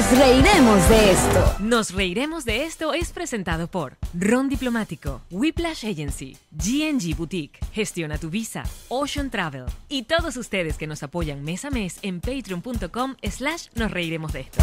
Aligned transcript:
Nos 0.00 0.18
reiremos 0.18 0.88
de 0.88 1.10
esto. 1.10 1.54
Nos 1.58 1.92
reiremos 1.92 2.46
de 2.46 2.64
esto 2.64 2.94
es 2.94 3.12
presentado 3.12 3.66
por 3.66 3.98
Ron 4.14 4.48
Diplomático, 4.48 5.20
Whiplash 5.30 5.84
Agency, 5.84 6.38
GNG 6.52 7.14
Boutique, 7.14 7.60
Gestiona 7.74 8.16
tu 8.16 8.30
Visa, 8.30 8.62
Ocean 8.88 9.28
Travel 9.28 9.66
y 9.90 10.04
todos 10.04 10.38
ustedes 10.38 10.78
que 10.78 10.86
nos 10.86 11.02
apoyan 11.02 11.44
mes 11.44 11.66
a 11.66 11.70
mes 11.70 11.98
en 12.00 12.22
patreon.com 12.22 13.16
slash 13.22 13.66
nos 13.74 13.90
reiremos 13.90 14.32
de 14.32 14.40
esto. 14.40 14.62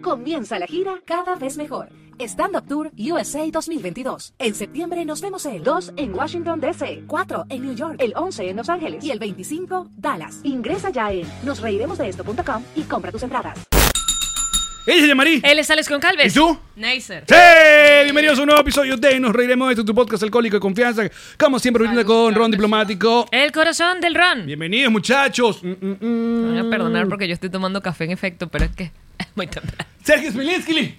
Comienza 0.00 0.60
la 0.60 0.68
gira 0.68 1.00
cada 1.04 1.34
vez 1.34 1.56
mejor. 1.56 1.88
Stand 2.20 2.54
Up 2.54 2.68
Tour 2.68 2.92
USA 2.96 3.44
2022. 3.50 4.34
En 4.38 4.54
septiembre 4.54 5.04
nos 5.04 5.20
vemos 5.22 5.44
el 5.44 5.64
2 5.64 5.94
en 5.96 6.14
Washington 6.14 6.60
DC, 6.60 7.02
4 7.08 7.46
en 7.48 7.62
New 7.62 7.74
York, 7.74 7.96
el 7.98 8.12
11 8.14 8.50
en 8.50 8.56
Los 8.58 8.68
Ángeles 8.68 9.02
y 9.04 9.10
el 9.10 9.18
25 9.18 9.88
Dallas. 9.96 10.38
Ingresa 10.44 10.90
ya 10.90 11.10
en 11.10 11.26
nosreiremosdeesto.com 11.42 12.62
y 12.76 12.82
compra 12.82 13.10
tus 13.10 13.24
entradas. 13.24 13.58
Ella 14.90 15.02
es 15.02 15.08
Yamari. 15.08 15.40
Él 15.44 15.58
es 15.60 15.70
Alex 15.70 15.88
Concalves. 15.88 16.32
¿Y 16.32 16.36
tú? 16.36 16.58
Neisser. 16.74 17.22
¡Sí! 17.28 17.34
Bienvenidos 18.02 18.40
a 18.40 18.42
un 18.42 18.46
nuevo 18.46 18.60
episodio 18.60 18.96
de 18.96 19.20
Nos 19.20 19.32
Reiremos 19.32 19.68
de 19.68 19.74
esto, 19.74 19.84
tu 19.84 19.94
podcast 19.94 20.24
alcohólico 20.24 20.56
de 20.56 20.60
confianza. 20.60 21.08
Como 21.38 21.60
siempre, 21.60 21.86
ahorita 21.86 22.04
con 22.04 22.34
Ron 22.34 22.50
Diplomático. 22.50 23.28
El 23.30 23.52
corazón 23.52 24.00
del 24.00 24.16
Ron. 24.16 24.46
Bienvenidos, 24.46 24.90
muchachos. 24.90 25.62
Mm, 25.62 25.68
mm, 25.68 25.96
mm. 26.00 26.42
Me 26.42 26.60
voy 26.60 26.66
a 26.66 26.70
perdonar 26.70 27.06
porque 27.06 27.28
yo 27.28 27.34
estoy 27.34 27.50
tomando 27.50 27.80
café 27.80 28.06
en 28.06 28.10
efecto, 28.10 28.48
pero 28.48 28.64
es 28.64 28.72
que 28.72 28.90
es 29.16 29.28
muy 29.36 29.46
temprano. 29.46 29.84
Sergio 30.02 30.32
Smilinski. 30.32 30.96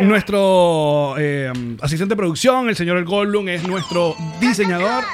Nuestro 0.00 1.14
eh, 1.16 1.50
asistente 1.80 2.12
de 2.12 2.16
producción, 2.16 2.68
el 2.68 2.76
señor 2.76 2.98
El 2.98 3.06
Goldblum, 3.06 3.48
es 3.48 3.66
nuestro 3.66 4.14
diseñador. 4.42 5.04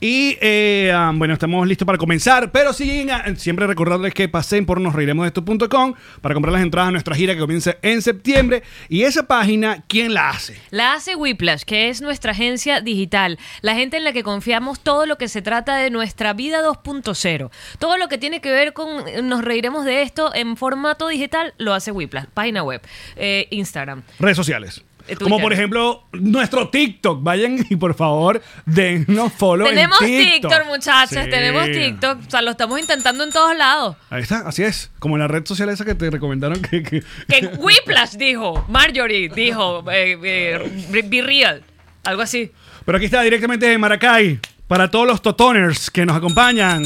Y 0.00 0.38
eh, 0.40 0.92
um, 0.96 1.18
bueno, 1.18 1.34
estamos 1.34 1.66
listos 1.68 1.84
para 1.84 1.98
comenzar. 1.98 2.50
Pero 2.52 2.72
siguen, 2.72 3.10
a- 3.10 3.36
siempre 3.36 3.66
recordarles 3.66 4.14
que 4.14 4.28
pasen 4.28 4.64
por 4.64 4.80
nosreiremosdeesto.com 4.80 5.94
para 6.22 6.34
comprar 6.34 6.52
las 6.54 6.62
entradas 6.62 6.88
a 6.88 6.92
nuestra 6.92 7.14
gira 7.14 7.34
que 7.34 7.40
comienza 7.40 7.76
en 7.82 8.00
septiembre. 8.00 8.62
Y 8.88 9.02
esa 9.02 9.24
página, 9.26 9.84
¿quién 9.88 10.14
la 10.14 10.30
hace? 10.30 10.56
La 10.70 10.94
hace 10.94 11.16
Whiplash, 11.16 11.62
que 11.64 11.90
es 11.90 12.00
nuestra 12.00 12.32
agencia 12.32 12.80
digital, 12.80 13.38
la 13.60 13.74
gente 13.74 13.98
en 13.98 14.04
la 14.04 14.12
que 14.12 14.22
confiamos 14.22 14.80
todo 14.80 15.04
lo 15.04 15.18
que 15.18 15.28
se 15.28 15.42
trata 15.42 15.76
de 15.76 15.90
nuestra 15.90 16.32
vida 16.32 16.62
2.0. 16.62 17.50
Todo 17.78 17.98
lo 17.98 18.08
que 18.08 18.16
tiene 18.18 18.40
que 18.40 18.50
ver 18.50 18.72
con 18.72 19.06
eh, 19.06 19.20
nos 19.22 19.44
reiremos 19.44 19.84
de 19.84 20.02
esto 20.02 20.34
en 20.34 20.56
formato 20.56 21.08
digital 21.08 21.52
lo 21.58 21.74
hace 21.74 21.90
Whiplash, 21.92 22.24
página 22.32 22.62
web, 22.62 22.80
eh, 23.16 23.48
Instagram. 23.50 24.02
Redes 24.18 24.36
sociales. 24.36 24.82
Twitter. 25.10 25.24
Como 25.24 25.40
por 25.40 25.52
ejemplo, 25.52 26.04
nuestro 26.12 26.68
TikTok. 26.68 27.22
Vayan 27.22 27.64
y 27.68 27.76
por 27.76 27.94
favor, 27.94 28.40
dennos 28.66 29.32
follow 29.32 29.66
Tenemos 29.68 30.00
en 30.02 30.06
TikTok, 30.08 30.50
TikTok. 30.52 30.66
muchachos, 30.68 31.24
Sí. 31.24 31.30
tenemos 31.30 31.64
TikTok, 31.66 32.18
o 32.26 32.30
sea, 32.30 32.42
lo 32.42 32.50
estamos 32.52 32.78
intentando 32.80 33.24
en 33.24 33.30
todos 33.30 33.56
lados. 33.56 33.96
Ahí 34.10 34.22
está, 34.22 34.38
así 34.46 34.62
es. 34.62 34.90
Como 34.98 35.16
la 35.18 35.28
red 35.28 35.44
social 35.46 35.68
esa 35.68 35.84
que 35.84 35.94
te 35.94 36.10
recomendaron 36.10 36.60
que... 36.62 36.82
que- 36.82 37.02
Que 37.28 37.46
Whiplash 37.58 38.12
dijo, 38.16 38.64
Marjorie 38.68 39.28
dijo, 39.28 39.84
eh, 39.90 40.18
eh, 40.22 41.02
be 41.08 41.22
real, 41.22 41.62
algo 42.04 42.22
así. 42.22 42.50
Pero 42.84 42.96
aquí 42.96 43.04
está 43.06 43.22
directamente 43.22 43.66
de 43.66 43.78
Maracay. 43.78 44.38
Para 44.66 44.90
todos 44.90 45.06
los 45.06 45.20
totoners 45.20 45.90
que 45.90 46.06
nos 46.06 46.16
acompañan. 46.16 46.82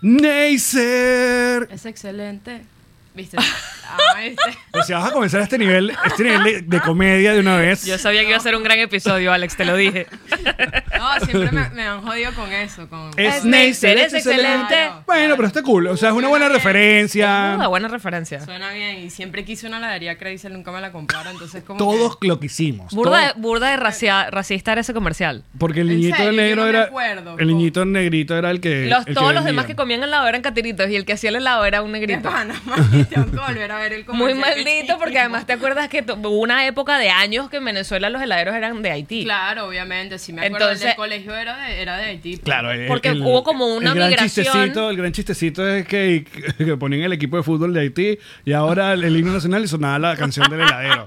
Neisser. 0.00 1.68
Es 1.70 1.86
excelente. 1.86 2.62
¿Viste? 3.18 3.36
Ah, 3.36 4.20
¿viste? 4.20 4.42
O 4.78 4.82
sea, 4.84 4.98
vas 4.98 5.10
a 5.10 5.12
comenzar 5.12 5.40
este 5.40 5.58
nivel, 5.58 5.92
este 6.04 6.22
nivel 6.22 6.44
de, 6.44 6.62
de 6.62 6.80
comedia 6.80 7.32
de 7.32 7.40
una 7.40 7.56
vez. 7.56 7.84
Yo 7.84 7.98
sabía 7.98 8.20
que 8.22 8.28
iba 8.28 8.36
a 8.36 8.40
ser 8.40 8.54
un 8.54 8.62
gran 8.62 8.78
episodio, 8.78 9.32
Alex, 9.32 9.56
te 9.56 9.64
lo 9.64 9.74
dije. 9.74 10.06
No, 10.96 11.18
siempre 11.24 11.50
me, 11.50 11.68
me 11.70 11.82
han 11.82 12.00
jodido 12.02 12.32
con 12.34 12.52
eso. 12.52 12.88
Con... 12.88 13.10
Es 13.16 13.44
Neisser, 13.44 13.98
es 13.98 14.14
excelente. 14.14 14.90
Bueno, 15.04 15.34
pero 15.34 15.48
está 15.48 15.62
cool. 15.62 15.88
O 15.88 15.96
sea, 15.96 16.10
es 16.10 16.14
una 16.14 16.28
buena 16.28 16.48
referencia. 16.48 17.54
Una 17.56 17.66
buena 17.66 17.88
referencia. 17.88 18.40
Suena 18.44 18.70
bien. 18.72 18.98
Y 18.98 19.10
siempre 19.10 19.44
quise 19.44 19.66
una 19.66 19.78
heladería 19.78 20.16
Crazy, 20.16 20.48
nunca 20.48 20.70
me 20.70 20.80
la 20.80 20.92
compraron. 20.92 21.32
Entonces, 21.32 21.64
como. 21.64 21.78
Todos 21.78 22.18
lo 22.20 22.38
que 22.38 22.46
hicimos. 22.46 22.94
Burda, 22.94 23.18
de, 23.18 23.32
Todo- 23.32 23.40
burda 23.42 23.70
de 23.70 23.76
racia- 23.78 24.30
racista 24.30 24.72
era 24.72 24.82
ese 24.82 24.94
comercial. 24.94 25.42
Porque 25.58 25.80
el 25.80 25.90
¿En 25.90 25.96
niñito 25.96 26.16
serio? 26.18 26.32
negro 26.32 26.56
no 26.56 26.62
me 26.64 26.68
era. 26.70 26.82
acuerdo. 26.84 27.36
El 27.38 27.48
niñito 27.48 27.84
negrito 27.84 28.36
era 28.36 28.50
el 28.52 28.60
que. 28.60 28.86
Los, 28.86 29.06
el 29.08 29.14
todos 29.14 29.34
los 29.34 29.44
demás 29.44 29.66
que 29.66 29.74
comían 29.74 30.02
helado 30.04 30.28
eran 30.28 30.42
catiritos 30.42 30.88
y 30.88 30.94
el 30.96 31.04
que 31.04 31.14
hacía 31.14 31.30
el 31.30 31.36
helado 31.36 31.64
era 31.64 31.82
un 31.82 31.92
De 31.92 31.98
negrito. 32.00 32.28
pana, 32.30 32.54
man, 32.64 33.07
tengo 33.08 33.30
que 33.30 33.36
volver 33.38 33.72
a 33.72 33.78
ver 33.78 33.92
el 33.92 34.04
Muy 34.08 34.34
maldito 34.34 34.98
porque 34.98 35.18
además 35.18 35.46
te 35.46 35.52
acuerdas 35.54 35.88
que 35.88 36.04
hubo 36.06 36.28
una 36.40 36.66
época 36.66 36.98
de 36.98 37.10
años 37.10 37.48
que 37.50 37.56
en 37.58 37.64
Venezuela 37.64 38.10
los 38.10 38.20
heladeros 38.22 38.54
eran 38.54 38.82
de 38.82 38.90
Haití. 38.90 39.24
Claro, 39.24 39.66
obviamente. 39.66 40.18
Si 40.18 40.32
me 40.32 40.42
acuerdo 40.46 40.66
Entonces- 40.66 40.86
del 40.88 40.96
colegio 40.96 41.34
era 41.36 41.56
de, 41.64 41.80
era 41.82 41.96
de 41.96 42.04
Haití. 42.04 42.38
Claro, 42.38 42.70
el- 42.72 42.86
Porque 42.86 43.08
el- 43.08 43.22
hubo 43.22 43.42
como 43.44 43.66
una 43.74 43.90
el 43.90 43.96
gran 43.96 44.10
migración. 44.10 44.44
Chistecito, 44.46 44.90
el 44.90 44.96
gran 44.96 45.12
chistecito 45.12 45.68
es 45.68 45.86
que, 45.86 46.24
que 46.58 46.76
ponían 46.76 47.02
el 47.02 47.12
equipo 47.12 47.36
de 47.36 47.42
fútbol 47.42 47.72
de 47.74 47.80
Haití 47.80 48.18
y 48.44 48.52
ahora 48.52 48.92
el, 48.92 49.04
el 49.04 49.16
himno 49.16 49.32
nacional 49.32 49.64
y 49.64 49.68
sonaba 49.68 49.98
la 49.98 50.16
canción 50.16 50.48
del 50.50 50.60
heladero. 50.60 51.06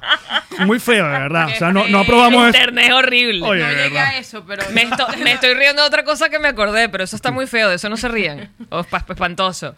Muy 0.66 0.80
feo, 0.80 1.06
de 1.06 1.12
verdad. 1.20 1.48
O 1.48 1.56
sea, 1.58 1.72
no, 1.72 1.88
no 1.88 2.00
aprobamos 2.00 2.42
eso. 2.50 2.58
Internet 2.58 2.86
es 2.88 2.94
horrible. 2.94 3.42
Oye, 3.48 3.62
No 3.64 3.70
llegué 3.72 4.00
a 4.00 4.18
eso, 4.18 4.44
pero. 4.46 4.64
Me, 4.72 4.84
esto- 4.84 5.08
me 5.24 5.32
estoy 5.34 5.54
riendo 5.54 5.82
de 5.82 5.88
otra 5.88 6.04
cosa 6.04 6.30
que 6.30 6.40
me 6.40 6.50
acordé, 6.50 6.90
pero 6.90 7.04
eso 7.04 7.16
está 7.16 7.32
muy 7.32 7.48
feo, 7.48 7.70
de 7.70 7.76
eso 7.76 7.90
no 7.90 7.98
se 7.98 8.08
rían. 8.10 8.50
O 8.70 8.82
es 8.82 8.88
pa- 8.88 9.04
espantoso. 9.10 9.76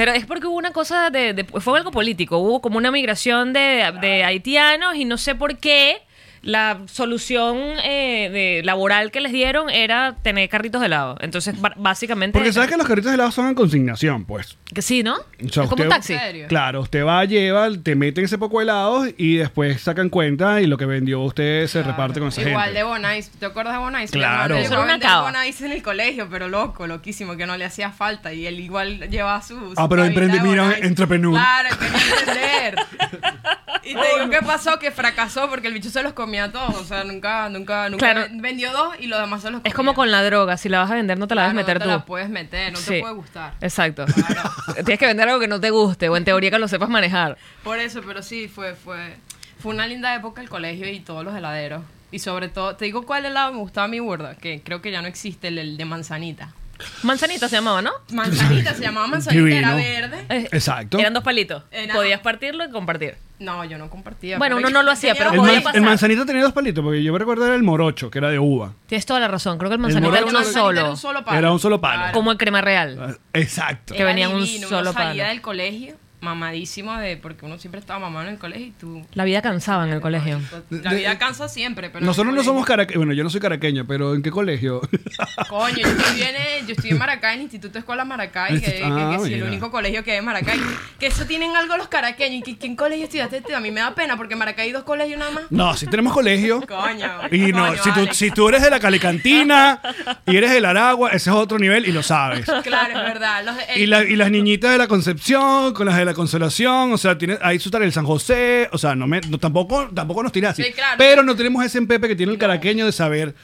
Pero 0.00 0.12
es 0.12 0.24
porque 0.24 0.46
hubo 0.46 0.56
una 0.56 0.70
cosa 0.70 1.10
de, 1.10 1.34
de- 1.34 1.44
Fue 1.44 1.76
algo 1.78 1.90
político. 1.90 2.38
Hubo 2.38 2.62
como 2.62 2.78
una 2.78 2.90
migración 2.90 3.52
de, 3.52 3.92
de 4.00 4.24
haitianos 4.24 4.94
y 4.96 5.04
no 5.04 5.18
sé 5.18 5.34
por 5.34 5.58
qué 5.58 5.98
la 6.42 6.80
solución 6.86 7.58
eh, 7.84 8.30
de, 8.32 8.62
laboral 8.64 9.10
que 9.10 9.20
les 9.20 9.32
dieron 9.32 9.68
era 9.68 10.16
tener 10.22 10.48
carritos 10.48 10.80
de 10.80 10.86
helado. 10.86 11.16
Entonces, 11.20 11.54
básicamente. 11.76 12.38
Porque 12.38 12.52
sabes 12.52 12.70
que 12.70 12.76
los 12.76 12.86
carritos 12.86 13.10
de 13.10 13.14
helado 13.14 13.30
son 13.30 13.48
en 13.48 13.54
consignación, 13.54 14.24
pues. 14.24 14.56
Que 14.72 14.82
sí, 14.82 15.02
¿no? 15.02 15.16
O 15.16 15.48
sea, 15.48 15.64
es 15.64 15.70
como 15.70 15.82
un 15.82 15.88
taxi. 15.88 16.16
Claro, 16.48 16.80
usted 16.80 17.04
va, 17.04 17.24
lleva, 17.24 17.68
te 17.82 17.94
meten 17.94 18.24
ese 18.24 18.38
poco 18.38 18.58
de 18.58 18.64
helados 18.64 19.08
y 19.18 19.36
después 19.36 19.80
sacan 19.80 20.08
cuenta 20.08 20.60
y 20.60 20.66
lo 20.66 20.78
que 20.78 20.86
vendió 20.86 21.20
usted 21.20 21.66
se 21.66 21.82
reparte 21.82 22.20
con 22.20 22.28
esa 22.28 22.40
Igual 22.42 22.64
gente. 22.64 22.78
de 22.78 22.84
Bonais. 22.84 23.30
¿Te 23.30 23.46
acuerdas 23.46 23.74
de 23.74 23.80
Bonais? 23.80 24.10
Claro. 24.10 24.56
Una 24.82 24.98
cava. 24.98 25.22
Bonais 25.22 25.60
en 25.60 25.72
el 25.72 25.82
colegio, 25.82 26.28
pero 26.30 26.48
loco, 26.48 26.86
loquísimo, 26.86 27.36
que 27.36 27.46
no 27.46 27.56
le 27.56 27.64
hacía 27.64 27.90
falta. 27.90 28.32
Y 28.32 28.46
él 28.46 28.60
igual 28.60 29.10
llevaba 29.10 29.42
su. 29.42 29.54
su 29.54 29.74
Ah, 29.76 29.88
pero 29.88 30.04
de 30.04 30.10
mira, 30.40 30.78
entrepreneur. 30.78 31.32
Claro, 31.32 31.68
quería 31.78 32.00
emprender. 32.18 32.74
Y 33.82 33.94
te 33.94 34.00
digo 34.00 34.30
qué 34.30 34.44
pasó, 34.44 34.78
que 34.78 34.90
fracasó 34.90 35.48
porque 35.48 35.68
el 35.68 35.74
bicho 35.74 35.90
se 35.90 36.02
los 36.02 36.12
comía 36.30 36.52
todos. 36.52 36.76
O 36.76 36.84
sea, 36.84 37.02
nunca, 37.04 37.48
nunca, 37.48 37.88
nunca 37.90 38.12
Claro. 38.12 38.28
vendió 38.34 38.72
dos 38.72 38.94
y 39.00 39.06
los 39.08 39.20
demás 39.20 39.42
se 39.42 39.50
los 39.50 39.60
comía. 39.60 39.68
Es 39.70 39.74
como 39.74 39.94
con 39.94 40.10
la 40.12 40.22
droga. 40.22 40.56
Si 40.56 40.68
la 40.68 40.78
vas 40.78 40.90
a 40.90 40.94
vender, 40.94 41.18
no 41.18 41.26
te 41.26 41.34
la 41.34 41.42
Claro, 41.42 41.54
debes 41.54 41.66
meter 41.66 41.78
no 41.78 41.84
tú. 41.84 41.88
te 41.90 41.96
la 41.96 42.04
puedes 42.06 42.28
meter, 42.28 42.72
no 42.72 42.78
Sí. 42.78 42.90
te 42.90 43.00
puede 43.00 43.14
gustar. 43.14 43.54
Exacto. 43.60 44.06
Tienes 44.74 44.98
que 44.98 45.06
vender 45.06 45.28
algo 45.28 45.40
que 45.40 45.48
no 45.48 45.60
te 45.60 45.70
guste 45.70 46.08
o 46.08 46.16
en 46.16 46.24
teoría 46.24 46.50
que 46.50 46.58
lo 46.58 46.68
sepas 46.68 46.88
manejar. 46.88 47.36
Por 47.64 47.78
eso, 47.80 48.00
pero 48.06 48.22
sí, 48.22 48.46
fue, 48.48 48.74
fue, 48.74 49.16
fue 49.58 49.74
una 49.74 49.86
linda 49.88 50.14
época 50.14 50.40
el 50.40 50.48
colegio 50.48 50.88
y 50.88 51.00
todos 51.00 51.24
los 51.24 51.34
heladeros. 51.34 51.82
Y 52.12 52.20
sobre 52.20 52.48
todo, 52.48 52.76
te 52.76 52.84
digo 52.84 53.04
cuál 53.06 53.24
helado 53.26 53.52
me 53.52 53.58
gustaba 53.58 53.84
a 53.84 53.88
mí, 53.88 53.98
burda, 54.00 54.34
que 54.36 54.62
creo 54.64 54.80
que 54.80 54.90
ya 54.90 55.00
no 55.02 55.08
existe, 55.08 55.48
el, 55.48 55.58
el 55.58 55.76
de 55.76 55.84
manzanita. 55.84 56.54
Manzanita 57.02 57.48
se 57.48 57.56
llamaba, 57.56 57.82
¿no? 57.82 57.92
Manzanita, 58.12 58.74
se 58.74 58.82
llamaba 58.82 59.06
manzanita, 59.06 59.56
era 59.56 59.74
verde. 59.74 60.24
Eh, 60.28 60.48
Exacto. 60.52 60.98
Eran 60.98 61.12
dos 61.14 61.22
palitos. 61.24 61.62
Era- 61.70 61.94
Podías 61.94 62.20
partirlo 62.20 62.64
y 62.64 62.70
compartir. 62.70 63.16
No, 63.38 63.64
yo 63.64 63.78
no 63.78 63.88
compartía. 63.88 64.36
Bueno, 64.36 64.56
pero 64.56 64.68
uno 64.68 64.78
no 64.78 64.82
lo 64.84 64.90
hacía, 64.92 65.14
tenía 65.14 65.18
pero 65.18 65.30
El, 65.30 65.36
dos 65.38 65.46
podía 65.46 65.54
man- 65.54 65.62
palitos. 65.62 65.72
pasar. 65.72 65.76
el 65.82 65.88
manzanito 65.88 66.26
tenía 66.26 66.42
dos 66.42 66.52
palitos, 66.52 66.84
porque 66.84 67.02
yo 67.02 67.12
me 67.12 67.18
recuerdo 67.18 67.46
era 67.46 67.54
el 67.54 67.62
morocho, 67.62 68.10
que 68.10 68.18
era 68.18 68.28
de 68.28 68.38
uva. 68.38 68.74
Tienes 68.86 69.06
toda 69.06 69.18
la 69.20 69.28
razón. 69.28 69.56
Creo 69.56 69.70
que 69.70 69.74
el 69.76 69.80
manzanita 69.80 70.12
era 70.18 70.24
uno 70.26 70.32
manzanita 70.34 70.60
solo. 70.60 70.80
Era 70.80 70.90
un 70.90 70.96
solo 70.98 71.24
palo. 71.24 71.38
Era 71.38 71.52
un 71.52 71.58
solo 71.58 71.80
palo. 71.80 71.96
Claro. 72.02 72.12
Como 72.12 72.32
el 72.32 72.36
crema 72.36 72.60
real. 72.60 73.18
Exacto. 73.32 73.94
Que 73.94 74.04
venía 74.04 74.26
en 74.26 74.32
un 74.36 74.44
divino, 74.44 74.68
solo 74.68 74.90
uno 74.90 74.92
salía 74.92 75.22
palo. 75.24 75.32
del 75.32 75.40
colegio 75.40 75.94
mamadísimo 76.20 76.96
de 76.96 77.16
porque 77.16 77.46
uno 77.46 77.58
siempre 77.58 77.80
estaba 77.80 77.98
mamado 77.98 78.26
en 78.26 78.34
el 78.34 78.38
colegio 78.38 78.66
y 78.66 78.70
tú 78.72 79.02
La 79.14 79.24
vida 79.24 79.40
cansaba 79.42 79.86
en 79.86 79.92
el 79.92 80.00
colegio. 80.00 80.40
la 80.70 80.92
vida 80.92 81.18
cansa 81.18 81.48
siempre 81.48 81.88
pero 81.90 82.00
en 82.00 82.06
Nosotros 82.06 82.34
no 82.34 82.42
somos 82.42 82.66
caraqueños. 82.66 82.98
Bueno, 82.98 83.12
yo 83.14 83.24
no 83.24 83.30
soy 83.30 83.40
caraqueño, 83.40 83.86
pero 83.86 84.14
¿en 84.14 84.22
qué 84.22 84.30
colegio? 84.30 84.80
coño 85.48 85.76
yo 85.76 85.86
estoy 85.88 86.22
en, 86.22 86.66
yo 86.66 86.72
estoy 86.74 86.90
en 86.90 86.98
Maracay 86.98 87.32
en 87.34 87.38
el 87.40 87.42
Instituto 87.44 87.78
Escuela 87.78 88.04
Maracay 88.04 88.60
que, 88.60 88.66
que- 88.72 88.80
Ah, 88.84 89.16
que 89.18 89.24
sí, 89.26 89.34
el 89.34 89.42
único 89.44 89.70
colegio 89.70 90.04
que 90.04 90.12
hay 90.12 90.18
en 90.18 90.24
Maracay 90.24 90.58
que 90.98 91.06
eso 91.06 91.24
tienen 91.26 91.54
algo 91.56 91.76
los 91.76 91.88
caraqueños 91.88 92.40
y 92.40 92.42
que 92.42 92.58
¿quién 92.58 92.76
colegio 92.76 93.04
estudiaste 93.04 93.40
tú? 93.40 93.54
a 93.54 93.60
mí 93.60 93.70
me 93.70 93.80
da 93.80 93.94
pena 93.94 94.16
porque 94.16 94.34
en 94.34 94.38
Maracay 94.40 94.66
hay 94.66 94.72
dos 94.72 94.84
colegios 94.84 95.18
nada 95.18 95.30
más 95.30 95.44
no, 95.50 95.74
si 95.76 95.86
tenemos 95.86 96.12
colegio. 96.12 96.60
coño 96.68 97.08
Y 97.30 97.52
no, 97.52 97.68
coño, 97.68 97.82
si 97.82 97.92
tú, 97.92 98.06
si 98.12 98.30
tú 98.30 98.48
eres 98.48 98.62
de 98.62 98.70
la 98.70 98.78
Calicantina 98.80 99.80
y 100.26 100.36
eres 100.36 100.50
del 100.50 100.64
Aragua, 100.64 101.10
ese 101.10 101.30
es 101.30 101.36
otro 101.36 101.58
nivel 101.58 101.86
y 101.86 101.92
lo 101.92 102.02
sabes. 102.02 102.44
claro 102.62 102.98
es 103.00 103.04
verdad 103.06 103.44
los- 103.44 103.56
el- 103.74 103.80
Y, 103.82 103.86
la- 103.86 104.04
y 104.04 104.16
las 104.16 104.30
niñitas 104.30 104.70
de 104.72 104.78
la 104.78 104.86
Concepción, 104.88 105.72
con 105.74 105.86
las 105.86 105.96
de 105.96 106.04
la 106.04 106.09
Consolación, 106.14 106.92
o 106.92 106.98
sea, 106.98 107.16
tiene, 107.16 107.38
ahí 107.42 107.58
su 107.58 107.70
el 107.76 107.92
San 107.92 108.04
José, 108.04 108.68
o 108.72 108.78
sea, 108.78 108.94
no 108.94 109.06
me, 109.06 109.20
no, 109.22 109.38
tampoco, 109.38 109.88
tampoco 109.94 110.22
nos 110.22 110.32
tiras 110.32 110.52
así. 110.52 110.64
Sí, 110.64 110.72
claro. 110.72 110.96
Pero 110.98 111.22
no 111.22 111.36
tenemos 111.36 111.64
ese 111.64 111.78
empepe 111.78 112.08
que 112.08 112.16
tiene 112.16 112.32
el 112.32 112.38
caraqueño 112.38 112.86
de 112.86 112.92
saber 112.92 113.34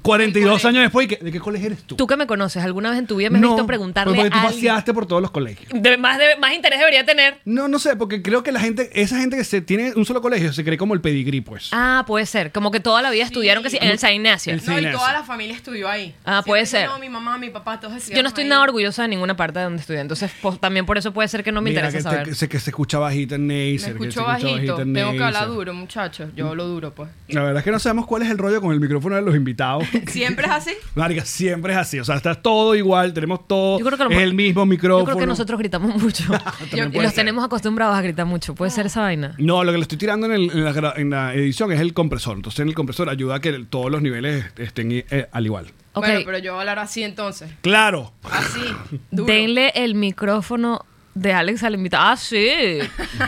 42 0.00 0.64
años 0.64 0.82
después, 0.82 1.04
¿y 1.04 1.08
qué- 1.08 1.22
¿de 1.22 1.30
qué 1.30 1.38
colegio 1.38 1.66
eres 1.66 1.82
tú? 1.82 1.96
Tú 1.96 2.06
que 2.06 2.16
me 2.16 2.26
conoces, 2.26 2.62
¿alguna 2.64 2.90
vez 2.90 2.98
en 2.98 3.06
tu 3.06 3.16
vida 3.16 3.28
me 3.30 3.38
has 3.38 3.42
no, 3.42 3.48
visto 3.50 3.66
preguntarle 3.66 4.14
porque 4.14 4.30
tú 4.30 4.36
a 4.36 4.40
alguien? 4.42 4.54
paseaste 4.54 4.94
por 4.94 5.06
todos 5.06 5.20
los 5.20 5.30
colegios. 5.30 5.70
De- 5.74 5.96
más, 5.98 6.18
de- 6.18 6.36
más 6.40 6.54
interés 6.54 6.78
debería 6.78 7.04
tener. 7.04 7.40
No, 7.44 7.68
no 7.68 7.78
sé, 7.78 7.94
porque 7.96 8.22
creo 8.22 8.42
que 8.42 8.52
la 8.52 8.60
gente, 8.60 8.90
esa 8.94 9.18
gente 9.18 9.36
que 9.36 9.44
se 9.44 9.60
tiene 9.60 9.92
un 9.94 10.06
solo 10.06 10.22
colegio 10.22 10.52
se 10.52 10.64
cree 10.64 10.78
como 10.78 10.94
el 10.94 11.00
pedigrí, 11.00 11.40
pues. 11.42 11.68
Ah, 11.72 12.04
puede 12.06 12.24
ser. 12.26 12.52
Como 12.52 12.70
que 12.70 12.80
toda 12.80 13.02
la 13.02 13.10
vida 13.10 13.24
estudiaron 13.24 13.62
que 13.62 13.70
sí, 13.70 13.78
en 13.80 13.88
el 13.90 13.98
San 13.98 14.12
Ignacio. 14.14 14.52
El- 14.54 14.64
no, 14.64 14.78
y 14.78 14.90
toda 14.92 15.12
la 15.12 15.22
familia 15.24 15.54
estudió 15.54 15.88
ahí 15.88 16.14
Ah, 16.24 16.42
puede 16.46 16.64
Siempre, 16.64 16.88
ser. 16.88 16.90
no 16.90 16.98
mi 16.98 17.08
mamá 17.10 17.36
mi 17.38 17.50
papá 17.50 17.78
todos 17.78 18.08
Yo 18.08 18.22
no 18.22 18.28
estoy 18.28 18.44
ahí. 18.44 18.50
nada 18.50 18.62
orgullosa 18.62 19.02
de 19.02 19.08
ninguna 19.08 19.36
parte 19.36 19.58
de 19.58 19.64
donde 19.66 19.80
estudié. 19.80 20.00
Entonces, 20.00 20.30
pues, 20.40 20.58
también 20.58 20.86
por 20.86 20.96
eso 20.98 21.12
puede 21.12 21.28
ser 21.28 21.44
que 21.44 21.52
no 21.52 21.60
me 21.60 21.70
Mira, 21.70 21.82
interesa 21.86 21.98
que, 22.08 22.14
saber. 22.14 22.28
te- 22.28 22.34
sé 22.34 22.48
que 22.48 22.58
se 22.60 22.70
escucha 22.70 22.98
bajita 22.98 23.34
en 23.34 23.46
me 23.46 23.54
Neisser. 23.54 23.92
que 23.92 23.98
se 23.98 24.04
escucho 24.08 24.20
escucha 24.30 24.46
bajito 24.48 24.80
en 24.80 24.92
tengo 24.94 25.10
que 25.12 25.16
hablar 25.22 25.32
Neisser. 25.42 25.48
duro 25.48 25.74
muchachos 25.74 26.30
yo 26.34 26.48
hablo 26.48 26.66
duro 26.66 26.94
pues 26.94 27.10
La 27.28 27.42
verdad 27.42 27.58
es 27.58 27.64
que 27.64 27.70
no 27.70 27.78
sabemos 27.78 28.06
cuál 28.06 28.22
es 28.22 28.30
el 28.30 28.38
rollo 28.38 28.60
con 28.60 28.72
el 28.72 28.80
micrófono 28.80 29.16
de 29.16 29.22
los 29.22 29.34
invitados. 29.34 29.81
siempre 30.06 30.46
es 30.46 30.52
así 30.52 30.70
Marica, 30.94 31.24
siempre 31.24 31.72
es 31.72 31.78
así. 31.78 31.98
O 32.00 32.04
sea, 32.04 32.16
está 32.16 32.34
todo 32.34 32.74
igual, 32.74 33.12
tenemos 33.12 33.46
todo. 33.46 33.78
Yo 33.78 33.84
creo 33.86 33.98
que 33.98 34.04
lo 34.04 34.10
es 34.10 34.18
el 34.18 34.34
mismo 34.34 34.64
micrófono. 34.66 35.00
Yo 35.00 35.04
creo 35.06 35.18
que 35.18 35.26
nosotros 35.26 35.58
gritamos 35.58 35.94
mucho. 36.02 36.24
Y 36.72 36.76
puede 36.76 36.90
los 37.02 37.02
ser. 37.06 37.14
tenemos 37.14 37.44
acostumbrados 37.44 37.96
a 37.96 38.02
gritar 38.02 38.26
mucho. 38.26 38.54
¿Puede 38.54 38.70
ser 38.70 38.86
esa 38.86 39.00
vaina? 39.02 39.34
No, 39.38 39.62
lo 39.64 39.72
que 39.72 39.78
le 39.78 39.82
estoy 39.82 39.98
tirando 39.98 40.26
en, 40.26 40.32
el- 40.32 40.50
en 40.50 40.64
la, 40.64 40.72
gra- 40.72 40.94
en 40.96 41.10
la 41.10 41.34
edición 41.34 41.70
es 41.72 41.80
el 41.80 41.92
compresor. 41.94 42.36
Entonces, 42.36 42.60
en 42.60 42.68
el 42.68 42.74
compresor 42.74 43.08
ayuda 43.08 43.36
a 43.36 43.40
que 43.40 43.50
el- 43.50 43.66
todos 43.66 43.90
los 43.90 44.02
niveles 44.02 44.44
estén 44.56 44.90
eh, 44.92 45.28
al 45.32 45.46
igual. 45.46 45.66
Ok. 45.94 46.06
bueno 46.06 46.20
pero 46.24 46.38
yo 46.38 46.52
voy 46.52 46.58
a 46.58 46.60
hablar 46.62 46.78
así 46.78 47.02
entonces 47.02 47.50
Claro. 47.60 48.12
así 48.30 48.60
duro 49.10 49.30
Denle 49.30 49.72
el 49.74 49.94
micrófono 49.94 50.86
de 51.14 51.32
Alex 51.32 51.62
al 51.62 51.74
invitado. 51.74 52.04
Ah, 52.08 52.16
sí. 52.16 52.78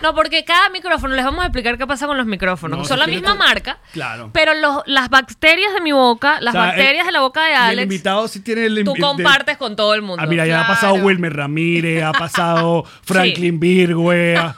No, 0.02 0.14
porque 0.14 0.44
cada 0.44 0.70
micrófono, 0.70 1.14
les 1.14 1.24
vamos 1.24 1.42
a 1.42 1.46
explicar 1.48 1.76
qué 1.76 1.86
pasa 1.86 2.06
con 2.06 2.16
los 2.16 2.26
micrófonos. 2.26 2.78
No, 2.78 2.84
Son 2.84 2.96
si 2.96 3.00
la 3.00 3.06
misma 3.06 3.32
tú- 3.32 3.38
marca. 3.38 3.78
Claro. 3.92 4.30
Pero 4.32 4.54
los, 4.54 4.82
las 4.86 5.10
bacterias 5.10 5.74
de 5.74 5.80
mi 5.80 5.92
boca, 5.92 6.40
las 6.40 6.54
O 6.54 6.58
sea, 6.58 6.66
bacterias 6.68 7.00
el- 7.00 7.06
de 7.06 7.12
la 7.12 7.20
boca 7.20 7.44
de 7.44 7.50
y 7.50 7.52
El 7.54 7.58
Alex, 7.60 7.82
invitado 7.82 8.28
sí 8.28 8.40
tiene 8.40 8.66
el. 8.66 8.84
tú 8.84 8.94
compartes 8.98 9.56
con 9.58 9.76
todo 9.76 9.94
el 9.94 10.02
mundo. 10.02 10.22
Ah, 10.22 10.26
mira, 10.26 10.46
ya 10.46 10.62
ha 10.62 10.66
pasado 10.66 10.94
Wilmer 10.94 11.34
Ramírez, 11.36 12.02
ha 12.02 12.12
pasado 12.12 12.84
Franklin 13.04 13.60
Virgüe, 13.60 14.36
ha, 14.38 14.54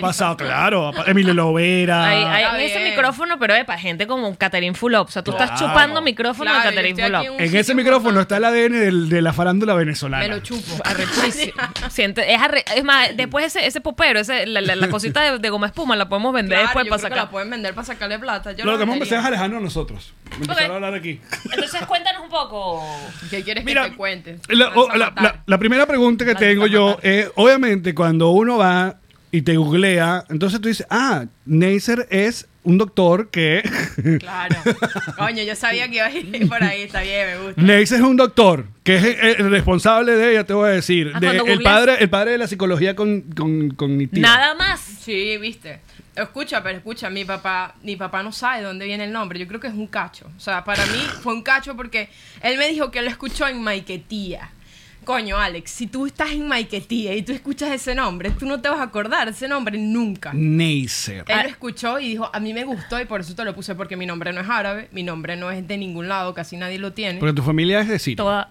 pasado, 0.00 0.36
claro, 0.36 0.92
Emilio 1.06 1.34
Lovera. 1.34 2.04
Hay, 2.06 2.64
ese 2.66 2.84
micrófono, 2.90 3.38
pero 3.38 3.54
es 3.54 3.64
para 3.64 3.78
gente 3.80 4.06
como 4.06 4.36
Catherine 4.36 4.74
Fulop. 4.76 5.08
O 5.08 5.10
sea, 5.10 5.22
tú 5.22 5.32
estás 5.32 5.58
chupando 5.58 6.02
micrófono 6.02 6.50
Claro, 6.50 6.70
de 6.70 6.74
Catherine 6.76 7.02
Fulop. 7.02 7.40
en 7.40 7.48
En 7.48 7.56
ese 7.56 7.74
micrófono 7.74 8.20
está 8.20 8.36
el 8.36 8.44
ADN 8.44 8.78
del- 8.78 9.08
de 9.08 9.22
la 9.22 9.32
farándula 9.32 9.74
venezolana. 9.74 10.22
me 10.22 10.28
lo 10.28 10.38
chupo 10.40 10.76
Arrechísimo. 10.84 11.52
Es, 11.96 12.40
arre- 12.40 12.59
es 12.74 12.84
más, 12.84 13.16
después 13.16 13.44
ese, 13.46 13.66
ese 13.66 13.80
popero, 13.80 14.20
ese, 14.20 14.46
la, 14.46 14.60
la- 14.60 14.76
la 14.76 14.88
cosita 14.90 15.20
de, 15.22 15.38
de 15.38 15.50
goma 15.50 15.66
espuma, 15.66 15.96
la 15.96 16.08
podemos 16.08 16.32
vender 16.32 16.58
Claro, 16.58 16.66
después 16.68 16.84
yo 16.86 16.90
para 16.90 16.98
creo 17.00 17.08
que 17.08 17.14
sacar. 17.14 17.24
la 17.26 17.30
pueden 17.30 17.50
vender 17.50 17.74
para 17.74 17.86
sacarle 17.86 18.18
plata 18.18 18.52
yo 18.52 18.64
Lo 18.64 18.72
que 18.72 18.78
vamos 18.78 18.92
a 18.94 18.96
empezar 18.96 19.20
es 19.20 19.26
alejarnos 19.26 19.58
a 19.58 19.62
nosotros. 19.62 20.14
Empezar 20.32 20.56
Ok. 20.64 20.70
a 20.70 20.74
hablar 20.76 20.94
aquí. 20.94 21.20
Entonces, 21.52 21.80
cuéntanos 21.86 22.22
un 22.22 22.28
poco. 22.30 22.82
¿qué 23.30 23.42
quieres 23.42 23.64
Mira, 23.64 23.84
que 23.84 23.90
te 23.90 23.96
cuente? 23.96 24.38
La, 24.48 24.68
Vas 24.68 24.76
a 24.76 24.80
o- 24.80 24.88
la- 24.96 25.06
matar. 25.10 25.24
la- 25.24 25.42
la 25.46 25.58
primera 25.58 25.86
pregunta 25.86 26.24
que 26.24 26.34
tengo 26.36 26.66
yo 26.68 26.98
es, 27.02 27.30
obviamente, 27.34 27.94
cuando 27.94 28.30
uno 28.30 28.56
va 28.58 28.96
y 29.32 29.42
te 29.42 29.56
googlea, 29.56 30.24
entonces 30.28 30.60
tú 30.60 30.68
dices, 30.68 30.86
ah, 30.90 31.26
Neisser 31.46 32.06
es 32.10 32.46
un 32.62 32.76
doctor 32.78 33.30
que... 33.30 33.62
Claro. 34.20 34.56
Coño, 35.16 35.42
yo 35.42 35.54
sabía 35.56 35.88
que 35.88 35.96
iba 35.96 36.06
a 36.06 36.10
ir 36.12 36.48
por 36.48 36.62
ahí. 36.62 36.82
Está 36.82 37.02
bien, 37.02 37.26
me 37.28 37.38
gusta. 37.46 37.62
Neisser 37.62 37.98
es 38.00 38.04
un 38.04 38.16
doctor, 38.16 38.66
que 38.82 38.96
es 38.96 39.04
el, 39.04 39.18
el 39.46 39.50
responsable 39.50 40.12
de, 40.16 40.34
ya 40.34 40.44
te 40.44 40.52
voy 40.52 40.68
a 40.68 40.72
decir, 40.72 41.12
Ah, 41.14 41.20
de- 41.20 41.28
el, 41.30 41.40
googleas- 41.40 41.62
padre, 41.62 41.96
el 42.00 42.10
padre 42.10 42.32
de 42.32 42.38
la 42.38 42.46
psicología 42.48 42.94
con, 42.96 43.22
con, 43.36 43.70
cognitiva. 43.70 44.26
Nada 44.28 44.54
más. 44.54 44.80
Sí, 44.80 45.36
viste. 45.38 45.80
Escucha, 46.16 46.62
pero 46.62 46.76
escucha, 46.76 47.08
mi 47.08 47.24
papá, 47.24 47.74
mi 47.82 47.96
papá 47.96 48.22
no 48.22 48.32
sabe 48.32 48.58
de 48.58 48.64
dónde 48.64 48.84
viene 48.84 49.04
el 49.04 49.12
nombre. 49.12 49.38
Yo 49.38 49.46
creo 49.46 49.60
que 49.60 49.68
es 49.68 49.74
un 49.74 49.86
cacho. 49.86 50.30
O 50.36 50.40
sea, 50.40 50.64
para 50.64 50.84
mí 50.86 50.98
fue 51.22 51.32
un 51.32 51.42
cacho 51.42 51.76
porque 51.76 52.10
él 52.42 52.58
me 52.58 52.68
dijo 52.68 52.90
que 52.90 53.00
lo 53.00 53.08
escuchó 53.08 53.46
en 53.46 53.62
Maiquetía. 53.62 54.50
Coño, 55.10 55.36
Alex, 55.38 55.72
si 55.72 55.86
tú 55.88 56.06
estás 56.06 56.30
en 56.30 56.46
Maiquetía 56.46 57.14
y 57.16 57.22
tú 57.22 57.32
escuchas 57.32 57.70
ese 57.72 57.96
nombre, 57.96 58.30
tú 58.30 58.46
no 58.46 58.60
te 58.60 58.68
vas 58.68 58.78
a 58.78 58.84
acordar 58.84 59.24
de 59.26 59.32
ese 59.32 59.48
nombre 59.48 59.76
nunca. 59.76 60.30
Neisser. 60.32 61.24
Él 61.26 61.40
lo 61.42 61.48
escuchó 61.48 61.98
y 61.98 62.10
dijo, 62.10 62.30
a 62.32 62.38
mí 62.38 62.54
me 62.54 62.62
gustó 62.62 63.00
y 63.00 63.06
por 63.06 63.20
eso 63.20 63.34
te 63.34 63.44
lo 63.44 63.52
puse 63.52 63.74
porque 63.74 63.96
mi 63.96 64.06
nombre 64.06 64.32
no 64.32 64.40
es 64.40 64.48
árabe, 64.48 64.88
mi 64.92 65.02
nombre 65.02 65.36
no 65.36 65.50
es 65.50 65.66
de 65.66 65.76
ningún 65.78 66.06
lado, 66.08 66.32
casi 66.32 66.56
nadie 66.56 66.78
lo 66.78 66.92
tiene. 66.92 67.18
Porque 67.18 67.32
tu 67.34 67.42
familia 67.42 67.80
es 67.80 67.88
de 67.88 67.98
Siria. 67.98 68.16
Toda. 68.18 68.50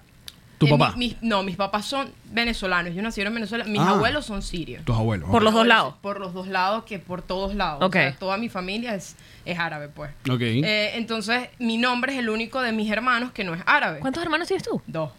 Tu 0.57 0.67
Eh, 0.67 0.69
papá. 0.71 0.91
mi- 0.97 1.07
mis- 1.07 1.15
no, 1.21 1.43
mis 1.43 1.55
papás 1.55 1.85
son 1.85 2.11
venezolanos. 2.33 2.93
Yo 2.93 3.01
nací 3.01 3.21
en 3.21 3.33
Venezuela. 3.33 3.63
Mis 3.63 3.79
Ah. 3.79 3.91
abuelos 3.91 4.25
son 4.25 4.41
sirios. 4.41 4.83
Tus 4.83 4.97
abuelos. 4.97 5.29
Por 5.29 5.41
los 5.43 5.53
dos 5.53 5.65
lados. 5.65 5.95
Por 6.01 6.19
los 6.19 6.33
dos 6.33 6.49
lados, 6.49 6.83
que 6.83 6.99
por 6.99 7.21
todos 7.21 7.55
lados. 7.55 7.81
Ok. 7.81 7.95
O 7.95 7.99
sea, 7.99 8.15
toda 8.19 8.35
mi 8.37 8.49
familia 8.49 8.95
es, 8.95 9.15
es 9.45 9.57
árabe, 9.57 9.87
pues. 9.87 10.11
Ok. 10.29 10.41
Eh, 10.41 10.91
entonces, 10.95 11.47
mi 11.59 11.77
nombre 11.77 12.11
es 12.11 12.19
el 12.19 12.29
único 12.29 12.59
de 12.61 12.73
mis 12.73 12.91
hermanos 12.91 13.31
que 13.31 13.45
no 13.45 13.53
es 13.53 13.61
árabe. 13.65 13.99
¿Cuántos 14.01 14.21
hermanos 14.21 14.49
tienes 14.49 14.63
tú? 14.67 14.81
Dos. 14.85 15.11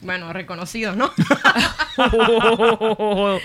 Bueno, 0.00 0.32
reconocidos, 0.32 0.96
¿no? 0.96 1.10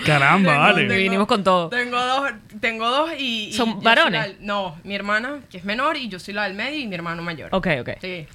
Caramba, 0.06 0.50
Tengo- 0.52 0.60
vale. 0.60 0.82
tengo- 0.86 1.02
Vinimos 1.02 1.26
con 1.26 1.42
todo. 1.44 1.68
Tengo 1.68 2.00
dos, 2.00 2.30
tengo 2.60 2.88
dos 2.90 3.10
y... 3.18 3.48
y 3.48 3.52
¿Son 3.52 3.80
varones? 3.82 4.28
la- 4.28 4.34
no, 4.40 4.76
mi 4.84 4.94
hermana, 4.94 5.40
que 5.50 5.58
es 5.58 5.64
menor, 5.64 5.96
y 5.96 6.08
yo 6.08 6.18
soy 6.18 6.34
la 6.34 6.44
del 6.44 6.54
medio, 6.54 6.78
y 6.78 6.86
mi 6.86 6.94
hermano 6.94 7.22
mayor. 7.22 7.48
Ok, 7.52 7.66
ok. 7.80 7.90
Sí. 8.00 8.26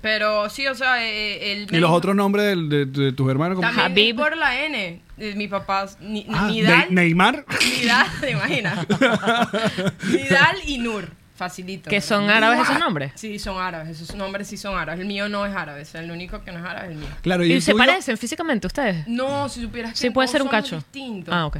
Pero 0.00 0.50
sí, 0.50 0.66
o 0.66 0.74
sea, 0.74 1.02
eh, 1.02 1.52
él... 1.52 1.66
me 1.70 1.78
¿Y 1.78 1.80
los 1.80 1.90
otros 1.90 2.14
nombres 2.14 2.54
de, 2.68 2.84
de 2.84 3.12
tus 3.12 3.30
hermanos? 3.30 3.56
¿cómo? 3.56 3.66
También 3.66 3.90
Habib. 3.90 4.16
por 4.16 4.36
la 4.36 4.60
N. 4.66 5.00
Eh, 5.16 5.34
Mi 5.34 5.48
papá, 5.48 5.86
ni, 6.00 6.26
Ah, 6.30 6.46
Nidal, 6.50 6.86
Ne- 6.90 7.02
Neymar. 7.02 7.44
Nidal, 7.80 8.06
¿te 8.20 8.30
imaginas? 8.32 8.86
Nidal 10.10 10.56
y 10.66 10.78
Nur, 10.78 11.08
facilito. 11.34 11.90
¿Que 11.90 12.00
son 12.00 12.30
árabes 12.30 12.60
esos 12.60 12.78
nombres? 12.78 13.12
Sí, 13.16 13.38
son 13.38 13.60
árabes, 13.60 14.00
esos 14.00 14.14
nombres 14.16 14.46
sí 14.48 14.56
son 14.56 14.76
árabes. 14.78 15.00
El 15.00 15.06
mío 15.06 15.28
no 15.28 15.44
es 15.46 15.54
árabe, 15.54 15.82
o 15.82 15.84
sea, 15.84 16.00
el 16.00 16.10
único 16.10 16.42
que 16.44 16.52
no 16.52 16.58
es 16.60 16.64
árabe 16.64 16.86
es 16.86 16.92
el 16.92 16.98
mío. 16.98 17.08
Claro, 17.22 17.44
y, 17.44 17.50
¿Y 17.50 17.52
el 17.54 17.62
se 17.62 17.72
tuyo? 17.72 17.84
parecen 17.84 18.16
físicamente 18.16 18.66
ustedes? 18.66 19.06
No, 19.08 19.48
si 19.48 19.60
supieras 19.62 19.92
que 19.92 19.98
Sí, 19.98 20.10
puede 20.10 20.26
todos 20.26 20.32
ser 20.32 20.42
un 20.42 20.48
somos 20.48 20.62
cacho. 20.62 20.76
distintos. 20.76 21.34
Ah, 21.34 21.46
ok. 21.46 21.58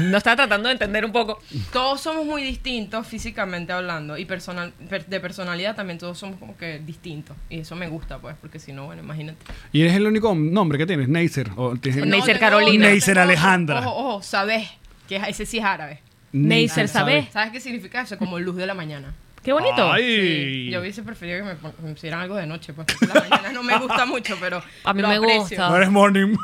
No 0.00 0.16
estaba 0.16 0.36
tratando 0.36 0.68
de 0.68 0.72
entender 0.74 1.04
un 1.04 1.12
poco. 1.12 1.40
Todos 1.72 2.00
somos 2.00 2.24
muy 2.24 2.42
distintos 2.42 3.06
físicamente 3.06 3.72
hablando 3.72 4.16
y 4.16 4.24
personal, 4.24 4.72
per- 4.88 5.06
de 5.06 5.20
personalidad 5.20 5.74
también 5.76 5.98
todos 5.98 6.18
somos 6.18 6.38
como 6.38 6.56
que 6.56 6.78
distintos. 6.78 7.36
Y 7.48 7.60
eso 7.60 7.76
me 7.76 7.88
gusta, 7.88 8.18
pues, 8.18 8.34
porque 8.40 8.58
si 8.58 8.72
no, 8.72 8.86
bueno, 8.86 9.02
imagínate. 9.02 9.38
¿Y 9.72 9.82
eres 9.82 9.94
el 9.94 10.06
único 10.06 10.34
nombre 10.34 10.78
que 10.78 10.86
tienes? 10.86 11.08
Neisser. 11.08 11.50
O 11.56 11.76
tienes- 11.76 12.00
No, 12.00 12.06
Neisser 12.06 12.38
tengo 12.38 12.50
Carolina. 12.50 12.86
Neisser. 12.88 13.18
Alejandra. 13.18 13.80
Ojo, 13.80 13.90
ojo, 14.14 14.22
sabes, 14.22 14.68
que 15.08 15.16
es- 15.16 15.28
ese 15.28 15.44
sí 15.46 15.58
es 15.58 15.64
árabe. 15.64 16.00
Neisser, 16.32 16.88
¿sabes? 16.88 17.28
¿Sabes 17.32 17.52
qué 17.52 17.60
significa 17.60 18.02
eso? 18.02 18.18
Como 18.18 18.38
luz 18.38 18.56
de 18.56 18.66
la 18.66 18.74
mañana. 18.74 19.14
Qué 19.42 19.54
bonito. 19.54 19.90
Ay. 19.90 20.02
Sí, 20.66 20.70
yo 20.70 20.80
hubiese 20.80 21.02
preferido 21.02 21.38
que 21.38 21.54
me, 21.82 21.92
pusieran 21.94 22.20
algo 22.20 22.36
de 22.36 22.46
noche, 22.46 22.74
pues 22.74 22.86
porque 22.86 23.06
la 23.06 23.20
mañana 23.28 23.52
no 23.52 23.62
me 23.62 23.78
gusta 23.78 24.04
mucho, 24.04 24.36
pero 24.38 24.62
A 24.84 24.92
mí 24.92 25.00
lo 25.00 25.08
me 25.08 25.16
aprecio. 25.16 25.40
gusta. 25.40 25.68
No 25.70 25.76
eres 25.76 25.90
morning. 25.90 26.36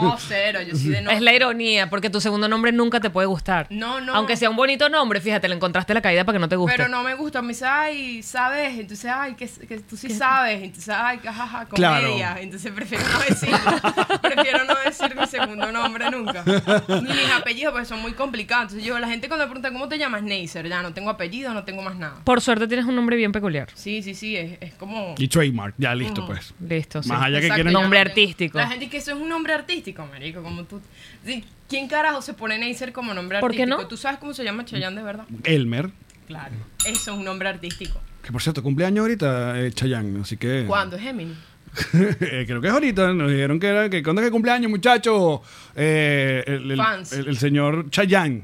No, 0.00 0.16
cero, 0.18 0.60
yo 0.62 0.74
sí 0.74 0.88
de 0.88 1.02
noche. 1.02 1.16
Es 1.16 1.22
la 1.22 1.34
ironía, 1.34 1.90
porque 1.90 2.08
tu 2.08 2.20
segundo 2.22 2.48
nombre 2.48 2.72
nunca 2.72 3.00
te 3.00 3.10
puede 3.10 3.26
gustar. 3.26 3.66
No, 3.68 4.00
no. 4.00 4.14
Aunque 4.14 4.36
sea 4.36 4.48
un 4.48 4.56
bonito 4.56 4.88
nombre, 4.88 5.20
fíjate, 5.20 5.46
le 5.46 5.56
encontraste 5.56 5.92
la 5.92 6.00
caída 6.00 6.24
para 6.24 6.36
que 6.36 6.40
no 6.40 6.48
te 6.48 6.56
guste. 6.56 6.74
Pero 6.76 6.88
no 6.88 7.02
me 7.02 7.14
gusta, 7.14 7.42
me 7.42 7.48
dice, 7.48 7.66
ay, 7.66 8.22
¿sabes? 8.22 8.78
Entonces, 8.78 9.10
ay, 9.14 9.34
que, 9.34 9.46
que 9.68 9.80
tú 9.80 9.96
sí 9.98 10.08
sabes. 10.08 10.62
Entonces, 10.62 10.94
ay, 10.96 11.18
jajaja, 11.22 11.66
Claro. 11.66 12.06
comedia. 12.06 12.36
Entonces, 12.40 12.72
prefiero 12.72 13.04
no 13.12 13.18
decirlo. 13.28 13.58
prefiero 14.22 14.64
no 14.64 14.74
decir 14.84 15.14
mi 15.14 15.26
segundo 15.26 15.70
nombre 15.70 16.10
nunca. 16.10 16.42
Ni 16.88 17.12
mis 17.12 17.30
apellidos, 17.36 17.72
porque 17.72 17.86
son 17.86 18.00
muy 18.00 18.12
complicados. 18.14 18.72
Entonces, 18.72 18.86
yo, 18.86 18.98
la 18.98 19.08
gente 19.08 19.28
cuando 19.28 19.44
me 19.46 19.50
pregunta, 19.50 19.70
¿cómo 19.70 19.86
te 19.88 19.98
llamas? 19.98 20.22
Neisser. 20.22 20.66
Ya 20.66 20.80
no 20.80 20.94
tengo 20.94 21.10
apellido, 21.10 21.52
no 21.52 21.64
tengo 21.64 21.82
más 21.82 21.96
nada. 21.96 22.21
Por 22.24 22.40
suerte 22.40 22.66
tienes 22.68 22.86
un 22.86 22.94
nombre 22.96 23.16
bien 23.16 23.32
peculiar. 23.32 23.68
Sí, 23.74 24.02
sí, 24.02 24.14
sí, 24.14 24.36
es, 24.36 24.58
es 24.60 24.74
como... 24.74 25.14
y 25.18 25.28
trademark. 25.28 25.74
Ya, 25.78 25.94
listo, 25.94 26.26
pues. 26.26 26.54
Listo, 26.68 27.02
sí. 27.02 27.08
Más 27.08 27.22
allá 27.22 27.40
que 27.40 27.46
Exacto, 27.46 27.54
quieren... 27.56 27.72
ya 27.72 27.80
Nombre 27.80 27.98
no 27.98 28.04
tengo- 28.04 28.10
artístico. 28.10 28.58
La 28.58 28.68
gente 28.68 28.88
que 28.88 28.96
eso 28.98 29.12
es 29.12 29.16
un 29.18 29.28
nombre 29.28 29.52
artístico, 29.52 30.06
marico, 30.06 30.42
como 30.42 30.64
tú. 30.64 30.80
Sí, 31.24 31.44
¿Quién 31.68 31.88
carajo 31.88 32.20
se 32.22 32.34
pone 32.34 32.58
Neisser 32.58 32.92
como 32.92 33.14
nombre 33.14 33.40
¿Por 33.40 33.52
qué 33.52 33.62
artístico? 33.62 33.82
no? 33.82 33.88
¿Tú 33.88 33.96
sabes 33.96 34.18
cómo 34.18 34.34
se 34.34 34.44
llama 34.44 34.64
Chayanne 34.64 34.96
de 34.96 35.02
verdad? 35.02 35.24
Elmer. 35.44 35.90
Claro. 36.26 36.54
Eso 36.86 37.12
es 37.12 37.18
un 37.18 37.24
nombre 37.24 37.48
artístico. 37.48 38.00
Que 38.22 38.30
por 38.30 38.40
cierto, 38.42 38.62
cumpleaños 38.62 39.00
ahorita 39.02 39.58
eh, 39.60 39.72
Chayanne, 39.72 40.20
así 40.20 40.36
que... 40.36 40.64
¿Cuándo? 40.66 40.96
¿Es 40.96 41.02
Gemini? 41.02 41.34
Eh, 41.94 42.44
Creo 42.46 42.60
que 42.60 42.66
es 42.68 42.72
ahorita. 42.72 43.12
Nos 43.14 43.30
dijeron 43.30 43.58
que 43.58 43.66
era 43.68 43.88
que 43.88 44.02
cuando 44.02 44.20
es 44.20 44.26
que 44.28 44.30
cumpleaños, 44.30 44.70
muchacho. 44.70 45.42
Eh, 45.74 46.44
el, 46.46 46.70
el- 46.72 46.76
Fans. 46.76 47.12
el- 47.14 47.28
el 47.28 47.38
señor 47.38 47.88
Chayanne. 47.90 48.42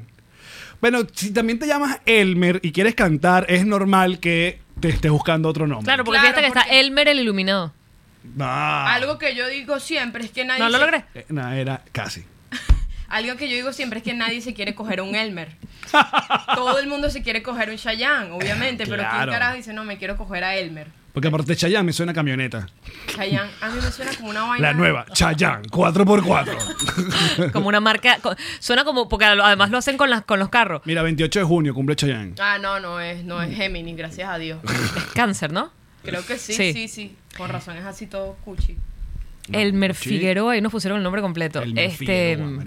Bueno, 0.80 1.00
si 1.12 1.32
también 1.32 1.58
te 1.58 1.66
llamas 1.66 2.00
Elmer 2.06 2.60
y 2.62 2.72
quieres 2.72 2.94
cantar, 2.94 3.46
es 3.48 3.66
normal 3.66 4.20
que 4.20 4.60
te 4.80 4.88
estés 4.90 5.10
buscando 5.10 5.48
otro 5.48 5.66
nombre. 5.66 5.84
Claro, 5.84 6.04
porque 6.04 6.20
Claro, 6.20 6.28
fíjate 6.36 6.40
que 6.42 6.46
está 6.48 6.60
porque- 6.62 6.80
Elmer 6.80 7.08
el 7.08 7.20
iluminado. 7.20 7.72
Ah. 8.38 8.94
Algo 8.94 9.18
que 9.18 9.34
yo 9.34 9.48
digo 9.48 9.80
siempre 9.80 10.24
es 10.24 10.30
que 10.30 10.44
nadie. 10.44 10.60
No 10.62 10.68
lo 10.68 10.78
se- 10.78 10.84
logré. 10.84 11.04
Eh, 11.14 11.24
no, 11.30 11.50
era 11.52 11.82
casi. 11.92 12.24
Algo 13.08 13.36
que 13.36 13.48
yo 13.48 13.56
digo 13.56 13.72
siempre 13.72 13.98
es 13.98 14.04
que 14.04 14.14
nadie 14.14 14.40
se 14.40 14.54
quiere 14.54 14.74
coger 14.74 15.00
un 15.00 15.14
Elmer. 15.14 15.56
Todo 16.54 16.78
el 16.78 16.86
mundo 16.88 17.10
se 17.10 17.22
quiere 17.22 17.42
coger 17.42 17.70
un 17.70 17.76
Chayanne, 17.76 18.30
obviamente, 18.32 18.84
pero 18.86 18.98
Claro. 19.02 19.16
¿quién 19.18 19.30
carajo 19.30 19.56
dice, 19.56 19.72
no, 19.72 19.84
me 19.84 19.96
quiero 19.98 20.16
coger 20.16 20.44
a 20.44 20.54
Elmer? 20.56 20.88
Porque 21.18 21.26
aparte 21.26 21.50
de 21.50 21.56
Chayanne 21.56 21.82
me 21.82 21.92
suena 21.92 22.14
camioneta. 22.14 22.68
Chayanne, 23.08 23.50
a 23.60 23.70
mí 23.70 23.80
me 23.82 23.90
suena 23.90 24.14
como 24.14 24.30
una 24.30 24.44
vaina. 24.44 24.68
La 24.68 24.72
nueva, 24.72 25.04
Chayanne, 25.12 25.64
4x4. 25.68 27.50
Como 27.52 27.66
una 27.66 27.80
marca. 27.80 28.20
Suena 28.60 28.84
como. 28.84 29.08
Porque 29.08 29.24
además 29.24 29.70
lo 29.70 29.78
hacen 29.78 29.96
con, 29.96 30.10
las, 30.10 30.22
con 30.22 30.38
los 30.38 30.48
carros. 30.48 30.82
Mira, 30.84 31.02
28 31.02 31.40
de 31.40 31.44
junio 31.44 31.74
cumple 31.74 31.96
Chayanne. 31.96 32.34
Ah, 32.38 32.58
no, 32.60 32.78
no 32.78 33.00
es, 33.00 33.24
no 33.24 33.42
es 33.42 33.52
Géminis, 33.52 33.96
gracias 33.96 34.28
a 34.28 34.38
Dios. 34.38 34.60
Es 34.62 35.02
cáncer, 35.12 35.52
¿no? 35.52 35.72
Creo 36.04 36.24
que 36.24 36.38
sí, 36.38 36.52
Sí. 36.52 36.72
sí, 36.72 36.86
sí. 36.86 37.16
Con 37.36 37.50
razón 37.50 37.76
es 37.76 37.84
así 37.84 38.06
todo 38.06 38.36
cuchi. 38.44 38.76
Elmer 39.50 39.96
sí. 39.96 40.10
Figueroa, 40.10 40.56
y 40.56 40.60
nos 40.60 40.70
pusieron 40.70 40.98
el 40.98 41.02
nombre 41.02 41.20
completo. 41.20 41.60
El 41.62 41.76
este. 41.76 41.96
Figueroa, 41.96 42.64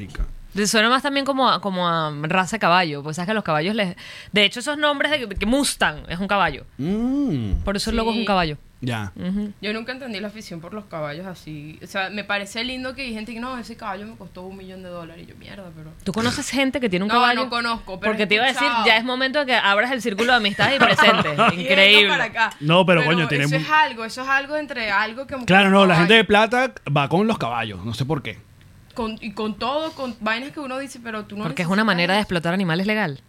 Suena 0.66 0.90
más 0.90 1.02
también 1.04 1.26
como 1.26 1.50
a, 1.50 1.62
como 1.62 1.88
a 1.88 2.12
raza 2.24 2.58
de 2.58 2.60
caballo. 2.60 3.04
Pues 3.04 3.16
sabes 3.16 3.28
que 3.28 3.32
a 3.32 3.36
los 3.36 3.44
caballos 3.44 3.74
les. 3.76 3.96
De 4.32 4.44
hecho, 4.46 4.60
esos 4.60 4.78
nombres 4.78 5.12
de 5.12 5.30
que 5.36 5.46
Mustang 5.46 6.04
es 6.10 6.20
un 6.20 6.28
caballo. 6.28 6.66
Mm, 6.78 7.64
Por 7.64 7.78
eso 7.78 7.90
el 7.90 7.94
Sí. 7.94 7.98
logo 7.98 8.12
es 8.12 8.18
un 8.18 8.26
caballo. 8.26 8.58
ya. 8.84 9.12
Ujú. 9.16 9.54
Yo 9.62 9.74
nunca 9.74 9.92
entendí 9.92 10.20
la 10.20 10.28
afición 10.30 10.60
por 10.60 10.74
los 10.74 10.86
caballos 10.86 11.26
así. 11.28 11.78
O 11.84 11.88
sea, 11.88 12.10
me 12.10 12.24
parece 12.24 12.64
lindo 12.64 12.96
que 12.96 13.04
hay 13.04 13.14
gente 13.14 13.32
que 13.34 13.40
no, 13.40 13.56
ese 13.60 13.78
caballo 13.78 14.08
me 14.08 14.16
costó 14.16 14.42
un 14.42 14.58
millón 14.58 14.82
de 14.82 14.90
dólares. 14.90 15.24
Y 15.24 15.28
yo, 15.32 15.36
mierda, 15.38 15.70
pero. 15.76 15.92
¿Tú 16.04 16.12
conoces 16.12 16.50
gente 16.50 16.80
que 16.80 16.90
tiene 16.90 17.04
un 17.06 17.10
No, 17.10 17.14
caballo? 17.14 17.44
no 17.44 17.50
conozco, 17.50 18.00
pero 18.00 18.12
Porque 18.12 18.24
he 18.24 18.28
te 18.28 18.36
iba 18.36 18.44
a 18.46 18.48
decir, 18.48 18.64
escuchado. 18.64 18.86
ya 18.88 18.98
es 18.98 19.04
momento 19.04 19.40
de 19.40 19.46
que 19.46 19.56
abras 19.56 19.92
el 19.92 20.02
círculo 20.02 20.32
de 20.32 20.38
amistades 20.38 20.78
y 20.78 20.80
presentes. 20.84 21.38
Venga 21.38 21.54
Increíble. 21.54 22.10
para 22.10 22.24
acá. 22.26 22.50
No, 22.60 22.84
pero, 22.86 23.06
coño, 23.06 23.28
tiene 23.28 23.44
Eso 23.46 23.56
mu- 23.56 23.62
es 23.62 23.70
algo, 23.70 24.04
eso 24.06 24.22
es 24.24 24.28
algo 24.28 24.58
entre 24.58 24.90
algo 24.90 25.28
que. 25.28 25.36
Claro, 25.46 25.70
no, 25.70 25.86
la 25.86 25.96
gente 25.98 26.16
de 26.16 26.24
plata 26.24 26.74
va 26.96 27.08
con 27.08 27.28
los 27.28 27.38
caballos, 27.38 27.86
no 27.86 27.94
sé 27.94 28.04
por 28.06 28.24
qué. 28.24 28.40
Con, 28.94 29.18
y 29.22 29.32
con 29.32 29.56
todo, 29.56 29.92
con 29.94 30.16
vainas 30.20 30.52
que 30.52 30.60
uno 30.60 30.78
dice, 30.78 31.00
pero 31.04 31.26
tú 31.26 31.38
no. 31.38 31.44
Porque 31.44 31.62
es 31.62 31.68
una 31.68 31.84
manera 31.84 32.14
de 32.16 32.20
explotar 32.22 32.54
animales 32.54 32.88
legal. 32.88 33.22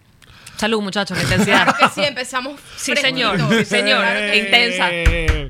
Salud, 0.57 0.81
muchachos, 0.81 1.17
la 1.19 1.25
intensidad. 1.25 1.65
Claro 1.65 1.79
que 1.79 1.89
sí, 1.89 2.05
empezamos. 2.07 2.61
Sí, 2.77 2.95
señor, 2.97 3.37
sí, 3.51 3.65
señor. 3.65 4.05
Sí. 4.33 4.39
Intensa. 4.39 4.89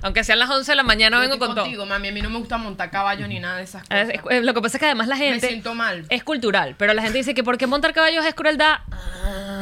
Aunque 0.03 0.25
sean 0.25 0.39
las 0.39 0.49
11 0.49 0.73
de 0.73 0.77
la 0.77 0.83
mañana, 0.83 1.17
Yo 1.19 1.21
vengo 1.21 1.35
estoy 1.35 1.47
con 1.49 1.55
todo. 1.55 1.65
contigo, 1.65 1.85
mami. 1.87 2.09
A 2.09 2.13
mí 2.13 2.23
no 2.23 2.31
me 2.31 2.39
gusta 2.39 2.57
montar 2.57 2.91
caballo 2.91 3.29
ni 3.29 3.39
nada 3.39 3.59
de 3.59 3.65
esas 3.65 3.83
Es- 3.91 4.21
cosas. 4.21 4.39
es- 4.39 4.45
lo 4.45 4.55
que 4.55 4.63
pasa 4.63 4.77
es 4.79 4.81
que 4.81 4.87
además 4.87 5.09
la 5.09 5.17
me 5.17 5.25
gente 5.27 5.49
siento 5.49 5.75
mal. 5.75 6.07
es 6.09 6.25
cultural, 6.25 6.75
pero 6.79 6.95
la 6.95 7.03
gente 7.03 7.19
dice 7.19 7.35
que 7.35 7.45
porque 7.45 7.67
montar 7.67 7.93
caballos 7.93 8.25
es 8.25 8.35
crueldad. 8.35 8.79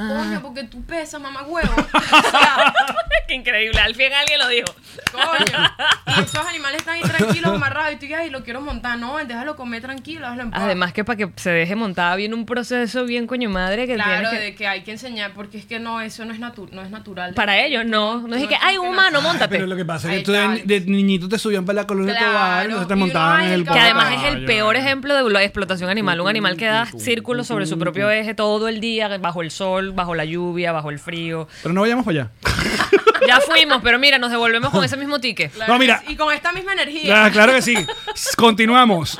Coño, 0.08 0.40
porque 0.42 0.64
tú 0.64 0.82
pesas, 0.84 1.20
mamá 1.20 1.42
huevo. 1.42 1.74
O 2.10 2.30
sea, 2.30 2.72
Qué 3.28 3.34
increíble, 3.34 3.78
al 3.80 3.94
fin 3.94 4.12
alguien 4.12 4.38
lo 4.38 4.48
dijo. 4.48 4.66
coño. 5.12 5.70
Y 6.18 6.22
esos 6.22 6.44
animales 6.44 6.80
están 6.80 6.96
ahí 6.96 7.02
tranquilos, 7.02 7.52
amarrados. 7.54 7.92
Y 7.92 7.96
tú 7.96 8.02
dices, 8.02 8.18
ay, 8.20 8.30
lo 8.30 8.42
quiero 8.42 8.60
montar. 8.60 8.98
No, 8.98 9.16
déjalo 9.18 9.54
comer 9.56 9.80
tranquilo, 9.80 10.22
déjalo 10.22 10.42
en 10.42 10.50
paz. 10.50 10.60
Además 10.62 10.92
que 10.92 11.04
para 11.04 11.16
que 11.16 11.30
se 11.36 11.50
deje 11.50 11.76
montada 11.76 12.16
viene 12.16 12.34
un 12.34 12.46
proceso 12.46 13.04
bien 13.04 13.26
coño 13.28 13.48
madre 13.48 13.86
que 13.86 13.94
Claro, 13.94 14.10
tienes 14.30 14.30
que... 14.30 14.38
de 14.40 14.54
que 14.56 14.66
hay 14.66 14.82
que 14.82 14.90
enseñar, 14.92 15.29
porque 15.34 15.58
es 15.58 15.64
que 15.66 15.78
no, 15.80 16.00
eso 16.00 16.24
no 16.24 16.32
es, 16.32 16.40
natu- 16.40 16.70
no 16.70 16.82
es 16.82 16.90
natural. 16.90 17.34
Para 17.34 17.64
ellos 17.64 17.84
no, 17.84 18.26
no 18.26 18.34
es 18.36 18.42
No 18.42 18.48
que, 18.48 18.54
es 18.54 18.60
ay, 18.62 18.74
que 18.74 18.78
humano, 18.80 19.20
montate. 19.22 19.54
Pero 19.56 19.66
lo 19.66 19.76
que 19.76 19.84
pasa 19.84 20.08
es 20.08 20.12
que 20.12 20.18
Ahí 20.18 20.22
tú 20.24 20.66
de, 20.66 20.80
niñito 20.80 21.28
te 21.28 21.38
subían 21.38 21.64
para 21.64 21.76
la 21.82 21.86
colonia 21.86 22.14
Claro, 22.16 22.26
de 22.28 22.34
Tobar, 22.34 22.86
te 22.86 22.92
y 22.92 22.96
uno, 22.96 23.06
montaban 23.06 23.40
ay, 23.40 23.46
en 23.46 23.52
el 23.52 23.60
el 23.60 23.66
Que 23.66 23.78
además 23.78 24.12
es 24.14 24.34
el 24.34 24.44
peor 24.44 24.76
ejemplo 24.76 25.14
de 25.14 25.30
la 25.30 25.42
explotación 25.42 25.90
animal. 25.90 26.20
Un 26.20 26.28
animal 26.28 26.56
que 26.56 26.66
da 26.66 26.86
círculos 26.86 27.46
sobre 27.46 27.66
su 27.66 27.78
propio 27.78 28.10
eje 28.10 28.34
todo 28.34 28.68
el 28.68 28.80
día, 28.80 29.16
bajo 29.18 29.42
el 29.42 29.50
sol, 29.50 29.92
bajo 29.92 30.14
la 30.14 30.24
lluvia, 30.24 30.72
bajo 30.72 30.90
el 30.90 30.98
frío. 30.98 31.48
Pero 31.62 31.72
no 31.74 31.80
vayamos 31.82 32.04
para 32.04 32.20
allá. 32.22 32.30
Ya 33.26 33.40
fuimos, 33.40 33.80
pero 33.82 33.98
mira, 33.98 34.18
nos 34.18 34.30
devolvemos 34.30 34.70
con 34.70 34.84
ese 34.84 34.96
mismo 34.96 35.20
ticket. 35.20 35.52
Claro 35.52 35.72
No, 35.72 35.78
mira. 35.78 36.02
sí, 36.06 36.12
Y 36.12 36.16
con 36.16 36.32
esta 36.32 36.52
misma 36.52 36.72
energía. 36.72 37.24
Ah, 37.26 37.30
claro 37.30 37.52
que 37.52 37.62
sí. 37.62 37.74
Continuamos. 38.36 39.18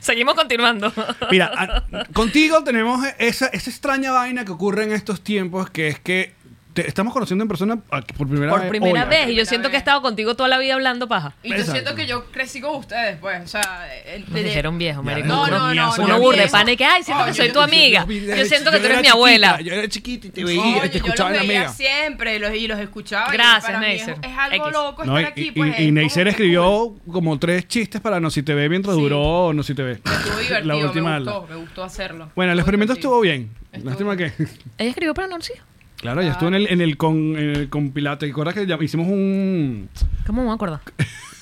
Seguimos 0.00 0.34
continuando. 0.34 0.92
Mira, 1.30 1.50
a- 1.56 2.04
contigo 2.12 2.62
tenemos 2.64 3.04
esa, 3.18 3.46
esa 3.46 3.70
extraña 3.70 4.12
vaina 4.12 4.44
que 4.44 4.52
ocurre 4.52 4.84
en 4.84 4.92
estos 4.92 5.22
tiempos, 5.22 5.70
que 5.70 5.88
es 5.88 5.98
que 6.00 6.34
te 6.82 6.88
estamos 6.88 7.12
conociendo 7.12 7.42
en 7.42 7.48
persona 7.48 7.76
por 7.76 8.28
primera 8.28 8.50
Por 8.52 8.60
vez. 8.60 8.68
primera 8.70 9.02
hoy. 9.04 9.08
vez. 9.08 9.18
Y 9.18 9.22
yo 9.22 9.26
Primera 9.26 9.44
siento 9.46 9.70
que 9.70 9.76
he 9.76 9.78
estado 9.78 10.02
contigo 10.02 10.34
toda 10.36 10.48
la 10.48 10.58
vida 10.58 10.74
hablando 10.74 11.08
paja. 11.08 11.34
Y 11.42 11.50
yo 11.56 11.64
siento 11.64 11.94
que 11.94 12.06
yo 12.06 12.26
crecí 12.30 12.60
con 12.60 12.76
ustedes, 12.76 13.18
pues. 13.18 13.42
O 13.44 13.46
sea, 13.46 13.88
eh, 14.06 14.24
Me 14.28 14.42
dijeron 14.42 14.78
viejo, 14.78 15.02
marico. 15.02 15.28
No, 15.28 15.44
Uno- 15.44 15.50
no, 15.50 15.74
no. 15.74 15.92
Uno 15.94 16.04
Uno 16.04 16.08
no, 16.08 16.20
burde 16.20 16.48
pana 16.48 16.72
y 16.72 16.76
que, 16.76 16.84
ay, 16.84 17.02
siento 17.02 17.24
que 17.24 17.34
soy 17.34 17.46
yo- 17.48 17.52
tu 17.54 17.60
amiga. 17.60 18.06
Yo 18.08 18.44
siento 18.46 18.70
que 18.70 18.78
tú 18.80 18.86
eres 18.86 19.00
mi 19.02 19.08
abuela. 19.08 19.60
Yo 19.60 19.72
era 19.74 19.88
chiquita 19.88 20.26
y 20.26 20.30
te 20.30 20.44
veía, 20.44 20.60
y 20.86 20.88
te 20.90 20.98
yo 20.98 21.06
los 21.06 21.14
escuchaba 21.14 21.36
en 21.36 21.48
la 21.62 21.68
siempre 21.70 22.38
los, 22.38 22.54
y 22.54 22.66
los 22.66 22.78
escuchaba. 22.78 23.32
Gracias, 23.32 23.80
Neisser. 23.80 24.16
Es, 24.22 24.38
algo 24.38 24.70
loco 24.70 25.02
estar 25.02 25.24
aquí, 25.24 25.48
y- 25.48 25.50
pues. 25.52 25.78
y 25.80 25.92
Neisser 25.92 26.28
escribió 26.28 26.94
como 27.10 27.38
tres 27.38 27.66
chistes 27.68 28.00
para 28.00 28.20
No 28.20 28.30
Si 28.30 28.42
Te 28.42 28.54
Ve 28.54 28.68
mientras 28.68 28.96
duró 28.96 29.52
No 29.52 29.62
Si 29.62 29.74
Te 29.74 29.82
Ve. 29.82 29.98
cool. 29.98 30.12
Estuvo 30.12 30.38
divertido, 30.38 30.60
la 30.64 30.76
última. 30.76 31.10
me 31.18 31.24
gustó, 31.24 31.46
me 31.48 31.56
gustó 31.56 31.84
hacerlo. 31.84 32.30
Bueno, 32.34 32.52
el 32.52 32.58
experimento 32.58 32.92
estuvo 32.94 33.20
bien. 33.20 33.50
Lástima 33.82 34.16
que. 34.16 34.24
Ella 34.78 34.90
escribió 34.90 35.14
para 35.14 35.28
Norcia. 35.28 35.62
Claro, 36.00 36.22
ya 36.22 36.30
estuvo 36.32 36.48
en 36.48 36.54
el, 36.54 36.66
en 36.68 36.80
el, 36.80 36.96
con, 36.96 37.16
en 37.36 37.50
el 37.56 37.68
compilado. 37.68 38.18
¿Te 38.18 38.30
acuerdas 38.30 38.54
que 38.54 38.66
ya 38.66 38.78
hicimos 38.80 39.06
un. 39.06 39.88
¿Cómo 40.26 40.44
me 40.44 40.52
acuerdo? 40.52 40.80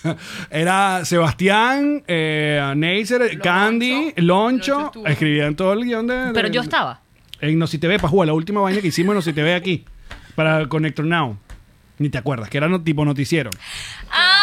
Era 0.50 1.04
Sebastián, 1.04 2.02
eh, 2.06 2.72
Neisser, 2.76 3.20
Loncho. 3.34 3.40
Candy, 3.42 4.12
Loncho. 4.16 4.92
Escribían 5.06 5.54
todo 5.54 5.72
el 5.74 5.84
guion 5.84 6.06
de. 6.06 6.14
de- 6.14 6.32
Pero 6.32 6.48
yo 6.48 6.60
estaba. 6.62 7.00
En 7.40 7.56
No 7.58 7.66
Si 7.68 7.78
Te 7.78 7.86
Ve, 7.86 7.96
para 7.98 8.08
jugar 8.08 8.26
la 8.28 8.34
última 8.34 8.60
vaina 8.60 8.80
que 8.80 8.88
hicimos 8.88 9.12
en 9.12 9.16
No 9.16 9.22
Si 9.22 9.32
Te 9.32 9.42
Ve 9.42 9.54
aquí. 9.54 9.84
Para 10.34 10.66
Connector 10.68 11.04
Now. 11.04 11.36
Ni 11.98 12.08
te 12.10 12.18
acuerdas, 12.18 12.48
que 12.48 12.58
era 12.58 12.68
no- 12.68 12.80
tipo 12.82 13.04
noticiero. 13.04 13.50
Ah, 14.10 14.37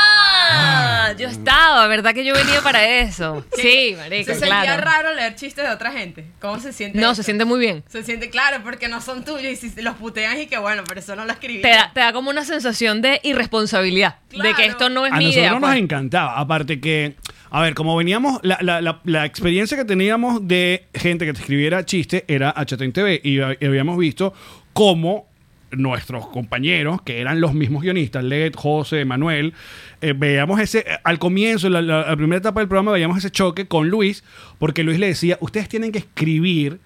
yo 1.17 1.27
estaba, 1.27 1.87
¿verdad 1.87 2.13
que 2.13 2.25
yo 2.25 2.33
venía 2.33 2.61
para 2.61 2.85
eso? 2.99 3.45
Sí, 3.55 3.95
marica, 3.97 4.33
Se 4.33 4.39
sentía 4.39 4.61
claro. 4.63 4.81
raro 4.83 5.13
leer 5.13 5.35
chistes 5.35 5.65
de 5.67 5.73
otra 5.73 5.91
gente. 5.91 6.25
¿Cómo 6.39 6.59
se 6.59 6.73
siente? 6.73 6.99
No, 6.99 7.07
eso? 7.07 7.15
se 7.15 7.23
siente 7.23 7.45
muy 7.45 7.59
bien. 7.59 7.83
Se 7.87 8.03
siente 8.03 8.29
claro 8.29 8.57
porque 8.63 8.87
no 8.87 9.01
son 9.01 9.23
tuyos 9.23 9.43
y 9.63 9.69
si 9.69 9.81
los 9.81 9.95
putean 9.95 10.39
y 10.39 10.47
que 10.47 10.57
bueno, 10.57 10.83
pero 10.87 10.99
eso 10.99 11.15
no 11.15 11.25
lo 11.25 11.31
escribí. 11.31 11.61
Te 11.61 11.69
da, 11.69 11.91
te 11.93 11.99
da 12.01 12.11
como 12.13 12.29
una 12.29 12.43
sensación 12.45 13.01
de 13.01 13.19
irresponsabilidad. 13.23 14.17
De 14.31 14.53
que 14.53 14.65
esto 14.65 14.89
no 14.89 15.05
es 15.05 15.13
a 15.13 15.17
mi 15.17 15.25
nosotros 15.25 15.41
idea. 15.45 15.51
nos 15.51 15.59
pues. 15.69 15.77
encantaba. 15.77 16.37
Aparte 16.39 16.79
que, 16.81 17.15
a 17.51 17.61
ver, 17.61 17.73
como 17.73 17.95
veníamos, 17.95 18.39
la, 18.43 18.57
la- 18.61 18.81
la- 18.81 18.99
la 19.05 19.25
experiencia 19.25 19.77
que 19.77 19.85
teníamos 19.85 20.47
de 20.47 20.87
gente 20.93 21.25
que 21.25 21.33
te 21.33 21.39
escribiera 21.39 21.85
chiste 21.85 22.25
era 22.27 22.51
HT 22.55 22.91
TV 22.93 23.21
y, 23.23 23.37
y 23.39 23.41
habíamos 23.65 23.97
visto 23.97 24.33
cómo 24.73 25.27
nuestros 25.71 26.27
compañeros, 26.27 27.01
que 27.01 27.19
eran 27.19 27.41
los 27.41 27.53
mismos 27.53 27.81
guionistas, 27.83 28.23
Led, 28.23 28.53
José, 28.55 29.03
Manuel, 29.05 29.53
eh, 30.01 30.13
veíamos 30.15 30.59
ese, 30.59 30.85
al 31.03 31.19
comienzo, 31.19 31.69
la- 31.69 31.81
la 31.81 32.15
primera 32.15 32.37
etapa 32.39 32.61
del 32.61 32.67
programa, 32.69 32.91
veíamos 32.91 33.17
ese 33.17 33.31
choque 33.31 33.67
con 33.67 33.89
Luis, 33.89 34.23
porque 34.59 34.83
Luis 34.83 34.99
le 34.99 35.07
decía, 35.07 35.37
ustedes 35.41 35.67
tienen 35.67 35.91
que 35.91 35.99
escribir 35.99 36.79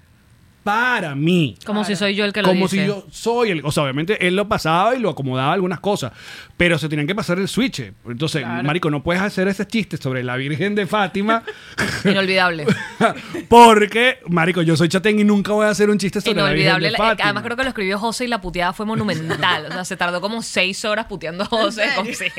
para 0.64 1.16
mí. 1.16 1.58
Como 1.66 1.84
si 1.86 1.96
soy 1.96 2.16
yo 2.16 2.26
el 2.26 2.34
que 2.34 2.42
lo 2.42 2.50
Como 2.50 2.66
dice. 2.68 2.82
si 2.82 2.88
yo 2.88 3.06
soy 3.12 3.52
el. 3.52 3.62
O 3.66 3.72
sea, 3.72 3.84
obviamente 3.84 4.28
él 4.28 4.36
lo 4.36 4.48
pasaba 4.48 4.96
y 4.96 5.00
lo 5.00 5.10
acomodaba 5.10 5.54
algunas 5.54 5.80
cosas. 5.80 6.12
Pero 6.58 6.78
se 6.78 6.90
tenían 6.90 7.08
que 7.08 7.16
pasar 7.16 7.40
el 7.40 7.48
switch. 7.48 7.80
Entonces, 8.08 8.42
Claro. 8.44 8.64
Marico, 8.64 8.90
no 8.92 9.02
puedes 9.02 9.22
hacer 9.22 9.48
ese 9.48 9.66
chiste 9.66 9.98
sobre 9.98 10.24
la 10.24 10.36
Virgen 10.36 10.76
de 10.76 10.86
Fátima. 10.86 11.44
Inolvidable. 12.06 12.66
porque, 13.48 14.20
Marico, 14.28 14.62
yo 14.62 14.76
soy 14.76 14.90
chatén 14.90 15.20
y 15.20 15.24
nunca 15.24 15.52
voy 15.54 15.66
a 15.66 15.70
hacer 15.70 15.90
un 15.90 15.98
chiste 15.98 16.22
sobre 16.22 16.36
la 16.42 16.50
Virgen 16.52 16.68
Inolvidable. 16.68 16.86
de 16.88 16.92
La- 16.92 16.98
Fátima. 16.98 17.26
Además, 17.26 17.44
creo 17.44 17.58
que 17.58 17.64
lo 17.64 17.70
escribió 17.70 18.00
José 18.00 18.26
y 18.26 18.28
la 18.28 18.42
puteada 18.42 18.74
fue 18.74 18.86
monumental. 18.86 19.66
O 19.68 19.72
sea, 19.72 19.86
se 19.86 19.98
tardó 19.98 20.22
como 20.22 20.42
seis 20.42 20.84
horas 20.86 21.06
puteando 21.08 21.44
a 21.44 21.48
José. 21.48 21.86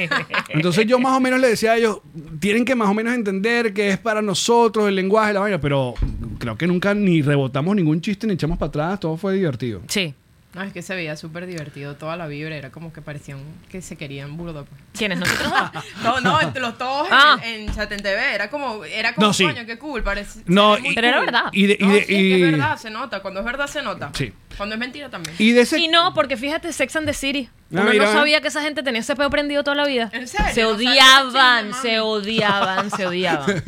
Entonces 0.51 0.87
yo 0.87 0.99
más 0.99 1.17
o 1.17 1.21
menos 1.21 1.41
le 1.41 1.49
decía 1.49 1.73
a 1.73 1.77
ellos, 1.77 2.01
tienen 2.41 2.65
que 2.65 2.75
más 2.75 2.89
o 2.89 2.95
menos 2.95 3.15
entender 3.15 3.73
que 3.73 3.89
es 3.91 3.99
para 3.99 4.23
nosotros 4.23 4.89
el 4.89 4.95
lenguaje, 4.95 5.33
la 5.33 5.41
vaina, 5.41 5.61
pero 5.61 5.95
creo 6.39 6.57
que 6.57 6.67
nunca 6.67 6.95
ni 6.95 7.23
rebotamos 7.23 7.75
ningún 7.77 8.01
chiste 8.01 8.20
ni 8.27 8.35
echamos 8.35 8.59
para 8.59 8.69
atrás, 8.69 9.01
todo 9.01 9.17
fue 9.17 9.35
divertido. 9.35 9.83
Sí. 9.89 10.15
No, 10.53 10.63
es 10.65 10.73
que 10.73 10.83
se 10.83 10.97
veía 10.97 11.15
súper 11.17 11.47
divertido. 11.47 11.95
Toda 11.95 12.17
la 12.17 12.27
vibra 12.27 12.57
era 12.57 12.71
como 12.71 12.93
que 12.93 13.01
parecían 13.01 13.39
que 13.71 13.81
se 13.83 13.95
querían 13.95 14.37
burdo. 14.37 14.65
Pues. 14.65 14.81
¿Quiénes? 14.99 15.21
¿Nosotros? 15.21 15.53
No, 16.03 16.21
no, 16.21 16.41
entre 16.41 16.61
los 16.61 16.77
todos 16.77 17.07
en- 17.07 17.15
Ah. 17.15 17.39
en, 17.45 17.73
Chat 17.73 17.93
en 17.93 18.03
TV. 18.03 18.35
Era 18.35 18.51
como, 18.51 18.85
era 18.85 19.15
como 19.15 19.29
No, 19.29 19.33
sí. 19.33 19.45
coño, 19.45 19.65
qué 19.65 19.79
cool. 19.79 20.03
Parece, 20.03 20.41
No, 20.47 20.77
y- 20.77 20.93
Pero 20.93 21.07
era 21.07 21.21
verdad. 21.21 21.45
Y 21.53 21.67
de, 21.69 21.77
y 21.79 21.85
No, 21.85 21.93
de- 21.93 21.99
sí, 21.99 22.01
es 22.01 22.07
que 22.09 22.15
y- 22.21 22.43
es 22.43 22.51
verdad, 22.51 22.77
se 22.79 22.91
nota. 22.91 23.23
Cuando 23.23 23.39
es 23.39 23.47
verdad, 23.47 23.69
se 23.69 23.81
nota. 23.81 24.11
Sí. 24.13 24.33
Cuando 24.57 24.75
es 24.75 24.81
mentira 24.81 25.09
también. 25.09 25.37
y 25.39 25.53
de 25.53 25.61
ese 25.61 25.79
Y 25.79 25.87
no, 25.87 26.15
porque 26.15 26.37
fíjate, 26.37 26.73
Sex 26.73 26.97
and 26.97 27.07
the 27.07 27.15
City. 27.15 27.49
Ah, 27.73 27.83
Uno 27.83 27.93
no 27.95 28.13
sabía 28.13 28.41
que 28.41 28.49
esa 28.49 28.61
gente 28.61 28.83
tenía 28.83 29.03
ese 29.03 29.15
peo 29.15 29.31
prendido 29.31 29.63
toda 29.63 29.77
la 29.77 29.85
vida. 29.87 30.11
¿En 30.13 30.27
serio? 30.27 30.53
Se 30.53 30.65
odiaban, 30.65 31.73
se 31.75 32.01
odiaban, 32.01 32.91
se 32.97 33.07
odiaban. 33.07 33.63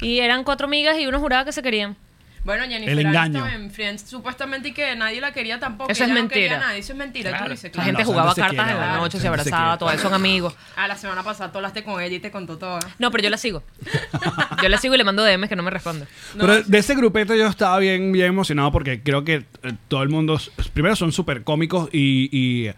Y 0.00 0.20
eran 0.20 0.44
cuatro 0.44 0.66
amigas 0.66 0.98
y 0.98 1.06
uno 1.06 1.20
juraba 1.20 1.44
que 1.44 1.52
se 1.52 1.60
querían. 1.62 1.94
Bueno, 2.44 2.64
Jennifer 2.64 2.88
El 2.92 2.98
engaño. 3.06 3.44
Aniston 3.44 3.62
en 3.62 3.70
Friends 3.70 4.02
supuestamente 4.02 4.68
y 4.68 4.72
que 4.72 4.96
nadie 4.96 5.20
la 5.20 5.32
quería 5.32 5.60
tampoco. 5.60 5.90
Eso 5.92 6.02
es 6.04 6.10
mentira. 6.10 6.58
nadie. 6.58 6.80
Eso 6.80 6.92
es 6.92 6.98
mentira. 6.98 7.30
tú 7.30 7.36
Claro. 7.36 7.50
dices, 7.52 7.76
La 7.76 7.84
gente 7.84 8.04
jugaba 8.04 8.34
cartas 8.34 8.50
en 8.50 8.56
quiere, 8.56 8.72
la 8.72 8.86
claro, 8.86 9.00
noche, 9.02 9.18
se 9.18 9.22
se 9.22 9.28
abrazaba, 9.28 9.78
todas 9.78 10.00
son 10.00 10.12
amigos. 10.12 10.54
Ah, 10.76 10.88
la 10.88 10.96
semana 10.96 11.22
pasada 11.22 11.52
tú 11.52 11.58
hablaste 11.58 11.84
con 11.84 12.00
ella 12.02 12.16
y 12.16 12.20
te 12.20 12.30
contó 12.32 12.58
todo. 12.58 12.78
No, 12.98 13.10
pero 13.12 13.22
yo 13.24 13.30
la 13.30 13.36
sigo. 13.36 13.62
Yo 14.60 14.68
la 14.68 14.78
sigo 14.78 14.94
y 14.94 14.98
le 14.98 15.04
mando 15.04 15.24
DMs 15.24 15.48
que 15.48 15.56
no 15.56 15.62
me 15.62 15.70
responde. 15.70 16.06
Pero 16.38 16.62
de 16.62 16.78
ese 16.78 16.94
grupete 16.94 17.38
yo 17.38 17.46
estaba 17.46 17.78
bien, 17.78 18.10
bien 18.12 18.26
emocionado 18.26 18.72
porque 18.72 19.02
creo 19.02 19.24
que 19.24 19.34
eh, 19.62 19.72
todo 19.88 20.02
el 20.02 20.08
mundo, 20.08 20.40
primero 20.74 20.96
son 20.96 21.12
súper 21.12 21.44
cómicos 21.44 21.88
y, 21.92 22.28
y, 22.36 22.66
eh, 22.66 22.74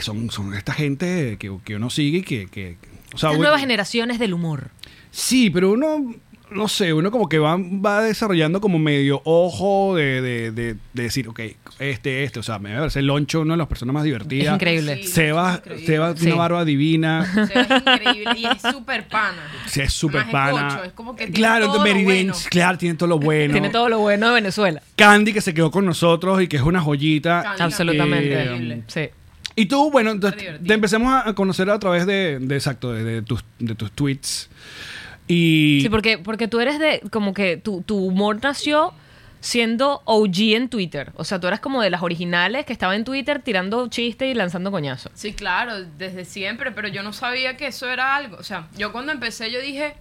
son, 0.00 0.30
son 0.30 0.54
esta 0.54 0.72
gente 0.72 1.36
que, 1.38 1.56
que 1.64 1.76
uno 1.76 1.90
sigue 1.90 2.18
y 2.18 2.22
que... 2.22 2.46
que 2.48 2.76
o 3.12 3.18
sea, 3.18 3.32
nuevas 3.32 3.60
generaciones 3.60 4.20
del 4.20 4.34
humor. 4.34 4.70
Sí, 5.10 5.50
pero 5.50 5.72
uno, 5.72 6.14
no 6.50 6.68
sé, 6.68 6.92
uno 6.92 7.10
como 7.10 7.28
que 7.28 7.38
va, 7.38 7.56
va 7.58 8.02
desarrollando 8.02 8.60
como 8.60 8.78
medio 8.78 9.20
ojo 9.24 9.94
de, 9.96 10.20
de, 10.20 10.50
de- 10.52 10.76
de 10.92 11.02
decir, 11.02 11.28
ok, 11.28 11.40
este, 11.78 12.24
este, 12.24 12.38
o 12.40 12.42
sea, 12.42 12.58
me 12.58 12.74
parece 12.76 13.02
Loncho 13.02 13.40
una 13.40 13.54
de 13.54 13.58
las 13.58 13.66
personas 13.68 13.94
más 13.94 14.04
divertidas. 14.04 14.48
Es 14.48 14.54
increíble. 14.54 14.96
Sí, 15.02 15.08
Seba, 15.08 15.52
es 15.52 15.58
increíble. 15.58 15.86
Seba 15.86 16.14
tiene 16.14 16.20
Sí. 16.20 16.26
una 16.32 16.36
barba 16.36 16.64
divina. 16.64 17.20
O 17.30 17.46
sea, 17.46 17.62
es 17.62 17.70
increíble 17.70 18.32
y 18.36 18.44
es 18.46 18.62
súper 18.62 19.06
pana. 19.08 19.42
Sí, 19.66 19.80
es 19.80 19.92
súper 19.92 20.30
pana. 20.30 20.82
es 20.86 20.92
como 20.92 21.14
que 21.14 21.24
tiene 21.24 21.36
claro, 21.38 21.66
todo 21.72 21.84
lo 21.86 22.02
bueno. 22.04 22.34
claro, 22.50 22.78
tiene 22.78 22.94
todo 22.96 23.08
lo 23.08 23.18
bueno. 23.18 23.52
Tiene 23.52 23.70
todo 23.70 23.88
lo 23.88 23.98
bueno 24.00 24.28
de 24.28 24.34
Venezuela. 24.34 24.82
Candy 24.96 25.32
que 25.32 25.40
se 25.40 25.54
quedó 25.54 25.70
con 25.70 25.86
nosotros 25.86 26.42
y 26.42 26.48
que 26.48 26.56
es 26.56 26.62
una 26.62 26.80
joyita. 26.80 27.42
Candy. 27.42 27.62
Absolutamente. 27.62 28.42
Increíble. 28.42 28.82
Sí. 28.86 29.08
Y 29.56 29.66
tú, 29.66 29.90
bueno, 29.90 30.12
te, 30.18 30.30
divertido. 30.30 30.58
te 30.66 30.74
empecemos 30.74 31.12
a 31.12 31.28
a 31.28 31.34
conocer 31.34 31.68
a 31.70 31.78
través 31.78 32.06
de, 32.06 32.38
de 32.40 32.54
exacto, 32.54 32.92
de, 32.92 33.02
de 33.04 33.22
tus, 33.22 33.44
de 33.58 33.74
tus 33.74 33.90
tweets. 33.92 34.48
Y 35.30 35.78
Sí, 35.82 35.88
porque, 35.88 36.18
porque 36.18 36.48
tú 36.48 36.58
eres 36.58 36.78
de, 36.80 37.00
como 37.10 37.32
que 37.34 37.56
tu, 37.56 37.82
tu 37.82 37.96
humor 38.04 38.40
nació 38.42 38.92
siendo 39.40 40.02
OG 40.04 40.54
en 40.54 40.68
Twitter. 40.68 41.12
O 41.14 41.24
sea, 41.24 41.38
tú 41.38 41.46
eras 41.46 41.60
como 41.60 41.80
de 41.82 41.88
las 41.88 42.02
originales 42.02 42.66
que 42.66 42.72
estaba 42.72 42.96
en 42.96 43.04
Twitter 43.04 43.40
tirando 43.40 43.86
chistes 43.88 44.28
y 44.28 44.34
lanzando 44.34 44.72
coñazos. 44.72 45.12
Sí, 45.14 45.32
claro, 45.32 45.82
desde 45.82 46.24
siempre, 46.24 46.72
pero 46.72 46.88
yo 46.88 47.04
no 47.04 47.12
sabía 47.12 47.56
que 47.56 47.68
eso 47.68 47.88
era 47.88 48.16
algo. 48.16 48.36
O 48.38 48.42
sea, 48.42 48.66
yo 48.76 48.90
cuando 48.90 49.12
empecé 49.12 49.52
yo 49.52 49.60
dije, 49.60 49.94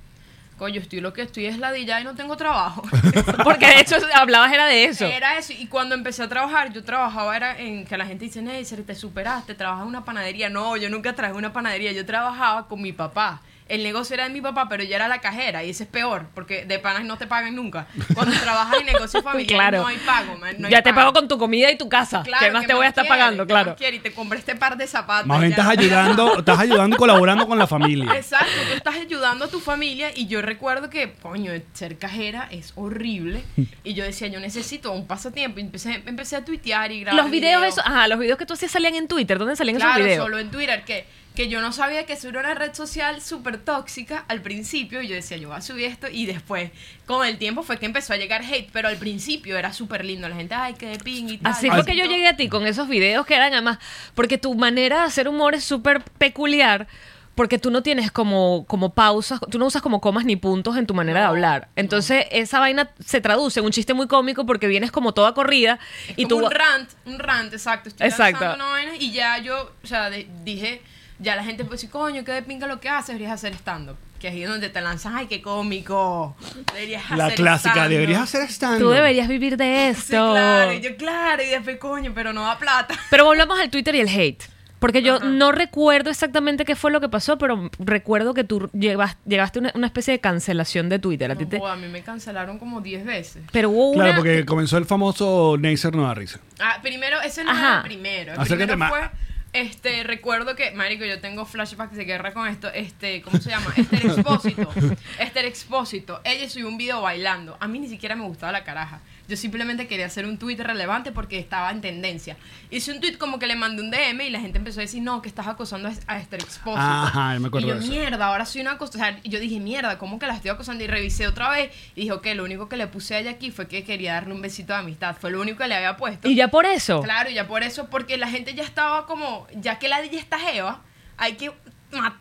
coño, 0.57 0.81
estoy 0.81 0.99
lo 0.99 1.13
que 1.13 1.21
estoy 1.21 1.45
es 1.45 1.59
ladilla 1.59 2.01
y 2.01 2.03
no 2.03 2.15
tengo 2.15 2.35
trabajo. 2.35 2.81
Porque 3.43 3.67
de 3.67 3.81
hecho 3.81 3.97
hablabas 4.15 4.51
era 4.51 4.65
de 4.65 4.85
eso. 4.85 5.05
Era 5.05 5.37
eso. 5.37 5.53
Y 5.53 5.67
cuando 5.67 5.93
empecé 5.93 6.23
a 6.23 6.27
trabajar, 6.27 6.73
yo 6.73 6.83
trabajaba 6.83 7.37
era 7.37 7.57
en 7.59 7.85
que 7.85 7.97
la 7.97 8.05
gente 8.05 8.25
dice, 8.25 8.41
Neisser, 8.41 8.83
te 8.83 8.95
superaste, 8.95 9.53
trabajas 9.53 9.83
en 9.83 9.89
una 9.89 10.03
panadería. 10.03 10.49
No, 10.49 10.75
yo 10.75 10.89
nunca 10.89 11.13
trabajé 11.13 11.33
en 11.33 11.45
una 11.45 11.53
panadería, 11.53 11.91
yo 11.91 12.05
trabajaba 12.05 12.67
con 12.67 12.81
mi 12.81 12.91
papá. 12.93 13.41
El 13.69 13.83
negocio 13.83 14.15
era 14.15 14.23
de 14.25 14.31
mi 14.31 14.41
papá, 14.41 14.67
pero 14.67 14.83
yo 14.83 14.95
era 14.95 15.07
la 15.07 15.21
cajera 15.21 15.63
y 15.63 15.69
ese 15.69 15.83
es 15.83 15.89
peor, 15.89 16.25
porque 16.35 16.65
de 16.65 16.79
panas 16.79 17.05
no 17.05 17.17
te 17.17 17.27
pagan 17.27 17.55
nunca. 17.55 17.87
Cuando 18.13 18.35
trabajas 18.39 18.79
en 18.79 18.85
negocios 18.87 19.23
familiares 19.23 19.47
Claro. 19.55 19.81
no 19.83 19.87
hay 19.87 19.97
pago, 19.97 20.37
man, 20.37 20.55
no 20.59 20.67
hay 20.67 20.71
ya 20.73 20.81
te 20.81 20.89
pago. 20.89 20.95
pago 21.11 21.13
con 21.13 21.27
tu 21.27 21.37
comida 21.37 21.71
y 21.71 21.77
tu 21.77 21.87
casa. 21.87 22.23
Claro, 22.23 22.45
que 22.45 22.51
más 22.51 22.65
te 22.67 22.73
voy 22.73 22.85
a 22.85 22.89
estar 22.89 23.07
pagando, 23.07 23.43
¿Qué 23.45 23.53
claro. 23.53 23.75
más? 23.79 23.93
Y 23.93 23.99
te 23.99 24.11
compré 24.11 24.39
este 24.39 24.55
par 24.55 24.75
de 24.75 24.87
zapatos. 24.87 25.27
más 25.27 25.39
bien 25.39 25.51
estás 25.51 25.67
ayudando, 25.67 26.39
estás 26.39 26.59
ayudando 26.59 26.95
y 26.95 26.99
colaborando 26.99 27.47
con 27.47 27.57
la 27.59 27.67
familia. 27.67 28.11
Exacto, 28.15 28.51
tú 28.69 28.75
estás 28.75 28.95
ayudando 28.95 29.45
a 29.45 29.47
tu 29.47 29.59
familia 29.59 30.09
y 30.15 30.27
yo 30.27 30.41
recuerdo 30.41 30.89
que, 30.89 31.13
coño, 31.21 31.51
ser 31.73 31.97
cajera 31.97 32.47
es 32.51 32.73
horrible 32.75 33.43
y 33.83 33.93
yo 33.93 34.03
decía, 34.03 34.27
yo 34.27 34.39
necesito 34.39 34.91
un 34.91 35.05
pasatiempo 35.07 35.59
y 35.59 35.63
empecé, 35.63 36.01
empecé 36.05 36.35
a 36.35 36.43
tuitear 36.43 36.91
y 36.91 37.01
grabar 37.01 37.21
Los 37.23 37.31
videos, 37.31 37.61
videos. 37.61 37.77
esos, 37.77 37.85
ajá, 37.87 38.07
los 38.07 38.17
videos 38.19 38.37
que 38.39 38.45
tú 38.45 38.53
hacías 38.53 38.71
salían 38.71 38.95
en 38.95 39.07
Twitter. 39.07 39.37
¿Dónde 39.37 39.55
salían 39.55 39.77
Claro, 39.77 39.91
esos 39.97 40.05
videos? 40.05 40.23
solo 40.25 40.39
en 40.39 40.49
Twitter, 40.51 40.83
que, 40.85 41.05
que 41.39 41.47
yo 41.47 41.61
no 41.61 41.71
sabía 41.71 42.05
que 42.05 42.11
eso 42.11 42.27
era 42.27 42.41
una 42.41 42.53
red 42.53 42.73
social 42.73 43.21
súper 43.21 43.59
tóxica 43.59 44.25
al 44.27 44.41
principio. 44.41 45.01
Y 45.01 45.07
yo 45.07 45.15
decía, 45.15 45.37
yo 45.37 45.47
voy 45.47 45.55
a 45.57 45.61
subir 45.61 45.85
esto. 45.85 46.07
Y 46.11 46.25
después, 46.25 46.69
con 47.05 47.25
el 47.25 47.37
tiempo, 47.37 47.63
fue 47.63 47.77
que 47.77 47.85
empezó 47.85 48.11
a 48.11 48.17
llegar 48.17 48.41
hate. 48.43 48.69
Pero 48.73 48.89
al 48.89 48.97
principio 48.97 49.57
era 49.57 49.71
súper 49.71 50.03
lindo. 50.03 50.27
La 50.27 50.35
gente, 50.35 50.53
ay, 50.53 50.73
qué 50.77 50.87
de 50.87 50.97
ping 50.99 51.29
y 51.29 51.37
tal. 51.37 51.53
Así 51.53 51.69
fue 51.69 51.85
que 51.85 51.95
yo 51.95 52.03
llegué 52.03 52.27
a 52.27 52.35
ti 52.35 52.49
con 52.49 52.67
esos 52.67 52.89
videos 52.89 53.25
que 53.25 53.35
eran 53.35 53.53
además, 53.53 53.77
porque 54.15 54.37
tu 54.37 54.53
manera 54.53 54.97
de 54.97 55.03
hacer 55.03 55.29
humor 55.29 55.55
es 55.55 55.63
súper 55.63 56.01
peculiar, 56.17 56.87
porque 57.35 57.57
tú 57.57 57.71
no 57.71 57.83
tienes 57.83 58.11
como, 58.11 58.65
como 58.67 58.93
pausas, 58.93 59.39
tú 59.49 59.59
no 59.59 59.65
usas 59.67 59.81
como 59.81 60.01
comas 60.01 60.25
ni 60.25 60.35
puntos 60.35 60.75
en 60.75 60.87
tu 60.87 60.93
manera 60.93 61.21
de 61.21 61.25
hablar. 61.27 61.69
Entonces 61.77 62.25
esa 62.31 62.59
vaina 62.59 62.89
se 62.99 63.21
traduce 63.21 63.61
en 63.61 63.65
un 63.65 63.71
chiste 63.71 63.93
muy 63.93 64.07
cómico 64.07 64.45
porque 64.45 64.67
vienes 64.67 64.91
como 64.91 65.13
toda 65.13 65.33
corrida 65.33 65.79
y 66.17 66.25
como 66.25 66.41
tú... 66.41 66.45
un 66.47 66.51
rant, 66.51 66.89
un 67.05 67.17
rant, 67.17 67.53
exacto. 67.53 67.87
Estoy 67.87 68.07
Exacto. 68.07 68.43
una 68.55 68.65
vaina 68.65 68.91
y 68.99 69.13
ya 69.13 69.37
yo, 69.37 69.71
o 69.81 69.87
sea, 69.87 70.09
de- 70.09 70.27
dije, 70.43 70.81
ya 71.19 71.35
la 71.35 71.43
gente 71.43 71.65
pues, 71.65 71.85
coño, 71.91 72.23
qué 72.23 72.31
de 72.31 72.41
pinga 72.41 72.67
lo 72.67 72.79
que 72.79 72.89
haces, 72.89 73.07
deberías 73.09 73.31
hacer 73.33 73.53
stand-up. 73.53 73.97
Que 74.19 74.27
es 74.27 74.33
ahí 74.33 74.43
donde 74.43 74.67
te 74.69 74.81
lanzas, 74.81 75.13
ay, 75.15 75.27
qué 75.27 75.41
cómico. 75.41 76.35
Deberías 76.73 77.09
La 77.11 77.25
hacer 77.27 77.37
clásica, 77.37 77.69
stand-up". 77.73 77.89
deberías 77.91 78.21
hacer 78.21 78.41
stand 78.49 78.79
Tú 78.79 78.89
deberías 78.89 79.27
vivir 79.29 79.55
de 79.55 79.93
Sí, 79.95 79.99
esto. 80.13 80.31
claro, 80.31 80.73
y 80.73 80.81
yo, 80.81 80.95
claro, 80.97 81.41
y 81.43 81.47
después, 81.47 81.77
coño, 81.77 82.11
pero 82.13 82.33
no 82.33 82.43
da 82.43 82.57
plata. 82.57 82.95
Pero 83.09 83.23
volvamos 83.25 83.57
al 83.59 83.69
Twitter 83.69 83.95
y 83.95 84.01
el 84.01 84.09
hate. 84.09 84.43
Porque 84.79 85.01
yo 85.01 85.15
Ajá. 85.15 85.25
no 85.25 85.51
recuerdo 85.51 86.09
exactamente 86.09 86.63
qué 86.63 86.73
fue 86.77 86.89
lo 86.89 87.01
que 87.01 87.09
pasó, 87.09 87.37
pero 87.37 87.69
recuerdo 87.79 88.33
que 88.33 88.45
tú 88.45 88.69
llevas- 88.71 89.17
llegaste 89.25 89.59
a 89.59 89.61
una, 89.63 89.71
una 89.75 89.87
especie 89.87 90.13
de 90.13 90.19
cancelación 90.21 90.87
de 90.87 90.99
Twitter. 90.99 91.29
A 91.29 91.35
ti 91.35 91.45
te- 91.45 91.61
a 91.61 91.75
mí 91.75 91.87
me 91.89 92.01
cancelaron 92.01 92.57
como 92.59 92.79
10 92.79 93.03
veces. 93.05 93.43
pero 93.51 93.69
hubo 93.71 93.89
una... 93.91 94.03
Claro, 94.05 94.17
porque 94.19 94.45
comenzó 94.45 94.77
el 94.77 94.85
famoso 94.85 95.57
Neisser 95.59 95.93
no 95.93 96.03
da 96.03 96.13
risa. 96.13 96.39
Ah, 96.61 96.79
primero, 96.81 97.19
ese 97.21 97.43
no 97.43 97.51
Ajá. 97.51 97.59
era 97.67 97.75
el 97.77 97.83
primero. 97.83 98.33
El 98.33 98.39
Acércate 98.39 98.67
primero 98.73 98.77
más. 98.77 99.11
Este, 99.53 100.03
recuerdo 100.03 100.55
que, 100.55 100.71
marico, 100.71 101.05
yo 101.05 101.19
tengo 101.19 101.45
flashbacks 101.45 101.95
de 101.95 102.05
guerra 102.05 102.33
con 102.33 102.47
esto, 102.47 102.69
este, 102.71 103.21
¿cómo 103.21 103.39
se 103.39 103.49
llama? 103.49 103.73
Esther 103.75 104.05
Expósito. 104.05 104.69
Esther 105.19 105.45
Expósito. 105.45 106.21
Ella 106.23 106.49
subió 106.49 106.67
un 106.67 106.77
video 106.77 107.01
bailando. 107.01 107.57
A 107.59 107.67
mí 107.67 107.79
ni 107.79 107.87
siquiera 107.87 108.15
me 108.15 108.23
gustaba 108.25 108.51
la 108.51 108.63
caraja. 108.63 109.01
Yo 109.29 109.37
simplemente 109.37 109.87
quería 109.87 110.07
hacer 110.07 110.25
un 110.25 110.37
tweet 110.37 110.57
relevante 110.57 111.11
porque 111.13 111.37
estaba 111.39 111.69
en 111.71 111.81
tendencia. 111.81 112.35
Hice 112.71 112.91
un 112.91 112.99
tweet 112.99 113.17
como 113.17 113.39
que 113.39 113.45
le 113.47 113.55
mandé 113.55 113.81
un 113.83 113.91
DM 113.91 114.21
y 114.25 114.29
la 114.31 114.39
gente 114.41 114.57
empezó 114.57 114.79
a 114.79 114.81
decir, 114.81 115.01
no, 115.03 115.21
que 115.21 115.29
estás 115.29 115.47
acosando 115.47 115.87
a- 116.07 116.17
Esther 116.17 116.41
Expósito. 116.41 116.81
Ajá, 116.81 117.35
yo 117.35 117.39
me 117.39 117.47
acuerdo 117.47 117.67
y 117.67 117.69
yo, 117.69 117.75
de 117.75 117.81
eso. 117.85 117.91
mierda, 117.91 118.25
ahora 118.25 118.45
soy 118.45 118.61
una 118.61 118.77
cosa. 118.77 118.97
O 118.97 118.99
sea, 119.01 119.19
yo 119.23 119.39
dije, 119.39 119.59
mierda, 119.59 119.97
¿cómo 119.99 120.17
que 120.19 120.25
la 120.27 120.33
estoy 120.33 120.49
acosando? 120.49 120.83
Y 120.83 120.87
revisé 120.87 121.27
otra 121.27 121.49
vez 121.51 121.71
y 121.95 122.01
dije, 122.01 122.11
ok, 122.11 122.25
lo 122.35 122.43
único 122.43 122.67
que 122.67 122.75
le 122.75 122.87
puse 122.87 123.15
a 123.15 123.19
ella 123.19 123.31
aquí 123.31 123.51
fue 123.51 123.67
que 123.67 123.83
quería 123.83 124.13
darle 124.15 124.33
un 124.33 124.41
besito 124.41 124.73
de 124.73 124.79
amistad. 124.79 125.15
Fue 125.15 125.29
lo 125.31 125.39
único 125.39 125.59
que 125.59 125.67
le 125.67 125.75
había 125.75 125.95
puesto. 125.95 126.27
Y 126.27 126.33
ya 126.35 126.47
por 126.47 126.65
eso. 126.65 127.01
Claro, 127.03 127.29
ya 127.29 127.47
por 127.47 127.61
eso, 127.63 127.87
porque 127.89 128.17
la 128.17 128.27
gente 128.29 128.55
ya 128.55 128.63
estaba 128.63 129.05
como, 129.05 129.45
ya 129.53 129.77
que 129.77 129.87
la 129.87 130.01
ella 130.01 130.19
está 130.19 130.39
jeva, 130.39 130.81
hay 131.17 131.33
que, 131.33 131.51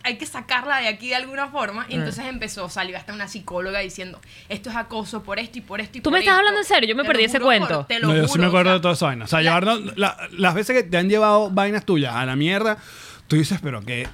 hay 0.03 0.17
que 0.19 0.27
sacarla 0.27 0.79
de 0.79 0.89
aquí 0.89 1.09
de 1.09 1.17
alguna 1.17 1.49
forma. 1.49 1.85
Mm. 1.85 1.91
Y 1.91 1.95
entonces 1.97 2.25
empezó, 2.27 2.69
salió 2.69 2.97
hasta 2.97 3.13
una 3.13 3.29
psicóloga 3.29 3.81
diciendo, 3.81 4.21
esto 4.49 4.71
es 4.71 4.77
acoso 4.77 5.23
por 5.23 5.39
esto 5.39 5.59
y 5.59 5.61
por 5.61 5.81
esto 5.81 5.99
y 5.99 6.01
¿Tú 6.01 6.05
por 6.11 6.15
me 6.15 6.21
estás 6.21 6.33
esto". 6.33 6.39
hablando 6.39 6.61
en 6.61 6.67
serio? 6.67 6.89
Yo 6.89 6.97
me 6.97 7.03
Te 7.03 7.09
perdí 7.09 7.23
lo 7.23 7.27
ese 7.29 7.41
cuento. 7.41 7.69
por- 7.79 7.87
te 7.87 7.99
lo 8.01 8.09
No, 8.09 8.15
yo 8.15 8.21
juro, 8.23 8.33
sí 8.33 8.39
me 8.39 8.47
acuerdo 8.47 8.71
o 8.71 8.73
sea, 8.73 8.75
de 8.79 8.81
toda 8.81 8.95
esa 8.95 9.07
vaina. 9.07 9.25
O 9.25 9.29
sea, 9.29 9.39
la- 9.41 9.43
llevarnos, 9.43 9.97
la- 9.99 10.17
las 10.33 10.55
veces 10.55 10.77
que 10.77 10.83
te 10.89 10.97
han 10.97 11.09
llevado 11.09 11.51
vainas 11.51 11.85
tuyas 11.85 12.15
a 12.15 12.25
la 12.25 12.35
mierda, 12.37 12.79
tú 13.27 13.37
dices, 13.37 13.59
pero 13.63 13.83
qué, 13.83 14.09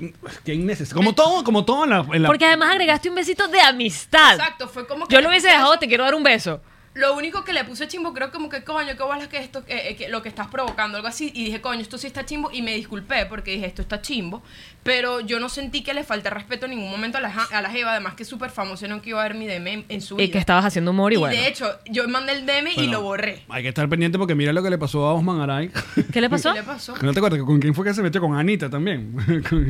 qué 0.44 0.54
innecesario. 0.54 0.96
Como 0.96 1.14
todo, 1.14 1.44
como 1.44 1.64
todo 1.64 1.84
en 1.84 1.90
la... 1.90 2.04
en 2.12 2.22
la- 2.22 2.28
Porque 2.28 2.46
además 2.46 2.70
agregaste 2.70 3.08
un 3.08 3.14
besito 3.14 3.46
de 3.48 3.60
amistad. 3.60 4.34
Exacto, 4.34 4.68
fue 4.68 4.86
como 4.88 5.06
que 5.06 5.14
Yo 5.14 5.20
lo 5.20 5.28
hubiese 5.28 5.46
dejado, 5.48 5.78
te 5.78 5.86
quiero 5.86 6.02
dar 6.04 6.14
un 6.16 6.24
beso. 6.24 6.60
Lo 6.94 7.14
único 7.16 7.42
que 7.44 7.52
le 7.52 7.64
puse 7.64 7.88
chimbo, 7.88 8.12
creo 8.14 8.30
como 8.30 8.48
que 8.48 8.62
coño, 8.62 8.96
qué 8.96 9.02
bolas 9.02 9.26
que 9.28 9.38
esto, 9.38 9.64
eh, 9.66 9.96
que 9.96 10.08
lo 10.08 10.22
que 10.22 10.28
estás 10.28 10.46
provocando, 10.46 10.96
algo 10.96 11.08
así. 11.08 11.32
Y 11.34 11.44
dije, 11.46 11.60
coño, 11.60 11.80
esto 11.80 11.98
sí 11.98 12.06
está 12.06 12.24
chimbo. 12.24 12.50
Y 12.52 12.62
me 12.62 12.74
disculpé 12.76 13.26
porque 13.26 13.50
dije, 13.52 13.66
esto 13.66 13.82
está 13.82 14.00
chimbo. 14.00 14.42
Pero 14.84 15.20
yo 15.20 15.40
no 15.40 15.48
sentí 15.48 15.82
que 15.82 15.92
le 15.94 16.04
falta 16.04 16.30
respeto 16.30 16.66
en 16.66 16.72
ningún 16.72 16.90
momento 16.90 17.18
a 17.18 17.20
la, 17.20 17.30
a 17.50 17.62
la 17.62 17.70
Jeva. 17.70 17.90
Además, 17.92 18.14
que 18.14 18.22
es 18.22 18.28
súper 18.28 18.50
famoso, 18.50 18.86
no 18.86 19.02
que 19.02 19.10
iba 19.10 19.20
a 19.20 19.24
ver 19.28 19.34
mi 19.34 19.46
DM 19.46 19.66
en, 19.66 19.84
en 19.88 20.00
su 20.02 20.14
vida. 20.16 20.26
Y 20.26 20.30
que 20.30 20.38
estabas 20.38 20.64
haciendo 20.66 20.92
humor 20.92 21.12
y, 21.12 21.16
Y 21.16 21.18
bueno. 21.18 21.34
de 21.36 21.48
hecho, 21.48 21.66
yo 21.86 22.06
mandé 22.08 22.32
el 22.32 22.46
DM 22.46 22.68
y 22.76 22.86
lo 22.86 23.02
borré. 23.02 23.42
Hay 23.48 23.62
que 23.62 23.70
estar 23.70 23.88
pendiente 23.88 24.16
porque 24.18 24.34
mira 24.36 24.52
lo 24.52 24.62
que 24.62 24.70
le 24.70 24.78
pasó 24.78 25.04
a 25.06 25.14
Osman 25.14 25.40
Aray. 25.40 25.70
¿Qué 26.12 26.20
le 26.20 26.30
pasó? 26.30 26.52
¿Qué 26.52 26.60
le 26.60 26.64
pasó? 26.64 26.94
¿No 27.02 27.12
te 27.12 27.18
acuerdas 27.18 27.40
con 27.42 27.58
quién 27.60 27.74
fue 27.74 27.84
que 27.84 27.94
se 27.94 28.02
metió? 28.02 28.20
Con 28.20 28.36
Anita 28.36 28.70
también. 28.70 29.16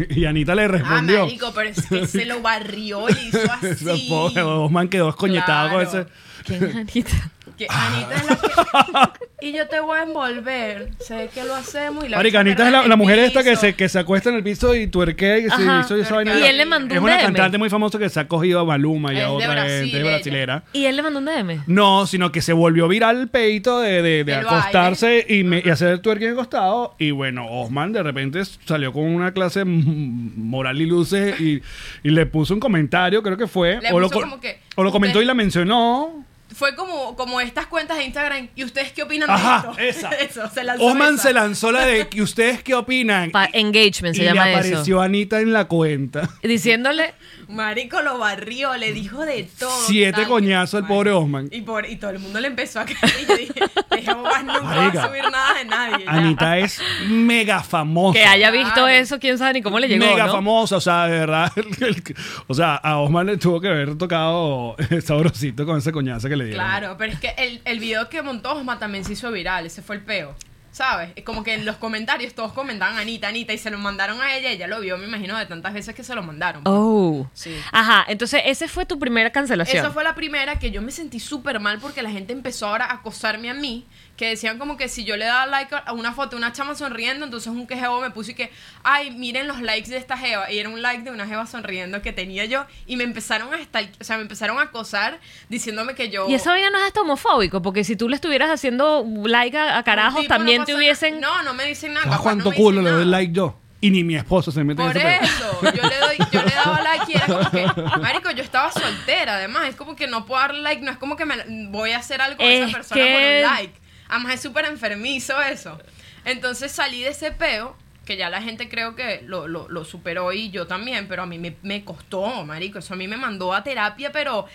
y 0.11 0.27
Anita 0.27 0.55
le 0.55 0.65
Ah, 0.65 0.69
respondió. 0.69 1.21
marico, 1.25 1.53
pero 1.55 1.71
es 1.71 1.87
que 1.87 2.07
se 2.07 2.27
lo 2.27 2.43
barrió 2.43 3.09
y 3.09 3.13
hizo 3.29 3.39
así. 3.63 4.07
pobre 4.11 4.43
Osman 4.43 4.89
quedó 4.89 5.09
escoñetado 5.09 5.71
con 5.71 5.81
ese. 5.81 6.07
¿Quién 6.45 6.65
es 6.65 6.75
Anita? 6.77 7.31
Que 7.59 7.67
Anita 7.69 8.15
es 8.17 8.27
la 8.27 9.13
que... 9.13 9.47
Y 9.47 9.53
yo 9.53 9.69
te 9.69 9.79
voy 9.79 9.99
a 9.99 10.03
envolver. 10.05 10.91
Sé 10.99 11.29
que 11.33 11.45
lo 11.45 11.55
hacemos 11.55 12.05
y 12.05 12.09
la 12.09 12.17
Marica, 12.17 12.41
Anita 12.41 12.67
es 12.67 12.73
la, 12.73 12.87
la 12.89 12.97
mujer 12.97 13.19
esta 13.19 13.45
que 13.45 13.55
se, 13.57 13.75
que 13.75 13.89
se 13.89 13.99
acuesta 13.99 14.31
en 14.31 14.37
el 14.37 14.43
piso 14.43 14.75
y 14.75 14.87
tuerquea 14.87 15.39
y 15.39 15.43
se 15.45 15.55
Ajá. 15.55 15.83
hizo 15.85 15.97
esa 15.97 16.15
vaina. 16.17 16.39
Y 16.39 16.43
él 16.45 16.57
le 16.57 16.65
mandó 16.67 16.95
Es 16.95 16.99
un 16.99 17.05
una 17.05 17.17
DM. 17.19 17.23
cantante 17.25 17.59
muy 17.59 17.69
famosa 17.71 17.99
que 17.99 18.09
se 18.09 18.19
ha 18.21 18.27
cogido 18.27 18.61
a 18.61 18.65
Maluma 18.65 19.13
y 19.13 19.19
Es 19.19 19.23
a 19.23 19.27
de 19.27 19.31
otra 19.33 19.51
Brasil, 19.53 19.81
gente 19.83 20.01
ella. 20.01 20.11
brasilera. 20.11 20.65
Y 20.73 20.87
él 20.87 20.97
le 20.97 21.03
mandó 21.03 21.19
un 21.19 21.27
DM. 21.27 21.63
No, 21.67 22.07
sino 22.07 22.33
que 22.33 22.41
se 22.43 22.53
volvió 22.55 22.89
viral 22.89 23.21
el 23.21 23.29
peito 23.29 23.81
de, 23.81 24.03
de, 24.03 24.25
de 24.25 24.25
Del 24.25 24.47
acostarse 24.47 25.25
y, 25.29 25.45
me- 25.45 25.63
y 25.65 25.69
hacer 25.69 25.89
el 25.89 26.01
twerking 26.01 26.31
acostado. 26.31 26.95
Y 26.99 27.11
bueno, 27.11 27.47
Osman 27.49 27.93
de 27.93 28.03
repente 28.03 28.43
salió 28.65 28.93
con 28.93 29.05
una 29.05 29.33
clase 29.33 29.65
moral 29.67 30.81
y 30.81 30.87
luces 30.87 31.39
y, 31.41 31.63
y 32.03 32.11
le 32.11 32.27
puso 32.27 32.55
un 32.55 32.61
comentario, 32.61 33.23
creo 33.23 33.37
que 33.37 33.47
fue. 33.47 33.81
Le 33.81 33.93
o, 33.93 34.01
lo, 34.01 34.09
puso 34.09 34.21
co- 34.21 34.25
como 34.31 34.41
que, 34.41 34.59
o 34.77 34.83
lo 34.83 34.91
comentó 34.91 35.19
usted- 35.19 35.25
y 35.25 35.27
la 35.27 35.35
mencionó. 35.35 36.25
Fue 36.55 36.75
como, 36.75 37.17
como 37.17 37.41
estas 37.41 37.67
cuentas 37.67 37.99
de 37.99 38.05
Instagram. 38.05 38.49
¿Y 38.55 38.65
ustedes 38.65 38.93
qué 38.93 39.03
opinan 39.03 39.29
Ajá, 39.31 39.73
de 39.77 39.89
esa. 39.89 40.09
Eso, 40.21 40.49
se 40.49 40.65
lanzó 40.65 40.85
Osman 40.87 41.15
esa. 41.15 41.23
se 41.25 41.33
lanzó 41.33 41.73
la 41.73 41.85
de 41.87 42.09
que 42.09 42.23
ustedes 42.23 42.63
qué 42.63 42.75
opinan. 42.75 43.31
Pa- 43.31 43.49
engagement 43.53 44.15
y 44.15 44.19
se 44.19 44.25
le 44.25 44.29
llama 44.31 44.45
apareció 44.51 44.81
eso. 44.81 45.01
Anita 45.03 45.41
en 45.41 45.53
la 45.53 45.67
cuenta. 45.67 46.29
Diciéndole, 46.43 47.15
Marico 47.55 48.03
lo 48.03 48.19
barrió, 48.19 48.77
le 48.77 48.93
dijo 48.93 49.25
de 49.25 49.49
todo. 49.59 49.71
Siete 49.87 50.25
coñazos 50.27 50.83
al 50.83 50.87
pobre 50.89 51.11
Osman. 51.13 51.49
Y, 51.51 51.63
por, 51.63 51.89
y 51.89 51.97
todo 51.97 52.11
el 52.11 52.19
mundo 52.19 52.41
le 52.41 52.49
empezó 52.49 52.81
a 52.81 52.85
caer. 52.85 52.99
Y 53.23 53.27
yo 53.27 53.37
dije, 53.37 53.55
dije, 53.97 54.15
más 54.15 54.45
nunca 54.45 54.61
va 54.63 54.87
a 54.87 55.07
subir 55.09 55.23
nada 55.31 55.55
de 55.55 55.65
nadie. 55.65 56.05
ya. 56.05 56.11
Anita 56.13 56.59
es 56.59 56.81
mega 57.09 57.63
famosa. 57.63 58.19
que 58.19 58.25
haya 58.25 58.51
visto 58.51 58.73
Claro. 58.75 58.89
eso, 58.89 59.19
quién 59.19 59.39
sabe 59.39 59.55
ni 59.55 59.63
cómo 59.63 59.79
le 59.79 59.89
llegó, 59.89 60.05
mega 60.05 60.27
¿no? 60.27 60.33
famosa, 60.33 60.77
o 60.77 60.81
sea, 60.81 61.07
de 61.07 61.19
verdad. 61.21 61.53
el- 61.57 62.03
o 62.47 62.55
sea, 62.55 62.75
a 62.77 62.99
Osman 62.99 63.27
le 63.27 63.37
tuvo 63.37 63.61
que 63.61 63.69
haber 63.69 63.97
tocado 63.97 64.77
sabrosito 65.05 65.65
con 65.67 65.79
ese 65.79 65.93
coñazo 65.93 66.29
que 66.29 66.37
le 66.37 66.47
dieron. 66.47 66.65
Claro, 66.65 66.97
pero 66.99 67.13
es 67.13 67.21
que 67.21 67.35
el, 67.39 67.61
el 67.65 67.79
video 67.79 68.09
que 68.09 68.23
montó 68.23 68.53
Osma 68.55 68.79
también 68.79 69.05
se 69.05 69.13
hizo 69.13 69.31
viral, 69.31 69.67
ese 69.67 69.81
fue 69.83 69.97
el 69.97 70.03
peo. 70.03 70.35
¿Sabes? 70.75 71.11
Es 71.15 71.23
como 71.23 71.45
que 71.45 71.55
en 71.55 71.65
los 71.65 71.77
comentarios 71.77 72.35
todos 72.35 72.53
comentaban 72.53 72.99
Anita, 72.99 73.29
Anita, 73.29 73.53
y 73.53 73.59
se 73.59 73.71
lo 73.71 73.79
mandaron 73.79 74.21
a 74.21 74.35
ella, 74.35 74.51
ella 74.51 74.67
lo 74.67 74.81
vio, 74.81 74.99
me 74.99 75.07
imagino, 75.07 75.39
de 75.39 75.47
tantas 75.47 75.73
veces 75.73 75.95
que 75.95 76.03
se 76.03 76.17
lo 76.17 76.23
mandaron. 76.25 76.63
Oh. 76.67 77.31
Sí. 77.33 77.57
Ajá, 77.71 78.05
entonces 78.09 78.43
ese 78.45 78.67
fue 78.67 78.85
tu 78.85 78.99
primera 78.99 79.31
cancelación. 79.31 79.79
Esa 79.79 79.93
fue 79.93 80.03
la 80.03 80.17
primera 80.17 80.59
que 80.59 80.73
yo 80.73 80.83
me 80.83 80.91
sentí 80.91 81.21
súper 81.21 81.61
mal 81.61 81.79
porque 81.79 82.03
la 82.03 82.11
gente 82.11 82.33
empezó 82.33 82.67
ahora 82.67 82.87
a 82.87 82.95
acosarme 82.95 83.51
a 83.51 83.55
mí. 83.55 83.87
Que 84.17 84.29
decían 84.29 84.59
como 84.61 84.77
que 84.77 84.89
si 84.89 85.03
yo 85.05 85.17
le 85.17 85.25
daba 85.25 85.45
like 85.47 85.75
a 85.75 85.93
una 85.93 86.13
foto 86.13 86.31
de 86.31 86.37
una 86.37 86.53
chama 86.53 86.77
sonriendo, 86.77 87.25
entonces 87.25 87.49
un 87.49 87.67
quejeo 87.67 88.01
me 88.01 88.11
puse 88.11 88.31
y 88.31 88.35
que, 88.35 88.53
ay, 88.85 89.11
miren 89.11 89.49
los 89.49 89.61
likes 89.61 89.91
de 89.91 89.97
esta 89.97 90.17
jeva. 90.17 90.51
Y 90.53 90.59
era 90.61 90.69
un 90.69 90.83
like 90.83 91.03
de 91.03 91.11
una 91.11 91.27
jeva 91.27 91.47
sonriendo 91.47 92.01
que 92.01 92.13
tenía 92.13 92.45
yo. 92.45 92.65
Y 92.87 92.95
me 92.97 93.03
empezaron 93.03 93.53
a 93.53 93.59
estar, 93.59 93.85
o 94.01 94.05
sea, 94.05 94.17
me 94.17 94.23
empezaron 94.23 94.59
a 94.59 94.63
acosar 94.63 95.19
diciéndome 95.49 95.97
que 95.97 96.11
yo. 96.11 96.29
Y 96.29 96.35
esa 96.35 96.51
vaina 96.51 96.71
no 96.71 96.79
es 96.79 96.85
hasta 96.85 97.01
homofóbico, 97.01 97.61
porque 97.61 97.83
si 97.83 97.97
tú 97.97 98.09
le 98.09 98.15
estuvieras 98.15 98.51
haciendo 98.51 99.05
like 99.25 99.57
a, 99.59 99.79
a 99.79 99.83
carajos, 99.83 100.23
no 100.23 100.29
también 100.29 100.65
te 100.65 100.75
hubiesen... 100.77 101.21
No, 101.21 101.43
no 101.43 101.53
me 101.55 101.65
dicen 101.65 101.93
nada. 101.95 102.05
¿Sabes 102.05 102.19
capaz 102.19 102.35
no 102.37 102.45
cuánto 102.45 102.57
culo 102.57 102.83
le 102.83 102.91
doy 102.91 103.05
like 103.07 103.33
yo? 103.33 103.59
Y 103.81 103.91
ni 103.91 104.03
mi 104.03 104.15
esposo 104.15 104.51
se 104.51 104.65
mete 104.65 104.81
Por 104.83 104.97
en 104.97 105.07
ese 105.07 105.19
pedo. 105.19 105.69
eso, 105.69 105.77
yo 105.77 105.83
le, 105.89 105.97
doy, 105.99 106.17
yo 106.33 106.43
le 106.43 106.51
daba 106.55 106.81
like 106.85 107.05
y 107.13 107.17
era 107.17 107.27
como 107.27 107.51
que, 107.51 107.67
marico, 108.01 108.31
yo 108.31 108.43
estaba 108.43 108.73
soltera, 108.73 109.35
además, 109.37 109.67
es 109.69 109.77
como 109.77 109.95
que 109.95 110.07
no 110.07 110.25
puedo 110.25 110.41
darle 110.41 110.63
like, 110.63 110.81
no 110.83 110.91
es 110.91 110.97
como 110.97 111.17
que 111.17 111.27
me 111.27 111.37
voy 111.69 111.91
a 111.91 111.99
hacer 111.99 112.23
algo 112.23 112.39
con 112.39 112.47
Es 112.47 112.69
esa 112.69 112.79
persona 112.79 113.03
que- 113.03 113.13
por 113.13 113.23
un 113.51 113.57
like. 113.57 113.81
Además 114.09 114.35
es 114.35 114.43
súper 114.43 114.65
enfermizo 114.67 115.41
eso. 115.43 115.79
Entonces 116.25 116.73
salí 116.73 117.03
de 117.03 117.11
ese 117.11 117.33
peo, 117.33 117.77
que 118.05 118.17
ya 118.17 118.31
la 118.31 118.43
gente 118.43 118.69
creo 118.69 118.95
que 118.95 119.23
lo, 119.23 119.49
lo, 119.49 119.69
lo 119.69 119.85
superó 119.85 120.33
y 120.33 120.51
yo 120.51 120.67
también, 120.67 121.09
pero 121.09 121.23
a 121.23 121.27
mí 121.27 121.39
me, 121.39 121.57
me 121.63 121.85
costó, 121.85 122.45
marico, 122.45 122.79
eso 122.79 122.95
a 122.95 122.97
mí 122.97 123.09
me 123.09 123.17
mandó 123.17 123.55
a 123.55 123.65
terapia, 123.65 124.13
pero 124.13 124.47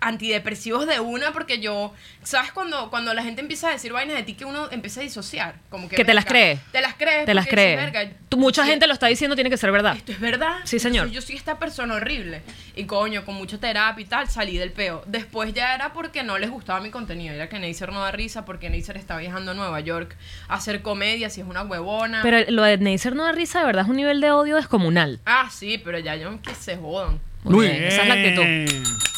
antidepresivos 0.00 0.86
de 0.86 1.00
una 1.00 1.32
porque 1.32 1.58
yo, 1.60 1.92
¿sabes 2.22 2.52
cuando, 2.52 2.90
cuando 2.90 3.14
la 3.14 3.22
gente 3.22 3.40
empieza 3.40 3.68
a 3.68 3.72
decir 3.72 3.92
vainas 3.92 4.16
de 4.16 4.22
ti 4.22 4.34
que 4.34 4.44
uno 4.44 4.68
empieza 4.70 5.00
a 5.00 5.02
disociar? 5.02 5.56
Como 5.70 5.88
que, 5.88 5.96
Que 5.96 6.04
te 6.04 6.14
las 6.14 6.24
crees. 6.24 6.60
Te 6.72 6.80
las 6.80 6.94
crees. 6.94 7.26
Te 7.26 7.34
las 7.34 7.44
dices, 7.44 7.54
crees. 7.54 7.76
"Verga, 7.92 8.10
Tú- 8.28 8.36
mucha 8.38 8.64
sí, 8.64 8.70
gente 8.70 8.86
lo 8.86 8.92
está 8.92 9.06
diciendo, 9.06 9.34
tiene 9.36 9.50
que 9.50 9.56
ser 9.56 9.72
verdad. 9.72 9.96
esto 9.96 10.12
es 10.12 10.20
verdad. 10.20 10.56
Sí, 10.64 10.78
señor. 10.78 11.06
Entonces, 11.06 11.14
yo 11.22 11.26
soy 11.26 11.36
esta 11.36 11.58
persona 11.58 11.94
horrible. 11.94 12.42
Y 12.76 12.84
coño, 12.84 13.24
con 13.24 13.34
mucha 13.34 13.58
terapia 13.58 14.02
y 14.02 14.06
tal, 14.06 14.28
salí 14.28 14.56
del 14.58 14.70
peo. 14.72 15.02
Después 15.06 15.52
ya 15.54 15.74
era 15.74 15.92
porque 15.92 16.22
no 16.22 16.38
les 16.38 16.50
gustaba 16.50 16.80
mi 16.80 16.90
contenido. 16.90 17.34
Era 17.34 17.48
que 17.48 17.58
Neisser 17.58 17.92
no 17.92 18.00
da 18.00 18.12
risa 18.12 18.44
porque 18.44 18.70
Neisser 18.70 18.96
está 18.96 19.16
viajando 19.16 19.50
a 19.52 19.54
Nueva 19.54 19.80
York 19.80 20.16
a 20.48 20.54
hacer 20.54 20.82
comedia, 20.82 21.30
si 21.30 21.40
es 21.40 21.46
una 21.46 21.62
huevona. 21.62 22.20
Pero 22.22 22.38
lo 22.50 22.62
de 22.62 22.78
Neisser 22.78 23.14
no 23.16 23.24
da 23.24 23.32
risa, 23.32 23.60
de 23.60 23.66
verdad, 23.66 23.84
es 23.84 23.88
un 23.90 23.96
nivel 23.96 24.20
de 24.20 24.30
odio 24.30 24.56
descomunal. 24.56 25.20
Ah, 25.26 25.48
sí, 25.50 25.78
pero 25.78 25.98
ya 25.98 26.14
yo 26.16 26.40
que 26.42 26.54
se 26.54 26.76
jodan. 26.76 27.20
Muy 27.44 27.66
bien, 27.68 27.84
esa 27.84 28.02
es 28.02 28.08
la 28.08 28.14
actitud. 28.14 29.17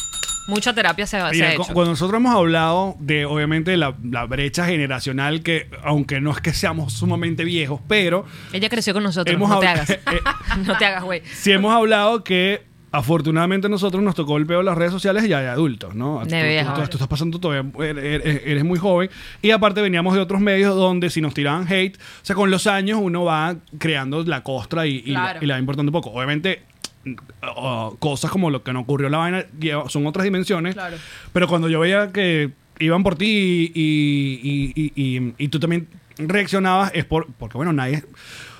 Mucha 0.51 0.73
terapia 0.73 1.07
se, 1.07 1.17
se 1.19 1.31
Mira, 1.31 1.49
ha 1.49 1.55
cu- 1.55 1.63
hecho. 1.63 1.73
cuando 1.73 1.91
nosotros 1.91 2.19
hemos 2.19 2.35
hablado 2.35 2.95
de, 2.99 3.25
obviamente, 3.25 3.75
la, 3.77 3.95
la 4.03 4.25
brecha 4.25 4.65
generacional, 4.65 5.41
que 5.41 5.67
aunque 5.83 6.21
no 6.21 6.31
es 6.31 6.39
que 6.41 6.53
seamos 6.53 6.93
sumamente 6.93 7.43
viejos, 7.43 7.81
pero 7.87 8.25
Ella 8.53 8.69
creció 8.69 8.93
con 8.93 9.03
nosotros, 9.03 9.37
no 9.39 9.59
te 9.59 9.67
hagas. 9.67 9.89
eh, 9.89 9.99
no 10.65 10.77
te 10.77 10.85
hagas, 10.85 11.03
güey. 11.03 11.21
sí 11.33 11.51
hemos 11.51 11.73
hablado 11.73 12.23
que 12.23 12.69
afortunadamente 12.93 13.69
nosotros 13.69 14.03
nos 14.03 14.15
tocó 14.15 14.35
el 14.35 14.45
peo 14.45 14.57
de 14.57 14.65
las 14.65 14.77
redes 14.77 14.91
sociales 14.91 15.25
ya 15.27 15.39
de 15.39 15.47
adultos, 15.47 15.95
¿no? 15.95 16.25
De 16.25 16.61
Tú- 16.65 16.73
tú, 16.73 16.87
tú 16.87 16.97
estás 16.97 17.07
pasando 17.07 17.39
todavía, 17.39 17.71
eres, 17.85 18.03
eres- 18.21 18.41
eres 18.45 18.63
muy 18.65 18.77
joven 18.77 19.09
y 19.41 19.51
aparte 19.51 19.81
veníamos 19.81 20.13
de 20.13 20.19
otros 20.19 20.41
medios 20.41 20.75
donde 20.75 21.09
si 21.09 21.21
nos 21.21 21.33
tiraban 21.33 21.65
hate, 21.71 21.95
o 21.97 21.99
sea, 22.25 22.35
con 22.35 22.51
los 22.51 22.67
años 22.67 22.99
uno 23.01 23.23
va 23.23 23.55
creando 23.79 24.21
la 24.23 24.43
costra 24.43 24.85
y, 24.87 24.97
y, 25.05 25.13
Claro. 25.13 25.39
y 25.41 25.45
la 25.45 25.53
va 25.53 25.59
importando 25.61 25.89
un 25.89 25.93
poco. 25.93 26.09
Obviamente 26.11 26.63
uh, 27.05 27.95
cosas 27.97 28.31
como 28.31 28.49
lo 28.49 28.63
que 28.63 28.73
nos 28.73 28.83
ocurrió 28.83 29.07
en 29.07 29.11
la 29.13 29.17
vaina 29.19 29.45
son 29.89 30.05
otras 30.07 30.23
dimensiones, 30.23 30.75
Claro. 30.75 30.97
pero 31.33 31.47
cuando 31.47 31.69
yo 31.69 31.79
veía 31.79 32.11
que 32.11 32.51
iban 32.79 33.03
por 33.03 33.15
ti 33.15 33.71
y, 33.73 34.39
y- 34.43 34.73
y- 34.75 34.93
y- 34.95 35.33
y 35.37 35.47
tú 35.49 35.59
también 35.59 35.87
reaccionabas 36.17 36.91
es 36.93 37.05
por, 37.05 37.27
porque 37.33 37.57
bueno, 37.57 37.73
nadie... 37.73 38.03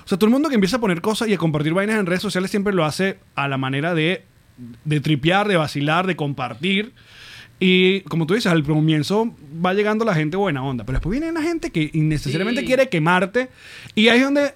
O 0.04 0.08
sea, 0.08 0.18
todo 0.18 0.26
el 0.26 0.32
mundo 0.32 0.48
que 0.48 0.56
empieza 0.56 0.76
a 0.78 0.80
poner 0.80 1.00
cosas 1.00 1.28
y 1.28 1.34
a 1.34 1.38
compartir 1.38 1.72
vainas 1.74 1.96
en 1.98 2.06
redes 2.06 2.22
sociales 2.22 2.50
siempre 2.50 2.72
lo 2.74 2.84
hace 2.84 3.18
a 3.36 3.46
la 3.46 3.56
manera 3.56 3.94
de, 3.94 4.24
de 4.84 5.00
tripear, 5.00 5.46
de 5.46 5.56
vacilar, 5.56 6.08
de 6.08 6.16
compartir. 6.16 6.92
Y 7.60 8.00
como 8.02 8.26
tú 8.26 8.34
dices, 8.34 8.50
al 8.50 8.64
comienzo 8.64 9.32
va 9.64 9.72
llegando 9.74 10.04
la 10.04 10.14
gente 10.16 10.36
buena 10.36 10.64
onda, 10.64 10.84
pero 10.84 10.98
después 10.98 11.18
viene 11.20 11.32
la 11.32 11.40
gente 11.42 11.70
que 11.70 11.88
innecesariamente 11.92 12.62
Sí. 12.62 12.66
quiere 12.66 12.88
quemarte. 12.88 13.48
Y 13.94 14.08
ahí 14.08 14.18
es 14.18 14.24
donde 14.24 14.54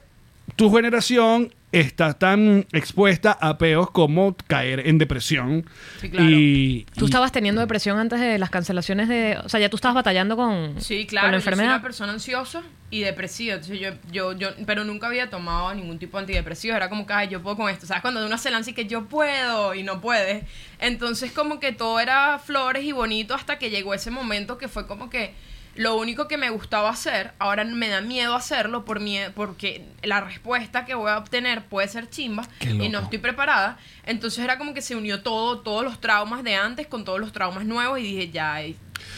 tu 0.56 0.72
generación 0.74 1.54
está 1.80 2.14
tan 2.14 2.66
expuesta 2.72 3.32
a 3.32 3.58
peos 3.58 3.90
como 3.90 4.36
caer 4.46 4.86
en 4.86 4.98
depresión. 4.98 5.64
Sí, 6.00 6.10
claro. 6.10 6.28
Y, 6.30 6.86
Tú 6.96 7.04
y- 7.04 7.08
estabas 7.08 7.32
teniendo 7.32 7.60
depresión 7.60 7.98
antes 7.98 8.20
de 8.20 8.38
las 8.38 8.50
cancelaciones 8.50 9.08
de... 9.08 9.38
O 9.44 9.48
sea, 9.48 9.60
ya 9.60 9.68
tú 9.68 9.76
estabas 9.76 9.94
batallando 9.94 10.36
con, 10.36 10.80
Sí, 10.80 10.98
con 11.00 11.06
claro. 11.06 11.26
la 11.28 11.32
Yo 11.34 11.40
soy 11.40 11.48
enfermedad. 11.52 11.74
una 11.76 11.82
persona 11.82 12.12
ansiosa 12.12 12.62
y 12.90 13.00
depresiva. 13.00 13.54
Entonces 13.54 13.80
yo, 13.80 13.90
yo, 14.12 14.32
yo, 14.32 14.48
pero 14.66 14.84
nunca 14.84 15.06
había 15.08 15.28
tomado 15.30 15.74
ningún 15.74 15.98
tipo 15.98 16.16
de 16.18 16.22
antidepresivo. 16.22 16.76
Era 16.76 16.88
como 16.88 17.06
que, 17.06 17.12
ay, 17.12 17.28
yo 17.28 17.42
puedo 17.42 17.56
con 17.56 17.68
esto. 17.70 17.86
¿Sabes? 17.86 18.02
Cuando 18.02 18.24
uno 18.24 18.38
se 18.38 18.50
lanza 18.50 18.70
y 18.70 18.74
que 18.74 18.86
yo 18.86 19.06
puedo 19.06 19.74
y 19.74 19.82
no 19.82 20.00
puede. 20.00 20.44
Entonces 20.78 21.32
como 21.32 21.60
que 21.60 21.72
todo 21.72 22.00
era 22.00 22.38
flores 22.38 22.84
y 22.84 22.92
bonito 22.92 23.34
hasta 23.34 23.58
que 23.58 23.70
llegó 23.70 23.94
ese 23.94 24.10
momento 24.10 24.58
que 24.58 24.68
fue 24.68 24.86
como 24.86 25.10
que 25.10 25.32
lo 25.76 25.96
único 25.96 26.26
que 26.28 26.36
me 26.36 26.50
gustaba 26.50 26.90
hacer, 26.90 27.32
ahora 27.38 27.64
me 27.64 27.88
da 27.88 28.00
miedo 28.00 28.34
hacerlo 28.34 28.84
por 28.84 29.00
mie- 29.00 29.30
porque 29.34 29.82
la 30.02 30.20
respuesta 30.20 30.84
que 30.84 30.94
voy 30.94 31.10
a 31.10 31.18
obtener 31.18 31.64
puede 31.64 31.88
ser 31.88 32.08
chimba 32.10 32.46
y 32.60 32.88
no 32.88 33.00
estoy 33.00 33.18
preparada. 33.18 33.78
Entonces 34.04 34.42
era 34.44 34.58
como 34.58 34.74
que 34.74 34.80
se 34.82 34.96
unió 34.96 35.22
todo, 35.22 35.58
todos 35.60 35.84
los 35.84 36.00
traumas 36.00 36.42
de 36.44 36.54
antes 36.54 36.86
con 36.86 37.04
todos 37.04 37.20
los 37.20 37.32
traumas 37.32 37.64
nuevos 37.66 37.98
y 37.98 38.02
dije, 38.02 38.30
ya, 38.30 38.58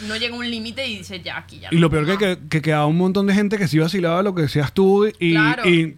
no 0.06 0.16
llega 0.16 0.34
un 0.34 0.48
límite 0.50 0.86
y 0.86 0.98
dice, 0.98 1.20
ya, 1.20 1.38
aquí 1.38 1.60
ya. 1.60 1.68
Y 1.70 1.76
no 1.76 1.82
lo 1.82 1.90
peor 1.90 2.04
puedo 2.04 2.18
que, 2.18 2.26
más". 2.26 2.36
que, 2.38 2.48
que 2.48 2.62
quedaba 2.62 2.86
un 2.86 2.96
montón 2.98 3.26
de 3.26 3.34
gente 3.34 3.58
que 3.58 3.68
sí 3.68 3.78
vacilaba 3.78 4.22
lo 4.22 4.34
que 4.34 4.42
decías 4.42 4.72
tú 4.72 5.06
y, 5.18 5.32
Claro. 5.32 5.68
y 5.68 5.96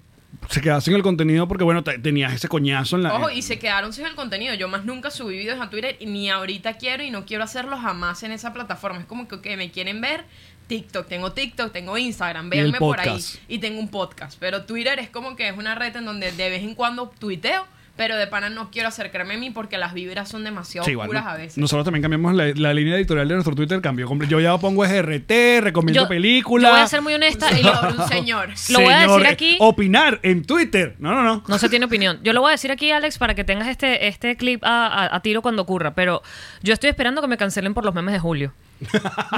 se 0.50 0.60
quedaba 0.60 0.80
sin 0.80 0.94
el 0.94 1.02
contenido 1.02 1.46
porque, 1.48 1.64
bueno, 1.64 1.82
te- 1.84 1.98
tenías 1.98 2.32
ese 2.34 2.48
coñazo 2.48 2.96
en 2.96 3.04
la... 3.04 3.14
Ojo, 3.14 3.30
y 3.30 3.42
se 3.42 3.58
quedaron 3.58 3.92
sin 3.92 4.04
el 4.06 4.14
contenido. 4.14 4.54
Yo 4.54 4.68
más 4.68 4.84
nunca 4.84 5.10
subí 5.10 5.38
videos 5.38 5.60
a 5.60 5.70
Twitter 5.70 5.96
y 6.00 6.06
ni 6.06 6.28
ahorita 6.28 6.74
quiero 6.76 7.02
y 7.02 7.10
no 7.10 7.24
quiero 7.24 7.44
hacerlo 7.44 7.78
jamás 7.78 8.22
en 8.24 8.32
esa 8.32 8.52
plataforma. 8.52 8.98
Es 9.00 9.06
como 9.06 9.28
que 9.28 9.36
ok, 9.36 9.46
me 9.56 9.70
quieren 9.70 10.00
ver 10.00 10.24
TikTok, 10.66 11.08
tengo 11.08 11.32
TikTok, 11.32 11.72
tengo 11.72 11.96
Instagram, 11.96 12.46
Y 12.52 12.58
el 12.58 12.62
véanme 12.72 12.78
por 12.78 13.00
ahí. 13.00 13.08
podcast. 13.08 13.36
Y 13.48 13.58
tengo 13.58 13.80
un 13.80 13.88
podcast. 13.88 14.36
Pero 14.38 14.64
Twitter 14.64 14.98
es 14.98 15.08
como 15.10 15.34
que 15.36 15.48
es 15.48 15.56
una 15.56 15.74
red 15.74 15.96
en 15.96 16.04
donde 16.04 16.30
de 16.32 16.50
vez 16.50 16.62
en 16.62 16.74
cuando 16.74 17.08
tuiteo, 17.18 17.66
pero 18.00 18.16
de 18.16 18.26
pana 18.26 18.48
no 18.48 18.70
quiero 18.70 18.88
acercarme 18.88 19.34
a 19.34 19.36
mí 19.36 19.50
porque 19.50 19.76
las 19.76 19.92
vibras 19.92 20.28
son 20.30 20.42
demasiado 20.42 20.86
Sí, 20.86 20.94
oscuras 20.94 21.26
a 21.26 21.34
veces. 21.36 21.58
Nosotros 21.58 21.84
también 21.84 22.00
cambiamos 22.00 22.34
la, 22.34 22.46
la 22.56 22.72
línea 22.72 22.96
editorial 22.96 23.28
de 23.28 23.34
nuestro 23.34 23.54
Twitter, 23.54 23.80
cambió. 23.82 24.08
comple- 24.08 24.26
Yo 24.26 24.40
ya 24.40 24.56
pongo 24.56 24.84
SRT, 24.86 25.60
recomiendo 25.60 26.02
Yo- 26.04 26.08
películas. 26.08 26.70
Yo 26.70 26.74
voy 26.76 26.80
a 26.82 26.86
ser 26.86 27.02
muy 27.02 27.12
honesta 27.12 27.50
y 27.58 27.62
lo, 27.62 27.74
Señor, 28.08 28.48
un 28.48 28.56
señor. 28.56 28.70
Lo 28.70 28.80
voy 28.80 28.94
a 28.94 29.00
decir 29.06 29.26
aquí. 29.26 29.56
Opinar 29.60 30.18
en 30.22 30.44
Twitter. 30.46 30.96
No, 30.98 31.14
no, 31.14 31.22
no. 31.22 31.44
No 31.46 31.58
se 31.58 31.68
tiene 31.68 31.84
opinión. 31.84 32.18
Yo 32.22 32.32
lo 32.32 32.40
voy 32.40 32.48
a 32.48 32.52
decir 32.52 32.70
aquí, 32.72 32.90
Alex, 32.90 33.18
para 33.18 33.34
que 33.34 33.44
tengas 33.44 33.68
este, 33.68 34.06
este 34.08 34.36
clip 34.36 34.64
a, 34.64 34.86
a- 34.86 35.14
a 35.16 35.20
tiro 35.20 35.42
cuando 35.42 35.60
ocurra. 35.62 35.94
Pero 35.94 36.22
yo 36.62 36.72
estoy 36.72 36.88
esperando 36.90 37.20
que 37.20 37.28
me 37.28 37.36
cancelen 37.36 37.74
por 37.74 37.84
los 37.84 37.94
memes 37.94 38.14
de 38.14 38.18
Julio. 38.20 38.52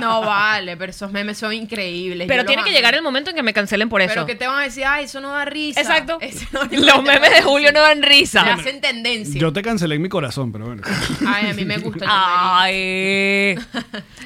No 0.01 0.21
vale, 0.21 0.77
pero 0.77 0.91
esos 0.91 1.11
memes 1.13 1.39
son 1.39 1.53
increíbles. 1.53 2.29
Pero 2.29 2.45
tiene 2.45 2.63
que 2.63 2.71
amo. 2.71 2.77
llegar 2.77 2.95
el 2.95 3.03
momento 3.03 3.31
en 3.31 3.37
que 3.37 3.43
me 3.43 3.53
cancelen 3.53 3.89
por 3.89 4.01
eso. 4.03 4.13
Pero 4.15 4.27
que 4.27 4.35
te 4.35 4.47
van 4.47 4.61
a 4.61 4.63
decir, 4.63 4.85
ay, 4.87 5.05
eso 5.05 5.21
no 5.21 5.31
da 5.33 5.45
risa. 5.45 5.81
Exacto. 5.81 6.19
No- 6.53 6.65
Los 6.87 7.03
memes 7.03 7.31
de 7.31 7.43
Julio 7.43 7.73
no 7.73 7.81
dan 7.81 8.01
Se 8.01 8.07
risa. 8.09 8.43
hacen 8.55 8.81
tendencia. 8.81 9.41
Yo 9.41 9.53
te 9.53 9.63
cancelé 9.63 9.97
en 9.97 10.03
mi 10.03 10.09
corazón, 10.09 10.53
pero 10.53 10.67
bueno. 10.67 10.83
Ay, 11.27 11.51
a 11.51 11.55
mí 11.55 11.65
me 11.65 11.79
gusta. 11.79 12.05
el 12.05 12.11
Ay. 12.13 13.59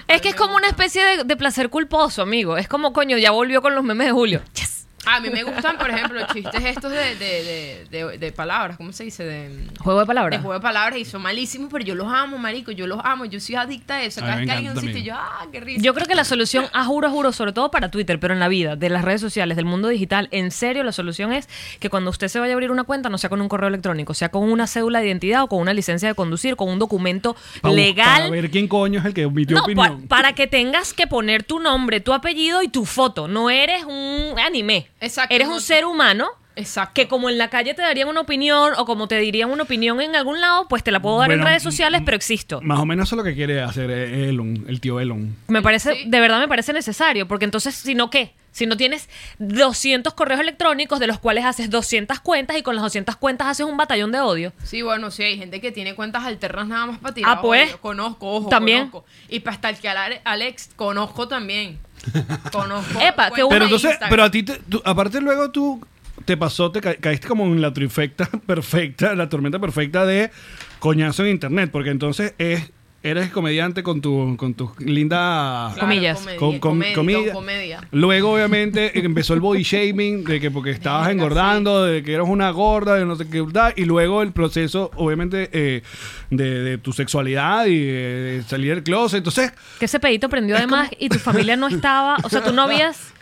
es 0.09 0.20
que 0.22 0.29
es 0.31 0.35
como 0.35 0.57
una 0.57 0.68
especie 0.68 1.02
de, 1.05 1.24
de 1.24 1.37
placer 1.37 1.68
culposo, 1.70 2.22
amigo. 2.22 2.57
Es 2.57 2.68
como, 2.68 2.92
coño, 2.92 3.16
ya 3.18 3.31
volvió 3.31 3.62
con 3.62 3.74
los 3.74 3.85
memes 3.85 4.07
de 4.09 4.12
Julio. 4.12 4.42
Yes. 4.55 4.75
A 5.06 5.20
mí 5.20 5.30
me 5.30 5.42
gustan, 5.44 5.78
por 5.78 5.88
ejemplo, 5.90 6.18
los 6.20 6.28
chistes 6.32 6.64
estos 6.64 6.90
de, 6.90 7.14
de, 7.16 7.84
de, 7.90 8.04
de, 8.06 8.18
de 8.18 8.32
palabras, 8.32 8.76
¿cómo 8.76 8.92
se 8.92 9.04
dice? 9.04 9.24
De, 9.24 9.50
Juego 9.80 10.00
de 10.00 10.04
de 10.04 10.06
palabras. 10.06 10.40
juego 10.40 10.54
de 10.54 10.60
palabras 10.60 10.98
y 10.98 11.04
son 11.04 11.22
malísimos, 11.22 11.68
pero 11.72 11.84
yo 11.84 11.94
los 11.94 12.08
amo, 12.12 12.38
marico, 12.38 12.72
yo 12.72 12.86
los 12.86 13.00
amo, 13.04 13.24
yo 13.24 13.38
soy 13.40 13.54
adicta 13.54 13.94
a 13.96 14.02
eso. 14.02 14.20
Cada 14.20 14.36
vez 14.36 14.46
que 14.46 14.52
alguien 14.52 14.72
encanta 14.72 14.86
un 14.90 14.94
sitio, 14.94 15.12
también. 15.14 15.30
yo, 15.38 15.40
ah, 15.42 15.46
qué 15.52 15.60
risa. 15.60 15.82
Yo 15.82 15.94
creo 15.94 16.06
que 16.06 16.14
la 16.14 16.24
solución, 16.24 16.66
a 16.72 16.84
juro, 16.84 17.08
a 17.08 17.10
juro, 17.10 17.32
sobre 17.32 17.52
todo 17.52 17.70
para 17.70 17.90
Twitter, 17.90 18.18
pero 18.20 18.34
en 18.34 18.40
la 18.40 18.48
vida, 18.48 18.76
de 18.76 18.88
las 18.90 19.04
redes 19.04 19.20
sociales, 19.20 19.56
del 19.56 19.64
mundo 19.64 19.88
digital, 19.88 20.28
en 20.32 20.50
serio, 20.50 20.82
la 20.82 20.92
solución 20.92 21.32
es 21.32 21.48
que 21.80 21.88
cuando 21.90 22.10
usted 22.10 22.28
se 22.28 22.40
vaya 22.40 22.52
a 22.52 22.54
abrir 22.54 22.70
una 22.70 22.84
cuenta, 22.84 23.08
no 23.08 23.18
sea 23.18 23.30
con 23.30 23.40
un 23.40 23.48
correo 23.48 23.68
electrónico, 23.68 24.14
sea 24.14 24.30
con 24.30 24.42
una 24.50 24.66
cédula 24.66 25.00
de 25.00 25.06
identidad 25.06 25.42
o 25.44 25.48
con 25.48 25.60
una 25.60 25.72
licencia 25.72 26.08
de 26.08 26.14
conducir, 26.14 26.56
con 26.56 26.68
un 26.68 26.78
documento 26.78 27.36
Pa- 27.60 27.70
legal. 27.70 28.22
Para 28.22 28.30
ver 28.30 28.50
quién 28.50 28.66
coño 28.68 29.00
es 29.00 29.06
el 29.06 29.14
que 29.14 29.22
emitió 29.22 29.56
No, 29.56 29.62
pa- 29.62 29.64
opinión. 29.64 30.08
para 30.08 30.32
que 30.34 30.46
tengas 30.46 30.92
que 30.92 31.06
poner 31.06 31.42
tu 31.44 31.60
nombre, 31.60 32.00
tu 32.00 32.12
apellido 32.12 32.62
y 32.62 32.68
tu 32.68 32.84
foto. 32.84 33.28
No 33.28 33.50
eres 33.50 33.84
un 33.84 34.38
anime. 34.38 34.88
Exacto, 35.00 35.35
Eres 35.35 35.48
un 35.48 35.61
ser 35.61 35.85
humano 35.85 36.28
Exacto. 36.56 36.94
que 36.94 37.06
como 37.06 37.28
en 37.28 37.37
la 37.37 37.50
calle 37.50 37.74
te 37.74 37.82
darían 37.82 38.09
una 38.09 38.20
opinión 38.22 38.72
o 38.78 38.87
como 38.87 39.09
te 39.09 39.18
dirían 39.18 39.50
una 39.50 39.64
opinión 39.64 40.00
en 40.00 40.16
algún 40.16 40.40
lado, 40.40 40.66
pues 40.68 40.82
te 40.82 40.90
la 40.90 41.00
puedo 41.00 41.18
dar 41.18 41.28
Bueno, 41.28 41.42
en 41.42 41.48
redes 41.48 41.62
sociales, 41.62 42.00
pero 42.04 42.16
existo. 42.16 42.61
Más 42.62 42.78
o 42.80 42.87
menos 42.87 43.09
eso 43.09 43.14
es 43.14 43.18
lo 43.18 43.24
que 43.24 43.35
quiere 43.35 43.61
hacer 43.61 43.90
Elon, 43.90 44.64
el 44.68 44.80
tío 44.80 44.98
Elon. 45.00 45.37
Me 45.48 45.61
parece, 45.61 45.94
Sí. 45.94 46.04
de 46.06 46.20
verdad 46.20 46.40
me 46.40 46.48
parece 46.48 46.72
necesario, 46.72 47.28
porque 47.28 47.44
entonces, 47.44 47.74
si 47.74 47.94
no, 47.94 48.09
¿qué? 48.09 48.32
Si 48.52 48.64
no 48.64 48.78
tienes 48.78 49.11
200 49.38 50.14
correos 50.14 50.40
electrónicos 50.40 50.98
de 50.98 51.06
los 51.06 51.18
cuales 51.18 51.44
haces 51.44 51.68
200 51.68 52.20
cuentas 52.20 52.56
y 52.56 52.62
con 52.62 52.74
las 52.74 52.82
200 52.85 53.16
cuentas 53.16 53.48
haces 53.48 53.66
un 53.66 53.76
batallón 53.76 54.12
de 54.12 54.20
odio. 54.20 54.52
Sí, 54.64 54.80
bueno, 54.80 55.11
sí, 55.11 55.24
hay 55.24 55.37
gente 55.37 55.61
que 55.61 55.72
tiene 55.72 55.94
cuentas 55.94 56.24
alternas 56.24 56.66
nada 56.66 56.87
más 56.87 56.98
para 56.98 57.12
tirar. 57.12 57.37
Ah, 57.37 57.42
pues. 57.42 57.68
odio. 57.68 57.80
Conozco, 57.82 58.32
ojo, 58.32 58.48
También. 58.48 58.88
conozco. 58.88 59.04
Y 59.28 59.40
para 59.40 59.59
stalkear 59.59 59.98
a 59.98 60.09
Alex, 60.24 60.70
conozco 60.74 61.28
también. 61.28 61.78
Conozco. 62.52 63.00
Epa, 63.00 63.28
bueno. 63.30 63.48
Pero 63.48 63.64
entonces, 63.64 63.90
Instagram. 63.90 64.10
pero 64.10 64.22
a 64.24 64.30
ti, 64.30 64.42
te- 64.42 64.60
tú- 64.68 64.82
aparte 64.84 65.20
luego 65.20 65.50
tú 65.50 65.84
te 66.24 66.36
pasó, 66.36 66.70
te 66.72 66.80
ca- 66.80 66.96
caíste 66.96 67.28
como 67.28 67.44
en 67.46 67.60
la 67.60 67.72
trifecta 67.72 68.28
perfecta, 68.46 69.14
la 69.14 69.28
tormenta 69.28 69.58
perfecta 69.58 70.04
de 70.06 70.30
coñazo 70.78 71.24
en 71.24 71.30
internet, 71.30 71.70
porque 71.72 71.90
entonces 71.90 72.34
es, 72.38 72.70
eres 73.08 73.30
comediante 73.30 73.82
con 73.82 74.00
tu, 74.00 74.36
con 74.36 74.54
tu 74.54 74.70
linda... 74.78 75.70
Claro, 75.74 75.80
comillas. 75.88 76.18
comedia, 76.20 76.38
con- 76.38 76.58
con- 76.58 76.70
comedia, 76.78 76.94
comida. 76.94 77.32
comedia. 77.32 77.80
Luego, 77.92 78.32
obviamente, 78.34 78.98
empezó 78.98 79.34
el 79.34 79.40
body 79.40 79.62
shaming, 79.62 80.24
de 80.24 80.40
que 80.40 80.50
porque 80.50 80.70
estabas 80.70 81.08
Venga, 81.08 81.22
engordando, 81.22 81.84
de 81.84 82.02
que 82.02 82.14
eras 82.14 82.26
una 82.28 82.50
gorda, 82.50 82.94
de 82.94 83.04
no 83.04 83.16
sé 83.16 83.28
qué, 83.28 83.44
y 83.76 83.84
luego 83.84 84.22
el 84.22 84.32
proceso, 84.32 84.90
obviamente, 84.96 85.48
eh, 85.52 85.82
de, 86.30 86.62
de 86.62 86.78
tu 86.78 86.92
sexualidad 86.92 87.66
y 87.66 87.78
de 87.78 88.42
salir 88.46 88.74
del 88.74 88.82
closet. 88.82 89.18
Entonces, 89.18 89.52
Que 89.78 89.84
ese 89.86 90.00
pedito 90.00 90.28
prendió 90.28 90.56
además 90.56 90.90
y 90.98 91.08
tu 91.08 91.18
familia 91.18 91.56
no 91.56 91.68
estaba, 91.68 92.16
o 92.22 92.28
sea, 92.28 92.42
tú 92.42 92.52
no 92.52 92.62
habías... 92.62 93.12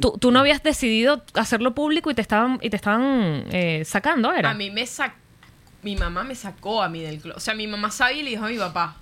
Tú, 0.00 0.16
tú 0.18 0.30
no 0.30 0.38
habías 0.40 0.62
decidido 0.62 1.22
hacerlo 1.34 1.74
público 1.74 2.10
y 2.10 2.14
te 2.14 2.22
estaban 2.22 2.58
y 2.62 2.70
te 2.70 2.76
estaban 2.76 3.44
eh, 3.52 3.82
sacando, 3.84 4.32
¿era? 4.32 4.48
A 4.48 4.54
mí 4.54 4.70
me 4.70 4.86
sacó, 4.86 5.14
mi 5.82 5.96
mamá 5.96 6.24
me 6.24 6.34
sacó 6.34 6.82
a 6.82 6.88
mí 6.88 7.00
del 7.02 7.20
club. 7.20 7.34
O 7.36 7.40
sea, 7.40 7.54
mi 7.54 7.66
mamá 7.66 7.90
sabía 7.90 8.20
y 8.20 8.22
le 8.24 8.30
dijo 8.30 8.44
a 8.44 8.48
mi 8.48 8.58
papá. 8.58 8.96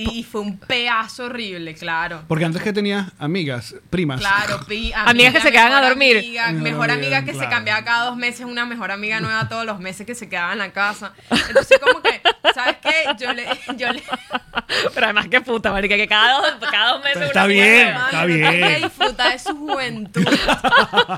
Y, 0.00 0.20
y 0.20 0.22
fue 0.22 0.42
un 0.42 0.58
pedazo 0.58 1.24
horrible, 1.24 1.74
claro. 1.74 2.22
porque 2.28 2.44
antes 2.44 2.62
que 2.62 2.72
tenías 2.72 3.10
amigas, 3.18 3.74
primas. 3.90 4.20
Claro, 4.20 4.60
pi- 4.68 4.92
Amigas 4.94 5.34
que 5.34 5.40
se 5.40 5.50
quedan 5.50 5.72
a 5.72 5.82
dormir. 5.82 6.18
amiga, 6.18 6.52
mejor 6.52 6.86
bien, 6.86 6.98
amiga 7.00 7.24
que 7.24 7.34
se 7.34 7.48
cambiaba 7.48 7.82
cada 7.82 8.04
dos 8.06 8.16
meses, 8.16 8.46
una 8.46 8.64
mejor 8.64 8.92
amiga 8.92 9.18
nueva 9.20 9.48
todos 9.48 9.66
los 9.66 9.80
meses 9.80 10.06
que 10.06 10.14
se 10.14 10.28
quedaba 10.28 10.52
en 10.52 10.58
la 10.58 10.72
casa. 10.72 11.14
Entonces, 11.48 11.80
como 11.80 12.00
que, 12.00 12.17
¿sabes 12.54 12.76
qué? 12.82 12.92
Yo 13.18 13.32
le, 13.32 13.46
yo 13.76 13.92
le, 13.92 14.02
Pero 14.94 15.06
además 15.06 15.28
qué 15.30 15.40
puta, 15.40 15.70
marica, 15.72 15.96
que 15.96 16.06
cada 16.08 16.40
dos, 16.40 16.70
cada 16.70 16.92
dos 16.92 17.02
meses 17.04 17.16
una 17.16 17.26
está 17.26 17.42
amiga 17.42 17.64
bien. 17.64 17.88
Está 17.88 17.98
Mano, 17.98 18.08
uno 18.18 18.26
tiene 18.26 18.50
bien. 18.56 18.68
que 18.74 18.80
disfrutar 18.84 19.32
de 19.32 19.38
su 19.38 19.56
juventud. 19.56 20.24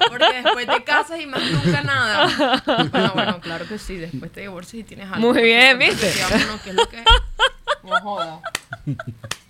Porque 0.08 0.42
después 0.42 0.66
te 0.66 0.84
casas 0.84 1.20
y 1.20 1.26
más 1.26 1.42
nunca 1.42 1.82
nada. 1.82 2.62
Bueno, 2.90 3.12
bueno, 3.14 3.40
claro 3.40 3.66
que 3.66 3.78
sí. 3.78 3.96
Después 3.96 4.30
te 4.32 4.40
divorcias 4.42 4.80
y 4.80 4.84
tienes 4.84 5.06
algo. 5.10 5.32
Muy 5.32 5.42
bien, 5.42 5.78
¿viste? 5.78 6.10
Sí, 6.10 6.20
vámonos, 6.30 6.60
¿qué 6.62 6.70
es 6.70 6.76
lo 6.76 6.88
que 6.88 7.04
No 7.82 8.00
joda. 8.00 8.40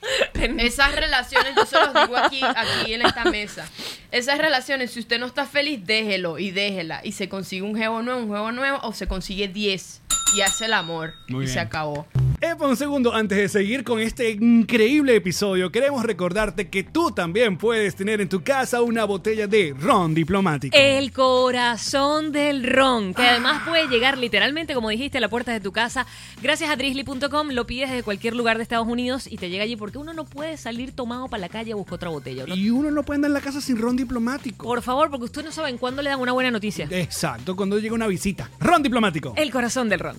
Esas 0.59 0.95
relaciones, 0.95 1.55
yo 1.55 1.67
se 1.67 1.77
los 1.77 1.95
digo 1.95 2.17
aquí, 2.17 2.41
aquí 2.43 2.95
en 2.95 3.03
esta 3.03 3.25
mesa. 3.25 3.69
Esas 4.11 4.39
relaciones, 4.39 4.93
si 4.93 5.01
usted 5.01 5.19
no 5.19 5.27
está 5.27 5.47
feliz, 5.47 5.81
déjelo 5.85 6.39
y 6.39 6.51
déjela. 6.51 7.01
Y 7.05 7.13
se 7.13 7.29
consigue 7.29 7.63
un 7.63 7.77
juego 7.77 8.03
nuevo, 8.03 8.21
un 8.21 8.29
juego 8.29 8.53
nuevo, 8.53 8.79
o 8.83 8.93
se 8.93 9.07
consigue 9.07 9.49
10 9.49 10.03
y 10.35 10.41
hace 10.43 10.67
el 10.67 10.73
amor. 10.73 11.15
Muy 11.29 11.45
y 11.45 11.47
bien. 11.47 11.55
se 11.55 11.61
acabó. 11.61 12.07
Epa, 12.43 12.67
un 12.67 12.77
segundo, 12.77 13.15
antes 13.15 13.37
de 13.37 13.51
seguir 13.51 13.85
con 13.85 14.01
este 14.01 14.31
increíble 14.31 15.15
episodio, 15.15 15.71
queremos 15.71 16.03
recordarte 16.03 16.71
que 16.71 16.83
tú 16.83 17.11
también 17.11 17.59
puedes 17.59 17.95
tener 17.95 18.23
en 18.23 18.31
tu 18.31 18.43
casa 18.43 18.81
una 18.81 19.05
botella 19.05 19.47
de 19.47 19.75
ron 19.79 20.15
diplomático. 20.15 20.75
El 20.75 21.13
corazón 21.13 22.33
del 22.33 22.65
ron, 22.65 23.13
que 23.13 23.21
además 23.21 23.69
puede 23.69 23.89
llegar 23.89 24.17
literalmente, 24.17 24.73
como 24.73 24.89
dijiste, 24.89 25.19
a 25.19 25.21
la 25.21 25.29
puerta 25.29 25.53
de 25.53 25.61
tu 25.61 25.71
casa. 25.71 26.07
Gracias 26.41 26.71
a 26.71 26.77
drizzly.com 26.77 27.51
lo 27.51 27.67
pides 27.67 27.91
desde 27.91 28.03
cualquier 28.03 28.35
lugar 28.35 28.57
de 28.57 28.63
Estados 28.63 28.89
Unidos 28.89 29.27
y 29.31 29.37
te 29.37 29.51
llega 29.51 29.65
allí 29.65 29.77
porque 29.91 29.99
uno 29.99 30.13
no 30.15 30.25
puede 30.25 30.57
salir 30.57 30.93
tomado 30.93 31.27
para 31.27 31.41
la 31.41 31.49
calle 31.49 31.73
a 31.73 31.75
buscar 31.75 31.95
otra 31.95 32.11
botella. 32.11 32.45
¿no? 32.47 32.55
Y 32.55 32.71
uno 32.71 32.93
no 32.93 33.03
puede 33.03 33.17
andar 33.17 33.31
en 33.31 33.35
la 33.35 33.41
casa 33.41 33.61
sin 33.61 33.77
ron 33.77 33.97
diplomático. 33.97 34.65
Por 34.65 34.83
favor, 34.83 35.11
porque 35.11 35.25
ustedes 35.25 35.47
no 35.47 35.51
saben 35.53 35.79
cuándo 35.79 36.01
le 36.01 36.11
dan 36.11 36.21
una 36.21 36.31
buena 36.31 36.53
noticia. 36.53 36.87
Exacto, 36.91 37.57
cuando 37.57 37.77
llega 37.81 37.93
una 37.93 38.07
visita. 38.07 38.49
Ron 38.61 38.85
diplomático. 38.85 39.35
El 39.37 39.51
corazón 39.51 39.89
del 39.89 39.99
ron. 39.99 40.17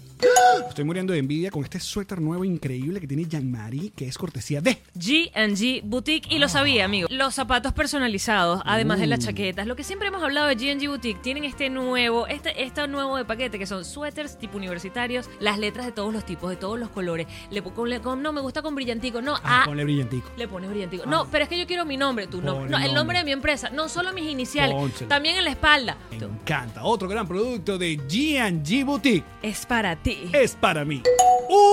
Estoy 0.68 0.84
muriendo 0.84 1.14
de 1.14 1.20
envidia 1.20 1.52
con 1.52 1.64
este 1.64 1.80
suéter 1.80 2.20
nuevo 2.20 2.44
increíble 2.44 3.00
que 3.00 3.08
tiene 3.08 3.26
Jean-Marie, 3.26 3.94
que 3.96 4.08
es 4.08 4.18
cortesía 4.18 4.60
de... 4.60 4.82
G&G 4.98 5.82
Boutique 5.86 6.28
y 6.30 6.40
lo 6.40 6.50
sabía, 6.50 6.84
amigo. 6.84 7.08
Los 7.10 7.34
zapatos 7.36 7.72
personalizados, 7.74 8.62
además 8.66 9.00
de 9.00 9.08
las 9.08 9.20
chaquetas, 9.20 9.66
lo 9.68 9.78
que 9.78 9.84
siempre 9.86 10.10
hemos 10.10 10.22
hablado 10.22 10.48
de 10.48 10.58
G&G 10.58 10.88
Boutique, 10.90 11.22
tienen 11.22 11.46
este 11.46 11.70
nuevo, 11.70 12.28
este, 12.28 12.62
este 12.64 12.86
nuevo 12.90 13.16
de 13.16 13.24
paquete 13.24 13.58
que 13.58 13.66
son 13.66 13.86
suéteres 13.86 14.38
tipo 14.38 14.58
universitarios, 14.58 15.30
las 15.40 15.58
letras 15.58 15.86
de 15.86 15.94
todos 15.94 16.14
los 16.14 16.26
tipos, 16.26 16.50
de 16.50 16.58
todos 16.58 16.78
los 16.78 16.90
colores. 16.90 17.28
Le, 17.50 17.62
le- 17.86 18.02
con- 18.02 18.22
no, 18.22 18.34
me 18.34 18.42
gusta 18.42 18.62
con 18.62 18.76
brillantico, 18.76 19.22
no, 19.22 19.36
Ah, 19.44 19.61
ah, 19.62 19.66
ponle 19.66 19.84
brillantico. 19.84 20.30
le 20.38 20.48
pones 20.48 20.70
brillantico. 20.70 21.06
No, 21.06 21.28
pero 21.32 21.44
es 21.44 21.50
que 21.50 21.58
yo 21.60 21.66
quiero 21.68 21.86
mi 21.86 21.98
nombre, 21.98 22.28
tu 22.28 22.42
nombre. 22.42 22.64
Ponle 22.64 22.72
No, 22.72 22.78
el 22.78 22.84
nombre. 22.84 22.96
nombre 23.02 23.18
de 23.20 23.24
mi 23.26 23.32
empresa, 23.32 23.70
no 23.70 23.90
solo 23.90 24.14
mis 24.14 24.30
iniciales, 24.30 24.76
Pónselo. 24.76 25.08
también 25.10 25.38
en 25.38 25.44
la 25.46 25.52
espalda. 25.52 25.98
Me 26.12 26.18
encanta. 26.18 26.84
Otro 26.84 27.08
gran 27.08 27.28
producto 27.28 27.78
de 27.78 27.98
G&G 27.98 28.84
Boutique. 28.86 29.26
Es 29.42 29.66
para 29.66 29.96
ti. 29.96 30.30
es 30.34 30.56
para 30.56 30.86
mí. 30.86 31.02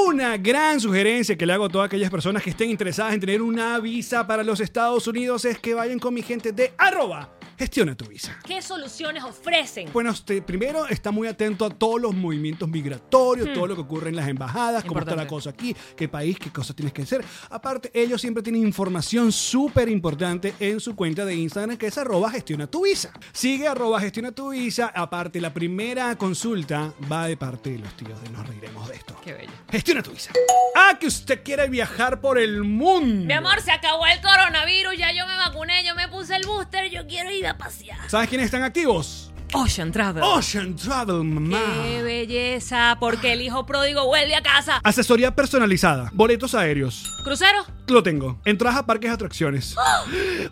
Una 0.07 0.37
gran 0.37 0.81
sugerencia 0.81 1.37
que 1.37 1.47
le 1.47 1.53
hago 1.53 1.67
a 1.67 1.69
todas 1.69 1.87
aquellas 1.87 2.11
personas 2.11 2.43
que 2.43 2.51
estén 2.51 2.69
interesadas 2.71 3.15
en 3.15 3.21
tener 3.21 3.43
una 3.43 3.79
visa 3.79 4.27
para 4.27 4.43
los 4.43 4.59
Estados 4.61 5.07
Unidos 5.07 5.45
es 5.45 5.59
que 5.59 5.75
vayan 5.75 5.99
con 6.01 6.13
mi 6.15 6.23
gente 6.23 6.51
de 6.53 6.73
arroba 6.77 7.29
gestiona 7.59 7.97
tu 7.97 8.07
visa. 8.07 8.39
¿Qué 8.47 8.63
soluciones 8.63 9.25
ofrecen? 9.25 9.91
Bueno, 9.93 10.11
usted 10.11 10.43
primero 10.43 10.87
está 10.89 11.11
muy 11.11 11.27
atento 11.29 11.65
a 11.65 11.71
todos 11.71 12.01
los 12.01 12.15
movimientos 12.15 12.69
migratorios, 12.69 13.53
todo 13.53 13.67
lo 13.67 13.75
que 13.75 13.81
ocurre 13.83 14.11
en 14.11 14.17
las 14.17 14.29
embajadas, 14.29 14.85
cómo 14.85 15.01
está 15.01 15.17
la 15.17 15.25
Hmm. 15.25 15.29
Cosa 15.29 15.51
aquí, 15.51 15.77
qué 15.97 16.09
país, 16.09 16.39
qué 16.39 16.51
cosas 16.51 16.75
tienes 16.75 16.93
que 16.93 17.03
hacer. 17.03 17.23
Aparte, 17.51 17.91
ellos 17.93 18.21
siempre 18.21 18.43
tienen 18.43 18.63
información 18.63 19.31
súper 19.31 19.89
importante 19.89 20.55
en 20.59 20.81
su 20.81 20.97
cuenta 20.97 21.25
de 21.25 21.35
Instagram 21.35 21.77
que 21.77 21.89
es 21.89 21.99
arroba 21.99 22.31
gestiona 22.31 22.67
tu 22.67 22.85
visa. 22.85 23.13
Sigue 23.33 23.69
arroba 23.69 24.01
gestiona 24.01 24.33
tu 24.33 24.51
visa. 24.51 24.91
Aparte, 24.95 25.41
la 25.41 25.53
primera 25.53 26.17
consulta 26.17 26.95
va 27.11 27.27
de 27.27 27.37
parte 27.37 27.71
de 27.71 27.79
los 27.79 27.93
tíos 27.95 28.21
de 28.23 28.31
Nos 28.31 28.47
Reiremos 28.49 28.89
de 28.89 28.95
Esto. 28.95 29.17
Qué 29.23 29.33
bello. 29.35 29.53
Gestiona 29.71 30.03
tu 30.03 30.13
visa. 30.13 30.33
Ah, 30.75 30.97
que 30.99 31.07
usted 31.09 31.43
quiere 31.43 31.69
viajar 31.69 32.21
por 32.21 32.39
el 32.39 32.65
mundo. 32.65 33.27
Mi 33.27 33.33
amor, 33.33 33.61
se 33.61 33.71
acabó 33.71 34.07
el 34.07 34.21
coronavirus, 34.21 34.97
ya 34.97 35.13
yo 35.13 35.27
me 35.27 35.37
vacuné, 35.37 35.85
yo 35.85 35.95
me 35.95 36.09
puse 36.09 36.37
el 36.37 36.47
booster, 36.47 36.89
yo 36.91 37.07
quiero 37.07 37.31
ir 37.31 37.48
a 37.49 37.57
pasear. 37.57 37.99
¿Sabes 38.09 38.29
quiénes 38.29 38.47
están 38.47 38.63
activos? 38.63 39.33
Ocean 39.55 39.91
Travel. 39.91 40.23
Ocean 40.23 40.77
Travel, 40.77 41.25
mamá. 41.25 41.63
¡Qué 41.83 42.03
belleza! 42.03 42.97
Porque 43.01 43.33
el 43.33 43.41
hijo 43.41 43.65
pródigo 43.65 44.07
vuelve 44.07 44.35
a 44.35 44.43
casa. 44.43 44.81
Asesoría 44.85 45.35
personalizada, 45.35 46.11
boletos 46.13 46.55
aéreos. 46.55 47.03
¿Crucero? 47.25 47.65
Lo 47.87 48.03
tengo. 48.03 48.41
Entradas 48.45 48.79
a 48.79 48.87
parques 48.87 49.11
y 49.11 49.15
atracciones. 49.15 49.75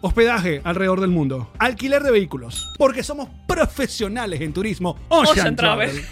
Hospedaje 0.00 0.62
alrededor 0.64 1.00
del 1.02 1.10
mundo. 1.10 1.52
Alquiler 1.58 2.02
de 2.02 2.10
vehículos. 2.10 2.66
Porque 2.78 3.02
somos 3.02 3.28
profesionales 3.46 4.40
en 4.40 4.54
turismo. 4.54 4.98
Ocean, 5.08 5.38
Ocean 5.38 5.56
Travel. 5.56 5.90
Travel. 5.90 6.06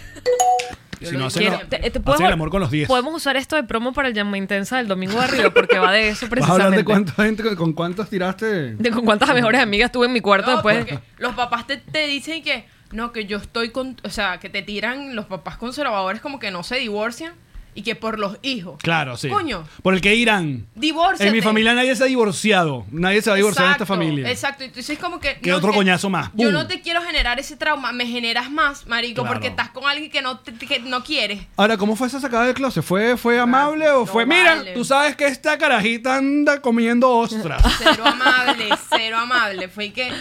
Si 0.99 1.05
Yo 1.05 1.11
no 1.13 1.19
lo 1.19 1.25
hacen, 1.27 1.41
quiero. 1.41 1.59
Te- 1.67 1.77
te 1.89 1.99
el 1.99 2.31
amor 2.33 2.49
con 2.49 2.59
los 2.61 2.71
10. 2.71 2.87
Podemos 2.87 3.13
usar 3.15 3.35
esto 3.37 3.55
de 3.55 3.63
promo 3.63 3.93
para 3.93 4.07
el 4.07 4.13
llama 4.13 4.37
intensa 4.37 4.77
del 4.77 4.87
domingo 4.87 5.13
de 5.19 5.25
arriba, 5.25 5.49
porque 5.51 5.77
va 5.79 5.91
de 5.91 6.09
eso 6.09 6.25
¿Vas 6.25 6.27
a 6.27 6.29
precisamente. 6.29 6.63
hablar 6.65 6.77
de 6.79 6.85
cuánta 6.85 7.11
gente, 7.23 7.55
con 7.55 7.73
cuántas 7.73 8.09
tiraste? 8.09 8.75
De 8.75 8.91
con 8.91 9.05
cuántas 9.05 9.33
mejores 9.33 9.61
amigas 9.61 9.91
tuve 9.91 10.07
en 10.07 10.13
mi 10.13 10.21
cuarto 10.21 10.47
No, 10.49 10.53
después. 10.57 10.77
porque 10.85 10.99
los 11.17 11.33
papás 11.35 11.67
te, 11.67 11.77
te 11.77 12.07
dicen 12.07 12.43
que 12.43 12.65
no, 12.91 13.11
que 13.11 13.25
yo 13.25 13.37
estoy 13.37 13.69
con, 13.71 13.97
o 14.03 14.09
sea, 14.09 14.37
que 14.39 14.49
te 14.49 14.61
tiran 14.61 15.15
los 15.15 15.25
papás 15.25 15.57
conservadores 15.57 16.21
como 16.21 16.39
que 16.39 16.51
no 16.51 16.63
se 16.63 16.77
divorcian 16.77 17.33
y 17.75 17.83
que 17.83 17.93
por 17.95 18.17
los 18.17 18.37
hijos. 18.41 18.79
Claro, 18.81 19.17
sí. 19.17 19.27
Coño. 19.29 19.67
Por 19.83 19.93
el 19.93 20.01
que 20.01 20.15
irán. 20.15 20.65
Divórciate. 20.75 21.27
En 21.27 21.33
mi 21.33 21.41
familia 21.41 21.73
nadie 21.75 21.95
se 21.95 22.03
ha 22.03 22.07
divorciado. 22.07 22.85
Nadie 22.89 23.21
se 23.21 23.29
va 23.29 23.35
a 23.35 23.37
divorciar 23.37 23.65
en 23.67 23.71
esta 23.73 23.85
familia. 23.85 24.29
Exacto, 24.31 24.63
entonces 24.63 24.89
es 24.91 24.97
como 24.99 25.19
que... 25.19 25.35
Que 25.39 25.53
otro 25.53 25.73
coñazo 25.73 26.09
más. 26.09 26.29
Yo 26.33 26.45
¡Bum! 26.47 26.53
no 26.53 26.67
te 26.67 26.81
quiero 26.81 27.01
generar 27.01 27.39
ese 27.39 27.57
trauma, 27.57 27.91
me 27.91 28.07
generas 28.07 28.49
más, 28.49 28.87
marico, 28.87 29.21
Claro. 29.21 29.33
porque 29.35 29.49
estás 29.49 29.69
con 29.71 29.85
alguien 29.85 30.09
que 30.09 30.21
no, 30.21 30.39
te- 30.39 30.53
que 30.53 30.79
no 30.79 31.03
quieres. 31.03 31.41
Ahora, 31.57 31.77
¿cómo 31.77 31.95
fue 31.95 32.07
esa 32.07 32.19
sacada 32.19 32.45
del 32.45 32.55
closet? 32.55 32.83
¿Fue, 32.83 33.17
fue 33.17 33.39
amable 33.39 33.89
o 33.89 33.99
no 33.99 34.05
fue, 34.05 34.25
mira, 34.25 34.55
vale. 34.55 34.73
tú 34.73 34.85
sabes 34.85 35.15
que 35.17 35.27
esta 35.27 35.57
carajita 35.57 36.15
anda 36.15 36.61
comiendo 36.61 37.09
ostras? 37.09 37.61
Cero 37.77 38.03
amable, 38.05 38.69
cero 38.89 39.17
amable. 39.19 39.67
Fue 39.67 39.91
que 39.91 40.11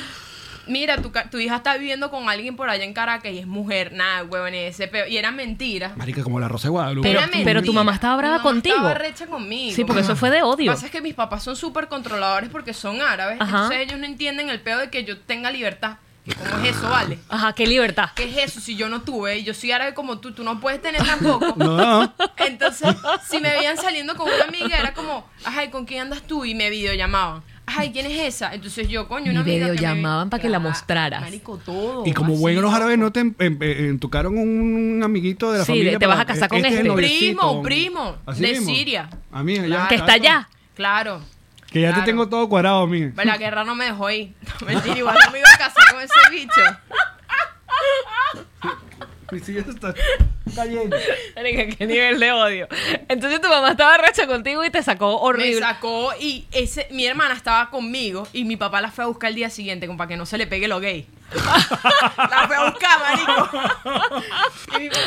mira, 0.66 0.96
tu, 0.98 1.12
ca- 1.12 1.29
tu 1.31 1.38
hija 1.38 1.57
está 1.57 1.77
viviendo 1.77 2.11
con 2.11 2.29
alguien 2.29 2.57
por 2.57 2.68
allá 2.70 2.85
en 2.85 2.92
Caracas 2.94 3.33
y 3.33 3.38
es 3.38 3.46
mujer, 3.46 3.92
nada, 3.92 4.24
huevón, 4.24 4.55
y 4.55 4.59
ese 4.59 4.88
peo. 4.88 5.07
Y 5.07 5.16
era 5.16 5.31
mentira. 5.31 5.92
Marica, 5.96 6.22
como 6.22 6.40
la 6.40 6.48
Rosa 6.48 6.68
de 6.68 6.72
Guadalupe. 6.72 7.16
Pero- 7.44 7.62
tu 7.62 7.72
mamá 7.72 7.94
estaba 7.94 8.16
brava 8.16 8.35
Mi 8.35 8.38
mamá 8.38 8.50
contigo. 8.50 8.74
Estaba 8.77 8.94
recha 8.94 9.27
conmigo. 9.27 9.74
Sí, 9.74 9.85
porque 9.85 10.03
eso 10.03 10.16
fue 10.16 10.31
de 10.31 10.40
Lo 10.40 10.50
odio. 10.50 10.70
que 10.70 10.74
pasa 10.74 10.87
es 10.87 10.92
que 10.92 11.00
mis 11.00 11.14
papás 11.14 11.42
son 11.42 11.57
súper 11.57 11.88
controladores 11.88 12.50
porque 12.50 12.74
son 12.74 13.00
árabes. 13.00 13.40
Ajá. 13.40 13.62
Entonces 13.64 13.79
ellos 13.81 13.98
no 13.98 14.07
entienden 14.07 14.50
el 14.50 14.61
pedo 14.61 14.81
de 14.81 14.90
que 14.90 15.05
yo 15.05 15.18
tenga 15.18 15.50
libertad. 15.50 15.96
¿Y 16.27 16.33
¿Cómo 16.33 16.57
es 16.64 16.74
eso, 16.74 16.88
vale? 16.88 17.18
Ajá, 17.29 17.53
qué 17.53 17.66
libertad. 17.66 18.09
¿Qué 18.14 18.24
es 18.24 18.37
eso 18.50 18.59
si 18.61 18.77
yo 18.77 18.88
no 18.88 19.03
tuve? 19.03 19.38
Y 19.40 19.44
yo 19.44 19.53
soy 19.53 19.72
árabe 19.72 19.92
como 19.92 20.20
tú, 20.20 20.33
tú 20.33 20.42
no 20.42 20.59
puedes 20.59 20.81
tener 20.81 21.03
tampoco. 21.05 21.55
No, 21.57 21.77
no. 22.05 22.14
Entonces, 22.38 22.96
si 23.29 23.40
me 23.40 23.50
veían 23.50 23.77
saliendo 23.77 24.14
con 24.16 24.33
una 24.33 24.44
amiga, 24.44 24.79
era 24.79 24.94
como, 24.94 25.29
ay, 25.44 25.68
¿con 25.68 25.85
quién 25.85 26.00
andas 26.03 26.22
tú? 26.22 26.46
Y 26.46 26.55
me 26.55 26.70
videollamaban. 26.70 27.42
Ay, 27.66 27.92
¿quién 27.92 28.05
es 28.07 28.20
esa? 28.35 28.53
Entonces 28.55 28.88
yo, 28.88 29.09
coño, 29.09 29.31
una 29.31 29.40
Y 29.40 29.42
amiga. 29.42 29.66
que 29.66 29.72
me- 29.72 29.77
videollamaban 29.79 30.29
pa' 30.31 30.38
que 30.38 30.48
la 30.50 30.59
mostraras. 30.59 31.22
Marico, 31.22 31.57
todo. 31.59 32.03
Y 32.07 32.12
como 32.12 32.37
buenos 32.37 32.64
todo. 32.64 32.74
árabes, 32.74 32.98
¿no 32.98 33.11
te 33.11 33.20
em- 33.20 33.35
em- 33.38 33.59
em- 33.62 33.98
tocaron 33.98 34.37
un 34.37 35.00
amiguito 35.03 35.50
de 35.50 35.59
la 35.61 35.64
Sí, 35.64 35.72
familia? 35.72 35.92
de- 35.92 35.98
te 35.98 36.07
vas 36.07 36.16
para- 36.16 36.22
a 36.22 36.35
casar 36.35 36.48
con 36.50 36.59
es 36.59 36.64
el 36.66 36.72
este. 36.74 36.85
noviecito. 36.88 37.62
Primo, 37.62 37.62
primo, 37.62 38.16
¿Así 38.27 38.42
de 38.42 38.48
mismo? 38.53 38.66
Siria. 38.66 39.09
A 39.33 39.42
mí, 39.42 39.55
ya. 39.57 39.64
Claro. 39.64 39.88
Que 39.88 39.94
está 39.94 40.12
allá. 40.12 40.48
Claro. 40.74 41.20
Que 41.70 41.81
ya 41.81 41.94
te 41.94 42.03
tengo 42.03 42.29
todo 42.29 42.48
cuadrado 42.48 42.83
a 42.83 42.87
mí. 42.87 43.11
Pero 43.16 43.27
la 43.31 43.37
guerra 43.38 43.64
no 43.64 43.74
me 43.74 43.87
dejó 43.87 44.11
ir. 44.11 44.33
No, 44.61 44.66
mentira, 44.66 44.98
igual 44.98 45.16
no 45.24 45.31
me 45.33 45.38
iba 45.38 45.48
a 45.55 45.59
casar 45.59 45.83
con 45.92 46.03
ese 46.03 46.12
bicho. 46.31 46.61
Mi 49.35 49.40
silla 49.40 49.64
se 49.64 49.70
está 49.70 49.92
cayendo. 50.55 50.97
Marica, 51.35 51.77
qué 51.77 51.87
nivel 51.87 52.20
de 52.20 52.31
odio. 52.33 52.68
Entonces 53.09 53.40
tu 53.40 53.49
mamá 53.49 53.73
estaba 53.73 53.97
recha 53.99 54.27
contigo 54.29 54.64
y 54.64 54.70
te 54.70 54.83
sacó 54.83 55.07
Me 55.18 55.27
horrible. 55.29 55.61
sacó 55.61 56.12
y 56.20 56.44
ese, 56.53 56.87
mi 56.92 57.05
hermana 57.07 57.35
estaba 57.35 57.68
conmigo 57.70 58.29
y 58.33 58.44
mi 58.44 58.57
papá 58.57 58.81
la 58.81 58.90
fue 58.92 59.05
a 59.05 59.07
buscar 59.09 59.31
el 59.31 59.35
día 59.37 59.51
siguiente 59.51 59.87
como 59.87 59.97
para 59.97 60.09
que 60.09 60.16
no 60.16 60.25
se 60.25 60.38
le 60.38 60.47
pegue 60.47 60.68
lo 60.68 60.79
gay. 60.79 61.07
La 61.37 62.47
fue 62.47 62.57
a 62.57 62.70
buscar, 62.70 62.99
marico. 63.01 63.51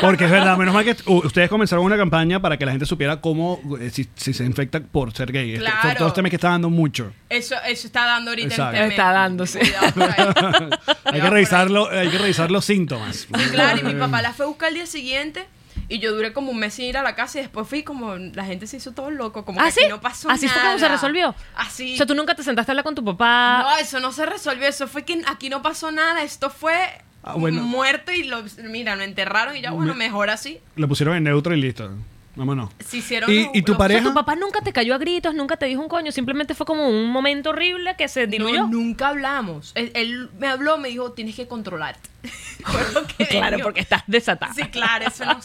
Porque 0.00 0.24
es 0.24 0.30
verdad, 0.30 0.56
menos 0.56 0.74
mal 0.74 0.84
que 0.84 0.96
ustedes 1.06 1.48
comenzaron 1.48 1.84
una 1.84 1.96
campaña 1.96 2.40
para 2.40 2.56
que 2.56 2.64
la 2.66 2.72
gente 2.72 2.86
supiera 2.86 3.20
cómo, 3.20 3.60
eh, 3.80 3.90
si, 3.90 4.08
si 4.14 4.32
se 4.32 4.44
infecta 4.44 4.80
por 4.80 5.12
ser 5.14 5.32
gay. 5.32 5.52
Este- 5.54 5.58
Claro. 5.68 5.82
Sobre 5.82 5.94
todo 5.96 6.08
este 6.08 6.22
mes 6.22 6.30
que 6.30 6.36
está 6.36 6.48
dando 6.50 6.70
mucho. 6.70 7.12
Eso, 7.28 7.54
eso 7.66 7.86
está 7.86 8.06
dando 8.06 8.30
ahorita 8.30 8.48
Exacto. 8.48 8.76
en 8.76 8.82
este. 8.84 8.94
Está 8.94 9.12
dándose. 9.12 9.60
Hay, 11.04 11.20
que 11.20 11.30
revisarlo, 11.30 11.88
hay 11.90 12.08
que 12.10 12.18
revisar 12.18 12.50
los 12.50 12.64
síntomas. 12.64 13.26
Claro, 13.50 13.80
y 13.80 13.82
mi 13.84 13.94
papá 13.94 14.22
la 14.22 14.32
fue 14.32 14.44
a 14.44 14.48
buscar 14.48 14.68
el 14.68 14.74
día 14.76 14.86
siguiente 14.86 15.46
y 15.88 15.98
yo 15.98 16.14
duré 16.14 16.32
como 16.32 16.50
un 16.50 16.58
mes 16.58 16.74
sin 16.74 16.86
ir 16.86 16.96
a 16.98 17.02
la 17.02 17.14
casa 17.14 17.38
y 17.38 17.42
después 17.42 17.68
fui 17.68 17.82
como 17.82 18.16
la 18.16 18.44
gente 18.44 18.66
se 18.66 18.76
hizo 18.78 18.92
todo 18.92 19.10
loco, 19.10 19.44
como 19.44 19.60
¿Ah, 19.60 19.66
que 19.66 19.72
sí? 19.72 19.80
no 19.88 20.00
pasó 20.00 20.30
¿Así 20.30 20.48
fue 20.48 20.60
como 20.62 20.78
se 20.78 20.88
resolvió? 20.88 21.34
Así. 21.56 21.94
O 21.94 21.96
sea, 21.96 22.06
tú 22.06 22.14
nunca 22.14 22.34
te 22.34 22.42
sentaste 22.42 22.70
a 22.70 22.72
hablar 22.72 22.84
con 22.84 22.94
tu 22.94 23.04
papá. 23.04 23.62
No, 23.62 23.76
eso 23.78 24.00
no 24.00 24.12
se 24.12 24.26
resolvió, 24.26 24.66
eso 24.68 24.86
fue 24.88 25.04
que 25.04 25.22
aquí 25.26 25.48
no 25.50 25.62
pasó 25.62 25.90
nada, 25.90 26.22
esto 26.22 26.50
fue 26.50 26.74
Ah, 27.22 27.34
bueno. 27.34 27.62
muerto 27.62 28.12
y 28.12 28.22
lo, 28.24 28.42
mira, 28.64 28.96
lo 28.96 29.02
enterraron 29.02 29.56
y 29.56 29.60
ya, 29.60 29.70
bueno, 29.72 29.92
Me- 29.94 30.04
mejor 30.06 30.30
así. 30.30 30.60
Lo 30.76 30.88
pusieron 30.88 31.16
en 31.16 31.24
neutro 31.24 31.54
y 31.54 31.60
listo. 31.60 31.90
Vámonos. 32.38 32.70
Se 32.78 32.98
hicieron 32.98 33.28
¿Y- 33.30 33.44
tu 33.44 33.48
los- 33.52 33.62
O 33.62 33.66
sea, 33.72 33.76
pareja? 33.78 34.04
tu 34.04 34.14
papá 34.14 34.36
nunca 34.36 34.60
te 34.60 34.72
cayó 34.72 34.94
a 34.94 34.98
gritos, 34.98 35.34
nunca 35.34 35.56
te 35.56 35.66
dijo 35.66 35.82
un 35.82 35.88
coño, 35.88 36.12
simplemente 36.12 36.54
fue 36.54 36.64
como 36.66 36.88
un 36.88 37.10
momento 37.10 37.50
horrible 37.50 37.96
que 37.98 38.06
se 38.06 38.26
diluyó. 38.28 38.62
No, 38.62 38.68
nunca 38.68 39.08
hablamos. 39.08 39.72
Él, 39.74 39.90
él 39.94 40.30
me 40.38 40.46
habló, 40.46 40.78
me 40.78 40.88
dijo, 40.88 41.12
tienes 41.12 41.34
que 41.34 41.48
controlarte. 41.48 42.08
Fue 42.64 42.80
lo 42.94 43.06
que 43.06 43.14
me 43.24 43.26
claro, 43.28 43.56
dijo. 43.56 43.66
porque 43.66 43.80
estás 43.80 44.02
desatada. 44.06 44.54
Sí, 44.54 44.62
claro, 44.70 45.06
eso 45.08 45.24
no... 45.24 45.38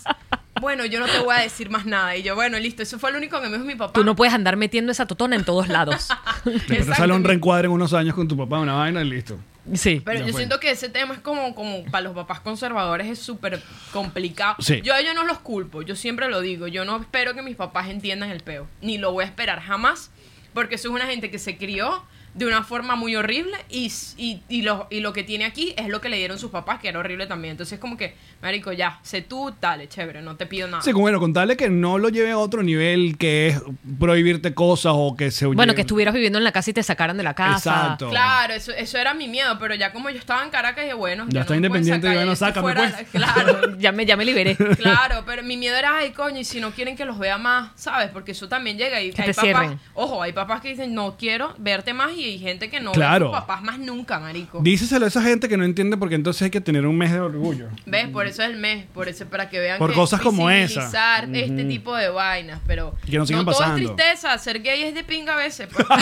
Bueno, 0.62 0.86
yo 0.86 1.00
no 1.00 1.08
te 1.08 1.18
voy 1.20 1.36
a 1.36 1.40
decir 1.40 1.70
más 1.70 1.86
nada. 1.86 2.16
Y 2.16 2.24
yo, 2.24 2.36
bueno, 2.36 2.58
listo, 2.60 2.84
eso 2.84 2.98
fue 3.00 3.12
lo 3.12 3.18
único 3.18 3.42
que 3.42 3.48
me 3.48 3.54
dijo 3.58 3.66
mi 3.66 3.76
papá. 3.76 3.92
Tú 3.94 4.04
no 4.04 4.16
puedes 4.16 4.34
andar 4.34 4.56
metiendo 4.56 4.92
esa 4.92 5.06
totona 5.08 5.36
en 5.36 5.44
todos 5.44 5.68
lados. 5.68 6.08
Después 6.46 6.66
te 6.68 6.74
Exacto. 6.76 6.96
sale 7.02 7.14
un 7.14 7.24
reencuadre 7.24 7.66
en 7.66 7.74
unos 7.74 7.94
años 7.94 8.16
con 8.16 8.28
tu 8.28 8.38
papá, 8.38 8.60
una 8.60 8.74
vaina 8.74 9.02
y 9.02 9.10
listo. 9.10 9.38
Sí. 9.74 10.02
Pero 10.04 10.26
yo 10.26 10.34
siento 10.34 10.60
que 10.60 10.72
ese 10.72 10.90
tema 10.90 11.14
es 11.14 11.20
como, 11.20 11.56
como 11.56 11.84
para 11.86 12.02
los 12.02 12.14
papás 12.14 12.40
conservadores 12.40 13.08
es 13.08 13.20
súper 13.20 13.62
complicado. 13.92 14.56
Sí. 14.60 14.82
Yo 14.82 14.94
a 14.94 15.00
ellos 15.00 15.16
no 15.16 15.24
los 15.24 15.40
culpo, 15.40 15.82
yo 15.82 15.96
siempre 15.96 16.30
lo 16.30 16.42
digo. 16.42 16.68
Yo 16.68 16.86
no 16.86 17.00
espero 17.00 17.34
que 17.34 17.42
mis 17.42 17.56
papás 17.56 17.90
entiendan 17.90 18.30
el 18.32 18.42
peo. 18.42 18.68
Ni 18.82 18.98
lo 18.98 19.12
voy 19.12 19.24
a 19.24 19.28
esperar 19.28 19.62
jamás. 19.62 20.12
Porque 20.54 20.76
eso 20.76 20.90
es 20.90 20.94
una 20.94 21.08
gente 21.08 21.32
que 21.32 21.40
se 21.40 21.58
crió 21.58 22.04
de 22.34 22.46
una 22.48 22.64
forma 22.64 22.96
muy 22.96 23.16
horrible 23.16 23.56
y, 23.70 23.92
y, 24.18 24.42
y 24.50 24.62
lo, 24.64 24.88
y 24.90 25.02
lo 25.02 25.14
que 25.14 25.24
tiene 25.24 25.46
aquí 25.46 25.74
es 25.78 25.88
lo 25.88 26.02
que 26.02 26.10
le 26.10 26.18
dieron 26.18 26.40
sus 26.40 26.50
papás, 26.50 26.80
que 26.80 26.88
era 26.90 27.00
horrible 27.00 27.28
también. 27.28 27.52
Entonces 27.52 27.74
es 27.74 27.80
como 27.80 27.96
que, 27.96 28.16
marico, 28.42 28.72
ya, 28.72 29.00
sé 29.04 29.22
tú, 29.22 29.54
dale, 29.62 29.88
chévere, 29.88 30.22
no 30.22 30.36
te 30.36 30.46
pido 30.48 30.68
nada. 30.68 30.82
Sí, 30.82 30.92
bueno, 30.94 31.20
contarle 31.20 31.56
que 31.56 31.70
no 31.70 31.98
lo 32.00 32.10
lleve 32.10 32.32
a 32.32 32.38
otro 32.38 32.64
nivel 32.64 33.18
que 33.20 33.48
es 33.50 33.62
prohibirte 34.00 34.54
cosas 34.54 34.94
o 34.96 35.16
que 35.16 35.30
se 35.32 35.46
Bueno, 35.46 35.64
lleve- 35.74 35.76
que 35.76 35.82
estuvieras 35.82 36.14
viviendo 36.14 36.38
en 36.40 36.44
la 36.44 36.52
casa 36.52 36.72
y 36.72 36.74
te 36.74 36.82
sacaran 36.84 37.18
de 37.18 37.24
la 37.24 37.34
casa. 37.36 37.56
Exacto. 37.58 38.10
Claro, 38.10 38.54
eso, 38.54 38.72
eso 38.72 38.98
era 38.98 39.14
mi 39.14 39.28
miedo, 39.28 39.58
pero 39.60 39.76
ya 39.76 39.92
como 39.94 40.10
yo 40.10 40.18
estaba 40.18 40.44
en 40.44 40.50
Caracas, 40.50 40.84
dije, 40.86 40.96
bueno, 40.96 41.26
Ya 41.30 41.42
está 41.42 41.54
no 41.56 41.62
me 41.62 41.70
pueden 41.70 41.84
independiente, 41.86 42.08
sacar, 42.08 42.20
ya 42.20 42.26
no 42.26 42.32
estoy 42.34 42.48
sácame, 42.50 42.74
pues. 42.74 43.14
la- 43.14 43.34
Claro, 43.34 43.78
Ya 43.78 43.92
me, 43.92 44.06
ya 44.06 44.18
me 44.18 44.26
liberé. 44.26 44.56
Claro, 44.78 45.24
pero 45.26 45.44
mi 45.44 45.56
miedo 45.58 45.76
era, 45.78 45.98
ay, 45.98 46.12
coño, 46.12 46.40
y 46.40 46.44
si 46.46 46.60
no 46.60 46.72
quieren 46.72 46.96
que 46.96 47.06
los 47.06 47.20
vea 47.20 47.38
más, 47.38 47.72
¿sabes? 47.76 48.10
Porque 48.10 48.32
eso 48.32 48.48
también 48.50 48.78
llega 48.78 49.02
y 49.02 49.12
Que 49.12 49.22
hay 49.22 49.28
te 49.30 49.34
papás, 49.34 49.44
cierren. 49.60 49.80
ojo, 49.94 50.22
hay 50.22 50.34
papás 50.34 50.62
que 50.62 50.70
dicen, 50.70 50.94
no 50.94 51.16
quiero 51.18 51.54
verte 51.60 51.94
más 51.94 52.12
y 52.14 52.23
hay 52.26 52.40
gente 52.40 52.70
que 52.70 52.80
no 52.80 52.92
Claro. 52.92 53.30
ve 53.32 53.36
a 53.36 53.40
sus 53.40 53.48
papás 53.48 53.64
más 53.64 53.80
nunca, 53.80 54.20
marico. 54.20 54.60
Díceselo 54.62 55.06
a 55.06 55.08
esa 55.08 55.22
gente 55.22 55.50
que 55.50 55.58
no 55.58 55.64
entiende 55.64 55.98
porque 55.98 56.16
entonces 56.16 56.44
hay 56.44 56.52
que 56.52 56.62
tener 56.62 56.86
un 56.86 56.98
mes 56.98 57.12
de 57.12 57.20
orgullo. 57.20 57.68
¿Ves? 57.86 58.08
Por 58.10 58.28
eso 58.28 58.44
es 58.44 58.50
el 58.50 58.58
mes, 58.58 58.86
por 58.94 59.08
eso 59.10 59.26
para 59.28 59.50
que 59.50 59.60
vean 59.60 59.78
Por 59.80 59.92
que 59.92 59.96
cosas 59.96 60.22
como 60.22 60.50
esa. 60.50 60.90
este 61.24 61.64
tipo 61.66 61.96
de 61.96 62.10
vainas, 62.10 62.60
pero 62.68 62.96
Y 63.06 63.12
que 63.12 63.18
no 63.18 63.26
sigan 63.26 63.46
todo 63.46 63.58
pasando. 63.58 63.78
es 63.78 63.96
tristeza, 63.96 64.38
ser 64.38 64.62
gay 64.62 64.84
es 64.84 64.94
de 64.96 65.04
pinga 65.04 65.34
a 65.34 65.38
veces. 65.38 65.68
pues. 65.74 65.86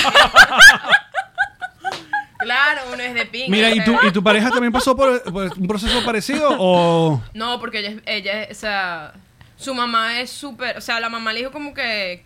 claro, 2.40 2.82
uno 2.94 3.02
es 3.04 3.14
de 3.14 3.26
pinga. 3.26 3.48
Mira, 3.50 3.70
¿y 3.72 3.84
tu, 3.84 3.96
pero- 3.96 4.08
¿y 4.08 4.12
tu 4.12 4.24
pareja 4.24 4.50
también 4.50 4.72
pasó 4.72 4.96
por, 4.96 5.22
por 5.32 5.52
un 5.58 5.68
proceso 5.68 6.04
parecido 6.04 6.50
o...? 6.58 7.22
No, 7.34 7.60
porque 7.60 7.80
ella, 7.80 7.90
es- 7.90 8.02
ella, 8.06 8.44
es- 8.44 8.58
o 8.58 8.62
sea, 8.62 9.14
su 9.58 9.74
mamá 9.76 10.20
es 10.22 10.30
súper, 10.32 10.78
o 10.78 10.82
sea, 10.82 11.00
la 11.00 11.10
mamá 11.10 11.34
le 11.34 11.40
dijo 11.40 11.52
como 11.52 11.74
que, 11.74 12.26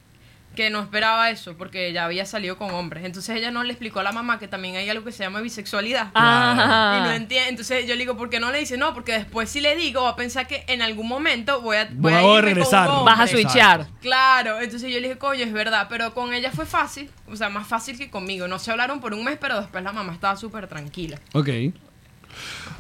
que 0.56 0.70
no 0.70 0.82
esperaba 0.82 1.30
eso, 1.30 1.56
porque 1.58 1.88
ella 1.89 2.06
había 2.06 2.26
salido 2.26 2.58
con 2.58 2.72
hombres. 2.72 3.06
Entonces 3.06 3.36
ella 3.36 3.52
no 3.52 3.63
le 3.63 3.74
explicó 3.74 4.00
a 4.00 4.04
la 4.04 4.12
mamá 4.12 4.39
que 4.39 4.48
también 4.48 4.76
hay 4.76 4.89
algo 4.89 5.04
que 5.06 5.12
se 5.12 5.24
llama 5.24 5.41
bisexualidad. 5.41 6.12
Ah. 6.15 6.98
Y 7.00 7.04
no 7.04 7.12
entiende. 7.12 7.50
Entonces 7.50 7.86
yo 7.86 7.94
le 7.94 8.00
digo, 8.00 8.18
¿por 8.18 8.30
qué 8.30 8.39
no 8.39 8.52
le 8.52 8.60
dice? 8.60 8.78
No, 8.78 8.94
porque 8.94 9.12
después 9.13 9.50
si 9.50 9.62
le 9.62 9.76
digo, 9.76 10.04
va 10.04 10.10
a 10.12 10.15
pensar 10.15 10.48
que 10.48 10.63
en 10.68 10.82
algún 10.82 11.08
momento 11.08 11.62
voy 11.62 11.78
a, 11.78 11.88
Voy 11.91 12.13
a 12.13 12.18
irme 12.18 12.28
con 12.30 12.38
un 12.38 12.44
regresar. 12.44 12.88
Vas 12.88 13.20
a 13.20 13.24
Exacto. 13.24 13.32
switchar. 13.32 13.88
Claro, 14.02 14.60
entonces 14.60 14.91
yo 14.91 15.00
le 15.00 15.08
dije, 15.10 15.20
coño, 15.20 15.44
es 15.44 15.54
verdad, 15.54 15.88
pero 15.89 16.13
con 16.13 16.34
ella 16.34 16.52
fue 16.52 16.65
fácil, 16.65 17.10
o 17.28 17.36
sea, 17.36 17.50
más 17.50 17.68
fácil 17.68 17.98
que 17.98 18.10
conmigo. 18.10 18.48
No 18.48 18.60
se 18.60 18.72
hablaron 18.72 19.00
por 19.02 19.13
un 19.13 19.24
mes, 19.24 19.38
pero 19.39 19.60
después 19.60 19.84
la 19.84 19.91
mamá 19.91 20.13
estaba 20.13 20.36
súper 20.36 20.68
tranquila. 20.68 21.20
Ok. 21.34 21.50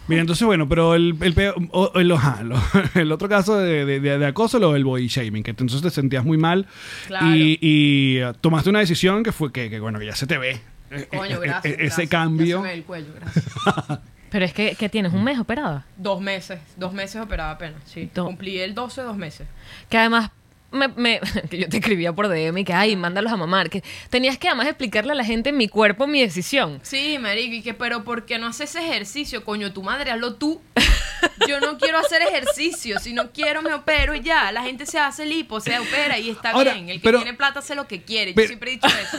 Mira, 0.07 0.21
entonces, 0.21 0.45
bueno, 0.45 0.67
pero 0.69 0.93
el, 0.95 1.15
el, 1.21 1.53
o- 1.71 1.91
el, 1.95 2.11
ajá, 2.11 2.43
lo- 2.43 2.61
el 2.95 3.11
otro 3.11 3.27
caso 3.27 3.57
de, 3.57 3.85
de- 3.85 3.99
de- 3.99 4.17
de 4.19 4.25
acoso, 4.25 4.59
lo 4.59 4.73
del 4.73 4.83
body 4.83 5.07
shaming, 5.07 5.41
que 5.43 5.51
entonces 5.51 5.81
te 5.81 5.89
sentías 5.89 6.23
muy 6.23 6.37
mal 6.37 6.67
Claro. 7.07 7.35
y, 7.35 7.57
y, 7.61 8.23
uh, 8.23 8.33
tomaste 8.33 8.69
una 8.69 8.79
decisión 8.79 9.23
que 9.23 9.31
fue 9.31 9.51
que, 9.51 9.69
que, 9.69 9.79
bueno, 9.79 9.97
que 9.99 10.05
ya 10.05 10.15
se 10.15 10.27
te 10.27 10.37
ve. 10.37 10.61
eh, 10.91 11.07
Coño, 11.09 11.37
eh, 11.37 11.47
gracias. 11.47 11.65
eh, 11.65 11.77
ese 11.79 11.85
gracias. 11.85 12.09
cambio. 12.09 12.45
Ya 12.47 12.55
se 12.57 12.61
me 12.61 12.67
ve 12.69 12.73
el 12.75 12.83
cuello, 12.83 13.07
gracias. 13.19 13.45
Pero 14.29 14.43
es 14.45 14.53
que, 14.53 14.75
que 14.75 14.89
tienes 14.89 15.13
un 15.13 15.23
mes 15.23 15.39
operada. 15.39 15.85
Dos 15.97 16.19
meses, 16.21 16.59
dos 16.77 16.91
meses 16.93 17.21
operada 17.21 17.51
apenas, 17.51 17.81
sí. 17.85 18.09
Do- 18.13 18.25
Cumplí 18.25 18.59
el 18.59 18.73
12, 18.75 19.01
dos 19.01 19.15
meses. 19.17 19.47
Que 19.89 19.97
además, 19.97 20.29
me, 20.75 20.87
me- 20.89 21.19
que 21.49 21.57
yo 21.57 21.69
te 21.69 21.77
escribía 21.77 22.13
por 22.13 22.27
DM 22.27 22.57
y 22.59 22.63
que, 22.65 22.73
ay, 22.73 22.95
mándalos 22.95 23.31
a 23.31 23.37
mamar. 23.37 23.69
Que 23.69 23.83
tenías 24.09 24.37
que 24.37 24.47
además 24.47 24.67
explicarle 24.67 25.11
a 25.13 25.15
la 25.15 25.25
gente 25.25 25.51
mi 25.51 25.67
cuerpo, 25.67 26.07
mi 26.07 26.21
decisión. 26.21 26.79
Sí, 26.83 27.17
marico, 27.19 27.55
y 27.55 27.61
que, 27.61 27.73
pero 27.73 28.03
¿por 28.03 28.25
qué 28.25 28.37
no 28.39 28.47
haces 28.47 28.75
ejercicio? 28.75 29.43
Coño, 29.43 29.73
tu 29.73 29.83
madre, 29.83 30.11
hazlo 30.11 30.35
tú. 30.35 30.61
Yo 31.47 31.59
no 31.59 31.77
quiero 31.77 31.97
hacer 31.97 32.21
ejercicio, 32.21 32.99
si 32.99 33.13
no 33.13 33.31
quiero 33.31 33.61
me 33.61 33.73
opero 33.73 34.13
y 34.15 34.21
ya. 34.21 34.51
La 34.51 34.63
gente 34.63 34.85
se 34.85 34.99
hace 34.99 35.25
lipo, 35.25 35.59
se 35.59 35.77
opera 35.79 36.17
y 36.19 36.29
está 36.29 36.51
Ahora, 36.51 36.73
bien. 36.73 36.89
El 36.89 36.97
que 36.97 37.03
pero- 37.03 37.19
tiene 37.19 37.33
plata 37.35 37.59
hace 37.59 37.75
lo 37.75 37.87
que 37.87 38.01
quiere. 38.03 38.31
Yo 38.31 38.35
pero- 38.35 38.47
siempre 38.47 38.71
he 38.71 38.73
dicho 38.75 38.87
eso. 38.87 39.17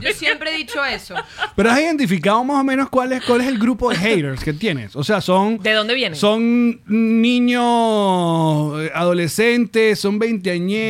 Yo 0.00 0.12
siempre 0.14 0.54
he 0.54 0.56
dicho 0.56 0.84
eso. 0.84 1.14
Pero 1.56 1.70
has 1.70 1.80
identificado 1.80 2.42
más 2.44 2.60
o 2.60 2.64
menos 2.64 2.88
cuál 2.90 3.12
es, 3.12 3.24
cuál 3.24 3.40
es 3.42 3.46
el 3.48 3.58
grupo 3.58 3.90
de 3.90 3.96
haters 3.96 4.42
que 4.44 4.52
tienes. 4.52 4.94
O 4.96 5.04
sea, 5.04 5.20
son. 5.20 5.58
¿De 5.58 5.72
dónde 5.72 5.94
vienen? 5.94 6.18
Son 6.18 6.80
niños 6.86 8.82
eh, 8.82 8.90
adolescentes, 8.94 9.98
son 10.00 10.18
veinteañeros, 10.18 10.81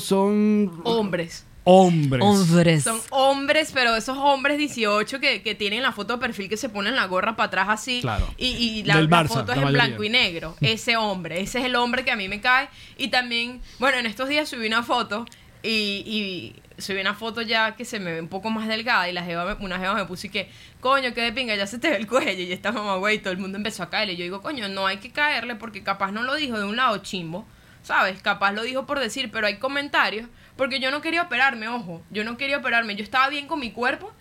son 0.00 0.80
Hombres. 0.84 1.46
hombres. 1.64 2.22
Hombres. 2.22 2.84
Son 2.84 3.00
hombres, 3.10 3.70
pero 3.72 3.94
esos 3.94 4.16
hombres 4.18 4.58
18 4.58 5.20
que, 5.20 5.42
que 5.42 5.54
tienen 5.54 5.82
la 5.82 5.92
foto 5.92 6.14
de 6.14 6.18
perfil 6.20 6.48
que 6.48 6.56
se 6.56 6.68
ponen 6.68 6.96
la 6.96 7.04
gorra 7.06 7.36
para 7.36 7.46
atrás 7.48 7.66
así. 7.68 8.00
Claro. 8.00 8.26
Y, 8.38 8.46
y 8.48 8.82
la, 8.84 8.94
foto 9.28 9.42
es 9.42 9.46
la 9.48 9.54
en 9.54 9.62
mayoría. 9.64 9.84
blanco 9.86 10.04
y 10.04 10.08
negro. 10.08 10.56
Ese 10.60 10.96
hombre, 10.96 11.40
ese 11.40 11.58
es 11.60 11.64
el 11.66 11.76
hombre 11.76 12.04
que 12.04 12.10
a 12.10 12.16
mí 12.16 12.28
me 12.28 12.40
cae. 12.40 12.68
Y 12.98 13.08
también, 13.08 13.60
bueno, 13.78 13.98
en 13.98 14.06
estos 14.06 14.28
días 14.28 14.48
subí 14.48 14.66
una 14.66 14.82
foto 14.82 15.26
y, 15.62 15.68
y 16.06 16.56
subí 16.80 16.98
una 17.00 17.14
foto 17.14 17.42
ya 17.42 17.76
que 17.76 17.84
se 17.84 18.00
me 18.00 18.12
ve 18.12 18.20
un 18.20 18.28
poco 18.28 18.48
más 18.50 18.66
delgada 18.66 19.08
y 19.08 19.12
la 19.12 19.22
jeva 19.22 19.44
me- 19.54 19.64
una 19.64 19.78
jeva 19.78 19.94
me 19.94 20.06
puso 20.06 20.26
y 20.28 20.30
que, 20.30 20.48
coño, 20.80 21.12
que 21.12 21.20
de 21.20 21.32
pinga, 21.32 21.54
ya 21.54 21.66
se 21.66 21.78
te 21.78 21.90
ve 21.90 21.96
el 21.98 22.06
cuello. 22.06 22.42
Y 22.42 22.50
esta 22.52 22.72
mamá, 22.72 22.96
güey, 22.96 23.18
todo 23.18 23.32
el 23.32 23.38
mundo 23.38 23.58
empezó 23.58 23.82
a 23.82 23.90
caerle. 23.90 24.14
Y 24.14 24.16
yo 24.16 24.24
digo, 24.24 24.40
coño, 24.40 24.66
no 24.68 24.86
hay 24.86 24.96
que 24.96 25.10
caerle 25.10 25.54
porque 25.56 25.82
capaz 25.82 26.10
no 26.10 26.22
lo 26.22 26.34
dijo 26.36 26.58
de 26.58 26.64
un 26.64 26.76
lado 26.76 26.96
chimbo. 26.98 27.46
¿Sabes? 27.82 28.20
Capaz 28.22 28.52
lo 28.52 28.62
dijo 28.62 28.86
por 28.86 28.98
decir, 29.00 29.30
pero 29.32 29.46
hay 29.46 29.56
comentarios. 29.58 30.28
Porque 30.56 30.80
yo 30.80 30.90
no 30.90 31.00
quería 31.00 31.22
operarme, 31.22 31.68
ojo. 31.68 32.02
Yo 32.10 32.22
no 32.24 32.36
quería 32.36 32.58
operarme. 32.58 32.94
Yo 32.94 33.02
estaba 33.02 33.28
bien 33.28 33.46
con 33.46 33.60
mi 33.60 33.70
cuerpo 33.72 34.12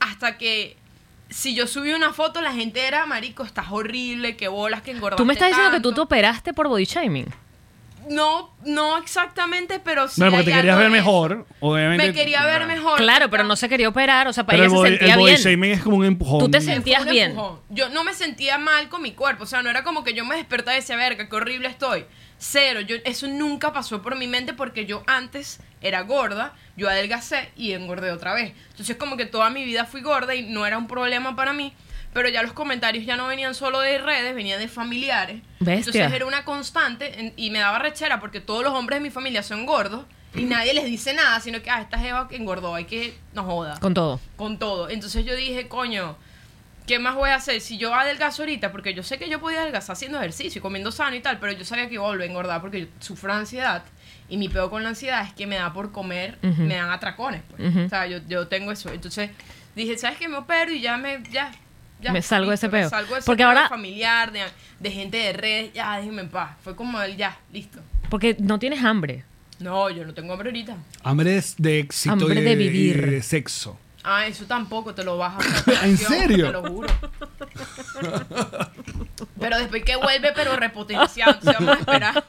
hasta 0.00 0.36
que 0.36 0.76
si 1.30 1.54
yo 1.54 1.66
subí 1.66 1.92
una 1.92 2.12
foto, 2.12 2.40
la 2.42 2.52
gente 2.52 2.86
era, 2.86 3.06
marico, 3.06 3.42
estás 3.42 3.66
horrible, 3.70 4.36
qué 4.36 4.48
bolas, 4.48 4.82
que 4.82 4.90
engordaste 4.92 5.20
Tú 5.20 5.24
me 5.26 5.32
estás 5.32 5.48
diciendo 5.48 5.70
que 5.72 5.78
tú 5.80 5.88
te 5.90 5.94
tanto". 5.94 6.02
operaste 6.02 6.52
por 6.54 6.68
body 6.68 6.84
shaming. 6.84 7.26
No, 8.08 8.54
no 8.64 8.98
exactamente, 8.98 9.80
pero 9.80 10.06
sí 10.06 10.20
Bueno, 10.20 10.36
porque 10.36 10.50
te 10.50 10.56
querías 10.56 10.78
ver 10.78 10.90
mejor, 10.90 11.44
obviamente. 11.58 12.06
Me 12.06 12.12
quería 12.12 12.44
ver 12.44 12.64
mejor. 12.66 12.98
Claro, 12.98 13.28
pero 13.30 13.42
no 13.42 13.56
se 13.56 13.68
quería 13.68 13.88
operar, 13.88 14.28
o 14.28 14.32
sea, 14.32 14.44
para 14.46 14.58
Pero 14.58 14.64
el 14.66 14.70
ella 14.70 14.76
se 14.76 14.76
body, 14.76 14.92
el 14.92 14.98
sentía 14.98 15.16
body 15.16 15.30
bien. 15.32 15.40
shaming 15.42 15.70
es 15.72 15.82
como 15.82 15.96
un 15.96 16.04
empujón. 16.04 16.38
Tú 16.38 16.48
te 16.48 16.60
sentías 16.60 17.04
bien. 17.04 17.30
empujón. 17.32 17.58
Yo 17.70 17.88
no 17.88 18.04
me 18.04 18.14
sentía 18.14 18.58
mal 18.58 18.88
con 18.88 19.02
mi 19.02 19.10
cuerpo, 19.12 19.42
o 19.42 19.46
sea, 19.46 19.62
no 19.62 19.70
era 19.70 19.82
como 19.82 20.04
que 20.04 20.14
yo 20.14 20.24
me 20.24 20.36
despertaba 20.36 20.76
y 20.76 20.80
decía, 20.80 20.94
verga, 20.96 21.28
qué 21.28 21.34
horrible 21.34 21.66
estoy. 21.66 22.04
Cero, 22.38 22.80
yo, 22.80 22.96
eso 23.04 23.26
nunca 23.28 23.72
pasó 23.72 24.02
por 24.02 24.16
mi 24.16 24.26
mente 24.26 24.52
porque 24.52 24.84
yo 24.86 25.02
antes 25.06 25.60
era 25.80 26.02
gorda, 26.02 26.54
yo 26.76 26.88
adelgacé 26.88 27.50
y 27.56 27.72
engordé 27.72 28.10
otra 28.10 28.34
vez. 28.34 28.52
Entonces 28.70 28.96
como 28.96 29.16
que 29.16 29.26
toda 29.26 29.50
mi 29.50 29.64
vida 29.64 29.84
fui 29.86 30.02
gorda 30.02 30.34
y 30.34 30.42
no 30.42 30.66
era 30.66 30.76
un 30.78 30.86
problema 30.86 31.34
para 31.34 31.52
mí, 31.52 31.72
pero 32.12 32.28
ya 32.28 32.42
los 32.42 32.52
comentarios 32.52 33.06
ya 33.06 33.16
no 33.16 33.26
venían 33.26 33.54
solo 33.54 33.80
de 33.80 33.98
redes, 33.98 34.34
venían 34.34 34.58
de 34.60 34.68
familiares. 34.68 35.40
Bestia. 35.60 35.76
Entonces 35.92 36.12
era 36.12 36.26
una 36.26 36.44
constante 36.44 37.20
en- 37.20 37.32
y 37.36 37.50
me 37.50 37.58
daba 37.60 37.78
rechera 37.78 38.20
porque 38.20 38.40
todos 38.40 38.62
los 38.62 38.72
hombres 38.74 38.98
de 38.98 39.02
mi 39.02 39.10
familia 39.10 39.42
son 39.42 39.64
gordos 39.64 40.04
y 40.34 40.42
nadie 40.44 40.74
les 40.74 40.84
dice 40.84 41.14
nada, 41.14 41.40
sino 41.40 41.62
que, 41.62 41.70
ah, 41.70 41.80
esta 41.80 41.98
jeva 41.98 42.28
que 42.28 42.36
engordó, 42.36 42.74
hay 42.74 42.84
que, 42.84 43.16
no 43.32 43.44
joda 43.44 43.78
Con 43.80 43.94
todo. 43.94 44.20
con 44.36 44.58
todo. 44.58 44.90
Entonces 44.90 45.24
yo 45.24 45.34
dije, 45.34 45.68
coño, 45.68 46.16
¿qué 46.86 46.98
más 46.98 47.14
voy 47.14 47.30
a 47.30 47.36
hacer? 47.36 47.60
Si 47.60 47.78
yo 47.78 47.94
adelgazo 47.94 48.42
ahorita, 48.42 48.72
porque 48.72 48.94
yo 48.94 49.02
sé 49.02 49.18
que 49.18 49.28
yo 49.28 49.40
podía 49.40 49.62
adelgazar 49.62 49.94
haciendo 49.94 50.18
ejercicio, 50.18 50.58
y 50.58 50.62
comiendo 50.62 50.92
sano 50.92 51.16
y 51.16 51.20
tal, 51.20 51.38
pero 51.38 51.52
yo 51.52 51.64
sabía 51.64 51.88
que 51.88 51.94
iba 51.94 52.04
a 52.04 52.08
volver 52.08 52.28
a 52.28 52.30
engordar 52.30 52.60
porque 52.60 52.80
yo 52.82 52.86
sufro 53.00 53.32
de 53.32 53.40
ansiedad. 53.40 53.82
Y 54.28 54.36
mi 54.38 54.48
peor 54.48 54.70
con 54.70 54.82
la 54.82 54.88
ansiedad 54.88 55.24
es 55.26 55.32
que 55.34 55.46
me 55.46 55.56
da 55.56 55.72
por 55.72 55.92
comer, 55.92 56.38
me 56.42 56.74
dan 56.74 56.90
atracones. 56.90 57.42
Pues. 57.48 57.76
O 57.76 57.88
sea, 57.88 58.06
yo, 58.06 58.18
yo 58.28 58.48
tengo 58.48 58.72
eso. 58.72 58.92
Entonces 58.92 59.30
dije, 59.76 59.96
¿sabes 59.98 60.18
qué? 60.18 60.28
Me 60.28 60.36
opero 60.38 60.72
y 60.72 60.80
ya 60.80 60.96
me... 60.96 61.22
Ya, 61.30 61.52
ya, 62.00 62.12
Me 62.12 62.20
salgo 62.22 62.50
de 62.50 62.56
ese 62.56 62.68
peo. 62.68 62.88
salgo 62.90 63.14
de 63.14 63.20
ese 63.20 63.26
Porque 63.26 63.40
peo 63.42 63.48
ahora- 63.48 63.68
familiar, 63.68 64.30
de, 64.32 64.42
de 64.80 64.90
gente 64.90 65.16
de 65.16 65.32
redes, 65.32 65.72
ya, 65.72 65.96
déjenme 65.98 66.22
en 66.22 66.28
paz. 66.28 66.56
Fue 66.62 66.74
como 66.76 67.00
el 67.00 67.16
ya, 67.16 67.38
listo. 67.52 67.78
Porque 68.10 68.36
no 68.38 68.58
tienes 68.58 68.82
hambre. 68.84 69.24
No, 69.60 69.88
yo 69.90 70.04
no 70.04 70.12
tengo 70.12 70.32
hambre 70.34 70.48
ahorita. 70.50 70.76
Hambre 71.02 71.36
es 71.36 71.54
de 71.56 71.78
éxito 71.78 72.12
Hambre 72.12 72.40
y 72.40 72.42
de 72.42 72.50
de, 72.50 72.56
vivir. 72.56 72.96
y 72.96 73.10
de 73.12 73.22
sexo. 73.22 73.78
Ah, 74.08 74.24
eso 74.28 74.44
tampoco 74.46 74.94
te 74.94 75.02
lo 75.02 75.18
bajas. 75.18 75.44
¿En 75.82 75.98
serio? 75.98 76.46
Te 76.46 76.52
lo 76.52 76.62
juro. 76.62 76.88
Pero 79.40 79.58
después 79.58 79.82
que 79.82 79.96
vuelve, 79.96 80.32
pero 80.32 80.54
repotenciado. 80.54 81.32
Entonces 81.32 81.56
vamos 81.58 81.76
a 81.76 81.80
esperar. 81.80 82.24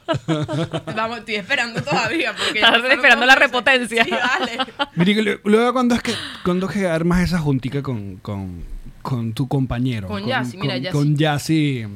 Vamos, 0.96 1.20
estoy 1.20 1.36
esperando 1.36 1.82
todavía. 1.84 2.34
Porque 2.36 2.60
Estás 2.62 2.84
esperando 2.84 3.28
la 3.28 3.36
repotencia. 3.36 4.04
Sí, 4.04 4.10
dale. 4.10 4.58
Mire, 4.96 5.40
luego 5.44 5.74
cuando 5.74 5.94
es 5.94 6.02
que 6.02 6.14
cuando 6.44 6.68
es 6.68 6.74
que 6.74 6.88
armas 6.88 7.22
esa 7.22 7.38
juntica 7.38 7.84
con, 7.84 8.18
con, 8.18 8.64
con 9.04 9.34
tu 9.34 9.48
compañero. 9.48 10.08
Con 10.08 10.26
Yassi, 10.26 10.58
mira, 10.58 10.74
con, 10.74 10.84
Yassi. 10.84 10.98
con 10.98 11.16
Yassi. 11.16 11.88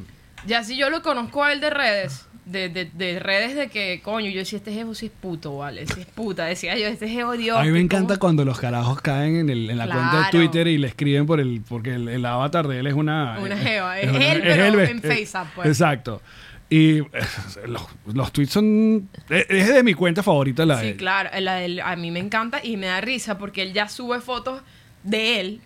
Ya 0.46 0.64
si 0.64 0.78
yo 0.78 0.92
lo 0.92 1.02
conozco 1.02 1.44
a 1.44 1.54
él 1.54 1.60
de 1.60 1.72
redes. 1.72 2.28
De, 2.44 2.70
de, 2.70 2.86
de 2.86 3.20
redes 3.20 3.56
de 3.56 3.68
que, 3.70 4.02
coño, 4.04 4.30
yo 4.32 4.40
decía, 4.40 4.58
este 4.58 4.74
jevo 4.74 4.96
sí 4.96 5.06
es 5.06 5.12
puto, 5.12 5.58
¿vale? 5.58 5.86
Sí 5.86 6.02
es 6.02 6.06
puta. 6.08 6.46
Decía 6.46 6.76
yo, 6.76 6.88
este 6.88 7.08
jevo 7.08 7.34
Dios. 7.34 7.56
A 7.58 7.62
mí 7.64 7.70
me 7.72 7.80
encanta 7.80 8.18
cuando 8.18 8.44
los 8.44 8.60
carajos 8.60 9.00
caen 9.00 9.36
en, 9.36 9.50
el, 9.52 9.70
en 9.70 9.78
la 9.78 9.86
cuenta 9.88 10.26
de. 10.26 10.32
Twitter 10.32 10.68
y 10.68 10.80
le 10.80 10.88
escriben 10.88 11.28
por 11.28 11.40
el 11.40 11.62
porque 11.68 11.94
el, 11.94 12.10
el 12.10 12.26
avatar 12.26 12.68
de 12.68 12.80
él 12.80 12.88
es 12.88 12.94
una 12.96 13.38
Una 13.40 13.56
eh, 13.56 13.64
jeva, 13.64 14.00
es 14.00 14.10
él, 14.10 14.42
pero 14.44 14.76
ve- 14.76 14.90
en 14.90 14.98
eh, 14.98 15.02
FaceApp, 15.02 15.48
pues. 15.54 15.68
Exacto. 15.68 16.22
Y 16.68 17.00
eh, 17.00 17.06
los, 17.68 17.84
los 18.12 18.32
tweets 18.32 18.54
son 18.54 19.08
es 19.30 19.46
es 19.50 19.74
de 19.74 19.84
mi 19.84 19.94
cuenta 19.94 20.24
favorita 20.24 20.66
la 20.66 20.78
de 20.78 20.92
Sí, 20.94 20.98
claro. 20.98 21.30
la 21.40 21.56
del- 21.56 21.80
a 21.82 21.96
mí 21.96 22.10
me 22.10 22.20
encanta 22.20 22.60
y 22.64 22.76
me 22.76 22.88
da 22.88 23.02
risa 23.02 23.38
porque 23.38 23.62
él 23.62 23.74
ya 23.74 23.88
sube 23.88 24.20
fotos 24.20 24.62
de 25.04 25.40
él, 25.42 25.62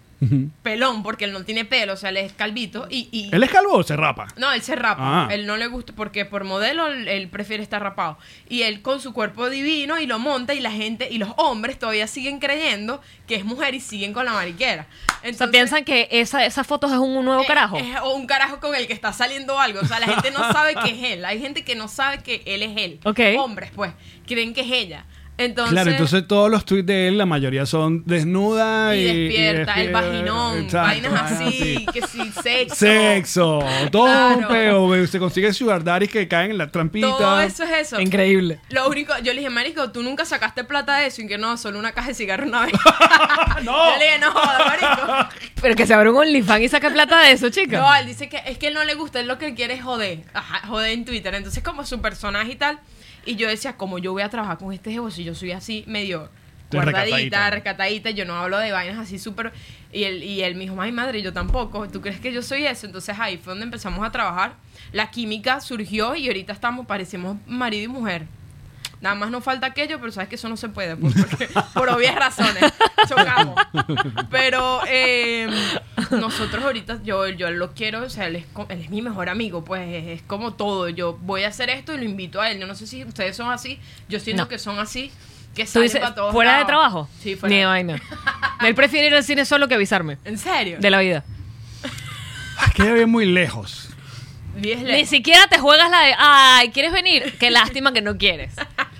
Pelón, 0.63 1.03
porque 1.03 1.25
él 1.25 1.33
no 1.33 1.43
tiene 1.43 1.65
pelo, 1.65 1.93
o 1.93 1.97
sea, 1.97 2.09
él 2.09 2.17
es 2.17 2.33
calvito. 2.33 2.87
Y, 2.89 3.09
y 3.11 3.29
¿Él 3.33 3.43
es 3.43 3.51
calvo 3.51 3.73
o 3.73 3.83
se 3.83 3.95
rapa? 3.95 4.27
No, 4.37 4.51
él 4.51 4.61
se 4.61 4.75
rapa. 4.75 5.25
Ah. 5.25 5.27
Él 5.31 5.45
no 5.45 5.57
le 5.57 5.67
gusta 5.67 5.93
porque 5.95 6.25
por 6.25 6.43
modelo 6.43 6.87
él, 6.87 7.07
él 7.07 7.27
prefiere 7.29 7.61
estar 7.61 7.81
rapado. 7.81 8.17
Y 8.49 8.63
él 8.63 8.81
con 8.81 9.01
su 9.01 9.13
cuerpo 9.13 9.49
divino 9.49 9.99
y 9.99 10.05
lo 10.05 10.17
monta 10.19 10.53
y 10.53 10.59
la 10.59 10.71
gente 10.71 11.07
y 11.11 11.17
los 11.17 11.29
hombres 11.37 11.77
todavía 11.77 12.07
siguen 12.07 12.39
creyendo 12.39 13.01
que 13.27 13.35
es 13.35 13.45
mujer 13.45 13.75
y 13.75 13.79
siguen 13.79 14.13
con 14.13 14.25
la 14.25 14.33
mariquera. 14.33 14.87
O 14.89 15.11
sea, 15.21 15.29
Entonces, 15.29 15.49
piensan 15.51 15.83
que 15.83 16.07
esa, 16.11 16.45
esas 16.45 16.65
fotos 16.65 16.91
es 16.91 16.97
un 16.97 17.25
nuevo 17.25 17.41
es- 17.41 17.47
carajo. 17.47 17.77
Es, 17.77 17.99
o 18.01 18.13
un 18.15 18.25
carajo 18.27 18.59
con 18.59 18.75
el 18.75 18.87
que 18.87 18.93
está 18.93 19.11
saliendo 19.13 19.59
algo. 19.59 19.79
O 19.81 19.85
sea, 19.85 19.99
la 19.99 20.07
gente 20.07 20.31
no 20.31 20.39
sabe 20.51 20.75
que 20.75 20.91
es 20.91 21.11
él. 21.13 21.25
Hay 21.25 21.39
gente 21.39 21.63
que 21.63 21.75
no 21.75 21.87
sabe 21.87 22.19
que 22.23 22.41
él 22.45 22.63
es 22.63 22.77
él. 22.77 22.99
Ok. 23.03 23.19
Hombres, 23.37 23.71
pues, 23.75 23.91
creen 24.25 24.53
que 24.53 24.61
es 24.61 24.71
ella. 24.71 25.05
Entonces, 25.37 25.73
claro, 25.73 25.91
entonces 25.91 26.27
todos 26.27 26.49
los 26.49 26.63
tweets 26.63 26.85
de 26.87 27.07
él, 27.09 27.17
la 27.17 27.25
mayoría 27.25 27.65
son 27.65 28.03
desnuda 28.05 28.95
y, 28.95 28.99
y 29.01 29.03
despierta, 29.27 29.73
el 29.73 29.91
despierta, 29.91 30.01
vaginón, 30.01 30.57
exacto, 30.63 30.87
vainas 30.87 31.31
así, 31.31 31.85
que 31.91 32.01
sí, 32.07 32.31
sexo. 32.41 32.75
Sexo, 32.75 33.59
todo 33.91 34.05
un 34.29 34.43
Claro. 34.43 34.47
peo, 34.89 35.07
se 35.07 35.19
consigue 35.19 35.51
sugar 35.53 35.83
daddies 35.83 36.09
que 36.11 36.27
caen 36.27 36.51
en 36.51 36.57
la 36.57 36.67
trampita. 36.71 37.07
Todo 37.07 37.39
eso 37.41 37.63
es 37.63 37.71
eso. 37.87 37.99
Increíble. 37.99 38.59
Lo 38.69 38.87
único, 38.87 39.13
yo 39.23 39.33
le 39.33 39.39
dije, 39.41 39.49
Marico, 39.49 39.91
tú 39.91 40.03
nunca 40.03 40.23
sacaste 40.25 40.63
plata 40.63 40.99
de 40.99 41.07
eso 41.07 41.21
y 41.21 41.27
que 41.27 41.37
no, 41.37 41.57
solo 41.57 41.79
una 41.79 41.91
caja 41.91 42.09
de 42.09 42.13
cigarro 42.13 42.45
una 42.47 42.65
vez. 42.65 42.73
No. 43.63 43.91
Yo 43.93 43.97
le 43.99 44.05
dije, 44.05 44.19
no 44.19 44.31
jodas, 44.31 44.59
Marico. 44.65 45.29
Pero 45.61 45.75
que 45.75 45.87
se 45.87 45.93
abre 45.93 46.09
un 46.09 46.17
OnlyFans 46.17 46.61
y 46.63 46.69
saca 46.69 46.89
plata 46.91 47.21
de 47.21 47.31
eso, 47.31 47.49
chica. 47.49 47.79
No, 47.79 47.95
él 47.95 48.05
dice 48.05 48.29
que 48.29 48.41
es 48.45 48.57
que 48.57 48.67
él 48.67 48.73
no 48.73 48.83
le 48.83 48.93
gusta, 48.95 49.19
él 49.19 49.27
lo 49.27 49.37
que 49.37 49.53
quiere 49.53 49.73
es 49.75 49.83
joder. 49.83 50.19
Ajá, 50.33 50.67
joder 50.67 50.91
en 50.91 51.05
Twitter. 51.05 51.33
Entonces, 51.33 51.63
como 51.63 51.85
su 51.85 51.99
personaje 52.01 52.51
y 52.51 52.55
tal. 52.55 52.79
Y 53.25 53.35
yo 53.35 53.47
decía, 53.47 53.77
como 53.77 53.97
yo 53.99 54.11
voy 54.11 54.21
a 54.21 54.29
trabajar 54.29 54.57
con 54.57 54.71
este 54.71 54.91
jevo 54.91 55.09
si 55.11 55.23
yo 55.23 55.35
soy 55.35 55.51
así 55.51 55.83
medio 55.87 56.29
guardadita, 56.71 57.49
recatadita, 57.49 58.09
yo 58.11 58.25
no 58.25 58.35
hablo 58.35 58.57
de 58.57 58.71
vainas 58.71 58.97
así 58.97 59.19
súper... 59.19 59.51
Y 59.91 60.03
él, 60.03 60.23
y 60.23 60.41
él 60.41 60.55
me 60.55 60.61
dijo, 60.61 60.81
ay 60.81 60.91
madre, 60.91 61.21
yo 61.21 61.31
tampoco, 61.31 61.87
¿tú 61.87 62.01
crees 62.01 62.19
que 62.19 62.33
yo 62.33 62.41
soy 62.41 62.65
eso? 62.65 62.85
Entonces 62.85 63.17
ahí 63.17 63.37
fue 63.37 63.51
donde 63.51 63.65
empezamos 63.65 64.05
a 64.05 64.11
trabajar. 64.11 64.55
La 64.91 65.09
química 65.09 65.61
surgió 65.61 66.15
y 66.15 66.27
ahorita 66.27 66.51
estamos, 66.51 66.85
parecemos 66.85 67.37
marido 67.47 67.85
y 67.85 67.87
mujer. 67.87 68.27
Nada 69.01 69.15
más 69.15 69.29
nos 69.29 69.43
falta 69.43 69.67
aquello, 69.67 69.99
pero 69.99 70.11
sabes 70.11 70.29
que 70.29 70.35
eso 70.35 70.49
no 70.49 70.57
se 70.57 70.69
puede, 70.69 70.95
pues, 70.95 71.13
porque- 71.13 71.49
por 71.73 71.89
obvias 71.89 72.15
razones. 72.15 72.63
Chocamos. 73.07 73.55
Pero 74.31 74.81
eh, 74.87 75.47
nosotros 76.11 76.63
ahorita, 76.63 76.99
yo, 77.03 77.27
yo 77.29 77.51
lo 77.51 77.73
quiero, 77.73 78.03
o 78.03 78.09
sea, 78.09 78.27
él 78.27 78.37
es, 78.37 78.45
él 78.69 78.81
es 78.81 78.89
mi 78.89 79.01
mejor 79.01 79.29
amigo, 79.29 79.63
pues 79.63 79.87
es, 79.87 80.07
es 80.07 80.21
como 80.23 80.53
todo. 80.53 80.89
Yo 80.89 81.17
voy 81.21 81.43
a 81.43 81.49
hacer 81.49 81.69
esto 81.69 81.93
y 81.93 81.97
lo 81.97 82.03
invito 82.03 82.41
a 82.41 82.49
él. 82.49 82.59
Yo 82.59 82.67
no 82.67 82.75
sé 82.75 82.87
si 82.87 83.03
ustedes 83.03 83.35
son 83.37 83.51
así, 83.51 83.79
yo 84.09 84.19
siento 84.19 84.43
No. 84.43 84.49
que 84.49 84.57
son 84.59 84.79
así, 84.79 85.11
que 85.53 85.65
¿Tú 85.65 85.71
salen 85.71 85.87
dices 85.87 86.01
para 86.01 86.15
todos 86.15 86.31
fuera 86.33 86.57
de 86.59 86.65
trabajo? 86.65 87.07
Sí, 87.21 87.35
fuera. 87.35 87.53
Ni 87.53 87.59
de 87.59 87.65
vaina. 87.65 88.01
Él 88.61 88.75
prefiere 88.75 89.07
ir 89.07 89.15
al 89.15 89.23
cine 89.23 89.45
solo 89.45 89.67
que 89.67 89.75
avisarme. 89.75 90.17
¿En 90.25 90.37
serio? 90.37 90.77
De 90.79 90.89
la 90.89 90.99
vida. 90.99 91.23
Es 92.67 92.73
que 92.73 92.83
vive 92.83 93.05
muy 93.05 93.25
lejos. 93.25 93.84
Ni 94.55 95.05
siquiera 95.05 95.47
te 95.47 95.59
juegas 95.59 95.89
la 95.89 96.01
de, 96.01 96.15
ay, 96.17 96.69
¿quieres 96.69 96.91
venir? 96.91 97.37
Qué 97.39 97.51
lástima 97.51 97.93
que 97.93 98.01
no 98.01 98.17
quieres. 98.17 98.53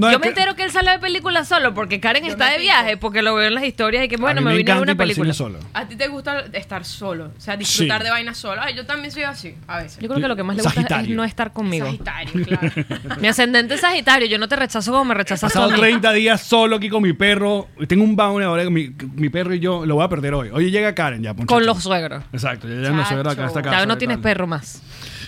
No, 0.00 0.10
Yo 0.10 0.18
me 0.18 0.22
que- 0.24 0.28
entero 0.30 0.56
que 0.56 0.64
él 0.64 0.70
sale 0.70 0.92
de 0.92 0.98
película 0.98 1.44
solo 1.44 1.74
porque 1.74 2.00
Karen 2.00 2.24
Yo 2.24 2.30
está 2.30 2.50
de 2.50 2.58
viaje, 2.58 2.96
porque 2.96 3.22
lo 3.22 3.34
veo 3.34 3.48
en 3.48 3.54
las 3.54 3.64
historias 3.64 4.04
y 4.04 4.08
que 4.08 4.16
bueno, 4.16 4.40
me, 4.40 4.50
me 4.50 4.56
vine 4.56 4.70
a 4.70 4.74
ver 4.74 4.82
encanta 4.82 4.92
una 4.92 4.98
película. 4.98 5.32
solo. 5.34 5.58
¿A 5.74 5.86
ti 5.86 5.96
te 5.96 6.08
gusta 6.08 6.44
estar 6.52 6.84
solo? 6.84 7.32
O 7.36 7.40
sea, 7.40 7.56
disfrutar 7.56 7.98
Sí. 8.00 8.04
de 8.04 8.10
vainas 8.10 8.38
solo. 8.38 8.60
Ay, 8.62 8.74
yo 8.74 8.86
también 8.86 9.12
soy 9.12 9.24
así, 9.24 9.54
a 9.68 9.78
veces. 9.78 9.98
Yo 10.00 10.08
creo 10.08 10.20
que 10.20 10.28
lo 10.28 10.36
que 10.36 10.42
más 10.42 10.56
le 10.56 10.62
gusta 10.62 11.00
es 11.00 11.08
no 11.08 11.24
estar 11.24 11.52
conmigo. 11.52 11.86
Sagitario, 11.86 12.46
claro. 12.46 12.72
Mi 13.20 13.28
ascendente 13.28 13.74
es 13.74 13.80
Sagitario, 13.82 14.26
yo 14.26 14.38
no 14.38 14.48
te 14.48 14.56
rechazo 14.56 14.90
como 14.92 15.04
me 15.04 15.14
He 15.14 15.18
rechazas 15.18 15.52
tú 15.52 15.58
pasado 15.58 15.72
a 15.72 15.74
mí. 15.76 15.80
30 15.80 16.12
días 16.12 16.40
solo 16.40 16.76
aquí 16.76 16.88
con 16.88 17.02
mi 17.02 17.12
perro. 17.12 17.68
Tengo 17.86 18.04
un 18.04 18.16
bounty 18.16 18.44
ahora 18.44 18.62
que 18.64 18.70
mi, 18.70 18.90
mi 19.16 19.28
perro 19.28 19.54
y 19.54 19.60
yo 19.60 19.84
lo 19.84 19.96
voy 19.96 20.04
a 20.04 20.08
perder 20.08 20.32
hoy. 20.34 20.48
Hoy 20.52 20.70
llega 20.70 20.94
Karen 20.94 21.22
ya. 21.22 21.30
Con 21.34 21.40
muchachos. 21.44 21.66
los 21.66 21.82
suegros. 21.82 22.24
Exacto, 22.32 22.68
ya 22.68 22.74
ya 22.80 22.90
no 22.90 23.04
soy 23.04 23.18
acá 23.18 23.30
a 23.44 23.46
esta 23.46 23.62
casa. 23.62 23.78
Ya 23.80 23.86
no 23.86 23.98
tienes 23.98 24.16
tal. 24.18 24.22
perro 24.22 24.46
más. 24.46 24.80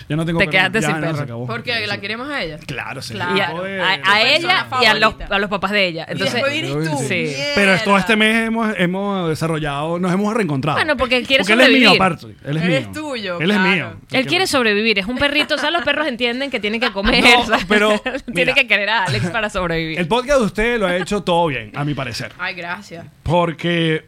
Ya 0.09 0.15
no 0.15 0.25
tengo 0.25 0.39
Te 0.39 0.45
perro. 0.45 0.51
quedaste 0.51 0.81
ya 0.81 0.87
sin 0.87 0.95
no, 1.01 1.07
perro. 1.07 1.23
acabó. 1.23 1.47
Porque 1.47 1.87
la 1.87 1.99
queremos 1.99 2.29
a 2.29 2.43
ella. 2.43 2.57
Claro, 2.65 3.01
sí. 3.01 3.13
Claro. 3.13 3.37
Y 3.37 3.39
a, 3.39 3.47
Joder. 3.47 3.81
a- 3.81 3.93
a 3.93 3.95
persona 3.97 4.21
ella 4.35 4.67
y 4.81 4.85
a 4.85 4.93
los, 4.95 5.11
favorita. 5.13 5.35
a 5.35 5.39
los 5.39 5.49
papás 5.49 5.71
de 5.71 5.87
ella. 5.87 6.05
Entonces, 6.09 6.29
y 6.33 6.33
después 6.37 6.53
vienes 6.61 6.89
tú. 6.91 6.97
Sí. 7.07 7.35
Pero 7.55 7.77
todo 7.83 7.97
este 7.97 8.15
mes 8.15 8.47
hemos, 8.47 8.73
hemos 8.77 9.29
desarrollado, 9.29 9.99
nos 9.99 10.11
hemos 10.13 10.33
reencontrado. 10.33 10.77
Bueno, 10.77 10.97
porque 10.97 11.17
él 11.17 11.27
quiere 11.27 11.43
Porque 11.43 11.53
él 11.53 11.61
es 11.61 11.67
mío 11.69 11.89
sobrevivir. 11.93 12.01
aparte. 12.01 12.25
Él 12.49 12.57
es 12.57 12.63
Él 12.63 12.69
mío. 12.69 12.77
es 12.79 12.91
tuyo, 12.91 13.39
Él 13.39 13.51
es 13.51 13.57
claro. 13.57 13.71
mío. 13.75 13.93
él 14.11 14.25
quiere 14.25 14.47
sobrevivir, 14.47 14.99
es 14.99 15.05
un 15.05 15.17
perrito, 15.17 15.55
o 15.55 15.57
sea, 15.57 15.71
los 15.71 15.83
perros 15.83 16.07
entienden 16.07 16.51
que 16.51 16.59
tienen 16.59 16.79
que 16.79 16.91
comer. 16.91 17.23
No, 17.23 17.39
o 17.41 17.45
sea, 17.45 17.59
pero, 17.67 17.99
tiene 18.33 18.51
mira. 18.51 18.53
que 18.53 18.67
querer 18.67 18.89
a 18.89 19.03
Alex 19.05 19.29
para 19.29 19.49
sobrevivir. 19.49 19.99
El 19.99 20.07
podcast 20.07 20.39
de 20.39 20.45
usted 20.45 20.79
lo 20.79 20.87
ha 20.87 20.97
hecho 20.97 21.23
todo 21.23 21.47
bien, 21.47 21.71
a 21.75 21.83
mi 21.85 21.93
parecer. 21.93 22.31
Ay, 22.37 22.55
gracias. 22.55 23.05
Porque 23.23 24.05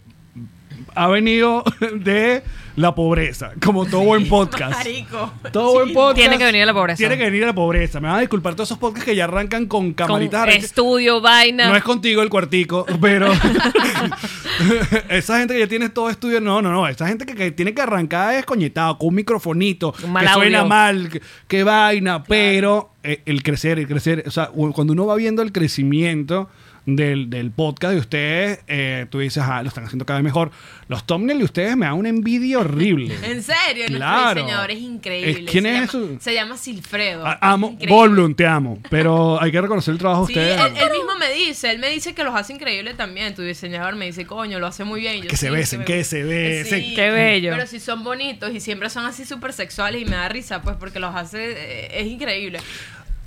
ha 0.93 1.07
venido 1.07 1.63
de 1.93 2.43
la 2.75 2.93
pobreza, 2.93 3.51
como 3.63 3.85
todo 3.85 4.01
buen 4.01 4.27
podcast. 4.27 4.71
Marico. 4.77 5.31
Todo 5.51 5.73
buen 5.73 5.93
podcast. 5.93 6.17
Tiene 6.17 6.37
que 6.37 6.45
venir 6.45 6.61
de 6.61 6.65
la 6.65 6.73
pobreza. 6.73 6.97
Tiene 6.97 7.17
que 7.17 7.23
venir 7.23 7.39
de 7.41 7.45
la 7.47 7.55
pobreza. 7.55 7.99
Me 7.99 8.07
van 8.07 8.17
a 8.17 8.19
disculpar 8.21 8.53
todos 8.55 8.67
esos 8.67 8.77
podcasts 8.77 9.05
que 9.05 9.15
ya 9.15 9.23
arrancan 9.25 9.65
con 9.67 9.93
camaritas. 9.93 10.47
estudio, 10.55 11.21
vaina. 11.21 11.69
No 11.69 11.75
es 11.75 11.83
contigo 11.83 12.21
el 12.21 12.29
cuartico, 12.29 12.85
pero 12.99 13.31
esa 15.09 15.39
gente 15.39 15.53
que 15.53 15.61
ya 15.61 15.67
tiene 15.67 15.89
todo 15.89 16.09
estudio, 16.09 16.41
no, 16.41 16.61
no, 16.61 16.71
no. 16.71 16.87
Esa 16.87 17.07
gente 17.07 17.25
que, 17.25 17.35
que 17.35 17.51
tiene 17.51 17.73
que 17.73 17.81
arrancar 17.81 18.35
es 18.35 18.45
coñetado, 18.45 18.97
con 18.97 19.09
un 19.09 19.15
microfonito, 19.15 19.93
Un 20.03 20.11
mal 20.13 20.25
que 20.25 20.33
suena 20.33 20.59
audio. 20.59 20.69
mal, 20.69 21.09
que, 21.09 21.21
que 21.47 21.63
vaina, 21.63 22.23
pero 22.23 22.91
eh, 23.03 23.21
el 23.25 23.43
crecer, 23.43 23.79
el 23.79 23.87
crecer, 23.87 24.23
o 24.27 24.31
sea, 24.31 24.47
cuando 24.47 24.93
uno 24.93 25.05
va 25.05 25.15
viendo 25.15 25.41
el 25.41 25.51
crecimiento 25.51 26.49
del, 26.85 27.29
del 27.29 27.51
podcast 27.51 27.93
de 27.93 27.99
ustedes, 27.99 28.59
eh, 28.67 29.07
tú 29.09 29.19
dices, 29.19 29.41
ah, 29.45 29.61
lo 29.63 29.69
están 29.69 29.85
haciendo 29.85 30.05
cada 30.05 30.19
vez 30.19 30.23
mejor. 30.23 30.51
Los 30.87 31.05
thumbnails 31.07 31.39
de 31.39 31.45
ustedes 31.45 31.75
me 31.75 31.85
dan 31.87 31.95
una 31.95 32.09
envidia 32.09 32.59
horrible. 32.59 33.15
En 33.23 33.41
serio, 33.41 33.85
Claro. 33.87 34.15
nuestro 34.25 34.41
diseñador 34.43 34.71
es 34.71 34.79
increíble. 34.79 35.31
Es- 35.45 35.49
¿quién 35.51 35.63
se 35.63 35.69
es 35.69 35.73
llama, 35.75 35.85
eso? 35.85 36.09
Se 36.19 36.33
llama 36.33 36.57
Silfredo. 36.57 37.25
Ah, 37.25 37.37
Amo. 37.41 37.77
Volblum, 37.87 38.35
te 38.35 38.45
amo. 38.45 38.79
Pero 38.89 39.41
hay 39.41 39.51
que 39.51 39.61
reconocer 39.61 39.93
el 39.93 39.97
trabajo 39.97 40.27
de 40.27 40.33
Sí, 40.33 40.39
ustedes. 40.39 40.61
él, 40.61 40.77
él 40.77 40.91
mismo 40.91 41.15
me 41.19 41.31
dice, 41.33 41.71
él 41.71 41.79
me 41.79 41.89
dice 41.89 42.13
que 42.13 42.23
los 42.23 42.35
hace 42.35 42.53
increíble 42.53 42.93
también. 42.93 43.33
Tu 43.33 43.41
diseñador 43.41 43.95
me 43.95 44.05
dice, 44.05 44.25
coño, 44.25 44.59
lo 44.59 44.67
hace 44.67 44.83
muy 44.83 45.01
bien. 45.01 45.15
Y 45.15 45.21
yo, 45.23 45.29
Que 45.29 45.37
se 45.37 45.47
"Sí, 45.47 45.53
besen, 45.53 45.79
me 45.79 45.85
que 45.85 45.97
gusta". 45.97 46.09
se 46.11 46.23
besen. 46.23 46.95
Qué 46.95 47.09
bello. 47.09 47.51
Pero 47.51 47.65
si 47.67 47.79
son 47.79 48.03
bonitos 48.03 48.53
y 48.53 48.59
siempre 48.59 48.89
son 48.91 49.05
así 49.05 49.25
súper 49.25 49.53
sexuales 49.53 50.01
y 50.01 50.05
me 50.05 50.15
da 50.17 50.29
risa, 50.29 50.61
pues 50.61 50.75
porque 50.79 50.99
los 50.99 51.15
hace, 51.15 51.53
eh, 51.53 52.01
es 52.01 52.07
increíble. 52.07 52.59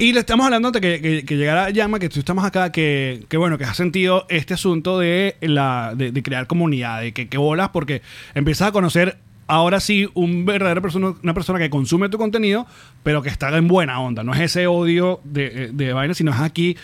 Y 0.01 0.13
le 0.13 0.21
estamos 0.21 0.45
hablando 0.45 0.69
antes 0.69 0.81
que, 0.81 1.01
que, 1.01 1.25
que 1.25 1.37
llegara 1.37 1.71
Llama, 1.71 1.99
que 1.99 2.09
tú 2.09 2.21
estamos 2.21 2.45
acá, 2.45 2.71
que, 2.71 3.25
que 3.29 3.37
bueno, 3.37 3.59
que 3.59 3.65
has 3.65 3.77
sentido 3.77 4.27
este 4.29 4.55
asunto 4.55 4.99
de, 4.99 5.37
la, 5.41 5.93
de, 5.97 6.13
de 6.13 6.23
crear 6.23 6.47
comunidad, 6.47 7.01
de 7.01 7.13
que, 7.13 7.29
que 7.29 7.37
bolas, 7.37 7.71
porque 7.71 8.01
empiezas 8.35 8.69
a 8.69 8.73
conocer 8.73 9.19
ahora 9.49 9.81
sí 9.81 10.09
un 10.15 10.45
verdadero 10.47 10.81
persona, 10.83 11.15
una 11.21 11.35
persona 11.35 11.59
que 11.59 11.69
consume 11.69 12.09
tu 12.11 12.17
contenido, 12.17 12.65
pero 13.03 13.23
que 13.23 13.29
está 13.29 13.49
en 13.57 13.67
buena 13.67 13.99
onda. 14.01 14.23
No 14.23 14.33
es 14.35 14.41
ese 14.41 14.69
odio 14.69 15.21
de, 15.25 15.71
de 15.73 15.93
vaina, 15.93 16.15
sino 16.15 16.31
es 16.33 16.39
aquí. 16.41 16.77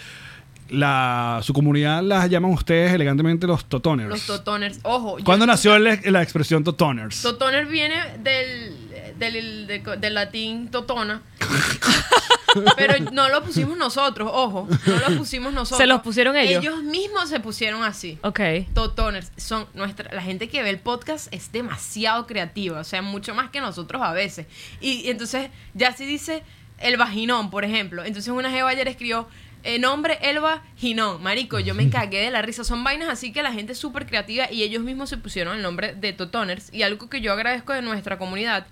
La, 0.71 1.41
su 1.43 1.53
comunidad 1.53 2.03
las 2.03 2.29
llaman 2.31 2.51
ustedes 2.51 2.93
elegantemente 2.95 3.47
los 3.47 3.67
totoners. 3.67 4.09
Los 4.09 4.27
totoners. 4.27 4.81
Ojo. 4.83 5.19
¿Cuándo 5.23 5.47
nació 5.47 5.79
la, 5.79 6.01
la 6.05 6.23
expresión 6.23 6.65
totoners? 6.65 7.21
Totoner 7.23 7.67
viene 7.67 7.97
del, 8.25 9.15
del, 9.19 9.67
de- 9.69 9.97
del 10.01 10.15
latín 10.15 10.69
totona. 10.69 11.21
Pero 12.77 13.11
no 13.13 13.29
lo 13.29 13.43
pusimos 13.43 13.77
nosotros, 13.77 14.31
ojo. 14.33 14.69
No 14.87 15.09
lo 15.09 15.19
pusimos 15.19 15.53
nosotros. 15.53 15.79
¿Se 15.79 15.87
los 15.87 16.01
pusieron 16.01 16.37
ellos? 16.37 16.63
Ellos 16.63 16.83
mismos 16.83 17.29
se 17.29 17.41
pusieron 17.41 17.83
así. 17.83 18.19
Ok. 18.23 18.41
Totoners 18.75 19.31
son 19.37 19.67
nuestra 19.75 20.13
la 20.15 20.23
gente 20.23 20.49
que 20.49 20.63
ve 20.63 20.71
el 20.71 20.81
podcast 20.81 21.33
es 21.33 21.53
demasiado 21.53 22.27
creativa, 22.27 22.81
o 22.81 22.85
sea, 22.85 23.03
mucho 23.03 23.35
más 23.35 23.51
que 23.51 23.61
nosotros 23.61 24.03
a 24.03 24.13
veces. 24.13 24.47
Y, 24.81 25.03
y 25.03 25.11
entonces 25.11 25.51
ya 25.75 25.93
si 25.93 26.07
dice 26.07 26.43
el 26.79 26.97
vaginón, 26.97 27.51
por 27.51 27.65
ejemplo, 27.65 28.05
entonces 28.05 28.33
una 28.33 28.51
jeva 28.51 28.71
ayer 28.71 28.89
escribió 28.89 29.29
eh, 29.67 29.79
nombre 29.79 30.19
Elba 30.21 30.63
Ginón, 30.77 31.23
marico, 31.23 31.59
yo 31.59 31.75
me 31.75 31.89
cagué 31.91 32.21
de 32.21 32.31
la 32.31 32.43
risa, 32.43 32.65
son 32.65 32.85
vainas 32.85 33.09
así 33.09 33.33
que 33.33 33.43
la 33.43 33.51
gente 33.51 33.73
es 33.73 33.79
súper 33.79 34.07
creativa 34.07 34.51
y 34.53 34.63
ellos 34.63 34.83
mismos 34.83 35.09
se 35.09 35.17
pusieron 35.17 35.57
el 35.57 35.63
nombre 35.63 35.95
de 35.95 36.13
Totoners 36.13 36.73
y 36.73 36.83
algo 36.83 37.09
que 37.09 37.23
yo 37.23 37.33
agradezco 37.33 37.73
de 37.73 37.81
nuestra 37.81 38.19
comunidad 38.19 38.67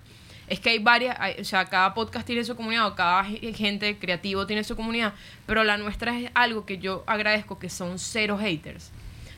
es 0.47 0.59
que 0.59 0.71
hay 0.71 0.79
varias, 0.79 1.15
hay- 1.19 1.35
o 1.39 1.45
sea, 1.45 1.65
cada 1.65 1.93
podcast 1.93 2.25
tiene 2.25 2.43
su 2.43 2.55
comunidad, 2.55 2.87
o 2.87 2.95
cada 2.95 3.23
ge- 3.25 3.53
gente 3.53 3.97
creativo 3.97 4.45
tiene 4.47 4.63
su 4.63 4.75
comunidad, 4.75 5.13
pero 5.45 5.63
la 5.63 5.77
nuestra 5.77 6.17
es 6.19 6.29
algo 6.33 6.65
que 6.65 6.77
yo 6.79 7.03
agradezco 7.07 7.59
que 7.59 7.69
son 7.69 7.97
cero 7.99 8.37
haters. 8.37 8.91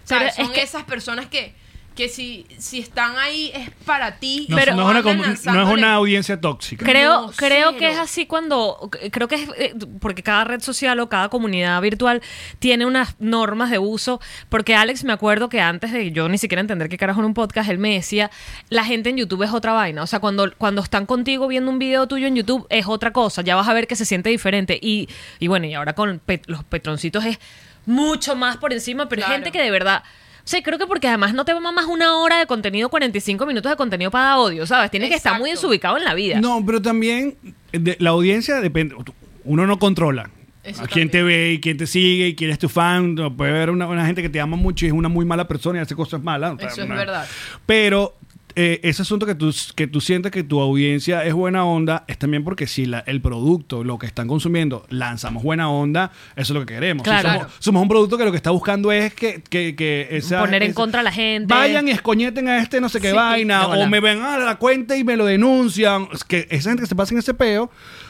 O 0.03 0.07
sea, 0.07 0.17
Pero 0.19 0.29
es 0.29 0.35
son 0.35 0.51
que- 0.51 0.61
esas 0.61 0.83
personas 0.83 1.27
que, 1.27 1.53
que 1.95 2.09
si, 2.09 2.45
si 2.57 2.79
están 2.79 3.17
ahí 3.17 3.51
es 3.53 3.69
para 3.85 4.17
ti. 4.19 4.47
No, 4.49 4.57
Pero- 4.57 4.75
no 4.75 4.91
es 4.91 5.05
una, 5.05 5.53
no 5.53 5.63
es 5.67 5.73
una 5.73 5.93
audiencia 5.93 6.39
tóxica. 6.41 6.85
Creo, 6.85 7.21
No, 7.27 7.31
creo 7.31 7.67
cero. 7.69 7.75
que 7.79 7.89
es 7.89 7.97
así 7.97 8.25
cuando, 8.25 8.89
creo 9.11 9.27
que 9.29 9.35
es 9.35 9.49
eh, 9.57 9.73
porque 10.01 10.21
cada 10.21 10.43
red 10.43 10.59
social 10.61 10.99
o 10.99 11.07
cada 11.07 11.29
comunidad 11.29 11.81
virtual 11.81 12.21
tiene 12.59 12.85
unas 12.85 13.15
normas 13.19 13.71
de 13.71 13.79
uso, 13.79 14.19
porque 14.49 14.75
Alex 14.75 15.03
me 15.05 15.13
acuerdo 15.13 15.47
que 15.47 15.61
antes 15.61 15.91
de 15.93 16.11
yo 16.11 16.27
ni 16.27 16.37
siquiera 16.37 16.59
entender 16.59 16.89
qué 16.89 16.97
carajo 16.97 17.21
era 17.21 17.27
un 17.27 17.33
podcast, 17.33 17.69
él 17.69 17.77
me 17.77 17.93
decía, 17.93 18.29
la 18.69 18.83
gente 18.83 19.09
en 19.09 19.17
YouTube 19.17 19.43
es 19.43 19.51
otra 19.51 19.71
vaina, 19.71 20.03
o 20.03 20.07
sea, 20.07 20.19
cuando, 20.19 20.51
cuando 20.57 20.81
están 20.81 21.05
contigo 21.05 21.47
viendo 21.47 21.71
un 21.71 21.79
video 21.79 22.07
tuyo 22.07 22.27
en 22.27 22.35
YouTube 22.35 22.67
es 22.69 22.87
otra 22.87 23.13
cosa, 23.13 23.41
ya 23.41 23.55
vas 23.55 23.67
a 23.69 23.73
ver 23.73 23.87
que 23.87 23.95
se 23.95 24.03
siente 24.03 24.29
diferente 24.29 24.77
y, 24.81 25.07
y 25.39 25.47
bueno, 25.47 25.65
y 25.65 25.73
ahora 25.73 25.93
con 25.93 26.19
pet- 26.19 26.43
los 26.47 26.63
petroncitos 26.65 27.23
es 27.23 27.39
mucho 27.85 28.35
más 28.35 28.57
por 28.57 28.73
encima, 28.73 29.07
pero 29.07 29.21
hay 29.21 29.27
Claro. 29.27 29.43
gente 29.43 29.57
que 29.57 29.63
de 29.63 29.71
verdad... 29.71 30.03
O 30.45 30.47
sea, 30.47 30.61
creo 30.61 30.77
que 30.77 30.85
porque 30.85 31.07
además 31.07 31.33
no 31.33 31.43
te 31.43 31.53
va 31.53 31.59
más 31.59 31.85
una 31.85 32.17
hora 32.17 32.37
de 32.37 32.45
contenido, 32.45 32.89
45 32.89 33.45
minutos 33.47 33.71
de 33.71 33.75
contenido 33.75 34.11
para 34.11 34.33
audio, 34.33 34.67
¿sabes? 34.67 34.91
Tienes 34.91 35.09
que 35.09 35.15
estar 35.15 35.39
muy 35.39 35.49
Exacto. 35.49 35.67
desubicado 35.67 35.97
en 35.97 36.03
la 36.03 36.13
vida. 36.13 36.39
No, 36.39 36.63
pero 36.63 36.81
también 36.81 37.35
de- 37.71 37.97
la 37.99 38.11
audiencia 38.11 38.61
depende. 38.61 38.95
Uno 39.43 39.65
no 39.65 39.79
controla. 39.79 40.29
Eso 40.63 40.83
a 40.83 40.87
quién 40.87 41.09
te 41.11 41.21
ve 41.23 41.53
y 41.53 41.59
quién 41.61 41.77
te 41.77 41.85
sigue 41.87 42.27
y 42.27 42.35
quién 42.35 42.49
es 42.51 42.59
tu 42.59 42.69
fan. 42.69 43.15
Puede 43.37 43.51
haber 43.51 43.69
una, 43.71 43.87
una 43.87 44.05
gente 44.05 44.21
que 44.21 44.29
te 44.29 44.39
ama 44.39 44.55
mucho 44.57 44.85
y 44.85 44.89
es 44.89 44.93
una 44.93 45.09
muy 45.09 45.25
mala 45.25 45.47
persona 45.47 45.79
y 45.79 45.81
hace 45.81 45.95
cosas 45.95 46.21
malas. 46.23 46.53
O 46.53 46.57
sea, 46.59 46.67
Eso 46.69 46.81
es 46.81 46.87
una- 46.87 46.95
verdad. 46.95 47.27
Pero 47.65 48.15
eh, 48.55 48.79
ese 48.83 49.01
asunto 49.01 49.25
que 49.25 49.35
tú, 49.35 49.53
que 49.75 49.87
tú 49.87 49.99
sientes 50.01 50.31
que 50.31 50.43
tu 50.43 50.59
audiencia 50.61 51.23
es 51.25 51.33
buena 51.33 51.65
onda 51.65 52.05
es 52.07 52.17
también 52.17 52.43
porque 52.43 52.67
si 52.67 52.85
la- 52.85 52.99
el 53.07 53.21
producto, 53.21 53.83
lo 53.83 53.97
que 53.99 54.05
están 54.07 54.27
consumiendo, 54.27 54.85
lanzamos 54.89 55.43
buena 55.43 55.69
onda, 55.69 56.11
eso 56.35 56.53
es 56.53 56.59
lo 56.59 56.65
que 56.65 56.73
queremos. 56.75 57.03
Si 57.03 57.09
Claro. 57.09 57.47
somos, 57.59 57.81
un 57.81 57.87
producto 57.89 58.17
que 58.17 58.25
lo 58.25 58.31
que 58.31 58.37
está 58.37 58.51
buscando 58.51 58.91
es 58.91 59.13
que, 59.13 59.41
que, 59.49 59.75
que 59.75 60.07
esa- 60.11 60.39
Poner 60.39 60.63
en 60.63 60.69
esa- 60.71 60.75
contra 60.75 60.99
a 61.01 61.03
la 61.03 61.11
gente. 61.11 61.53
Vayan 61.53 61.87
y 61.87 61.91
escoñeten 61.91 62.47
a 62.47 62.59
este 62.59 62.79
no 62.81 62.89
sé 62.89 62.99
qué 63.01 63.09
Sí, 63.09 63.15
vaina, 63.15 63.67
o 63.67 63.87
me 63.87 63.99
ven 63.99 64.21
a 64.21 64.37
la 64.37 64.55
cuenta 64.55 64.95
y 64.97 65.03
me 65.03 65.17
lo 65.17 65.25
denuncian. 65.25 66.07
Es 66.13 66.23
que 66.23 66.47
esa 66.49 66.69
gente 66.69 66.81
que 66.83 66.87
se 66.87 66.95
pasa 66.95 67.13
en 67.13 67.19
ese 67.19 67.33
peo, 67.33 67.69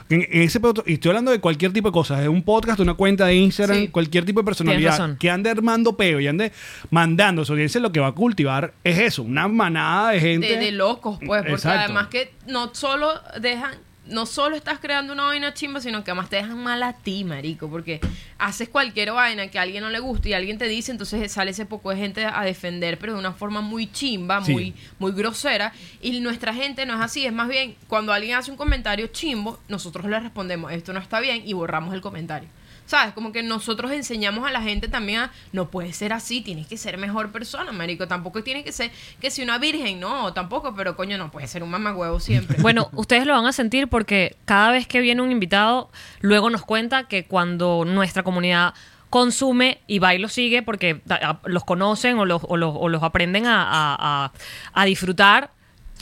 en, 0.09 0.21
en 0.31 0.41
ese 0.43 0.59
y 0.85 0.93
estoy 0.93 1.09
hablando 1.09 1.31
de 1.31 1.39
cualquier 1.39 1.73
tipo 1.73 1.89
de 1.89 1.93
cosas, 1.93 2.21
de 2.21 2.29
un 2.29 2.43
podcast, 2.43 2.79
una 2.79 2.93
cuenta 2.93 3.25
de 3.25 3.35
Instagram, 3.35 3.77
Sí. 3.77 3.87
cualquier 3.89 4.25
tipo 4.25 4.39
de 4.41 4.45
personalidad 4.45 5.17
que 5.17 5.29
ande 5.29 5.49
armando 5.49 5.97
peo 5.97 6.19
y 6.19 6.27
ande 6.27 6.51
mandando 6.91 7.41
a 7.41 7.45
su 7.45 7.53
audiencia, 7.53 7.81
lo 7.81 7.91
que 7.91 7.99
va 7.99 8.07
a 8.07 8.11
cultivar 8.13 8.73
es 8.83 8.99
eso, 8.99 9.23
una 9.23 9.47
manada 9.47 10.11
de 10.11 10.19
gente. 10.19 10.47
de, 10.47 10.57
de 10.57 10.71
locos, 10.71 11.17
pues, 11.25 11.41
porque 11.41 11.53
Exacto. 11.53 11.79
además 11.85 12.07
que 12.07 12.33
no 12.47 12.73
solo 12.73 13.09
dejan, 13.41 13.73
no 14.07 14.25
solo 14.25 14.55
estás 14.55 14.79
creando 14.79 15.13
una 15.13 15.23
vaina 15.23 15.53
chimba, 15.53 15.81
sino 15.81 16.03
que 16.03 16.11
además 16.11 16.29
te 16.29 16.35
dejan 16.35 16.57
mal 16.57 16.83
a 16.83 16.93
ti, 16.93 17.23
marico, 17.23 17.69
porque 17.69 17.99
haces 18.37 18.69
cualquier 18.69 19.11
vaina 19.11 19.47
que 19.47 19.57
a 19.57 19.63
alguien 19.63 19.83
no 19.83 19.89
le 19.89 19.99
guste 19.99 20.29
y 20.29 20.33
alguien 20.33 20.57
te 20.57 20.67
dice, 20.67 20.91
entonces 20.91 21.31
sale 21.31 21.51
ese 21.51 21.65
poco 21.65 21.89
de 21.89 21.97
gente 21.97 22.25
a 22.25 22.43
defender, 22.43 22.99
pero 22.99 23.13
de 23.13 23.19
una 23.19 23.33
forma 23.33 23.61
muy 23.61 23.91
chimba, 23.91 24.43
Sí. 24.43 24.51
muy, 24.51 24.73
muy 24.99 25.11
grosera, 25.11 25.73
y 26.01 26.19
nuestra 26.19 26.53
gente 26.53 26.85
no 26.85 26.93
es 26.93 27.01
así, 27.01 27.25
es 27.25 27.33
más 27.33 27.47
bien, 27.47 27.75
cuando 27.87 28.13
alguien 28.13 28.35
hace 28.37 28.51
un 28.51 28.57
comentario 28.57 29.07
chimbo, 29.07 29.59
nosotros 29.67 30.05
le 30.05 30.19
respondemos, 30.19 30.71
esto 30.71 30.93
no 30.93 30.99
está 30.99 31.19
bien, 31.19 31.41
y 31.45 31.53
borramos 31.53 31.93
el 31.93 32.01
comentario. 32.01 32.47
¿Sabes? 32.85 33.13
Como 33.13 33.31
que 33.31 33.41
nosotros 33.41 33.91
enseñamos 33.91 34.47
a 34.47 34.51
la 34.51 34.61
gente 34.61 34.87
también 34.87 35.21
a, 35.21 35.31
no 35.51 35.69
puede 35.71 35.91
ser 35.91 36.13
así, 36.13 36.41
tienes 36.41 36.67
que 36.67 36.77
ser 36.77 36.97
mejor 36.99 37.31
persona, 37.31 37.71
marico. 37.71 38.07
Tampoco 38.07 38.43
tiene 38.43 38.63
que 38.63 38.71
ser 38.71 38.91
que 39.19 39.31
si 39.31 39.41
una 39.41 39.57
virgen, 39.57 39.99
no, 39.99 40.33
tampoco, 40.33 40.75
pero 40.75 40.95
coño, 40.95 41.17
no 41.17 41.31
puede 41.31 41.47
ser 41.47 41.63
un 41.63 41.71
mamagüevo 41.71 42.19
siempre. 42.19 42.57
Bueno, 42.61 42.89
ustedes 42.93 43.25
lo 43.25 43.33
van 43.33 43.45
a 43.47 43.53
sentir 43.53 43.87
porque 43.87 44.35
cada 44.45 44.71
vez 44.71 44.87
que 44.87 44.99
viene 45.01 45.21
un 45.23 45.31
invitado, 45.31 45.89
luego 46.21 46.49
nos 46.51 46.63
cuenta 46.63 47.07
que 47.07 47.25
cuando 47.25 47.85
nuestra 47.85 48.21
comunidad 48.23 48.73
consume 49.09 49.79
y 49.87 49.99
va 49.99 50.13
y 50.13 50.17
lo 50.19 50.27
sigue 50.29 50.61
porque 50.61 51.01
los 51.45 51.63
conocen 51.63 52.19
o 52.19 52.25
los, 52.25 52.41
o 52.47 52.57
los, 52.57 52.75
los 52.91 53.01
aprenden 53.01 53.45
a- 53.47 54.31
a 54.73 54.85
disfrutar, 54.85 55.51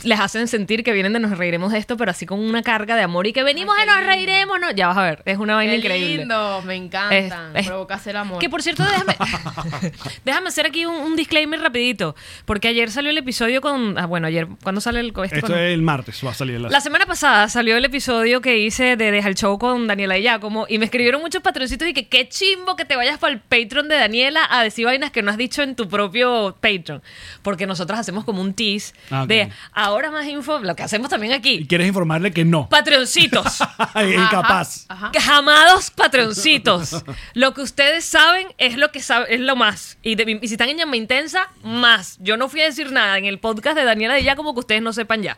les 0.03 0.19
hacen 0.19 0.47
sentir 0.47 0.83
que 0.83 0.91
vienen 0.93 1.13
de 1.13 1.19
nos 1.19 1.37
reiremos 1.37 1.71
de 1.71 1.77
esto, 1.79 1.97
pero 1.97 2.11
así 2.11 2.25
con 2.25 2.39
una 2.39 2.61
carga 2.63 2.95
de 2.95 3.03
amor 3.03 3.27
y 3.27 3.33
que 3.33 3.43
venimos 3.43 3.75
qué 3.77 3.85
nos 3.85 4.05
reiremos, 4.05 4.59
¿no? 4.59 4.71
Ya 4.71 4.87
vas 4.87 4.97
a 4.97 5.03
ver, 5.03 5.23
es 5.25 5.37
una 5.37 5.55
vaina 5.55 5.73
Qué 5.73 5.79
increíble. 5.79 6.17
lindo, 6.17 6.61
me 6.63 6.75
encantan. 6.75 7.55
Es- 7.55 7.61
es- 7.63 7.67
Provoca 7.67 7.95
hacer 7.95 8.17
amor. 8.17 8.39
Que 8.39 8.49
por 8.49 8.61
cierto, 8.61 8.83
déjame, 8.83 9.15
déjame 10.25 10.47
hacer 10.49 10.65
aquí 10.65 10.85
un, 10.85 10.95
un 10.95 11.15
disclaimer 11.15 11.59
rapidito, 11.61 12.15
porque 12.45 12.67
ayer 12.67 12.91
salió 12.91 13.09
el 13.11 13.17
episodio 13.17 13.61
con, 13.61 13.97
ah, 13.97 14.05
bueno, 14.05 14.27
ayer, 14.27 14.47
¿cuándo 14.63 14.81
sale 14.81 14.99
el 14.99 15.07
este 15.23 15.35
Esto 15.37 15.47
con- 15.47 15.57
es 15.57 15.73
el 15.73 15.81
martes, 15.81 16.21
va 16.25 16.31
a 16.31 16.33
salir 16.33 16.59
la... 16.59 16.69
La 16.69 16.81
semana 16.81 17.05
pasada 17.05 17.47
salió 17.49 17.77
el 17.77 17.85
episodio 17.85 18.41
que 18.41 18.57
hice 18.57 18.95
de 18.97 19.11
Deja 19.11 19.27
el 19.29 19.35
Show 19.35 19.57
con 19.59 19.87
Daniela 19.87 20.17
y 20.17 20.21
Giacomo 20.23 20.65
y 20.67 20.77
me 20.79 20.85
escribieron 20.85 21.21
muchos 21.21 21.41
patroncitos 21.41 21.87
y 21.87 21.93
que 21.93 22.07
qué 22.07 22.27
chimbo 22.27 22.75
que 22.75 22.85
te 22.85 22.95
vayas 22.95 23.19
para 23.19 23.33
el 23.33 23.39
Patreon 23.39 23.87
de 23.87 23.95
Daniela 23.95 24.45
a 24.49 24.63
decir 24.63 24.85
vainas 24.85 25.11
que 25.11 25.21
no 25.21 25.31
has 25.31 25.37
dicho 25.37 25.61
en 25.61 25.75
tu 25.75 25.87
propio 25.87 26.57
Patreon. 26.59 27.01
Porque 27.41 27.67
nosotros 27.67 27.99
hacemos 27.99 28.23
como 28.25 28.41
un 28.41 28.53
tease 28.53 28.93
Ah, 29.11 29.25
de 29.27 29.49
ahora 29.71 29.92
más 30.11 30.25
info, 30.27 30.59
lo 30.59 30.75
que 30.75 30.83
hacemos 30.83 31.09
también 31.09 31.31
Y 31.33 31.35
aquí. 31.35 31.67
quieres 31.67 31.87
informarle 31.87 32.31
que 32.31 32.43
no. 32.45 32.67
Patroncitos. 32.69 33.59
es 33.95 34.13
incapaz. 34.15 34.85
Ajá. 34.89 35.11
Jamados 35.19 35.91
patroncitos. 35.91 37.03
Lo 37.33 37.53
que 37.53 37.61
ustedes 37.61 38.05
saben 38.05 38.47
es 38.57 38.77
lo 38.77 38.91
que 38.91 39.01
sabe- 39.01 39.33
es 39.33 39.39
lo 39.39 39.55
más. 39.55 39.97
Y, 40.03 40.15
de- 40.15 40.39
y 40.41 40.47
si 40.47 40.53
están 40.55 40.69
en 40.69 40.77
llama 40.77 40.95
intensa, 40.97 41.49
más. 41.63 42.17
Yo 42.19 42.37
no 42.37 42.49
fui 42.49 42.61
a 42.61 42.65
decir 42.65 42.91
nada 42.91 43.17
en 43.17 43.25
el 43.25 43.39
podcast 43.39 43.77
de 43.77 43.83
Daniela 43.83 44.13
de 44.15 44.23
Giacomo 44.23 44.53
que 44.53 44.59
ustedes 44.61 44.81
no 44.81 44.93
sepan 44.93 45.21
ya. 45.23 45.37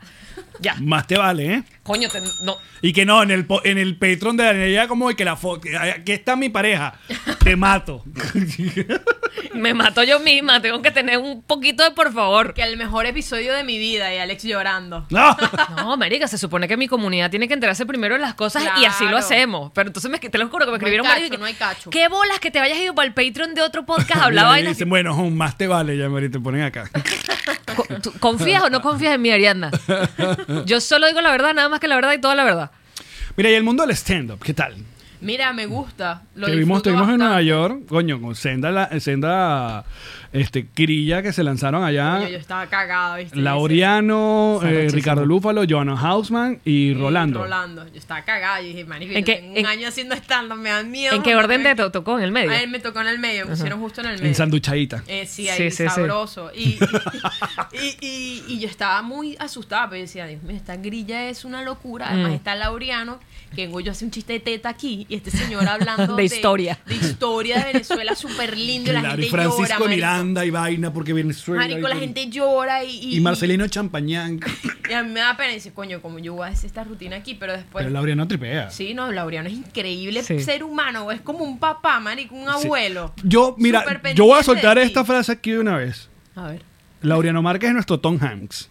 Ya. 0.60 0.76
Más 0.82 1.06
te 1.08 1.18
vale, 1.18 1.54
¿eh? 1.54 1.64
Coño, 1.84 2.10
te- 2.10 2.22
no. 2.44 2.56
Y 2.82 2.94
que 2.94 3.06
no, 3.06 3.22
en 3.24 3.32
el, 3.32 3.46
en 3.64 3.78
el 3.78 3.98
Patreon 3.98 4.38
de 4.38 4.44
Daniela, 4.46 4.88
como 4.88 5.10
de 5.10 5.16
que 5.16 5.26
la 5.26 5.36
foto, 5.36 5.68
aquí 5.96 6.12
está 6.14 6.36
mi 6.36 6.50
pareja, 6.50 6.98
te 7.44 7.56
mato. 7.56 8.04
Me 9.56 9.74
mato 9.74 10.04
yo 10.04 10.20
misma, 10.20 10.62
tengo 10.62 10.82
que 10.82 10.92
tener 10.92 11.18
un 11.18 11.42
poquito 11.42 11.84
de 11.84 11.92
por 11.92 12.14
favor. 12.14 12.54
Que 12.54 12.64
el 12.64 12.78
mejor 12.78 13.06
episodio 13.06 13.54
de 13.54 13.64
mi 13.64 13.78
vida 13.78 14.14
y 14.14 14.18
Alex 14.18 14.44
llorando. 14.44 15.06
No. 15.16 15.36
No, 15.78 15.98
marica, 15.98 16.28
se 16.28 16.38
supone 16.38 16.68
que 16.68 16.78
mi 16.78 16.88
comunidad 16.88 17.30
tiene 17.30 17.48
que 17.48 17.54
enterarse 17.54 17.86
primero 17.86 18.16
de 18.16 18.22
las 18.22 18.34
cosas 18.34 18.64
y 18.82 18.86
así 18.86 19.06
lo 19.06 19.18
hacemos. 19.18 19.72
Pero 19.74 19.88
entonces 19.88 20.12
me, 20.12 20.20
te 20.20 20.38
lo 20.38 20.50
juro 20.50 20.66
que 20.66 20.72
me 20.72 20.78
No 20.78 20.86
hay 20.86 20.94
escribieron 20.94 21.06
cacho, 21.06 21.14
varios 21.16 21.28
y 21.28 21.32
que, 21.32 21.38
no 21.38 21.46
hay 21.46 21.54
cacho. 21.54 21.90
¿Qué 21.90 22.08
bolas 22.08 22.40
que 22.40 22.52
te 22.52 22.60
hayas 22.60 22.78
ido 22.78 22.94
para 22.94 23.08
el 23.08 23.14
Patreon 23.14 23.54
de 23.54 23.62
otro 23.62 23.86
podcast 23.86 24.22
a 24.22 24.26
hablar 24.26 24.60
Y 24.60 24.68
dicen, 24.68 24.90
bueno, 24.90 25.14
Jun, 25.16 25.36
más 25.38 25.58
te 25.58 25.68
vale, 25.68 25.98
ya 25.98 26.10
Mari, 26.10 26.30
te 26.30 26.40
ponen 26.40 26.62
acá. 26.64 26.90
Co- 27.76 27.86
¿tú 28.02 28.14
¿Confías 28.20 28.64
o 28.64 28.70
no 28.70 28.82
confías 28.82 29.16
en 29.16 29.22
mi 29.22 29.32
Ariadna? 29.32 29.72
Yo 30.66 30.82
solo 30.82 31.08
digo 31.08 31.22
la 31.22 31.32
verdad, 31.32 31.54
nada 31.54 31.70
más 31.70 31.80
que 31.80 31.88
la 31.88 31.96
verdad 31.96 32.14
y 32.14 32.20
toda 32.20 32.36
la 32.36 32.44
verdad. 32.44 32.72
Mira, 33.38 33.50
y 33.50 33.54
el 33.54 33.64
mundo 33.64 33.86
del 33.86 33.96
stand-up, 33.96 34.40
¿qué 34.44 34.54
tal? 34.54 34.76
Mira, 35.26 35.52
me 35.54 35.66
gusta. 35.66 36.22
Lo 36.36 36.48
que 36.48 36.56
vimos, 36.56 36.78
estuvimos 36.78 37.10
en 37.10 37.18
Nueva. 37.18 37.42
York, 37.42 37.86
coño, 37.88 38.22
con 38.22 38.36
senda, 38.36 38.72
la- 38.72 39.00
senda 39.00 39.84
este, 40.32 40.68
quirilla 40.68 41.22
que 41.22 41.32
se 41.34 41.44
lanzaron 41.44 41.84
allá. 41.84 42.18
Coño, 42.20 42.30
yo 42.30 42.38
estaba 42.38 42.68
cagada, 42.68 43.18
¿viste? 43.18 43.36
Laureano, 43.38 44.60
eh. 44.64 44.88
Ricardo 44.92 45.26
Lúfalo, 45.26 45.64
Johanna 45.68 45.94
Hausman 46.00 46.60
y 46.66 46.76
Y 46.90 46.94
Rolando. 46.94 47.40
Rolando. 47.44 47.88
Yo 47.88 47.98
estaba 47.98 48.22
cagada 48.24 48.62
y 48.62 48.68
dije, 48.68 48.86
marico, 48.86 49.14
¿En 49.14 49.20
yo 49.22 49.26
qué- 49.26 49.36
tengo 49.38 49.56
en- 49.58 49.66
un 49.66 49.72
año 49.72 49.88
haciendo 49.88 50.14
stand-up, 50.16 50.58
me 50.58 50.70
dan 50.70 50.92
miedo. 50.92 51.16
¿En 51.16 51.24
qué 51.24 51.36
orden 51.36 51.64
te 51.64 51.74
to- 51.76 51.92
tocó? 51.92 52.18
¿En 52.18 52.26
el 52.26 52.32
medio? 52.32 52.52
A 52.52 52.62
él 52.62 52.70
me 52.70 52.80
tocó 52.80 53.02
en 53.02 53.08
el 53.08 53.20
medio, 53.20 53.46
me 53.46 53.52
pusieron 53.52 53.80
justo 53.80 54.02
en 54.02 54.08
el 54.08 54.14
medio. 54.18 54.28
En 54.28 54.36
Sanduchadita. 54.36 55.04
Eh, 55.08 55.26
sí, 55.26 55.44
Sí, 55.44 55.50
ahí 55.50 55.72
sí, 55.72 55.78
sí. 55.84 55.90
sabroso. 55.90 56.52
Y, 56.56 56.78
y, 57.74 57.98
y- 58.02 58.44
y 58.48 58.60
yo 58.60 58.68
estaba 58.68 59.02
muy 59.02 59.36
asustada, 59.40 59.86
pero 59.90 59.98
yo 59.98 60.02
decía, 60.04 60.28
Dios 60.28 60.44
mío, 60.44 60.56
esta 60.56 60.76
grilla 60.78 61.30
es 61.30 61.46
una 61.46 61.62
locura. 61.64 62.08
Además 62.10 62.32
Mm. 62.32 62.36
está 62.36 62.56
Laureano, 62.56 63.20
que 63.56 63.68
Goyo 63.68 63.92
hace 63.92 64.06
un 64.06 64.12
chiste 64.12 64.34
de 64.34 64.40
teta 64.40 64.70
aquí, 64.70 65.06
y 65.10 65.16
este 65.16 65.32
señor 65.32 65.68
hablando 65.68 66.16
De 66.18 66.24
historia. 66.24 66.78
De 66.86 66.96
historia 66.96 67.58
de 67.60 67.74
Venezuela 67.74 68.16
súper 68.16 68.58
lindo, 68.58 68.92
y 68.92 68.94
la 68.94 69.02
gente 69.02 69.26
y 69.26 69.30
Francisco 69.30 69.62
llora, 69.64 69.80
marico. 69.80 69.96
Miranda 69.96 70.46
y 70.46 70.50
vaina 70.50 70.94
porque 70.94 71.14
Venezuela. 71.14 71.62
Marico, 71.62 71.88
la 71.88 71.96
gente 71.98 72.30
llora 72.30 72.84
y... 72.84 72.90
Y, 73.00 73.18
Y 73.18 73.20
Marcelino 73.22 73.68
Champañán. 73.68 74.40
y 74.90 74.94
a 74.94 75.04
mí 75.04 75.12
me 75.12 75.20
da 75.22 75.36
pena 75.38 75.52
y 75.52 75.56
dice, 75.56 75.74
coño, 75.74 76.02
como 76.02 76.20
yo 76.20 76.34
voy 76.34 76.48
a 76.48 76.52
hacer 76.52 76.66
esta 76.68 76.84
rutina 76.84 77.16
aquí, 77.18 77.36
pero 77.36 77.54
después... 77.54 77.84
Pero 77.84 77.94
Laureano 77.94 78.28
tripea. 78.28 78.70
Sí, 78.70 78.94
no, 78.94 79.12
Laureano 79.12 79.48
es 79.50 79.56
increíble 79.56 80.22
Sí. 80.24 80.40
ser 80.42 80.64
humano, 80.64 81.12
es 81.12 81.22
como 81.22 81.40
un 81.44 81.58
papá, 81.60 82.00
marico, 82.00 82.36
un 82.36 82.46
Sí. 82.60 82.66
abuelo. 82.66 83.14
Yo, 83.24 83.56
mira, 83.58 83.84
yo 84.14 84.26
voy 84.26 84.40
a 84.40 84.44
soltar 84.44 84.78
de 84.78 84.84
esta 84.84 85.04
frase 85.06 85.32
aquí 85.32 85.52
de 85.52 85.60
una 85.60 85.78
vez. 85.78 86.10
A 86.36 86.48
ver. 86.48 86.62
Laureano 87.02 87.42
Márquez 87.42 87.70
es 87.70 87.74
nuestro 87.74 88.00
Tom 88.00 88.18
Hanks. 88.22 88.70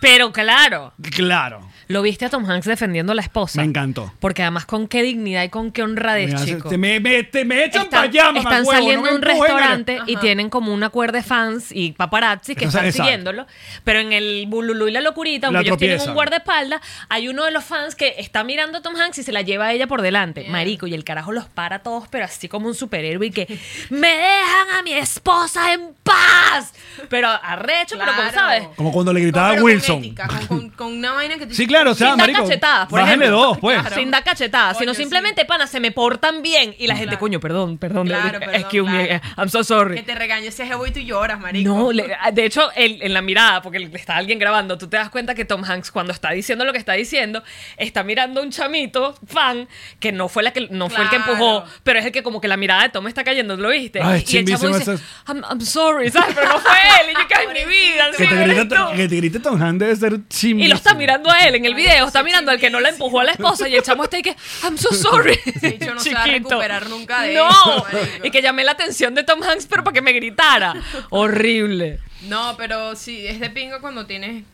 Pero 0.00 0.32
claro, 0.32 0.92
Claro. 1.10 1.68
Lo 1.88 2.02
viste 2.02 2.24
a 2.26 2.30
Tom 2.30 2.48
Hanks 2.48 2.66
defendiendo 2.66 3.12
a 3.12 3.14
la 3.14 3.22
esposa. 3.22 3.60
Me 3.60 3.66
encantó. 3.66 4.12
Porque 4.20 4.42
además 4.42 4.66
con 4.66 4.88
qué 4.88 5.02
dignidad 5.02 5.42
y 5.42 5.48
con 5.48 5.72
qué 5.72 5.82
honradez, 5.82 6.28
Me 6.30 6.36
hace- 6.36 6.54
chico. 6.56 6.68
te 6.68 6.78
me, 6.78 7.00
me- 7.00 7.22
te 7.24 7.44
me 7.44 7.64
echan 7.64 7.88
para 7.88 8.04
Están, 8.06 8.26
allá, 8.28 8.38
están 8.38 8.44
mamahuevo, 8.44 8.70
saliendo 8.72 9.00
no 9.02 9.08
a 9.08 9.10
me 9.10 9.16
un 9.16 9.22
restaurante 9.22 9.98
y 10.06 10.16
tienen 10.16 10.50
como 10.50 10.72
un 10.72 10.82
acuerdo 10.84 11.16
de 11.16 11.22
fans 11.22 11.72
y 11.72 11.92
paparazzi 11.92 12.54
que 12.54 12.64
Entonces, 12.64 12.66
están 12.66 12.86
exacto. 12.86 13.02
siguiéndolo. 13.04 13.46
Pero 13.84 14.00
en 14.00 14.12
el 14.12 14.44
bululú 14.48 14.88
y 14.88 14.92
la 14.92 15.00
locurita, 15.00 15.50
La 15.50 15.58
aunque 15.58 15.68
ellos 15.70 15.78
tienen 15.78 15.96
tropiezan. 15.96 16.10
un 16.10 16.14
guardaespaldas, 16.14 16.80
hay 17.08 17.28
uno 17.28 17.44
de 17.44 17.50
los 17.50 17.64
fans 17.64 17.94
que 17.94 18.14
está 18.18 18.44
mirando 18.44 18.78
a 18.78 18.82
Tom 18.82 18.94
Hanks 18.94 19.18
y 19.18 19.22
se 19.22 19.32
la 19.32 19.42
lleva 19.42 19.66
a 19.66 19.72
ella 19.72 19.86
por 19.86 20.02
delante. 20.02 20.40
Bien. 20.42 20.52
Marico, 20.52 20.86
y 20.86 20.94
el 20.94 21.04
carajo 21.04 21.32
los 21.32 21.46
para 21.46 21.76
a 21.76 21.78
todos, 21.82 22.06
pero 22.08 22.24
así 22.26 22.48
como 22.48 22.68
un 22.68 22.74
superhéroe 22.74 23.26
y 23.26 23.30
que 23.30 23.58
¡Me 23.90 24.08
dejan 24.08 24.78
a 24.78 24.82
mi 24.82 24.92
esposa 24.92 25.72
en 25.72 25.94
paz! 26.02 26.74
Pero 27.08 27.28
arrecho, 27.28 27.96
pero 27.98 28.12
como 28.12 28.30
Claro. 28.30 28.34
sabes. 28.34 28.68
Como 28.76 28.92
cuando 28.92 29.12
le 29.12 29.20
gritaba 29.20 29.46
a 29.48 29.50
Pero 29.52 29.62
con 29.62 29.70
Wilson. 29.72 29.98
ética, 29.98 30.26
con, 30.28 30.46
con- 30.46 30.67
con 30.78 30.92
una 30.94 31.12
vaina 31.12 31.36
que 31.36 31.46
te 31.46 31.54
Sí, 31.54 31.66
claro, 31.66 31.90
o 31.90 31.94
sea, 31.94 32.08
sin 32.10 32.18
dar 32.18 32.26
marico, 32.28 32.44
cachetadas, 32.44 32.88
por 32.88 33.00
bájale 33.00 33.24
ejemplo. 33.24 33.38
dos, 33.42 33.58
pues. 33.58 33.78
Claro. 33.80 33.94
Sin 33.96 34.10
dar 34.10 34.24
cachetadas, 34.24 34.74
Coño, 34.78 34.80
sino 34.80 34.94
sí. 34.94 35.02
simplemente, 35.02 35.44
pana, 35.44 35.66
se 35.66 35.80
me 35.80 35.90
portan 35.92 36.40
bien. 36.42 36.74
Y 36.78 36.86
la 36.86 36.94
gente, 36.94 37.08
Claro. 37.08 37.20
coño, 37.20 37.40
perdón, 37.40 37.76
perdón. 37.76 38.06
Claro, 38.06 38.38
perdón, 38.38 38.54
excuse 38.54 38.90
me, 38.90 39.06
claro. 39.08 39.22
eh, 39.26 39.28
I'm 39.36 39.48
so 39.50 39.62
sorry. 39.62 39.96
Que 39.96 40.02
te 40.04 40.14
regañe 40.14 40.46
ese 40.46 40.66
jevo 40.66 40.86
y 40.86 40.90
tú 40.92 41.00
lloras, 41.00 41.38
marico. 41.38 41.74
No, 41.74 41.92
le- 41.92 42.16
de 42.32 42.44
hecho, 42.46 42.70
el- 42.76 43.02
en 43.02 43.12
la 43.12 43.20
mirada, 43.20 43.60
porque 43.60 43.78
le- 43.80 43.94
está 43.98 44.16
alguien 44.16 44.38
grabando, 44.38 44.78
tú 44.78 44.88
te 44.88 44.96
das 44.96 45.10
cuenta 45.10 45.34
que 45.34 45.44
Tom 45.44 45.64
Hanks, 45.64 45.90
cuando 45.90 46.12
está 46.12 46.30
diciendo 46.30 46.64
lo 46.64 46.72
que 46.72 46.78
está 46.78 46.92
diciendo, 46.94 47.42
está 47.76 48.04
mirando 48.04 48.40
a 48.40 48.44
un 48.44 48.50
chamito, 48.50 49.14
fan, 49.26 49.68
que 50.00 50.12
no 50.12 50.28
fue 50.28 50.42
la 50.44 50.52
que 50.52 50.68
no 50.70 50.88
fue 50.88 51.02
el 51.04 51.10
que 51.10 51.16
Claro. 51.16 51.32
empujó, 51.32 51.64
pero 51.82 51.98
es 51.98 52.06
el 52.06 52.12
que 52.12 52.22
como 52.22 52.40
que 52.40 52.46
la 52.48 52.56
mirada 52.56 52.82
de 52.84 52.88
Tom 52.90 53.06
está 53.08 53.24
cayendo, 53.24 53.56
¿lo 53.56 53.70
viste? 53.70 54.00
Ay, 54.00 54.24
y, 54.28 54.36
el 54.36 54.46
chamo 54.46 54.58
chimbísimo 54.68 54.78
dice, 54.78 54.92
esas- 54.94 55.02
I'm, 55.28 55.42
I'm 55.50 55.60
sorry, 55.60 56.10
¿sabes? 56.10 56.34
Pero 56.36 56.48
no 56.48 56.58
fue 56.60 56.70
él. 57.02 57.10
Y 57.10 57.14
yo, 57.20 57.26
que 57.28 57.34
ay, 57.34 57.46
mi 57.48 57.64
vida, 57.68 58.10
Que 58.16 58.24
sí, 58.24 58.28
te, 58.28 58.34
eres 58.42 58.56
grite, 58.56 58.76
tú". 58.76 58.82
que 58.96 59.08
te 59.08 59.16
grite 59.16 59.40
Tom 59.40 59.60
Hanks 59.60 59.78
debe 59.80 59.96
ser 59.96 60.28
chimbo. 60.28 60.62
Y 60.64 60.67
lo 60.68 60.74
está 60.76 60.94
mirando 60.94 61.30
a 61.30 61.40
él 61.40 61.54
en 61.54 61.64
el 61.64 61.74
video, 61.74 62.06
está 62.06 62.22
mirando 62.22 62.50
al 62.50 62.58
que 62.60 62.70
no 62.70 62.80
la 62.80 62.90
empujó 62.90 63.20
a 63.20 63.24
la 63.24 63.32
esposa 63.32 63.68
y 63.68 63.74
el 63.76 63.82
chamo 63.82 64.04
está 64.04 64.16
ahí 64.16 64.22
que, 64.22 64.36
I'm 64.62 64.76
so 64.78 64.92
sorry. 64.92 65.38
Ese 65.46 65.70
bicho 65.72 65.94
no 65.94 66.00
se 66.00 66.12
va 66.14 66.22
a 66.24 66.26
recuperar 66.26 66.88
nunca 66.88 67.22
de 67.22 67.34
No, 67.34 67.48
eso, 67.48 67.86
marico. 67.92 68.26
y 68.26 68.30
que 68.30 68.42
llamé 68.42 68.64
la 68.64 68.72
atención 68.72 69.14
de 69.14 69.24
Tom 69.24 69.42
Hanks, 69.42 69.66
pero 69.66 69.84
para 69.84 69.94
que 69.94 70.02
me 70.02 70.12
gritara. 70.12 70.74
Horrible. 71.10 72.00
No, 72.22 72.56
pero 72.56 72.96
sí, 72.96 73.26
es 73.26 73.40
de 73.40 73.50
pingo 73.50 73.80
cuando 73.80 74.06
tienes 74.06 74.44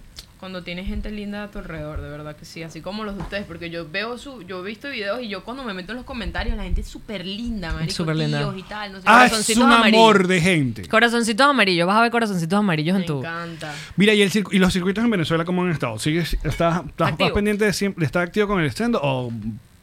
cuando 0.45 0.63
tienes 0.63 0.87
gente 0.87 1.11
linda 1.11 1.45
a 1.45 1.51
tu 1.51 1.59
alrededor, 1.59 2.03
de 2.03 2.11
verdad 2.11 2.37
que 2.37 2.45
sí, 2.45 2.63
así 2.63 2.83
como 2.83 3.03
los 3.05 3.17
de 3.17 3.23
ustedes, 3.23 3.47
porque 3.47 3.71
yo 3.71 3.89
veo 3.91 4.19
su, 4.19 4.43
yo 4.43 4.61
he 4.63 4.69
visto 4.69 4.91
videos 4.91 5.23
y 5.23 5.29
yo 5.29 5.43
cuando 5.43 5.65
me 5.65 5.73
meto 5.73 5.93
en 5.93 5.97
los 5.97 6.05
comentarios, 6.05 6.55
la 6.55 6.65
gente 6.65 6.83
es 6.83 6.87
súper 6.87 7.25
linda, 7.25 7.73
marico, 7.73 7.95
Súper 7.95 8.17
linda. 8.17 8.41
tíos 8.41 8.55
y 8.59 8.63
tal, 8.65 8.93
no 8.93 8.99
sé 8.99 9.05
Ah, 9.09 9.25
es 9.25 9.31
Corazoncitos 9.31 9.65
un 9.65 9.73
amarillos. 9.73 10.01
amor 10.03 10.27
de 10.29 10.41
gente. 10.43 10.87
Corazoncitos 10.87 11.47
amarillos, 11.47 11.87
vas 11.87 11.97
a 11.97 12.03
ver 12.03 12.11
corazoncitos 12.11 12.59
amarillos 12.59 12.95
en 12.95 13.01
me 13.01 13.07
tu. 13.07 13.19
encanta. 13.21 13.75
Mira, 13.97 14.13
¿y, 14.13 14.21
el 14.21 14.31
y 14.53 14.59
los 14.59 14.71
circuitos 14.71 15.03
en 15.03 15.09
Venezuela 15.11 15.47
cómo 15.47 15.63
han 15.63 15.71
estado? 15.71 15.99
¿Sigues, 15.99 16.37
estás, 16.45 16.83
estás 16.87 17.13
pendiente 17.33 17.65
de 17.65 17.73
siempre, 17.73 18.01
de 18.01 18.07
estar 18.07 18.23
activo 18.23 18.47
con 18.47 18.61
el 18.61 18.67
stand 18.67 18.97
o 19.01 19.33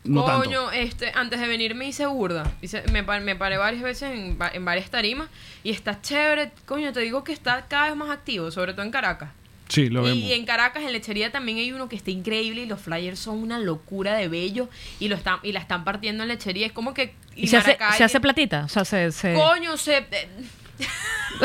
no 0.03 0.23
Coño, 0.25 0.65
tanto? 0.65 0.71
este, 0.73 1.11
antes 1.15 1.39
de 1.39 1.47
venir 1.47 1.73
me 1.73 1.87
hice 1.87 2.05
burda. 2.05 2.51
Hice- 2.61 2.83
me, 2.91 3.01
me 3.01 3.35
paré 3.35 3.57
varias 3.57 3.81
veces 3.81 4.11
en, 4.11 4.37
en 4.53 4.63
varias 4.65 4.91
tarimas 4.91 5.27
y 5.63 5.71
está 5.71 5.99
chévere. 6.01 6.51
Coño, 6.67 6.93
te 6.93 6.99
digo 6.99 7.23
que 7.23 7.33
está 7.33 7.65
cada 7.67 7.87
vez 7.87 7.95
más 7.95 8.11
activo, 8.11 8.51
sobre 8.51 8.73
todo 8.73 8.83
en 8.83 8.91
Caracas. 8.91 9.29
Sí, 9.71 9.89
lo 9.89 10.03
vemos. 10.03 10.17
Y 10.19 10.33
en 10.33 10.45
Caracas, 10.45 10.83
en 10.83 10.91
lechería, 10.91 11.31
también 11.31 11.57
hay 11.57 11.71
uno 11.71 11.87
que 11.87 11.95
está 11.95 12.11
increíble 12.11 12.63
y 12.63 12.65
los 12.65 12.79
flyers 12.81 13.17
son 13.19 13.37
una 13.39 13.57
locura 13.57 14.15
de 14.15 14.27
bello 14.27 14.67
y 14.99 15.07
lo 15.07 15.15
están 15.15 15.39
y 15.43 15.51
la 15.53 15.59
están 15.61 15.83
partiendo 15.85 16.23
en 16.23 16.29
lechería. 16.29 16.65
Es 16.67 16.73
como 16.73 16.93
que. 16.93 17.13
¿Y 17.35 17.47
se 17.47 17.57
hace, 17.57 17.77
se 17.97 18.03
hace 18.03 18.19
platita? 18.19 18.65
O 18.65 18.69
sea, 18.69 18.83
se. 18.85 19.11
se- 19.11 19.33
Coño, 19.33 19.77
se. 19.77 20.05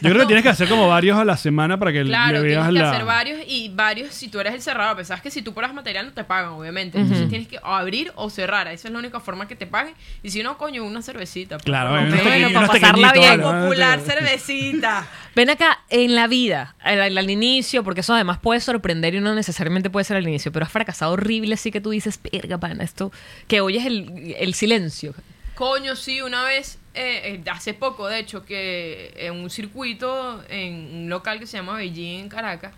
Yo 0.00 0.10
creo 0.10 0.18
que 0.20 0.26
tienes 0.26 0.42
que 0.42 0.48
hacer 0.48 0.68
como 0.68 0.88
varios 0.88 1.18
a 1.18 1.24
la 1.24 1.36
semana 1.36 1.78
para 1.78 1.92
que 1.92 2.02
Claro, 2.04 2.40
le 2.42 2.48
tienes 2.48 2.56
veas 2.56 2.66
que 2.68 2.72
la... 2.78 2.90
hacer 2.90 3.04
varios 3.04 3.40
y 3.46 3.68
varios 3.68 4.12
si 4.14 4.28
tú 4.28 4.40
eres 4.40 4.54
el 4.54 4.62
cerrador. 4.62 4.96
Pero 4.96 5.06
sabes 5.06 5.22
que 5.22 5.30
si 5.30 5.42
tú 5.42 5.54
pones 5.54 5.72
material 5.72 6.06
no 6.06 6.12
te 6.12 6.24
pagan, 6.24 6.50
obviamente. 6.52 6.98
Entonces 6.98 7.28
tienes 7.28 7.48
que 7.48 7.58
o 7.58 7.66
abrir 7.66 8.12
o 8.16 8.30
cerrar. 8.30 8.66
Esa 8.68 8.88
es 8.88 8.92
la 8.92 8.98
única 8.98 9.20
forma 9.20 9.46
que 9.46 9.56
te 9.56 9.66
paguen. 9.66 9.94
Y 10.22 10.30
si 10.30 10.42
no, 10.42 10.58
coño, 10.58 10.84
una 10.84 11.02
cervecita. 11.02 11.56
pues. 11.56 11.64
Claro, 11.64 11.90
Bueno, 11.90 12.08
unos 12.08 12.20
pequeños- 12.20 12.52
para 12.52 12.66
unos 12.66 12.76
pasarla 12.80 13.12
pequeñitos, 13.12 13.36
bien. 13.36 13.42
¿vale? 13.52 13.62
Popular 13.66 14.00
cervecita. 14.00 15.06
Ven 15.36 15.50
acá, 15.50 15.80
en 15.90 16.14
la 16.14 16.26
vida, 16.26 16.74
al, 16.80 17.00
al- 17.00 17.18
al 17.18 17.30
inicio, 17.30 17.84
porque 17.84 18.00
eso 18.00 18.14
además 18.14 18.38
puede 18.38 18.60
sorprender 18.60 19.14
y 19.14 19.20
no 19.20 19.34
necesariamente 19.34 19.90
puede 19.90 20.04
ser 20.04 20.16
al 20.16 20.26
inicio, 20.26 20.50
pero 20.50 20.64
has 20.64 20.72
fracasado 20.72 21.12
horrible, 21.12 21.54
así 21.54 21.70
que 21.70 21.80
tú 21.80 21.90
dices, 21.90 22.18
perga, 22.18 22.58
pana, 22.58 22.82
esto, 22.82 23.12
que 23.46 23.60
oyes 23.60 23.86
el, 23.86 24.34
el 24.38 24.54
silencio. 24.54 25.14
Coño, 25.58 25.96
sí, 25.96 26.22
una 26.22 26.44
vez, 26.44 26.78
eh, 26.94 27.42
eh, 27.44 27.50
hace 27.50 27.74
poco, 27.74 28.06
de 28.06 28.20
hecho, 28.20 28.44
que 28.44 29.12
en 29.16 29.34
un 29.34 29.50
circuito, 29.50 30.40
en 30.48 30.74
un 30.94 31.08
local 31.08 31.40
que 31.40 31.48
se 31.48 31.56
llama 31.56 31.74
Beijing, 31.74 32.20
en 32.20 32.28
Caracas, 32.28 32.72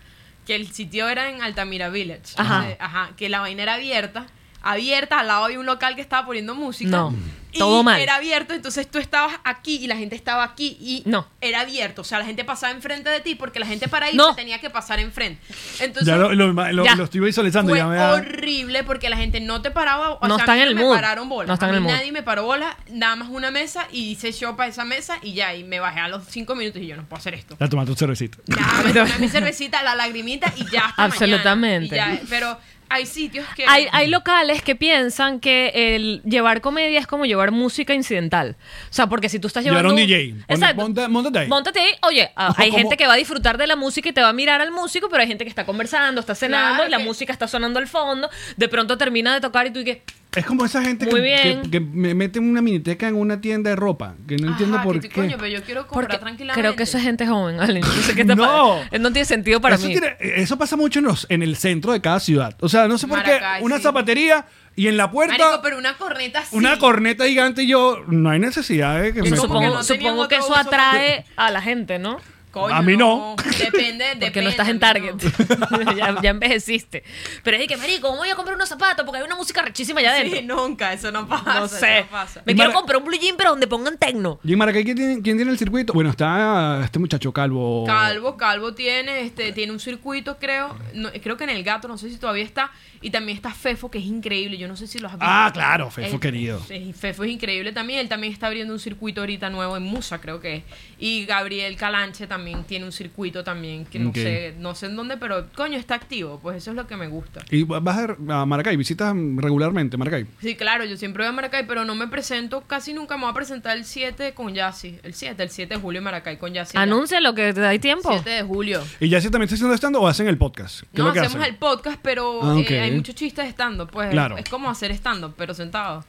que 0.47 0.55
el 0.55 0.73
sitio 0.73 1.07
era 1.07 1.29
en 1.29 1.43
Altamira 1.43 1.89
Village. 1.89 2.33
Ajá. 2.37 2.71
Eh, 2.71 2.77
ajá, 2.79 3.11
que 3.15 3.29
la 3.29 3.39
vaina 3.39 3.61
era 3.61 3.75
abierta, 3.75 4.25
abierta, 4.63 5.19
al 5.19 5.27
lado 5.27 5.45
había 5.45 5.59
un 5.59 5.67
local 5.67 5.93
que 5.93 6.01
estaba 6.01 6.25
poniendo 6.25 6.55
música. 6.55 6.89
No, 6.89 7.13
Y 7.53 7.59
todo 7.59 7.83
mal. 7.83 7.99
Era 7.99 8.15
abierto, 8.15 8.53
entonces 8.53 8.89
tú 8.89 8.97
estabas 8.99 9.35
aquí 9.43 9.75
y 9.77 9.87
la 9.87 9.97
gente 9.97 10.15
estaba 10.15 10.43
aquí 10.43 10.77
y 10.79 11.03
No. 11.05 11.27
era 11.41 11.61
abierto. 11.61 12.01
O 12.01 12.03
sea, 12.05 12.19
la 12.19 12.25
gente 12.25 12.43
pasaba 12.43 12.71
enfrente 12.73 13.09
de 13.09 13.19
ti 13.19 13.35
porque 13.35 13.59
la 13.59 13.65
gente 13.65 13.87
para 13.87 14.09
ir 14.09 14.15
No. 14.15 14.33
tenía 14.35 14.59
que 14.59 14.69
pasar 14.69 14.99
enfrente. 14.99 15.41
Entonces, 15.79 16.07
Ya 16.07 16.15
lo, 16.17 16.33
lo, 16.33 16.51
lo- 16.53 16.85
Ya. 16.85 16.95
lo 16.95 17.03
estoy 17.03 17.19
visualizando. 17.21 17.69
fue 17.71 17.79
Ya 17.79 17.87
me 17.87 17.95
da- 17.97 18.13
horrible 18.13 18.83
porque 18.83 19.09
la 19.09 19.17
gente 19.17 19.39
no 19.41 19.61
te 19.61 19.71
paraba. 19.71 20.13
O 20.13 20.27
No 20.27 20.35
sea, 20.35 20.43
está 20.43 20.51
a 20.53 20.55
mí 20.55 20.61
en 20.61 20.67
el 20.69 20.75
me 20.75 20.81
mood. 20.83 20.95
pararon 20.95 21.27
bola. 21.29 21.47
No 21.47 21.53
está 21.53 21.65
a 21.65 21.69
en 21.69 21.73
mí 21.73 21.77
el 21.77 21.83
mood. 21.83 21.91
nadie 21.91 22.11
me 22.11 22.23
paró 22.23 22.43
bola, 22.45 22.77
nada 22.89 23.15
más 23.17 23.29
una 23.29 23.51
mesa 23.51 23.87
y 23.91 24.11
hice 24.11 24.31
show 24.31 24.55
para 24.55 24.69
esa 24.69 24.85
mesa 24.85 25.17
y 25.21 25.33
ya. 25.33 25.53
Y 25.55 25.63
me 25.63 25.79
bajé 25.79 25.99
a 25.99 26.07
los 26.07 26.23
cinco 26.29 26.55
minutos 26.55 26.81
y 26.81 26.87
yo 26.87 26.95
no 26.95 27.03
puedo 27.05 27.19
hacer 27.19 27.33
esto. 27.33 27.57
Ya 27.59 27.67
toma 27.67 27.85
tu 27.85 27.95
cervecita. 27.95 28.37
Ya, 28.47 28.81
me 28.85 28.93
tomé 28.93 29.17
mi 29.19 29.27
cervecita, 29.29 29.83
la 29.83 29.95
lagrimita 29.95 30.53
y 30.55 30.65
ya 30.71 30.85
hasta 30.85 31.03
Absolutamente. 31.03 31.95
mañana. 31.97 32.13
Y 32.13 32.17
ya, 32.17 32.23
pero 32.29 32.57
hay 32.91 33.05
sitios 33.05 33.47
que... 33.55 33.65
Hay, 33.67 33.87
hay 33.91 34.07
locales 34.07 34.61
que 34.61 34.75
piensan 34.75 35.39
que 35.39 35.71
el 35.95 36.21
llevar 36.23 36.61
comedia 36.61 36.99
es 36.99 37.07
como 37.07 37.25
llevar 37.25 37.51
música 37.51 37.93
incidental. 37.93 38.55
O 38.89 38.93
sea, 38.93 39.07
porque 39.07 39.29
si 39.29 39.39
tú 39.39 39.47
estás 39.47 39.63
Llevar 39.63 39.83
llevando... 39.83 40.01
un 40.01 40.07
DJ. 40.07 40.35
Exacto. 40.47 40.81
monta- 40.81 41.07
móntate 41.07 41.39
ahí. 41.39 41.47
Móntate 41.47 41.79
ahí. 41.79 41.91
Oye, 42.03 42.31
a- 42.35 42.53
hay 42.57 42.69
Como- 42.69 42.79
gente 42.79 42.97
que 42.97 43.07
va 43.07 43.13
a 43.13 43.17
disfrutar 43.17 43.57
de 43.57 43.67
la 43.67 43.75
música 43.75 44.09
y 44.09 44.13
te 44.13 44.21
va 44.21 44.29
a 44.29 44.33
mirar 44.33 44.61
al 44.61 44.71
músico, 44.71 45.07
pero 45.09 45.21
hay 45.21 45.27
gente 45.27 45.43
que 45.45 45.49
está 45.49 45.65
conversando, 45.65 46.19
está 46.21 46.35
cenando 46.35 46.75
Claro 46.75 46.87
y 46.87 46.91
la 46.91 46.97
que- 46.97 47.03
música 47.05 47.31
está 47.33 47.47
sonando 47.47 47.79
al 47.79 47.87
fondo. 47.87 48.29
De 48.57 48.67
pronto 48.67 48.97
termina 48.97 49.33
de 49.33 49.41
tocar 49.41 49.67
y 49.67 49.71
tú 49.71 49.79
y 49.79 49.85
que... 49.85 50.03
Es 50.33 50.45
como 50.45 50.63
esa 50.63 50.81
gente 50.81 51.05
que, 51.09 51.61
que, 51.63 51.69
que 51.71 51.79
me 51.81 52.13
mete 52.13 52.39
una 52.39 52.61
miniteca 52.61 53.07
en 53.09 53.15
una 53.15 53.41
tienda 53.41 53.69
de 53.69 53.75
ropa. 53.75 54.15
Que 54.27 54.37
no 54.37 54.47
entiendo 54.51 54.77
Ajá, 54.77 54.85
por 54.85 55.01
que 55.01 55.09
qué. 55.09 55.13
Coño, 55.15 55.35
pero 55.37 55.47
yo 55.49 55.61
quiero 55.63 55.85
comprar 55.87 56.07
Porque 56.09 56.21
tranquilamente. 56.23 56.61
creo 56.61 56.75
que 56.77 56.83
eso 56.83 56.97
es 56.97 57.03
gente 57.03 57.27
joven, 57.27 57.59
Ale. 57.59 57.81
No 57.81 57.87
sé 57.87 58.15
qué 58.15 58.23
te 58.23 58.35
No. 58.37 58.77
No 58.97 59.11
tiene 59.11 59.25
sentido 59.25 59.59
para 59.59 59.75
eso, 59.75 59.87
mí. 59.87 59.91
tiene- 59.93 60.15
eso 60.21 60.57
pasa 60.57 60.77
mucho 60.77 60.99
en, 60.99 61.05
los- 61.05 61.27
en 61.29 61.43
el 61.43 61.57
centro 61.57 61.91
de 61.91 61.99
cada 61.99 62.21
ciudad. 62.21 62.55
O 62.61 62.69
sea, 62.69 62.87
no 62.87 62.97
sé 62.97 63.07
por 63.07 63.17
Maracay, 63.17 63.59
qué. 63.59 63.65
Una 63.65 63.77
sí. 63.77 63.83
zapatería 63.83 64.45
y 64.77 64.87
en 64.87 64.95
la 64.95 65.11
puerta 65.11 65.37
Marico, 65.37 65.61
pero 65.61 65.77
una 65.77 65.97
corneta 65.97 66.39
así. 66.39 66.55
una 66.55 66.79
corneta 66.79 67.25
gigante 67.25 67.63
y 67.63 67.67
yo. 67.67 67.97
No 68.07 68.29
hay 68.29 68.39
necesidad 68.39 69.01
de 69.01 69.13
que 69.13 69.21
me 69.23 69.35
Supongo, 69.35 69.61
no 69.73 69.83
supongo 69.83 70.29
que 70.29 70.35
eso 70.37 70.55
atrae 70.55 71.25
a 71.35 71.51
la 71.51 71.61
gente, 71.61 71.99
¿no? 71.99 72.19
Coño, 72.51 72.75
A 72.75 72.81
mí 72.81 72.97
no. 72.97 73.35
Depende, 73.57 74.03
depende. 74.05 74.25
Porque 74.27 74.41
no 74.41 74.49
estás 74.49 74.67
en 74.67 74.79
Target. 74.79 75.13
no. 75.15 75.91
ya, 75.95 76.21
ya 76.21 76.29
envejeciste. 76.31 77.03
Pero 77.43 77.57
es 77.57 77.67
que, 77.67 77.77
marico, 77.77 78.07
¿cómo 78.09 78.19
voy 78.19 78.29
a 78.29 78.35
comprar 78.35 78.55
unos 78.55 78.67
zapatos? 78.69 79.05
Porque 79.05 79.19
hay 79.19 79.25
una 79.25 79.35
música 79.35 79.61
rechísima 79.61 79.99
allá 80.01 80.11
adentro. 80.11 80.39
Sí, 80.39 80.45
nunca, 80.45 80.91
eso 80.93 81.11
no 81.11 81.27
pasa. 81.27 81.59
no 81.59 81.65
eso 81.65 81.77
sé. 81.77 82.05
pasa. 82.11 82.41
Me 82.45 82.53
quiero 82.53 82.69
Mara- 82.69 82.79
comprar 82.79 82.97
un 82.99 83.05
blue 83.05 83.17
jean, 83.17 83.35
pero 83.37 83.51
donde 83.51 83.67
pongan 83.67 83.97
tecno. 83.97 84.39
¿Y 84.43 84.51
en 84.53 84.59
Maracay 84.59 84.83
¿quién 84.83 84.97
tiene, 84.97 85.21
quién 85.21 85.37
tiene 85.37 85.51
el 85.51 85.57
circuito? 85.57 85.93
Bueno, 85.93 86.09
está 86.09 86.81
este 86.83 86.99
muchacho 86.99 87.31
calvo. 87.31 87.85
Calvo, 87.85 88.35
Calvo 88.37 88.73
tiene, 88.73 89.21
este, 89.21 89.51
tiene 89.53 89.71
un 89.71 89.79
circuito, 89.79 90.37
creo. 90.37 90.75
no, 90.93 91.09
creo 91.23 91.37
que 91.37 91.45
en 91.45 91.51
el 91.51 91.63
gato, 91.63 91.87
no 91.87 91.97
sé 91.97 92.09
si 92.09 92.17
todavía 92.17 92.43
está. 92.43 92.71
Y 93.01 93.09
también 93.09 93.35
está 93.35 93.51
Fefo, 93.53 93.89
que 93.89 93.97
es 93.97 94.05
increíble. 94.05 94.57
Yo 94.57 94.67
no 94.67 94.75
sé 94.75 94.85
si 94.87 94.99
lo 94.99 95.07
has 95.07 95.13
visto. 95.15 95.25
Ah, 95.27 95.49
claro, 95.53 95.89
Fefo 95.89 96.19
querido. 96.19 96.59
Fefo 96.93 97.23
es 97.23 97.31
increíble 97.31 97.71
también. 97.71 97.99
Él 97.99 98.09
también 98.09 98.31
está 98.31 98.47
abriendo 98.47 98.73
un 98.73 98.79
circuito 98.79 99.21
ahorita 99.21 99.49
nuevo 99.49 99.75
en 99.77 99.83
Musa, 99.83 100.21
creo 100.21 100.39
que 100.39 100.57
es. 100.57 100.63
Y 100.99 101.25
Gabriel 101.25 101.75
Calanche 101.77 102.27
también 102.27 102.63
tiene 102.63 102.85
un 102.85 102.91
circuito 102.91 103.43
también, 103.43 103.85
que 103.85 103.97
no 103.99 104.13
sé, 104.13 104.53
no 104.59 104.75
sé 104.75 104.85
en 104.85 104.95
dónde, 104.95 105.17
pero 105.17 105.47
coño, 105.55 105.77
está 105.77 105.95
activo. 105.95 106.39
Pues 106.41 106.57
eso 106.57 106.71
es 106.71 106.75
lo 106.75 106.85
que 106.87 106.95
me 106.95 107.07
gusta. 107.07 107.43
¿Y 107.49 107.63
vas 107.63 107.97
a, 107.97 108.41
a 108.41 108.45
Maracay? 108.45 108.77
¿Visitas 108.77 109.15
regularmente 109.35 109.97
Maracay? 109.97 110.25
Sí, 110.41 110.55
claro, 110.55 110.85
yo 110.85 110.95
siempre 110.97 111.23
voy 111.23 111.29
a 111.29 111.31
Maracay, 111.31 111.65
pero 111.67 111.85
no 111.85 111.95
me 111.95 112.07
presento 112.07 112.61
casi 112.61 112.93
nunca. 112.93 113.17
Me 113.17 113.23
voy 113.23 113.31
a 113.31 113.33
presentar 113.35 113.75
el 113.77 113.85
7 113.85 114.33
con 114.33 114.53
Yassi. 114.53 114.99
El 115.03 115.13
7, 115.13 115.41
el 115.41 115.49
7 115.49 115.73
de 115.75 115.79
julio 115.81 115.97
en 115.99 116.03
Maracay 116.03 116.37
con 116.37 116.53
Yassi. 116.53 116.77
allá. 116.77 116.83
Anuncia 116.83 117.19
lo 117.19 117.33
que 117.33 117.53
te 117.53 117.61
da 117.61 117.77
tiempo. 117.79 118.09
7 118.11 118.29
de 118.29 118.43
julio. 118.43 118.83
¿Y 118.99 119.09
ya 119.09 119.19
si 119.21 119.29
también 119.31 119.43
está 119.45 119.55
haciendo 119.55 119.73
stand 119.75 119.95
o 119.95 120.07
hacen 120.07 120.27
el 120.27 120.37
podcast? 120.37 120.81
¿Qué 120.93 121.01
No, 121.01 121.05
es 121.05 121.07
lo 121.07 121.13
que 121.13 121.19
hacemos 121.21 121.41
hacen? 121.43 121.53
el 121.53 121.59
podcast, 121.59 121.99
pero 122.01 122.41
Ah, 122.43 122.59
eh, 122.59 122.90
hay 122.91 122.97
muchos 122.97 123.15
chistes 123.15 123.45
estando, 123.47 123.87
pues 123.87 124.09
Claro. 124.11 124.37
es 124.37 124.47
como 124.49 124.69
hacer 124.69 124.91
stand-up, 124.91 125.33
pero 125.37 125.53
sentado. 125.53 126.03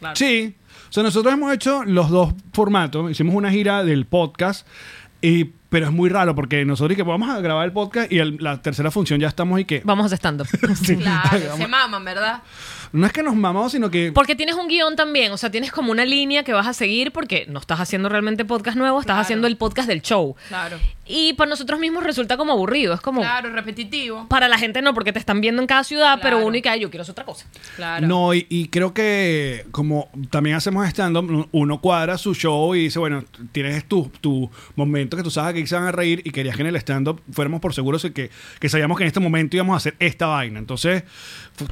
Claro. 0.00 0.16
Sí. 0.16 0.54
O 0.88 0.92
sea, 0.92 1.02
nosotros 1.04 1.32
hemos 1.32 1.52
hecho 1.54 1.84
los 1.84 2.10
dos 2.10 2.34
formatos. 2.52 3.10
Hicimos 3.10 3.34
una 3.34 3.50
gira 3.50 3.84
del 3.84 4.04
podcast. 4.06 4.66
Y, 5.24 5.44
pero 5.68 5.86
es 5.86 5.92
muy 5.92 6.10
raro 6.10 6.34
porque 6.34 6.64
nosotros 6.64 6.94
y 6.94 6.96
que 6.96 7.04
vamos 7.04 7.30
a 7.30 7.38
grabar 7.40 7.64
el 7.64 7.72
podcast 7.72 8.10
y 8.10 8.18
el- 8.18 8.38
la 8.40 8.60
tercera 8.60 8.90
función 8.90 9.20
ya 9.20 9.28
estamos 9.28 9.60
y 9.60 9.64
que... 9.64 9.80
Vamos 9.84 10.10
a 10.12 10.16
stand-up. 10.16 10.48
Sí. 10.74 10.96
Claro, 10.96 11.56
se 11.56 11.68
maman, 11.68 12.04
¿verdad? 12.04 12.42
No 12.92 13.06
es 13.06 13.12
que 13.12 13.22
nos 13.22 13.34
mamamos, 13.34 13.72
sino 13.72 13.90
que... 13.90 14.12
Porque 14.12 14.36
tienes 14.36 14.54
un 14.54 14.68
guion 14.68 14.96
también, 14.96 15.32
o 15.32 15.38
sea, 15.38 15.50
tienes 15.50 15.72
como 15.72 15.90
una 15.92 16.04
línea 16.04 16.42
que 16.42 16.52
vas 16.52 16.66
a 16.66 16.72
seguir 16.74 17.10
porque 17.12 17.46
no 17.48 17.58
estás 17.58 17.80
haciendo 17.80 18.08
realmente 18.08 18.44
podcast 18.44 18.76
nuevo, 18.76 19.00
estás 19.00 19.14
Claro. 19.14 19.22
haciendo 19.22 19.46
el 19.46 19.56
podcast 19.56 19.88
del 19.88 20.02
show. 20.02 20.36
Claro. 20.48 20.76
Y 21.06 21.32
para 21.32 21.48
nosotros 21.50 21.80
mismos 21.80 22.04
resulta 22.04 22.36
como 22.36 22.52
aburrido, 22.52 22.94
es 22.94 23.00
como... 23.00 23.22
Claro, 23.22 23.50
repetitivo. 23.50 24.28
Para 24.28 24.48
la 24.48 24.58
gente 24.58 24.82
no, 24.82 24.94
porque 24.94 25.12
te 25.12 25.18
están 25.18 25.40
viendo 25.40 25.60
en 25.62 25.66
cada 25.66 25.84
ciudad, 25.84 26.18
pero 26.22 26.38
uno 26.44 26.56
y 26.56 26.62
que 26.62 26.68
"Ay, 26.68 26.80
yo 26.80 26.90
quiero 26.90 27.02
hacer 27.02 27.12
otra 27.12 27.24
cosa. 27.24 27.46
Claro. 27.76 28.06
No, 28.06 28.34
y, 28.34 28.46
y 28.48 28.68
creo 28.68 28.92
que 28.94 29.64
como 29.72 30.08
también 30.30 30.56
hacemos 30.56 30.86
stand-up, 30.88 31.48
uno 31.50 31.80
cuadra 31.80 32.18
su 32.18 32.34
show 32.34 32.74
y 32.74 32.84
dice, 32.84 32.98
bueno, 32.98 33.24
tienes 33.52 33.84
tu, 33.86 34.10
tu 34.20 34.50
momento 34.76 35.16
que 35.16 35.22
tú 35.22 35.30
sabes 35.30 35.54
que 35.54 35.60
aquí 35.60 35.66
se 35.66 35.74
van 35.74 35.86
a 35.86 35.92
reír 35.92 36.22
y 36.24 36.30
querías 36.30 36.56
que 36.56 36.62
en 36.62 36.68
el 36.68 36.76
stand-up 36.76 37.20
fuéramos 37.32 37.60
por 37.60 37.74
seguros 37.74 38.02
de 38.02 38.12
que, 38.12 38.30
que 38.60 38.68
sabíamos 38.68 38.96
que 38.98 39.04
en 39.04 39.08
este 39.08 39.20
momento 39.20 39.56
íbamos 39.56 39.74
a 39.74 39.76
hacer 39.78 39.96
esta 39.98 40.26
vaina. 40.26 40.58
Entonces, 40.58 41.02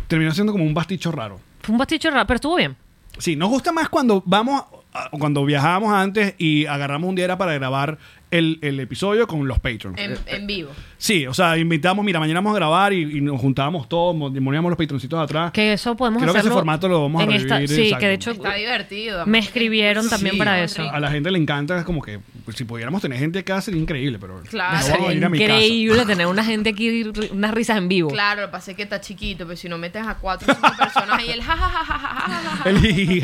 terminó 0.09 0.33
siendo 0.33 0.53
como 0.53 0.65
un 0.65 0.75
basticho 0.75 1.11
raro. 1.13 1.41
Fue 1.63 1.73
un 1.73 1.79
pasticho 1.79 2.11
raro, 2.11 2.27
pero 2.27 2.37
estuvo 2.37 2.57
bien. 2.57 2.77
Sí, 3.19 3.37
nos 3.37 3.49
gusta 3.51 3.73
más 3.73 3.89
cuando 3.89 4.23
vamos, 4.27 4.63
a- 4.93 5.11
cuando 5.11 5.45
viajábamos 5.45 5.93
antes 5.93 6.35
y 6.39 6.67
agarramos 6.67 7.09
un 7.09 7.15
día 7.17 7.25
era 7.27 7.37
para 7.39 7.53
grabar 7.55 7.99
el, 8.31 8.59
el 8.63 8.79
episodio 8.81 9.27
con 9.27 9.47
los 9.49 9.59
patrons. 9.59 9.99
En, 9.99 10.17
en 10.27 10.47
vivo. 10.47 10.71
Sí, 11.03 11.27
o 11.27 11.33
sea, 11.33 11.57
invitamos, 11.57 12.05
mira, 12.05 12.21
mañana 12.21 12.41
vamos 12.41 12.53
a 12.53 12.57
grabar 12.57 12.93
y, 12.93 13.01
y 13.17 13.21
nos 13.23 13.41
juntábamos 13.41 13.89
todos, 13.89 14.15
mo- 14.15 14.31
poníamos 14.31 14.69
los 14.71 14.77
patroncitos 14.77 15.19
atrás. 15.19 15.51
Que 15.51 15.73
eso 15.73 15.97
podemos 15.97 16.21
Creo 16.23 16.35
que 16.35 16.41
ese 16.41 16.49
hacerlo 16.49 16.59
formato 16.59 16.89
lo 16.89 17.01
vamos 17.01 17.23
a 17.23 17.25
en 17.25 17.33
esta- 17.33 17.55
revivir, 17.55 17.75
Sí, 17.75 17.83
exacto. 17.85 18.01
que 18.01 18.07
de 18.09 18.13
hecho 18.15 18.31
Está 18.33 18.53
divertido. 18.55 19.25
me 19.27 19.39
escribieron 19.39 20.07
también 20.11 20.35
Sí, 20.35 20.39
para 20.39 20.63
eso. 20.63 20.83
A 20.83 21.01
la 21.01 21.11
gente 21.11 21.31
le 21.31 21.39
encanta, 21.39 21.79
es 21.79 21.85
como 21.85 22.03
que 22.03 22.21
pues, 22.45 22.55
si 22.59 22.65
pudiéramos 22.65 23.01
tener 23.01 23.19
gente 23.19 23.39
acá 23.39 23.63
sería 23.63 23.81
increíble, 23.81 24.19
pero 24.21 24.43
Claro. 24.51 24.73
no 24.73 24.77
vamos 24.77 24.89
a 24.89 24.93
Sería 24.93 25.09
venir 25.09 25.25
a 25.25 25.29
mi 25.31 25.39
casa. 25.39 25.53
increíble 25.55 26.05
tener 26.05 26.27
una 26.27 26.45
gente 26.45 26.69
aquí, 26.69 27.11
unas 27.33 27.51
risas 27.55 27.79
en 27.79 27.89
vivo. 27.89 28.11
Claro, 28.11 28.43
lo 28.43 28.47
que 28.49 28.53
pasa 28.53 28.71
es 28.73 28.77
que 28.77 28.83
está 28.83 29.01
chiquito, 29.01 29.47
pero 29.47 29.57
si 29.57 29.71
no 29.71 29.79
metes 29.79 30.07
a 30.07 30.17
cuatro 30.17 30.53
o 30.53 30.55
cinco 30.55 30.71
personas 30.79 31.19
ahí, 31.19 31.31
el 31.31 31.43
jajajajaja. 31.43 32.69
El. 32.69 33.21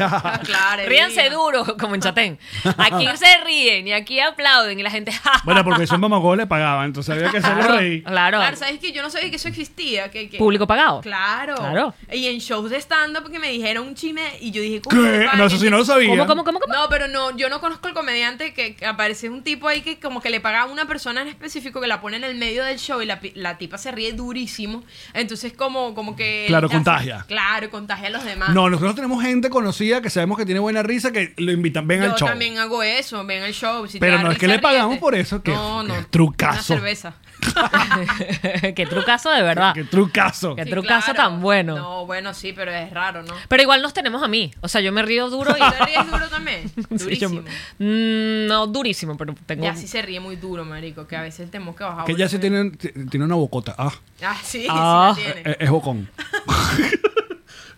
Claro, 0.46 0.82
el 0.82 0.88
Ríanse 0.88 1.28
duro, 1.28 1.76
como 1.78 1.94
en 1.94 2.00
Chatén. 2.00 2.38
Aquí 2.78 3.06
se 3.16 3.44
ríen 3.44 3.86
y 3.88 3.92
aquí 3.92 4.18
aplauden 4.18 4.80
y 4.80 4.82
la 4.82 4.90
gente... 4.90 5.12
"Ja, 5.12 5.32
ja, 5.34 5.42
Bueno, 5.44 5.62
porque 5.62 5.82
eso 5.84 5.94
en 5.96 6.00
Mamagol 6.00 6.38
le 6.38 6.46
pagaban, 6.46 6.86
entonces 6.86 7.14
había 7.14 7.30
que 7.30 7.36
hacerlo 7.36 7.65
Claro, 7.66 7.80
reír. 7.80 8.02
claro. 8.04 8.38
Claro, 8.38 8.56
¿sabes 8.56 8.78
que 8.80 8.92
Yo 8.92 9.02
no 9.02 9.10
sabía 9.10 9.30
que 9.30 9.36
eso 9.36 9.48
existía. 9.48 10.10
Que, 10.10 10.28
que- 10.28 10.38
Público 10.38 10.66
pagado. 10.66 11.00
Claro. 11.00 11.54
Claro. 11.56 11.94
Y 12.12 12.26
en 12.26 12.38
shows 12.38 12.70
de 12.70 12.76
stand-up 12.80 13.22
porque 13.22 13.38
me 13.38 13.50
dijeron 13.50 13.86
un 13.86 13.94
chisme 13.94 14.22
y 14.40 14.50
yo 14.50 14.62
dije, 14.62 14.80
¿cómo 14.80 15.00
¿Qué? 15.02 15.26
No, 15.36 15.46
eso 15.46 15.58
sí 15.58 15.68
no 15.70 15.78
lo 15.78 15.84
sabía. 15.84 16.08
¿Cómo, 16.10 16.26
cómo, 16.26 16.44
cómo, 16.44 16.60
cómo? 16.60 16.72
No, 16.72 16.88
pero 16.88 17.08
no, 17.08 17.36
yo 17.36 17.48
no 17.48 17.60
conozco 17.60 17.88
el 17.88 17.94
comediante 17.94 18.54
que, 18.54 18.74
que 18.76 18.86
aparece 18.86 19.28
un 19.28 19.42
tipo 19.42 19.68
ahí 19.68 19.82
que 19.82 19.98
como 19.98 20.20
que 20.20 20.30
le 20.30 20.40
paga 20.40 20.62
a 20.62 20.64
una 20.66 20.86
persona 20.86 21.22
en 21.22 21.28
específico 21.28 21.80
que 21.80 21.86
la 21.86 22.00
pone 22.00 22.16
en 22.16 22.24
el 22.24 22.36
medio 22.36 22.64
del 22.64 22.78
show 22.78 23.00
y 23.02 23.06
la, 23.06 23.20
pi- 23.20 23.32
la 23.34 23.58
tipa 23.58 23.78
se 23.78 23.90
ríe 23.92 24.12
durísimo. 24.12 24.84
Entonces 25.14 25.52
como, 25.52 25.94
como 25.94 26.16
que... 26.16 26.44
Claro, 26.48 26.68
contagia. 26.68 27.24
Claro, 27.28 27.70
contagia 27.70 28.08
a 28.08 28.10
los 28.10 28.24
demás. 28.24 28.50
No, 28.50 28.68
nosotros 28.70 28.94
tenemos 28.94 29.22
gente 29.22 29.50
conocida 29.50 30.00
que 30.00 30.10
sabemos 30.10 30.38
que 30.38 30.44
tiene 30.44 30.60
buena 30.60 30.82
risa, 30.82 31.12
que 31.12 31.34
lo 31.36 31.52
invitan, 31.52 31.86
ven 31.86 32.00
yo 32.02 32.12
al 32.12 32.16
show. 32.18 32.28
también 32.28 32.58
hago 32.58 32.82
eso, 32.82 33.24
ven 33.24 33.42
el 33.42 33.52
show. 33.54 33.86
si 33.86 33.98
Pero 33.98 34.18
no 34.20 34.30
es 34.30 34.38
que 34.38 34.48
le 34.48 34.58
pagamos 34.58 34.90
ríete. 34.90 35.00
por 35.00 35.14
eso, 35.14 35.42
que- 35.42 35.52
no, 35.52 35.82
no. 35.82 35.94
trucazo. 36.10 36.74
Una 36.74 36.80
cerveza. 36.82 37.14
Qué 38.74 38.86
trucazo 38.88 39.30
de 39.30 39.42
verdad. 39.42 39.74
Qué 39.74 39.84
trucazo. 39.84 40.54
Qué 40.56 40.64
Sí, 40.64 40.70
trucazo 40.70 41.12
claro. 41.12 41.30
tan 41.30 41.40
bueno. 41.40 41.76
No, 41.76 42.06
bueno, 42.06 42.34
sí, 42.34 42.52
pero 42.52 42.70
es 42.72 42.90
raro, 42.90 43.22
¿no? 43.22 43.34
Pero 43.48 43.62
igual 43.62 43.82
nos 43.82 43.92
tenemos 43.94 44.22
a 44.22 44.28
mí. 44.28 44.52
O 44.60 44.68
sea, 44.68 44.80
yo 44.80 44.92
me 44.92 45.02
río 45.02 45.28
duro 45.30 45.54
y... 45.56 45.60
¿Te 45.78 45.84
ríes 45.84 46.10
duro 46.10 46.28
también? 46.28 46.70
Sí, 46.96 47.16
yo- 47.16 47.28
Durísimo. 47.28 47.40
Mm, 47.78 48.46
no, 48.46 48.66
durísimo, 48.66 49.16
pero 49.16 49.34
tengo... 49.46 49.64
Ya 49.64 49.74
sí 49.76 49.86
se 49.86 50.02
ríe 50.02 50.20
muy 50.20 50.36
duro, 50.36 50.64
marico, 50.64 51.06
que 51.06 51.16
a 51.16 51.22
veces 51.22 51.50
tenemos 51.50 51.76
que 51.76 51.84
bajar. 51.84 52.04
Que 52.04 52.14
ya 52.16 52.28
se 52.28 52.38
tiene, 52.38 52.70
tiene 53.10 53.24
una 53.26 53.34
bocota. 53.36 53.74
Ah, 53.78 53.92
Ah, 54.22 54.36
sí, 54.42 54.66
Ah, 54.70 55.12
sí 55.16 55.22
la 55.26 55.32
tiene. 55.34 55.50
es, 55.50 55.56
es 55.60 55.70
bocón. 55.70 56.08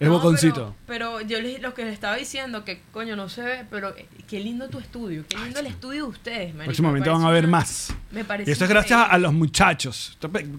es 0.00 0.06
No, 0.06 0.14
boconcito. 0.14 0.74
Pero, 0.86 1.16
pero 1.16 1.28
yo 1.28 1.40
les, 1.40 1.60
lo 1.60 1.74
que 1.74 1.84
les 1.84 1.92
estaba 1.92 2.16
diciendo, 2.16 2.64
que 2.64 2.82
coño 2.92 3.16
no 3.16 3.28
se 3.28 3.42
ve, 3.42 3.64
pero 3.70 3.96
eh, 3.96 4.06
qué 4.28 4.38
lindo 4.40 4.68
tu 4.68 4.78
estudio, 4.78 5.24
qué 5.28 5.36
lindo 5.38 5.58
el 5.60 5.66
estudio 5.66 6.04
de 6.04 6.08
ustedes, 6.10 6.48
marico. 6.54 6.64
Próximamente 6.66 7.08
Me 7.10 7.16
van 7.16 7.24
a 7.26 7.30
ver 7.30 7.44
una- 7.44 7.58
más. 7.58 7.94
Me 8.12 8.24
parece 8.24 8.50
Y 8.50 8.52
esto 8.52 8.64
es 8.64 8.70
gracias 8.70 9.06
a 9.10 9.18
los 9.18 9.32
muchachos. 9.32 10.16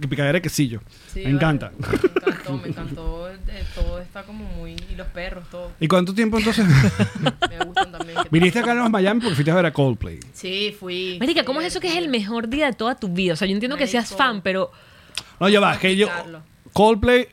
Picadera 0.09 0.33
de 0.33 0.41
quesillo. 0.41 0.81
Sí, 1.13 1.19
me 1.19 1.23
vale. 1.25 1.35
encanta. 1.35 1.71
Me 1.79 1.85
encantó, 2.31 2.57
me 2.57 2.67
encantó. 2.67 3.29
eh, 3.29 3.63
todo 3.73 3.99
está 3.99 4.23
como 4.23 4.43
muy. 4.45 4.75
Y 4.91 4.95
los 4.95 5.07
perros, 5.07 5.49
todo. 5.49 5.71
¿Y 5.79 5.87
cuánto 5.87 6.13
tiempo 6.13 6.37
entonces? 6.37 6.65
Me 7.49 7.65
gustan 7.65 7.91
también. 7.91 8.17
que- 8.23 8.29
Viniste 8.29 8.59
acá 8.59 8.71
a 8.73 8.75
los 8.75 8.89
Miami 8.89 9.21
porque 9.21 9.35
fuiste 9.35 9.51
a 9.51 9.55
ver 9.55 9.65
a 9.65 9.71
Coldplay. 9.73 10.19
Sí, 10.33 10.75
fui. 10.79 11.17
Marica, 11.19 11.43
¿cómo 11.43 11.61
es 11.61 11.67
eso 11.67 11.79
que 11.79 11.87
es 11.87 11.95
el 11.95 12.09
mejor 12.09 12.49
día 12.49 12.67
de 12.67 12.73
toda 12.73 12.95
tu 12.95 13.07
vida? 13.09 13.33
O 13.33 13.35
sea, 13.35 13.47
yo 13.47 13.53
entiendo 13.53 13.77
que 13.77 13.87
seas 13.87 14.13
fan, 14.15 14.41
pero 14.41 14.71
No, 15.39 15.47
ya 15.49 15.59
va, 15.59 15.77
que 15.79 15.95
yo. 15.95 16.07
Coldplay, 16.73 17.27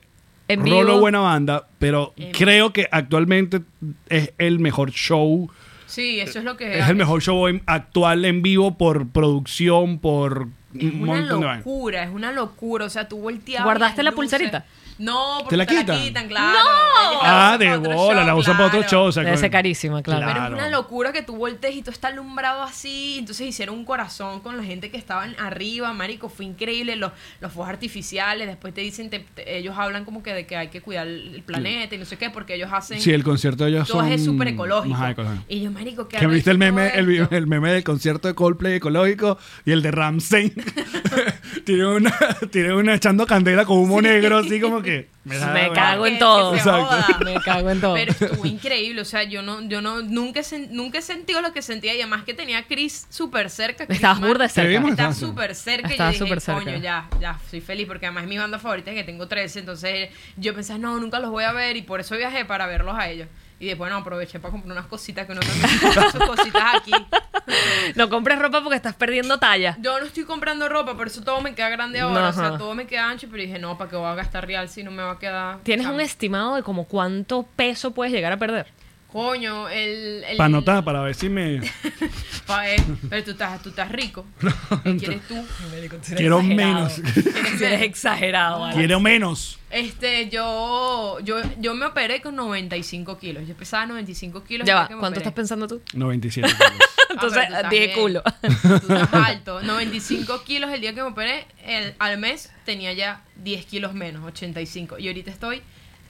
en 0.49 0.61
Rolo 0.61 0.87
vivo... 0.87 1.01
buena 1.01 1.21
banda, 1.21 1.67
pero 1.79 2.13
En- 2.17 2.33
creo 2.33 2.73
que 2.73 2.89
actualmente 2.91 3.61
es 4.09 4.33
el 4.39 4.59
mejor 4.59 4.91
show. 4.93 5.51
Sí, 5.87 6.21
eso 6.21 6.39
es 6.41 6.45
lo 6.45 6.57
que. 6.57 6.79
Es 6.79 6.89
el 6.89 6.97
mejor 6.97 7.23
show 7.23 7.47
en- 7.49 7.63
actual 7.67 8.25
en 8.25 8.43
vivo 8.43 8.77
por 8.77 9.09
producción, 9.09 9.99
por 9.99 10.49
Es 10.75 10.83
un 10.93 11.03
una 11.03 11.15
montón 11.17 11.41
de 11.41 11.47
vainas. 11.47 11.65
locura, 11.67 12.03
es 12.05 12.11
una 12.11 12.33
locura. 12.33 12.85
O 12.85 12.91
sea, 12.91 13.09
tú 13.09 13.19
volteabas. 13.21 13.65
¿Guardaste 13.65 14.03
la 14.03 14.11
luces. 14.11 14.17
pulserita? 14.17 14.65
No, 14.99 15.39
porque 15.41 15.51
¿Te 15.51 15.57
la 15.59 15.67
te 15.67 15.77
quitan? 15.77 15.97
la 15.99 16.03
quitan, 16.03 16.29
claro. 16.29 16.59
¡No! 16.59 17.19
Ah, 17.23 17.57
de 17.59 17.77
bola, 17.77 18.25
la 18.25 18.35
usan 18.35 18.57
para 18.57 18.69
otro 18.69 18.83
show. 18.85 19.05
o 19.05 19.13
sea, 19.13 19.23
Debe 19.25 19.37
ser 19.37 19.51
carísima, 19.51 20.03
claro. 20.03 20.27
Pero 20.27 20.47
es 20.47 20.53
una 20.53 20.69
locura 20.71 21.13
que 21.13 21.23
tú 21.23 21.37
voltees 21.37 21.77
y 21.77 21.83
tú 21.83 21.91
está 21.91 22.09
alumbrado 22.09 22.63
así. 22.63 23.17
Entonces 23.19 23.47
hicieron 23.47 23.75
un 23.77 23.85
corazón 23.85 24.41
con 24.41 24.57
la 24.57 24.65
gente 24.65 24.91
que 24.91 24.97
estaban 24.97 25.35
arriba, 25.39 25.93
marico. 25.93 26.29
Fue 26.29 26.45
increíble. 26.47 26.97
Los, 26.97 27.13
los 27.41 27.53
fuegos 27.53 27.71
artificiales. 27.71 28.47
Después 28.47 28.73
te 28.73 28.81
dicen, 28.81 29.11
te- 29.11 29.21
te- 29.35 29.59
ellos 29.59 29.75
hablan 29.77 30.05
como 30.05 30.23
que 30.23 30.33
de 30.33 30.47
que 30.47 30.57
hay 30.57 30.69
que 30.69 30.81
cuidar 30.81 31.07
el 31.07 31.43
planeta 31.45 31.95
y 31.95 31.99
no 31.99 32.05
sé 32.05 32.17
qué, 32.17 32.31
porque 32.31 32.55
ellos 32.55 32.71
hacen. 32.73 33.01
Sí, 33.01 33.13
el 33.13 33.23
concierto 33.25 33.65
de 33.65 33.71
ellos 33.71 33.89
todo 33.89 34.01
son 34.01 34.13
es 34.13 34.25
súper 34.25 34.49
ecológico. 34.49 34.95
Ajá, 34.95 35.11
ecológico. 35.11 35.45
Y 35.49 35.61
yo, 35.61 35.71
marico, 35.71 36.09
¿qué 36.09 36.17
Que 36.19 36.27
viste 36.27 36.51
el 36.51 36.59
meme, 36.59 36.89
el, 36.95 37.29
el 37.31 37.47
meme 37.47 37.71
del 37.73 37.85
concierto 37.85 38.29
de 38.29 38.35
Coldplay 38.35 38.75
ecológico 38.75 39.39
y 39.65 39.73
el 39.73 39.83
de 39.83 39.91
Ramsey. 39.91 40.53
tiene 41.67 41.85
una, 41.85 42.17
tiene 42.51 42.73
una 42.73 42.95
echando 42.95 43.27
candela 43.27 43.65
con 43.67 43.77
humo 43.79 44.01
negro, 44.01 44.39
así 44.39 44.61
como 44.61 44.81
que. 44.81 45.09
da- 45.25 45.53
Me 45.53 45.71
cago 45.73 46.07
en 46.07 46.19
todo. 46.19 46.55
Exacto. 46.55 47.25
Me 47.25 47.35
cago 47.43 47.69
en 47.71 47.81
todo. 47.81 47.95
Pero 47.95 48.13
estuvo 48.13 48.47
increíble, 48.47 49.01
o 49.01 49.05
sea, 49.05 49.25
yo 49.25 49.43
no, 49.43 49.61
yo 49.69 49.83
no, 49.83 50.01
nunca, 50.01 50.41
sen- 50.41 50.69
nunca 50.71 50.99
he 50.99 51.03
sentido 51.03 51.43
lo 51.43 51.53
que 51.53 51.63
sentía 51.63 51.93
y 51.95 52.01
además 52.01 52.23
que 52.25 52.33
tenía 52.33 52.59
a 52.59 52.63
Chris 52.67 53.07
súper 53.11 53.51
cerca. 53.51 53.85
Chris 53.87 53.97
Estabas 53.97 54.21
burda 54.21 54.45
de 54.45 54.49
cerca. 54.51 54.89
Estaba 54.89 55.13
súper 55.13 55.55
cerca 55.57 55.89
Estaba 55.89 56.11
y 56.11 56.13
yo 56.15 56.25
dije, 56.25 56.25
súper 56.29 56.41
cerca. 56.41 56.65
coño, 56.65 56.79
ya, 56.79 57.09
ya, 57.21 57.39
soy 57.51 57.61
feliz 57.61 57.87
porque 57.89 58.07
además 58.07 58.23
es 58.25 58.29
mi 58.31 58.39
banda 58.39 58.59
favorita 58.61 58.95
que 58.95 59.03
tengo 59.05 59.27
13, 59.29 59.59
entonces 59.59 60.09
yo 60.37 60.55
pensé, 60.55 60.79
no, 60.79 60.99
nunca 61.01 61.19
los 61.19 61.31
voy 61.31 61.45
a 61.45 61.53
ver 61.53 61.77
y 61.77 61.83
por 61.83 62.01
eso 62.01 62.17
viajé 62.17 62.45
para 62.45 62.67
verlos 62.67 62.95
a 62.97 63.09
ellos. 63.11 63.29
Y 63.59 63.67
después, 63.69 63.91
no, 63.91 63.99
aproveché 63.99 64.39
para 64.39 64.53
comprar 64.53 64.73
unas 64.73 64.87
cositas 64.87 65.27
que 65.27 65.35
no 65.35 65.41
me 65.41 66.11
sus 66.11 66.27
cositas 66.27 66.63
aquí. 66.75 66.93
No 67.95 68.11
compres 68.11 68.39
ropa 68.39 68.63
porque 68.63 68.77
estás 68.77 68.95
perdiendo 68.95 69.39
talla. 69.39 69.77
Yo 69.81 69.99
no 69.99 70.07
estoy 70.07 70.25
comprando 70.25 70.69
ropa, 70.69 70.97
por 70.97 71.07
eso 71.07 71.23
todo 71.23 71.41
me 71.41 71.55
queda 71.55 71.71
grande 71.71 72.01
ahora, 72.01 72.29
o 72.29 72.33
sea, 72.33 72.59
todo 72.59 72.75
me 72.75 72.87
queda 72.87 73.09
ancho, 73.09 73.29
pero 73.31 73.43
dije, 73.43 73.59
no, 73.59 73.79
¿para 73.79 73.89
qué 73.89 73.97
voy 73.97 74.09
a 74.09 74.15
gastar 74.15 74.47
real 74.47 74.69
si 74.69 74.83
no 74.83 74.91
me 74.91 75.03
va 75.03 75.13
a 75.13 75.19
quedar... 75.19 75.59
¿Tienes 75.63 75.87
un 75.87 76.01
estimado 76.01 76.57
de 76.57 76.63
como 76.63 76.85
cuánto 76.85 77.45
peso 77.57 77.93
puedes 77.93 78.13
llegar 78.13 78.33
a 78.33 78.37
perder? 78.37 78.67
Coño, 79.17 79.67
el... 79.71 80.25
el 80.25 80.37
Para 80.37 80.45
anotar, 80.45 80.85
para 80.85 81.01
ver 81.01 81.15
si 81.15 81.31
me... 81.31 81.63
pa- 82.47 82.69
eh, 82.71 82.77
pero 83.09 83.25
tú 83.25 83.31
estás, 83.31 83.63
tú 83.63 83.71
estás 83.71 83.91
rico. 83.91 84.27
¿Qué 84.85 84.97
quieres 84.99 85.23
tú? 85.27 85.43
Quiero 86.15 86.43
menos. 86.43 86.99
Eres 87.63 87.81
exagerado, 87.81 88.63
Alex. 88.63 88.77
Quiero 88.79 89.01
menos. 89.01 89.59
Este, 89.71 90.29
yo, 90.29 91.19
yo, 91.25 91.37
yo 91.59 91.75
me 91.75 91.87
operé 91.87 92.21
con 92.21 92.37
95 92.37 93.17
kilos. 93.17 93.49
Yo 93.49 93.55
pesaba 93.55 93.87
95 93.87 94.45
kilos. 94.45 94.67
Ya 94.67 94.75
va, 94.75 94.87
¿cuánto 94.87 95.07
operé. 95.07 95.19
estás 95.21 95.33
pensando 95.33 95.67
tú? 95.67 95.81
97 95.95 96.47
kilos. 96.47 96.73
Entonces, 97.09 97.45
Ah, 97.55 97.63
tú 97.63 97.69
dije 97.71 97.85
estás 97.87 97.99
culo. 97.99 98.23
Tú 98.43 98.93
estás 98.93 99.15
alto. 99.15 99.63
95 99.63 100.45
kilos 100.45 100.71
el 100.75 100.83
día 100.83 100.91
que 100.95 101.01
me 101.01 101.09
operé. 101.09 101.47
El, 101.65 101.95
al 101.99 102.19
mes 102.19 102.53
tenía 102.67 102.93
ya 102.93 103.23
10 103.37 103.65
kilos 103.65 103.95
menos, 103.95 104.23
85. 104.27 104.99
Y 104.99 105.09
ahorita 105.09 105.31
estoy 105.31 105.63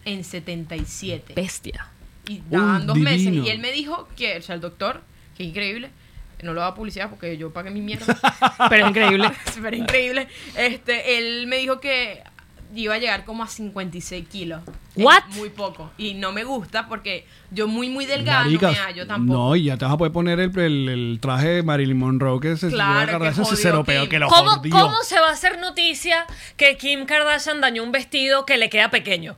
en 0.05 0.25
77. 0.25 1.35
Bestia. 1.37 1.91
Y 2.29 2.43
daban 2.51 2.87
dos 2.87 2.97
meses. 2.99 3.27
divino. 3.27 3.45
Y 3.47 3.51
él 3.51 3.59
me 3.61 3.73
dijo 3.73 4.09
que, 4.17 4.39
o 4.39 4.43
sea, 4.43 4.55
el 4.55 4.61
doctor, 4.61 5.03
que 5.37 5.43
increíble. 5.45 5.91
No 6.43 6.53
lo 6.53 6.61
da 6.61 6.75
publicidad 6.75 7.09
porque 7.09 7.37
yo 7.39 7.51
pagué 7.53 7.71
mi 7.71 7.81
mierda. 7.81 8.19
Pero 8.69 8.89
increíble. 8.89 9.31
Súper 9.55 9.75
increíble. 9.75 10.29
Este, 10.57 11.17
él 11.19 11.47
me 11.47 11.57
dijo 11.57 11.81
que 11.81 12.23
iba 12.75 12.95
a 12.95 12.99
llegar 12.99 13.25
como 13.25 13.43
a 13.43 13.49
56 13.49 14.29
kilos. 14.29 14.61
Es 14.97 15.05
What? 15.05 15.23
Muy 15.37 15.51
poco. 15.51 15.91
Y 15.97 16.15
no 16.15 16.33
me 16.33 16.45
gusta 16.45 16.89
porque 16.89 17.27
yo 17.51 17.69
muy, 17.69 17.89
muy 17.89 18.07
delgada 18.07 18.45
Maricas, 18.45 18.73
no 18.73 18.79
me 18.79 18.85
hallo 18.85 19.07
tampoco. 19.07 19.39
no, 19.39 19.57
y 19.57 19.65
ya 19.65 19.77
te 19.79 19.85
vas 19.85 19.95
a 19.95 19.97
poder 19.99 20.13
poner 20.13 20.41
el, 20.41 20.59
el- 20.59 20.89
el 20.89 21.19
traje 21.21 21.49
de 21.49 21.63
Marilyn 21.63 21.97
Monroe 21.99 22.41
que 22.41 22.57
se 22.57 22.69
Claro, 22.69 23.13
se- 23.33 23.41
que 23.51 23.57
se 23.57 23.73
peor 23.85 24.09
que 24.09 24.19
lo 24.19 24.29
¿Cómo. 24.29 24.61
¿Cómo 24.71 24.97
se 25.05 25.19
va 25.21 25.29
a 25.29 25.33
hacer 25.33 25.59
noticia 25.59 26.27
que 26.57 26.77
Kim 26.77 27.07
Kardashian 27.07 27.61
dañó 27.61 27.83
un 27.83 27.93
vestido 27.93 28.45
que 28.47 28.57
le 28.59 28.69
queda 28.69 28.91
pequeño? 28.91 29.37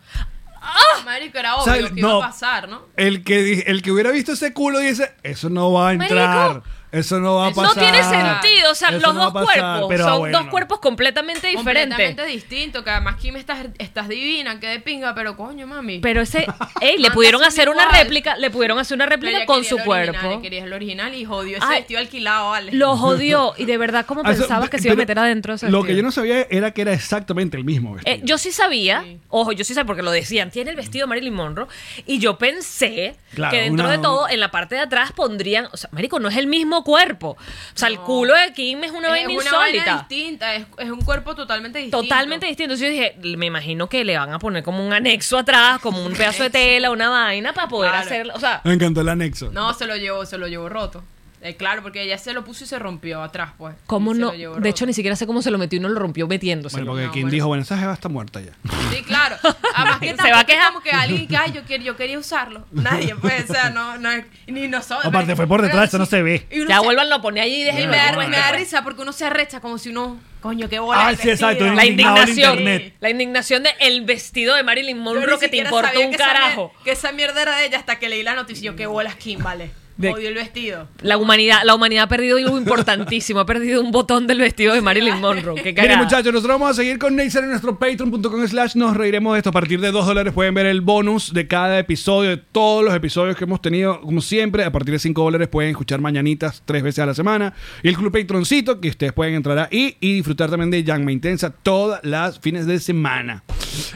Marico, 1.04 1.38
era 1.38 1.56
obvio 1.56 1.64
sea, 1.74 1.88
que 1.94 2.00
no. 2.02 2.08
iba 2.16 2.26
a 2.26 2.28
pasar, 2.30 2.68
¿no? 2.68 2.82
El 2.96 3.24
que, 3.24 3.38
di- 3.42 3.62
el 3.66 3.82
que 3.82 3.90
hubiera 3.92 4.10
visto 4.10 4.32
ese 4.32 4.52
culo 4.52 4.78
dice, 4.78 5.14
eso 5.22 5.48
no 5.48 5.72
va 5.72 5.90
a 5.90 5.92
entrar. 5.92 6.48
Marico, 6.50 6.66
eso 6.92 7.20
no 7.20 7.36
va 7.36 7.46
a 7.48 7.50
eso 7.50 7.62
No 7.62 7.68
pasar. 7.68 7.82
tiene 7.82 8.02
sentido, 8.02 8.70
o 8.72 8.74
sea, 8.74 8.88
Eso 8.88 9.00
los 9.00 9.14
no 9.14 9.24
dos 9.24 9.32
pasar, 9.32 9.54
cuerpos 9.60 9.88
pero 9.88 10.04
son 10.04 10.18
bueno. 10.18 10.38
dos 10.38 10.48
cuerpos 10.48 10.78
completamente 10.80 11.46
diferentes. 11.48 11.96
Completamente 11.98 12.26
distinto. 12.26 12.84
Que 12.84 12.90
además, 12.90 13.16
Kim, 13.16 13.36
estás, 13.36 13.66
estás 13.78 14.08
divina, 14.08 14.58
que 14.60 14.66
de 14.68 14.80
pinga, 14.80 15.14
pero 15.14 15.36
coño, 15.36 15.66
mami. 15.66 15.98
Pero 16.00 16.20
ese, 16.22 16.46
ey, 16.80 16.98
le 16.98 17.10
pudieron 17.10 17.42
hacer 17.44 17.68
una 17.68 17.82
igual. 17.84 17.98
réplica, 17.98 18.36
le 18.36 18.50
pudieron 18.50 18.78
hacer 18.78 18.94
una 18.96 19.06
réplica 19.06 19.44
con 19.46 19.64
su 19.64 19.78
cuerpo. 19.78 20.18
ella 20.30 20.40
Quería 20.42 20.64
el 20.64 20.72
original 20.72 21.14
y 21.14 21.24
jodió 21.24 21.56
ese 21.58 21.66
Ay, 21.66 21.78
vestido 21.80 22.00
alquilado, 22.00 22.50
vale. 22.50 22.72
Lo 22.72 22.96
jodió 22.96 23.54
y 23.58 23.64
de 23.64 23.76
verdad, 23.78 24.06
¿cómo 24.06 24.22
pensabas 24.22 24.70
que 24.70 24.78
se 24.78 24.88
iba 24.88 24.94
a 24.94 24.96
meter 24.96 25.18
adentro 25.18 25.52
de 25.52 25.56
ese 25.56 25.70
Lo 25.70 25.82
que 25.82 25.88
vestido? 25.88 25.96
yo 25.98 26.02
no 26.04 26.12
sabía 26.12 26.46
era 26.50 26.70
que 26.72 26.82
era 26.82 26.92
exactamente 26.92 27.56
el 27.56 27.64
mismo 27.64 27.94
vestido. 27.94 28.16
Eh, 28.16 28.20
yo 28.24 28.38
sí 28.38 28.52
sabía, 28.52 29.02
Sí. 29.04 29.18
ojo, 29.28 29.52
yo 29.52 29.64
sí 29.64 29.74
sabía 29.74 29.86
porque 29.86 30.02
lo 30.02 30.10
decían, 30.10 30.50
tiene 30.50 30.70
el 30.70 30.76
vestido 30.76 31.04
de 31.06 31.08
Marilyn 31.08 31.34
Monroe 31.34 31.66
y 32.06 32.18
yo 32.18 32.38
pensé 32.38 33.16
Claro, 33.34 33.50
que 33.52 33.62
dentro 33.62 33.84
una- 33.86 33.96
de 33.96 34.02
todo, 34.02 34.28
en 34.28 34.40
la 34.40 34.50
parte 34.50 34.74
de 34.74 34.80
atrás 34.82 35.12
pondrían, 35.12 35.68
o 35.72 35.76
sea, 35.76 35.90
marico, 35.92 36.18
no 36.20 36.28
es 36.28 36.36
el 36.36 36.46
mismo 36.46 36.77
cuerpo. 36.84 37.30
O 37.30 37.36
sea, 37.78 37.88
el 37.88 37.98
culo 38.00 38.34
de 38.34 38.52
Kim 38.52 38.82
es 38.84 38.90
una 38.92 39.08
es 39.08 39.12
vaina 39.12 39.28
una 39.28 39.34
insólita. 39.34 39.84
vaina 39.84 40.06
distinta, 40.08 40.54
es, 40.54 40.66
es 40.78 40.90
un 40.90 41.00
cuerpo 41.00 41.34
totalmente 41.34 41.78
distinto. 41.78 42.02
Totalmente 42.02 42.46
distinto. 42.46 42.74
Entonces 42.74 42.86
yo 42.86 42.92
dije, 43.22 43.36
me 43.36 43.46
imagino 43.46 43.88
que 43.88 44.04
le 44.04 44.16
van 44.16 44.32
a 44.32 44.38
poner 44.38 44.62
como 44.62 44.86
un 44.86 44.92
anexo 44.92 45.38
atrás, 45.38 45.80
como 45.80 46.04
un 46.04 46.12
pedazo 46.14 46.44
de 46.44 46.50
tela, 46.50 46.90
una 46.90 47.08
vaina 47.08 47.52
para 47.52 47.68
poder 47.68 47.90
Claro. 47.90 48.06
hacer, 48.06 48.30
o 48.34 48.40
sea, 48.40 48.60
Me 48.64 48.72
encantó 48.74 49.00
el 49.00 49.08
anexo. 49.08 49.50
No, 49.52 49.72
se 49.74 49.86
lo 49.86 49.96
llevó, 49.96 50.24
se 50.26 50.38
lo 50.38 50.46
llevó 50.48 50.68
roto. 50.68 51.04
Eh, 51.40 51.54
claro, 51.56 51.82
porque 51.82 52.02
ella 52.02 52.18
se 52.18 52.32
lo 52.32 52.44
puso 52.44 52.64
y 52.64 52.66
se 52.66 52.78
rompió 52.78 53.22
atrás, 53.22 53.52
pues. 53.56 53.74
¿cómo 53.86 54.12
no? 54.12 54.32
lo 54.34 54.56
De 54.56 54.68
hecho, 54.68 54.86
ni 54.86 54.92
siquiera 54.92 55.14
sé 55.14 55.26
cómo 55.26 55.40
se 55.40 55.50
lo 55.52 55.58
metió 55.58 55.76
y 55.76 55.80
no 55.80 55.88
lo 55.88 55.98
rompió 56.00 56.26
metiéndose. 56.26 56.76
Bueno, 56.78 56.90
porque 56.92 57.06
No, 57.06 57.12
quien 57.12 57.22
bueno. 57.24 57.34
dijo, 57.34 57.46
bueno, 57.46 57.62
esa 57.62 57.78
jeva 57.78 57.92
está 57.94 58.08
muerta 58.08 58.40
ya. 58.40 58.52
Sí, 58.92 59.02
claro. 59.04 59.36
Además 59.74 59.98
que 60.00 60.16
Se 60.16 60.30
va 60.32 60.40
a 60.40 60.44
quejar. 60.44 60.68
como 60.72 60.80
que 60.82 60.90
alguien 60.90 61.28
que, 61.28 61.36
ay, 61.36 61.52
yo, 61.52 61.64
quería, 61.64 61.86
yo 61.86 61.96
quería 61.96 62.18
usarlo. 62.18 62.66
Nadie, 62.72 63.14
pues, 63.16 63.48
o 63.48 63.52
sea, 63.52 63.70
no, 63.70 63.98
no 63.98 64.10
ni 64.46 64.66
nosotros. 64.66 65.04
Aparte, 65.06 65.36
fue 65.36 65.46
por 65.46 65.62
detrás, 65.62 65.88
eso 65.88 65.98
no 65.98 66.06
se 66.06 66.22
ve. 66.22 66.46
Ya 66.68 66.78
se- 66.80 66.84
vuelvan 66.84 67.12
a 67.12 67.22
poner 67.22 67.44
ahí 67.44 67.54
y 67.54 67.60
y 67.60 67.64
dejen 67.64 67.90
me, 67.90 67.96
da, 67.98 68.12
bueno, 68.14 68.30
me 68.30 68.36
da 68.36 68.42
bueno. 68.48 68.58
risa 68.58 68.82
porque 68.82 69.02
uno 69.02 69.12
se 69.12 69.24
arrecha 69.26 69.60
como 69.60 69.78
si 69.78 69.90
uno, 69.90 70.18
coño, 70.40 70.68
qué 70.68 70.78
bola. 70.80 71.08
Ah, 71.08 71.14
sí, 71.14 71.30
exacto. 71.30 71.64
La 71.72 71.86
indignación. 71.86 72.58
internet. 72.58 72.94
La 73.00 73.10
indignación 73.10 73.62
de 73.62 73.70
el 73.80 74.00
vestido 74.04 74.54
de 74.56 74.62
Marilyn 74.64 74.98
Monroe 74.98 75.38
que 75.38 75.48
te 75.48 75.64
sabía 75.64 76.00
un 76.06 76.10
que 76.10 76.16
carajo. 76.16 76.72
que 76.82 76.90
esa 76.92 77.12
mierda 77.12 77.42
era 77.42 77.56
de 77.58 77.66
ella 77.66 77.78
hasta 77.78 77.98
que 78.00 78.08
leí 78.08 78.22
la 78.24 78.34
noticia. 78.34 78.62
y 78.62 78.66
Yo, 78.66 78.76
qué 78.76 78.86
bolas, 78.86 79.14
Kim, 79.16 79.40
vale. 79.42 79.70
De- 79.98 80.10
Odio 80.10 80.28
el 80.28 80.34
vestido. 80.36 80.88
La 81.02 81.16
humanidad, 81.18 81.62
la 81.64 81.74
humanidad 81.74 82.04
ha 82.04 82.08
perdido 82.08 82.36
algo 82.38 82.56
importantísimo. 82.56 83.40
Ha 83.40 83.46
perdido 83.46 83.82
un 83.82 83.90
botón 83.90 84.28
del 84.28 84.38
vestido 84.38 84.72
de 84.72 84.80
Marilyn 84.80 85.20
Monroe. 85.20 85.60
Qué 85.60 85.72
Miren, 85.72 85.98
muchachos, 85.98 86.32
nosotros 86.32 86.58
vamos 86.60 86.70
a 86.70 86.74
seguir 86.74 86.98
con 86.98 87.16
Neisser 87.16 87.42
en 87.42 87.50
nuestro 87.50 87.76
patreon.com 87.78 88.46
slash 88.46 88.76
nos 88.76 88.96
reiremos 88.96 89.32
de 89.34 89.38
esto. 89.40 89.50
A 89.50 89.52
partir 89.52 89.80
de 89.80 89.90
2 89.90 90.06
dólares 90.06 90.32
pueden 90.32 90.54
ver 90.54 90.66
el 90.66 90.80
bonus 90.82 91.34
de 91.34 91.48
cada 91.48 91.78
episodio, 91.80 92.30
de 92.30 92.36
todos 92.36 92.84
los 92.84 92.94
episodios 92.94 93.36
que 93.36 93.42
hemos 93.42 93.60
tenido. 93.60 94.00
Como 94.00 94.20
siempre, 94.20 94.62
a 94.64 94.70
partir 94.70 94.92
de 94.92 95.00
5 95.00 95.20
dólares 95.20 95.48
pueden 95.48 95.72
escuchar 95.72 96.00
mañanitas 96.00 96.62
tres 96.64 96.82
veces 96.84 97.00
a 97.00 97.06
la 97.06 97.14
semana. 97.14 97.52
Y 97.82 97.88
el 97.88 97.96
club 97.96 98.12
patroncito, 98.12 98.80
que 98.80 98.90
ustedes 98.90 99.12
pueden 99.12 99.34
entrar 99.34 99.58
ahí 99.58 99.96
y 100.00 100.14
disfrutar 100.14 100.48
también 100.48 100.70
de 100.70 100.84
Llama 100.84 101.10
Intensa 101.10 101.50
todas 101.50 102.00
las 102.04 102.38
fines 102.38 102.66
de 102.66 102.78
semana. 102.78 103.42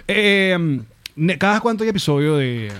Eh, 0.08 0.80
¿Cada 1.38 1.60
cuánto 1.60 1.84
hay 1.84 1.90
episodio 1.90 2.36
de 2.36 2.72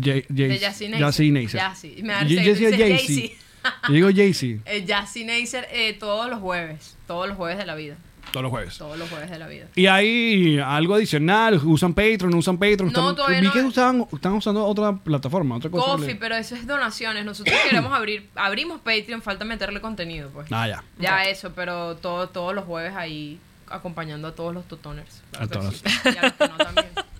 Jay- 0.00 0.24
De 0.28 0.48
Jay- 0.48 0.58
Jassy 0.58 0.88
da 0.88 2.24
Yo- 2.24 3.92
digo 3.92 4.08
Jay-Z 4.14 4.62
Eh, 4.66 4.84
Jassy 4.86 5.24
eh, 5.70 5.96
todos 5.98 6.28
los 6.28 6.40
jueves. 6.40 6.96
Todos 7.06 7.28
los 7.28 7.36
jueves 7.36 7.58
de 7.58 7.66
la 7.66 7.74
vida. 7.76 7.96
todos 8.32 8.42
los 8.42 8.50
jueves. 8.50 8.76
Todos 8.78 8.98
los 8.98 9.08
jueves 9.08 9.30
de 9.30 9.38
la 9.38 9.46
vida. 9.46 9.66
Y 9.76 9.86
hay 9.86 10.58
algo 10.58 10.94
adicional, 10.94 11.60
usan 11.64 11.94
Patreon, 11.94 12.34
usan 12.34 12.56
Patreon. 12.58 12.90
No, 12.92 13.10
están- 13.10 13.16
todavía 13.16 13.40
vi 13.40 13.46
no. 13.46 13.52
que 13.52 13.62
usaban, 13.62 14.06
están 14.12 14.32
usando 14.32 14.64
otra 14.66 14.96
plataforma, 14.96 15.56
otra 15.56 15.70
cosa. 15.70 15.92
Coffee, 15.92 16.14
pero 16.16 16.34
eso 16.34 16.54
es 16.56 16.66
donaciones. 16.66 17.24
Nosotros 17.24 17.54
queremos 17.70 17.92
abrir, 17.92 18.28
abrimos 18.34 18.80
Patreon, 18.80 19.22
falta 19.22 19.44
meterle 19.44 19.80
contenido, 19.80 20.30
pues. 20.30 20.48
Ah, 20.50 20.66
ya. 20.66 20.84
Ya 20.98 21.24
eso, 21.24 21.52
pero 21.54 21.96
todo, 21.96 22.28
todos 22.30 22.54
los 22.54 22.64
jueves 22.64 22.94
ahí 22.96 23.38
acompañando 23.68 24.28
a 24.28 24.34
todos 24.34 24.52
los 24.52 24.66
totoners. 24.66 25.22
Claro 25.30 25.44
A 25.46 25.48
todos. 25.48 25.76
sí. 25.76 25.84
Y 26.04 26.18
a 26.18 26.22
los 26.22 26.32
que 26.32 26.48
no 26.48 26.56
también. 26.56 26.88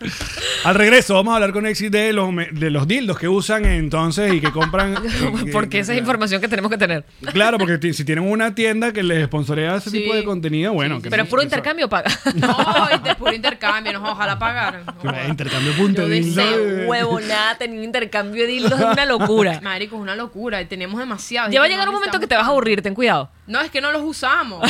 Al 0.64 0.74
regreso 0.74 1.14
vamos 1.14 1.32
a 1.32 1.36
hablar 1.36 1.52
con 1.52 1.66
Exit 1.66 1.92
de 1.92 2.12
los, 2.12 2.30
de 2.52 2.70
los 2.70 2.86
dildos 2.88 3.18
que 3.18 3.28
usan 3.28 3.64
entonces 3.64 4.32
y 4.32 4.40
que 4.40 4.50
compran. 4.50 4.96
Porque 5.52 5.80
esa 5.80 5.92
es 5.92 5.98
información 5.98 6.40
que 6.40 6.48
tenemos 6.48 6.70
que 6.70 6.78
tener. 6.78 7.04
Claro, 7.32 7.58
porque 7.58 7.92
si 7.92 8.04
tienen 8.04 8.24
una 8.30 8.54
tienda 8.54 8.92
que 8.92 9.02
les 9.02 9.26
sponsorea 9.26 9.76
ese 9.76 9.90
Sí. 9.90 10.00
tipo 10.00 10.14
de 10.14 10.24
contenido, 10.24 10.72
bueno. 10.72 10.96
Sí, 10.96 11.02
que 11.02 11.10
Pero 11.10 11.22
no- 11.22 11.24
es 11.24 11.30
puro 11.30 11.42
intercambio 11.42 11.88
paga. 11.88 12.10
No, 12.34 12.88
de 13.02 13.14
puro 13.14 13.32
intercambio, 13.32 13.92
no, 13.92 14.10
ojalá 14.12 14.38
pagaran. 14.38 14.84
que 15.00 15.28
Intercambio 15.28 15.72
punto 15.76 16.02
Yo 16.02 16.08
de 16.08 16.14
dildo. 16.20 16.42
Huevo, 16.86 17.20
nada, 17.20 17.56
tener 17.58 17.82
intercambio 17.82 18.42
de 18.42 18.48
dildos 18.48 18.78
es 18.78 18.86
una 18.86 19.04
locura. 19.06 19.60
Marico, 19.62 19.96
es 19.96 20.02
una 20.02 20.16
locura. 20.16 20.60
Y 20.60 20.66
tenemos 20.66 20.98
demasiados. 20.98 21.52
Ya 21.52 21.60
va 21.60 21.66
a 21.66 21.68
llegar 21.68 21.84
no 21.86 21.92
un 21.92 21.96
momento 21.96 22.18
que 22.20 22.26
te 22.26 22.34
vas 22.36 22.44
a 22.44 22.48
aburrir, 22.48 22.82
ten 22.82 22.94
cuidado. 22.94 23.30
No, 23.46 23.60
es 23.60 23.70
que 23.70 23.80
no 23.80 23.92
los 23.92 24.02
usamos. 24.02 24.62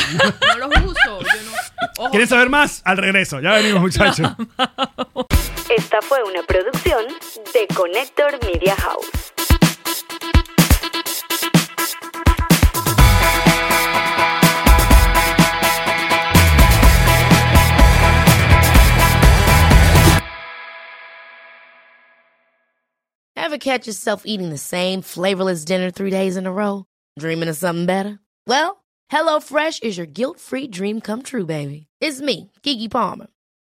No 0.59 0.67
los 0.67 0.83
uso. 0.85 1.19
Yo 1.21 2.03
no. 2.03 2.09
¿Quieren 2.11 2.27
saber 2.27 2.49
más? 2.49 2.81
Al 2.85 2.97
regreso. 2.97 3.39
Ya 3.39 3.53
venimos, 3.53 3.81
muchachos. 3.81 4.29
Esta 5.69 6.01
fue 6.01 6.23
una 6.23 6.43
producción 6.43 7.05
de 7.53 7.67
Connector 7.75 8.39
Media 8.45 8.75
House. 8.75 9.31
Ever 23.35 23.57
catch 23.57 23.87
yourself 23.87 24.23
eating 24.25 24.49
the 24.49 24.57
same 24.57 25.01
flavorless 25.01 25.65
dinner 25.65 25.91
three 25.91 26.09
days 26.09 26.35
in 26.35 26.45
a 26.45 26.51
row? 26.51 26.85
Dreaming 27.19 27.47
of 27.47 27.55
something 27.55 27.85
better? 27.85 28.19
Well, 28.47 28.83
HelloFresh 29.11 29.83
is 29.83 29.97
your 29.97 30.07
guilt-free 30.07 30.67
dream 30.67 30.99
come 30.99 31.21
true, 31.21 31.45
baby. 31.45 31.87
It's 32.01 32.21
me, 32.21 32.51
Kiki 32.63 32.89
Palmer. 32.89 33.27